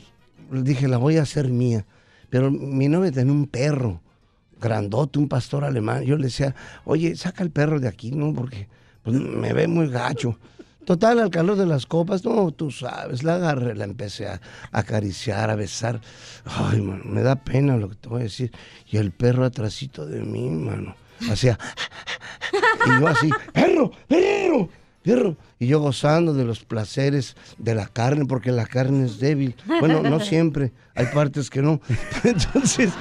dije, 0.51 0.89
la 0.89 0.99
voy 0.99 1.17
a 1.17 1.23
hacer 1.23 1.49
mía. 1.49 1.85
Pero 2.31 2.51
mi 2.51 2.89
novia 2.89 3.11
tenía 3.13 3.33
un 3.33 3.47
perro 3.47 4.01
grandote, 4.61 5.19
un 5.19 5.29
pastor 5.29 5.65
alemán. 5.65 6.05
Yo 6.05 6.17
le 6.17 6.25
decía, 6.25 6.55
oye, 6.85 7.17
saca 7.17 7.43
el 7.43 7.51
perro 7.51 7.81
de 7.81 7.89
aquí, 7.89 8.11
¿no? 8.11 8.35
Porque 8.35 8.69
pues, 9.03 9.17
me 9.17 9.53
ve 9.53 9.69
muy 9.69 9.89
gacho. 9.89 10.39
Total, 10.85 11.19
al 11.19 11.31
calor 11.31 11.59
de 11.59 11.67
las 11.67 11.85
copas, 11.85 12.25
no, 12.25 12.51
tú 12.51 12.71
sabes, 12.71 13.23
la 13.23 13.35
agarré, 13.35 13.75
la 13.75 13.85
empecé 13.85 14.27
a, 14.27 14.41
acariciar, 14.73 15.51
a 15.51 15.55
besar. 15.55 16.01
Ay, 16.47 16.81
mano, 16.81 17.05
me 17.05 17.21
da 17.21 17.37
pena 17.37 17.77
lo 17.77 17.91
que 17.91 17.97
te 17.97 18.09
voy 18.09 18.21
a 18.21 18.25
decir. 18.25 18.53
Y 18.91 18.97
el 18.97 19.11
perro 19.11 19.45
atrasito 19.45 20.07
de 20.07 20.23
mí, 20.23 20.49
mano, 20.49 20.97
hacía... 21.31 21.59
Y 22.87 23.01
yo 23.01 23.07
así, 23.09 23.31
perro, 23.53 23.91
perro. 24.07 24.71
Y 25.59 25.67
yo 25.67 25.81
gozando 25.81 26.35
de 26.35 26.45
los 26.45 26.65
placeres 26.65 27.37
de 27.59 27.75
la 27.75 27.87
carne, 27.87 28.27
porque 28.27 28.53
la 28.53 28.67
carne 28.67 29.07
es 29.07 29.19
débil. 29.19 29.57
Bueno, 29.81 30.03
no 30.03 30.21
siempre, 30.25 30.73
hay 30.95 31.07
partes 31.07 31.51
que 31.51 31.63
no. 31.63 31.81
Entonces, 32.25 32.93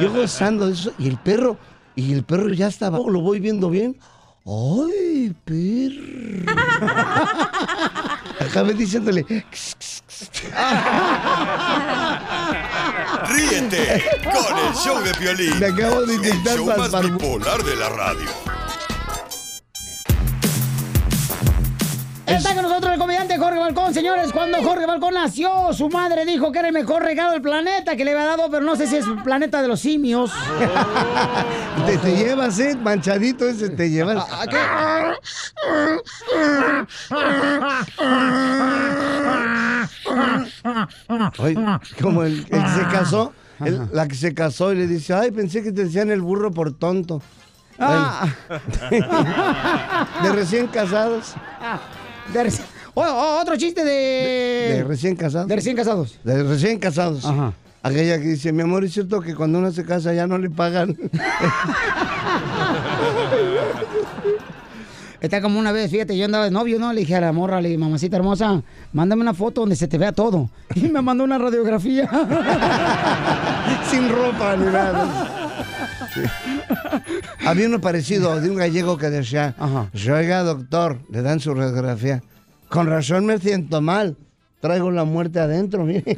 yo 0.00 0.12
gozando 0.12 0.66
de 0.66 0.72
eso. 0.74 0.92
Y 0.98 1.08
el 1.08 1.18
perro, 1.18 1.56
y 1.94 2.12
el 2.12 2.24
perro 2.24 2.48
ya 2.50 2.68
estaba, 2.68 2.98
lo 2.98 3.20
voy 3.20 3.40
viendo 3.40 3.70
bien. 3.70 3.96
¡Ay, 4.44 5.34
perro! 5.44 6.52
Acabé 8.40 8.74
diciéndole, 8.74 9.24
Ríete 13.28 14.04
con 14.24 14.58
el 14.58 14.74
show 14.74 15.00
de 15.02 15.14
Piolín. 15.14 15.58
Me 15.60 15.66
acabo 15.66 16.02
de 16.02 16.14
El 16.14 16.20
inyectar 16.20 16.56
show 16.56 16.66
más 16.66 17.02
bipolar 17.02 17.62
de 17.62 17.76
la 17.76 17.88
radio. 17.88 18.61
Está 22.36 22.54
con 22.54 22.62
nosotros 22.62 22.92
el 22.92 22.98
comediante 22.98 23.36
Jorge 23.38 23.58
Balcón, 23.58 23.92
señores. 23.94 24.32
Cuando 24.32 24.62
Jorge 24.62 24.86
Balcón 24.86 25.14
nació, 25.14 25.72
su 25.72 25.88
madre 25.88 26.24
dijo 26.24 26.50
que 26.52 26.58
era 26.60 26.68
el 26.68 26.74
mejor 26.74 27.02
regalo 27.02 27.32
del 27.32 27.42
planeta 27.42 27.96
que 27.96 28.04
le 28.04 28.12
había 28.12 28.24
dado, 28.24 28.50
pero 28.50 28.64
no 28.64 28.76
sé 28.76 28.86
si 28.86 28.96
es 28.96 29.06
el 29.06 29.22
planeta 29.22 29.60
de 29.62 29.68
los 29.68 29.80
simios. 29.80 30.30
te, 31.86 31.98
te 31.98 32.16
llevas, 32.16 32.58
¿eh? 32.58 32.76
Manchadito 32.80 33.46
ese, 33.48 33.68
te 33.70 33.90
llevas. 33.90 34.26
Ay, 41.38 41.56
como 42.00 42.22
el, 42.24 42.38
el 42.40 42.44
que 42.48 42.68
se 42.68 42.82
casó, 42.90 43.32
el- 43.64 43.88
la 43.92 44.08
que 44.08 44.14
se 44.14 44.34
casó 44.34 44.72
y 44.72 44.76
le 44.76 44.86
dice, 44.86 45.14
ay, 45.14 45.30
pensé 45.30 45.62
que 45.62 45.72
te 45.72 45.84
decían 45.84 46.10
el 46.10 46.20
burro 46.20 46.50
por 46.52 46.72
tonto. 46.72 47.22
Ah. 47.78 48.26
De 50.22 50.32
recién 50.32 50.66
casados. 50.68 51.34
De 52.32 52.44
reci- 52.44 52.62
Oh, 52.94 53.00
oh, 53.02 53.38
otro 53.40 53.56
chiste 53.56 53.82
de... 53.84 54.74
De 54.76 54.84
recién 54.84 55.16
casados. 55.16 55.48
De 55.48 55.56
recién 55.56 55.74
casados. 55.76 56.18
De 56.24 56.42
recién 56.42 56.78
casados. 56.78 57.24
Aquella 57.82 58.18
que 58.18 58.24
dice, 58.28 58.52
mi 58.52 58.62
amor, 58.62 58.84
es 58.84 58.92
cierto 58.92 59.20
que 59.22 59.34
cuando 59.34 59.58
uno 59.58 59.72
se 59.72 59.84
casa 59.84 60.12
ya 60.12 60.26
no 60.26 60.36
le 60.38 60.50
pagan. 60.50 60.94
Está 65.20 65.40
como 65.40 65.58
una 65.60 65.70
vez, 65.72 65.90
fíjate, 65.90 66.16
yo 66.18 66.24
andaba 66.24 66.44
de 66.46 66.50
novio, 66.50 66.78
¿no? 66.80 66.92
Le 66.92 67.00
dije 67.00 67.14
a 67.14 67.20
la 67.20 67.32
morra, 67.32 67.60
le 67.60 67.68
dije, 67.68 67.78
mamacita 67.78 68.16
hermosa, 68.16 68.60
mándame 68.92 69.22
una 69.22 69.32
foto 69.34 69.60
donde 69.60 69.76
se 69.76 69.86
te 69.86 69.96
vea 69.96 70.10
todo. 70.12 70.50
Y 70.74 70.88
me 70.88 71.00
mandó 71.00 71.22
una 71.22 71.38
radiografía. 71.38 72.10
Sin 73.90 74.08
ropa 74.08 74.56
ni 74.56 74.64
nada. 74.66 75.41
Había 77.46 77.66
uno 77.68 77.80
parecido 77.80 78.40
de 78.40 78.48
un 78.50 78.56
gallego 78.56 78.96
que 78.98 79.10
decía, 79.10 79.54
oiga 80.12 80.42
doctor, 80.42 80.98
le 81.10 81.22
dan 81.22 81.40
su 81.40 81.54
radiografía. 81.54 82.22
Con 82.68 82.86
razón 82.86 83.26
me 83.26 83.38
siento 83.38 83.80
mal. 83.80 84.16
Traigo 84.60 84.90
la 84.92 85.04
muerte 85.04 85.40
adentro, 85.40 85.84
mire. 85.84 86.04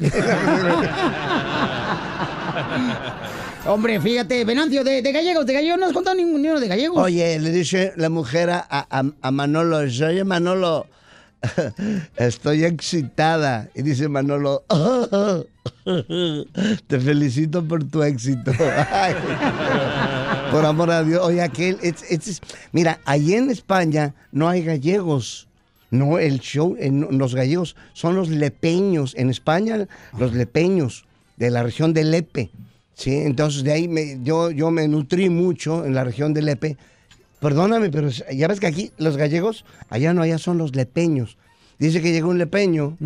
Hombre, 3.67 3.99
fíjate, 3.99 4.45
Venancio, 4.45 4.83
de, 4.83 5.01
de 5.01 5.11
gallegos, 5.11 5.45
de 5.45 5.53
gallegos, 5.53 5.79
no 5.79 5.87
has 5.87 5.93
contado 5.93 6.15
ningún 6.15 6.39
ninguno 6.41 6.59
de 6.59 6.67
gallegos. 6.67 6.97
Oye, 6.99 7.39
le 7.39 7.49
dice 7.51 7.93
la 7.95 8.09
mujer 8.09 8.51
a, 8.51 8.63
a- 8.69 9.03
a 9.21 9.31
Manolo, 9.31 9.77
oye 9.77 10.23
Manolo, 10.23 10.85
estoy 12.17 12.63
excitada. 12.65 13.69
Y 13.75 13.81
dice 13.81 14.07
Manolo, 14.07 14.63
te 16.87 16.99
felicito 16.99 17.65
por 17.67 17.83
tu 17.83 18.03
éxito. 18.03 18.51
Por 20.51 20.65
amor 20.65 20.91
a 20.91 21.03
Dios. 21.03 21.21
Oye, 21.25 21.41
aquel, 21.41 21.77
it's- 21.81 22.39
mira, 22.71 22.99
allí 23.05 23.33
en 23.33 23.49
España 23.49 24.13
no 24.31 24.47
hay 24.47 24.63
gallegos. 24.63 25.47
No, 25.91 26.17
el 26.19 26.39
show, 26.39 26.75
en, 26.79 27.17
los 27.17 27.35
gallegos 27.35 27.75
son 27.93 28.15
los 28.15 28.29
lepeños. 28.29 29.15
En 29.17 29.29
España, 29.29 29.87
los 30.17 30.33
lepeños 30.33 31.05
de 31.37 31.49
la 31.51 31.63
región 31.63 31.93
de 31.93 32.03
Lepe. 32.03 32.51
Sí, 32.93 33.13
entonces 33.15 33.63
de 33.63 33.73
ahí 33.73 33.87
me, 33.87 34.19
yo, 34.23 34.51
yo 34.51 34.71
me 34.71 34.87
nutrí 34.87 35.29
mucho 35.29 35.85
en 35.85 35.93
la 35.93 36.03
región 36.03 36.33
de 36.33 36.41
Lepe. 36.41 36.77
Perdóname, 37.45 37.91
pero 37.91 38.09
ya 38.09 38.47
ves 38.47 38.59
que 38.59 38.65
aquí 38.65 38.91
los 38.97 39.17
gallegos, 39.17 39.65
allá 39.89 40.13
no, 40.15 40.23
allá 40.23 40.39
son 40.39 40.57
los 40.57 40.75
lepeños. 40.75 41.37
Dice 41.77 42.01
que 42.01 42.11
llegó 42.11 42.29
un 42.29 42.39
lepeño 42.39 42.97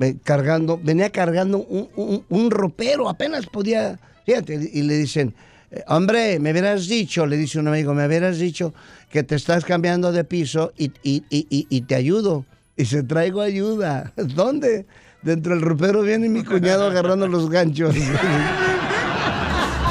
eh, 0.00 0.14
cargando, 0.22 0.78
venía 0.80 1.10
cargando 1.10 1.58
un, 1.58 1.88
un- 1.96 2.24
un 2.28 2.50
ropero, 2.52 3.08
apenas 3.08 3.46
podía, 3.46 3.98
fíjate, 4.24 4.70
y 4.72 4.82
le 4.82 4.98
dicen, 4.98 5.34
eh, 5.72 5.82
hombre, 5.88 6.38
me 6.38 6.52
hubieras 6.52 6.86
dicho, 6.86 7.26
le 7.26 7.36
dice 7.36 7.58
un 7.58 7.66
amigo, 7.66 7.92
me 7.92 8.06
hubieras 8.06 8.38
dicho 8.38 8.72
que 9.10 9.24
te 9.24 9.34
estás 9.34 9.64
cambiando 9.64 10.12
de 10.12 10.22
piso 10.22 10.72
y, 10.78 10.92
y- 11.02 11.24
y- 11.28 11.46
y- 11.50 11.66
y 11.68 11.80
te 11.80 11.96
ayudo. 11.96 12.44
Y 12.76 12.84
se 12.84 13.02
traigo 13.02 13.40
ayuda. 13.40 14.12
¿Dónde? 14.16 14.86
Dentro 15.22 15.54
del 15.54 15.62
ropero 15.62 16.02
viene 16.02 16.28
mi 16.28 16.44
cuñado 16.44 16.86
agarrando 16.86 17.26
los 17.26 17.50
ganchos. 17.50 17.96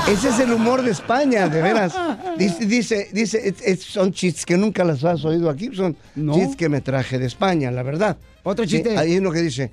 Ese 0.10 0.30
es 0.30 0.40
el 0.40 0.54
humor 0.54 0.82
de 0.84 0.92
España, 0.92 1.50
de 1.50 1.62
veras. 1.62 1.94
Dice, 2.38 2.66
dice, 2.66 3.10
dice 3.12 3.50
es- 3.50 3.62
es- 3.62 3.84
son 3.84 4.14
chistes 4.14 4.46
que 4.46 4.56
nunca 4.58 4.84
las 4.86 5.04
has 5.04 5.24
oído 5.26 5.50
aquí, 5.50 5.70
son 5.76 5.98
chistes 6.16 6.56
que 6.56 6.70
me 6.70 6.80
traje 6.82 7.20
de 7.20 7.26
España, 7.26 7.70
la 7.72 7.84
verdad. 7.84 8.16
Otro 8.44 8.64
Sí, 8.66 8.72
chiste. 8.78 8.98
hay 8.98 9.18
uno 9.18 9.32
que 9.32 9.42
dice, 9.42 9.70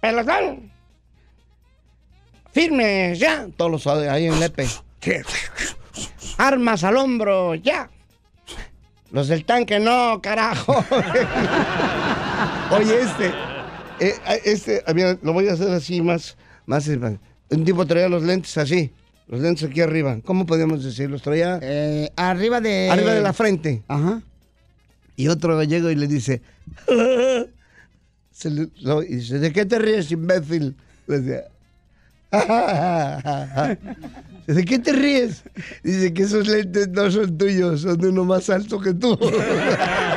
pelotón, 0.00 0.70
firme, 2.52 3.14
ya. 3.16 3.46
Todos 3.56 3.70
los 3.70 3.86
ahí 3.86 4.26
en 4.26 4.38
Lepe. 4.38 4.66
Armas 6.36 6.84
al 6.84 6.96
hombro, 6.98 7.54
ya. 7.54 7.88
Los 9.12 9.28
del 9.28 9.44
tanque, 9.44 9.78
no, 9.80 10.20
carajo. 10.20 10.84
Oye, 12.70 13.00
este, 13.00 13.26
eh, 14.00 14.14
este, 14.44 14.82
mira, 14.94 15.16
lo 15.22 15.32
voy 15.32 15.48
a 15.48 15.52
hacer 15.52 15.70
así 15.70 16.00
más, 16.02 16.36
más. 16.66 16.86
Un 16.88 17.64
tipo 17.64 17.86
traía 17.86 18.08
los 18.08 18.22
lentes 18.24 18.56
así, 18.58 18.92
los 19.28 19.40
lentes 19.40 19.68
aquí 19.68 19.80
arriba. 19.80 20.18
¿Cómo 20.24 20.46
podemos 20.46 20.84
decir? 20.84 21.10
Los 21.10 21.22
traía 21.22 21.60
arriba 22.16 22.60
de... 22.60 22.90
arriba 22.90 23.14
de 23.14 23.20
la 23.22 23.32
frente. 23.32 23.82
Ajá. 23.88 24.22
Y 25.16 25.28
otro 25.28 25.56
gallego 25.56 25.90
y 25.90 25.94
le 25.94 26.06
dice, 26.08 26.42
se 28.32 28.50
le- 28.50 28.68
lo- 28.80 29.02
y 29.02 29.16
dice, 29.16 29.38
¿de 29.38 29.52
qué 29.52 29.64
te 29.64 29.78
ríes, 29.78 30.10
imbécil? 30.10 30.74
Le 31.06 31.20
decía, 31.20 31.44
¿de 34.46 34.64
qué 34.64 34.78
te 34.80 34.92
ríes? 34.92 35.44
Dice 35.82 36.12
que 36.12 36.22
esos 36.24 36.46
lentes 36.48 36.88
no 36.88 37.10
son 37.10 37.38
tuyos, 37.38 37.82
son 37.82 37.96
de 37.98 38.08
uno 38.08 38.24
más 38.24 38.50
alto 38.50 38.80
que 38.80 38.92
tú. 38.94 39.16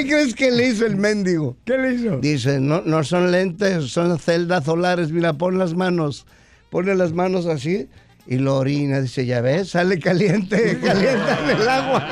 ¿Y 0.00 0.04
qué 0.04 0.10
crees 0.10 0.34
que 0.34 0.50
le 0.50 0.68
hizo 0.68 0.86
el 0.86 0.96
mendigo? 0.96 1.56
¿Qué 1.64 1.78
le 1.78 1.94
hizo? 1.94 2.18
Dice, 2.18 2.60
no, 2.60 2.82
no 2.82 3.04
son 3.04 3.30
lentes, 3.30 3.84
son 3.90 4.18
celdas 4.18 4.64
solares. 4.64 5.10
Mira, 5.12 5.32
pon 5.34 5.58
las 5.58 5.74
manos. 5.74 6.26
Pone 6.70 6.94
las 6.94 7.12
manos 7.12 7.46
así 7.46 7.88
y 8.26 8.38
lo 8.38 8.56
orina. 8.56 9.00
Dice, 9.00 9.24
ya 9.26 9.40
ves, 9.40 9.70
sale 9.70 9.98
caliente, 9.98 10.78
caliente 10.84 11.30
en 11.44 11.60
el 11.60 11.68
agua. 11.68 12.04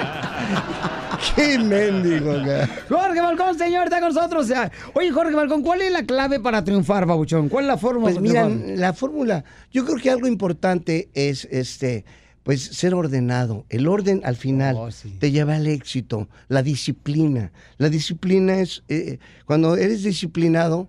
¡Qué 1.36 1.59
mendigo! 1.59 2.32
ca- 2.44 2.68
Jorge 2.88 3.20
Balcón, 3.20 3.59
señor, 3.59 3.84
está 3.84 4.00
con 4.00 4.12
nosotros. 4.14 4.46
Sea, 4.46 4.70
Oye, 4.94 5.10
Jorge 5.10 5.34
Balcón, 5.34 5.62
¿cuál 5.62 5.82
es 5.82 5.92
la 5.92 6.04
clave 6.04 6.40
para 6.40 6.62
triunfar, 6.64 7.06
Babuchón? 7.06 7.48
¿Cuál 7.48 7.64
es 7.64 7.68
la 7.68 7.78
fórmula 7.78 8.12
Pues 8.12 8.20
mira, 8.20 8.48
la 8.48 8.92
fórmula, 8.92 9.44
yo 9.72 9.84
creo 9.84 9.96
que 9.98 10.10
algo 10.10 10.26
importante 10.26 11.09
es 11.14 11.46
este, 11.50 12.04
pues 12.43 12.62
ser 12.62 12.94
ordenado. 12.94 13.64
El 13.69 13.86
orden 13.86 14.20
al 14.24 14.36
final 14.36 14.77
te 15.19 15.31
lleva 15.31 15.56
al 15.56 15.66
éxito, 15.66 16.28
la 16.48 16.62
disciplina. 16.62 17.52
La 17.78 17.89
disciplina 17.89 18.60
es, 18.60 18.82
eh, 18.89 19.19
cuando 19.47 19.77
eres 19.77 20.02
disciplinado, 20.02 20.89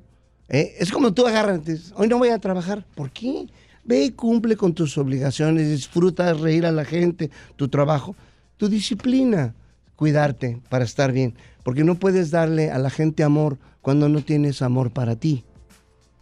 eh, 0.49 0.75
es 0.79 0.91
como 0.91 1.13
tú 1.13 1.27
agarras, 1.27 1.61
hoy 1.95 2.07
no 2.07 2.17
voy 2.17 2.29
a 2.29 2.39
trabajar. 2.39 2.85
¿Por 2.95 3.11
qué? 3.11 3.47
Ve 3.83 4.05
y 4.05 4.11
cumple 4.11 4.55
con 4.55 4.73
tus 4.73 4.97
obligaciones, 4.97 5.69
disfruta 5.69 6.33
reír 6.33 6.65
a 6.65 6.71
la 6.71 6.85
gente, 6.85 7.29
tu 7.55 7.67
trabajo, 7.67 8.15
tu 8.57 8.69
disciplina, 8.69 9.53
cuidarte 9.95 10.61
para 10.69 10.85
estar 10.85 11.11
bien. 11.11 11.35
Porque 11.63 11.83
no 11.83 11.95
puedes 11.95 12.31
darle 12.31 12.71
a 12.71 12.77
la 12.77 12.89
gente 12.89 13.23
amor 13.23 13.57
cuando 13.81 14.09
no 14.09 14.21
tienes 14.21 14.61
amor 14.61 14.91
para 14.91 15.15
ti. 15.15 15.43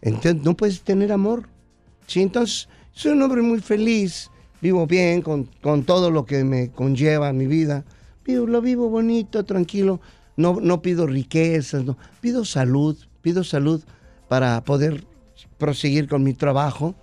Entonces, 0.02 0.42
no 0.42 0.56
puedes 0.56 0.82
tener 0.82 1.12
amor. 1.12 1.48
Sí, 2.06 2.20
entonces, 2.20 2.68
soy 2.92 3.12
un 3.12 3.22
hombre 3.22 3.42
muy 3.42 3.60
feliz, 3.60 4.31
vivo 4.62 4.86
bien 4.86 5.20
con, 5.20 5.48
con 5.60 5.82
todo 5.82 6.10
lo 6.10 6.24
que 6.24 6.44
me 6.44 6.70
conlleva 6.70 7.32
mi 7.32 7.46
vida. 7.46 7.84
Vivo, 8.24 8.46
lo 8.46 8.62
vivo 8.62 8.88
bonito, 8.88 9.44
tranquilo. 9.44 10.00
No, 10.36 10.58
no 10.62 10.80
pido 10.80 11.06
riquezas, 11.06 11.84
no. 11.84 11.98
pido 12.20 12.44
salud, 12.44 12.96
pido 13.20 13.44
salud 13.44 13.82
para 14.28 14.62
poder 14.64 15.04
proseguir 15.58 16.08
con 16.08 16.22
mi 16.22 16.32
trabajo 16.32 16.94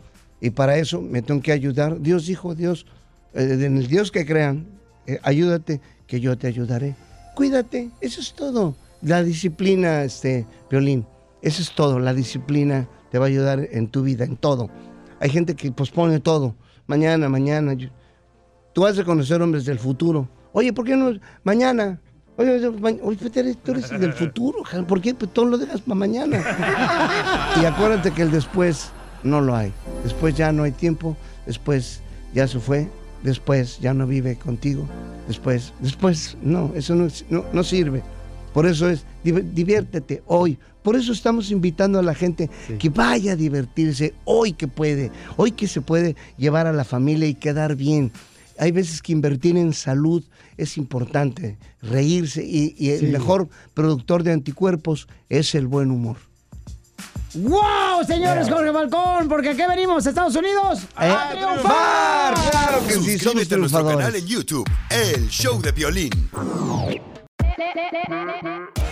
y 0.41 0.49
para 0.51 0.77
eso 0.77 1.01
me 1.01 1.21
tengo 1.21 1.41
que 1.41 1.51
ayudar. 1.51 1.99
Dios 1.99 2.25
dijo, 2.25 2.55
Dios, 2.55 2.85
eh, 3.33 3.59
en 3.61 3.77
el 3.77 3.87
Dios 3.87 4.11
que 4.11 4.25
crean, 4.25 4.65
eh, 5.05 5.19
ayúdate, 5.21 5.81
que 6.07 6.19
yo 6.19 6.37
te 6.37 6.47
ayudaré. 6.47 6.95
Cuídate, 7.35 7.89
eso 8.01 8.21
es 8.21 8.33
todo. 8.33 8.73
La 9.01 9.21
disciplina, 9.21 10.03
este, 10.03 10.45
Violín, 10.71 11.05
eso 11.41 11.61
es 11.61 11.75
todo. 11.75 11.99
La 11.99 12.13
disciplina 12.13 12.87
te 13.11 13.19
va 13.19 13.25
a 13.25 13.27
ayudar 13.27 13.67
en 13.71 13.87
tu 13.89 14.01
vida, 14.01 14.23
en 14.23 14.37
todo. 14.37 14.69
Hay 15.19 15.29
gente 15.29 15.55
que 15.55 15.71
pospone 15.71 16.19
todo. 16.19 16.55
Mañana, 16.89 17.29
mañana. 17.29 17.75
Tú 18.73 18.81
vas 18.81 18.97
a 18.97 19.03
conocer 19.03 19.39
hombres 19.43 19.63
del 19.63 19.77
futuro. 19.77 20.27
Oye, 20.53 20.73
¿por 20.73 20.85
qué 20.85 20.95
no? 20.95 21.11
Mañana. 21.43 21.99
Oye, 22.35 22.65
oye, 22.67 22.71
pues, 22.71 23.17
tú 23.63 23.71
eres 23.71 23.89
del 23.91 24.11
futuro. 24.21 24.63
¿Por 24.87 24.99
qué? 24.99 25.13
Pues 25.13 25.31
todo 25.31 25.45
lo 25.45 25.59
dejas 25.59 25.81
para 25.81 25.93
mañana. 25.93 26.41
y 27.61 27.65
acuérdate 27.65 28.09
que 28.11 28.23
el 28.23 28.31
después 28.31 28.89
no 29.23 29.39
lo 29.39 29.55
hay. 29.55 29.71
Después 30.03 30.35
ya 30.35 30.51
no 30.51 30.63
hay 30.63 30.71
tiempo. 30.71 31.15
Después 31.45 32.01
ya 32.33 32.47
se 32.47 32.59
fue. 32.59 32.87
Después 33.21 33.79
ya 33.79 33.93
no 33.93 34.07
vive 34.07 34.35
contigo. 34.37 34.87
Después, 35.27 35.73
después, 35.81 36.37
no, 36.41 36.71
eso 36.73 36.95
no, 36.95 37.07
no, 37.29 37.45
no 37.53 37.63
sirve. 37.63 38.01
Por 38.51 38.65
eso 38.65 38.89
es, 38.89 39.05
div- 39.23 39.43
diviértete 39.53 40.23
hoy. 40.25 40.57
Por 40.83 40.95
eso 40.95 41.11
estamos 41.11 41.51
invitando 41.51 41.99
a 41.99 42.01
la 42.03 42.15
gente 42.15 42.49
que 42.79 42.89
vaya 42.89 43.33
a 43.33 43.35
divertirse 43.35 44.13
hoy 44.25 44.53
que 44.53 44.67
puede, 44.67 45.11
hoy 45.37 45.51
que 45.51 45.67
se 45.67 45.81
puede 45.81 46.15
llevar 46.37 46.67
a 46.67 46.73
la 46.73 46.83
familia 46.85 47.27
y 47.27 47.35
quedar 47.35 47.75
bien. 47.75 48.11
Hay 48.57 48.71
veces 48.71 49.01
que 49.01 49.11
invertir 49.13 49.55
en 49.57 49.73
salud 49.73 50.23
es 50.57 50.77
importante, 50.77 51.57
reírse 51.81 52.43
y, 52.43 52.75
y 52.77 52.89
el 52.91 52.99
Sí. 52.99 53.05
mejor 53.07 53.47
productor 53.73 54.23
de 54.23 54.33
anticuerpos 54.33 55.07
es 55.29 55.55
el 55.55 55.67
buen 55.67 55.91
humor. 55.91 56.17
¡Wow, 57.35 58.03
señores, 58.07 58.49
Jorge 58.49 58.71
Balcón! 58.71 59.29
Porque 59.29 59.49
aquí 59.49 59.61
venimos, 59.69 60.05
Estados 60.05 60.35
Unidos, 60.35 60.81
a 60.95 61.29
triunfar. 61.31 62.33
Claro 62.51 62.87
que 62.87 62.93
sí, 62.93 62.99
somos 63.19 63.43
Suscríbete 63.43 63.55
a 63.55 63.57
nuestro 63.59 63.85
canal 63.85 64.11
triunfadores. 64.11 64.21
en 64.23 64.27
YouTube, 64.27 64.69
El 64.89 65.29
Show 65.29 65.61
de 65.61 65.71
Violín. 65.71 66.09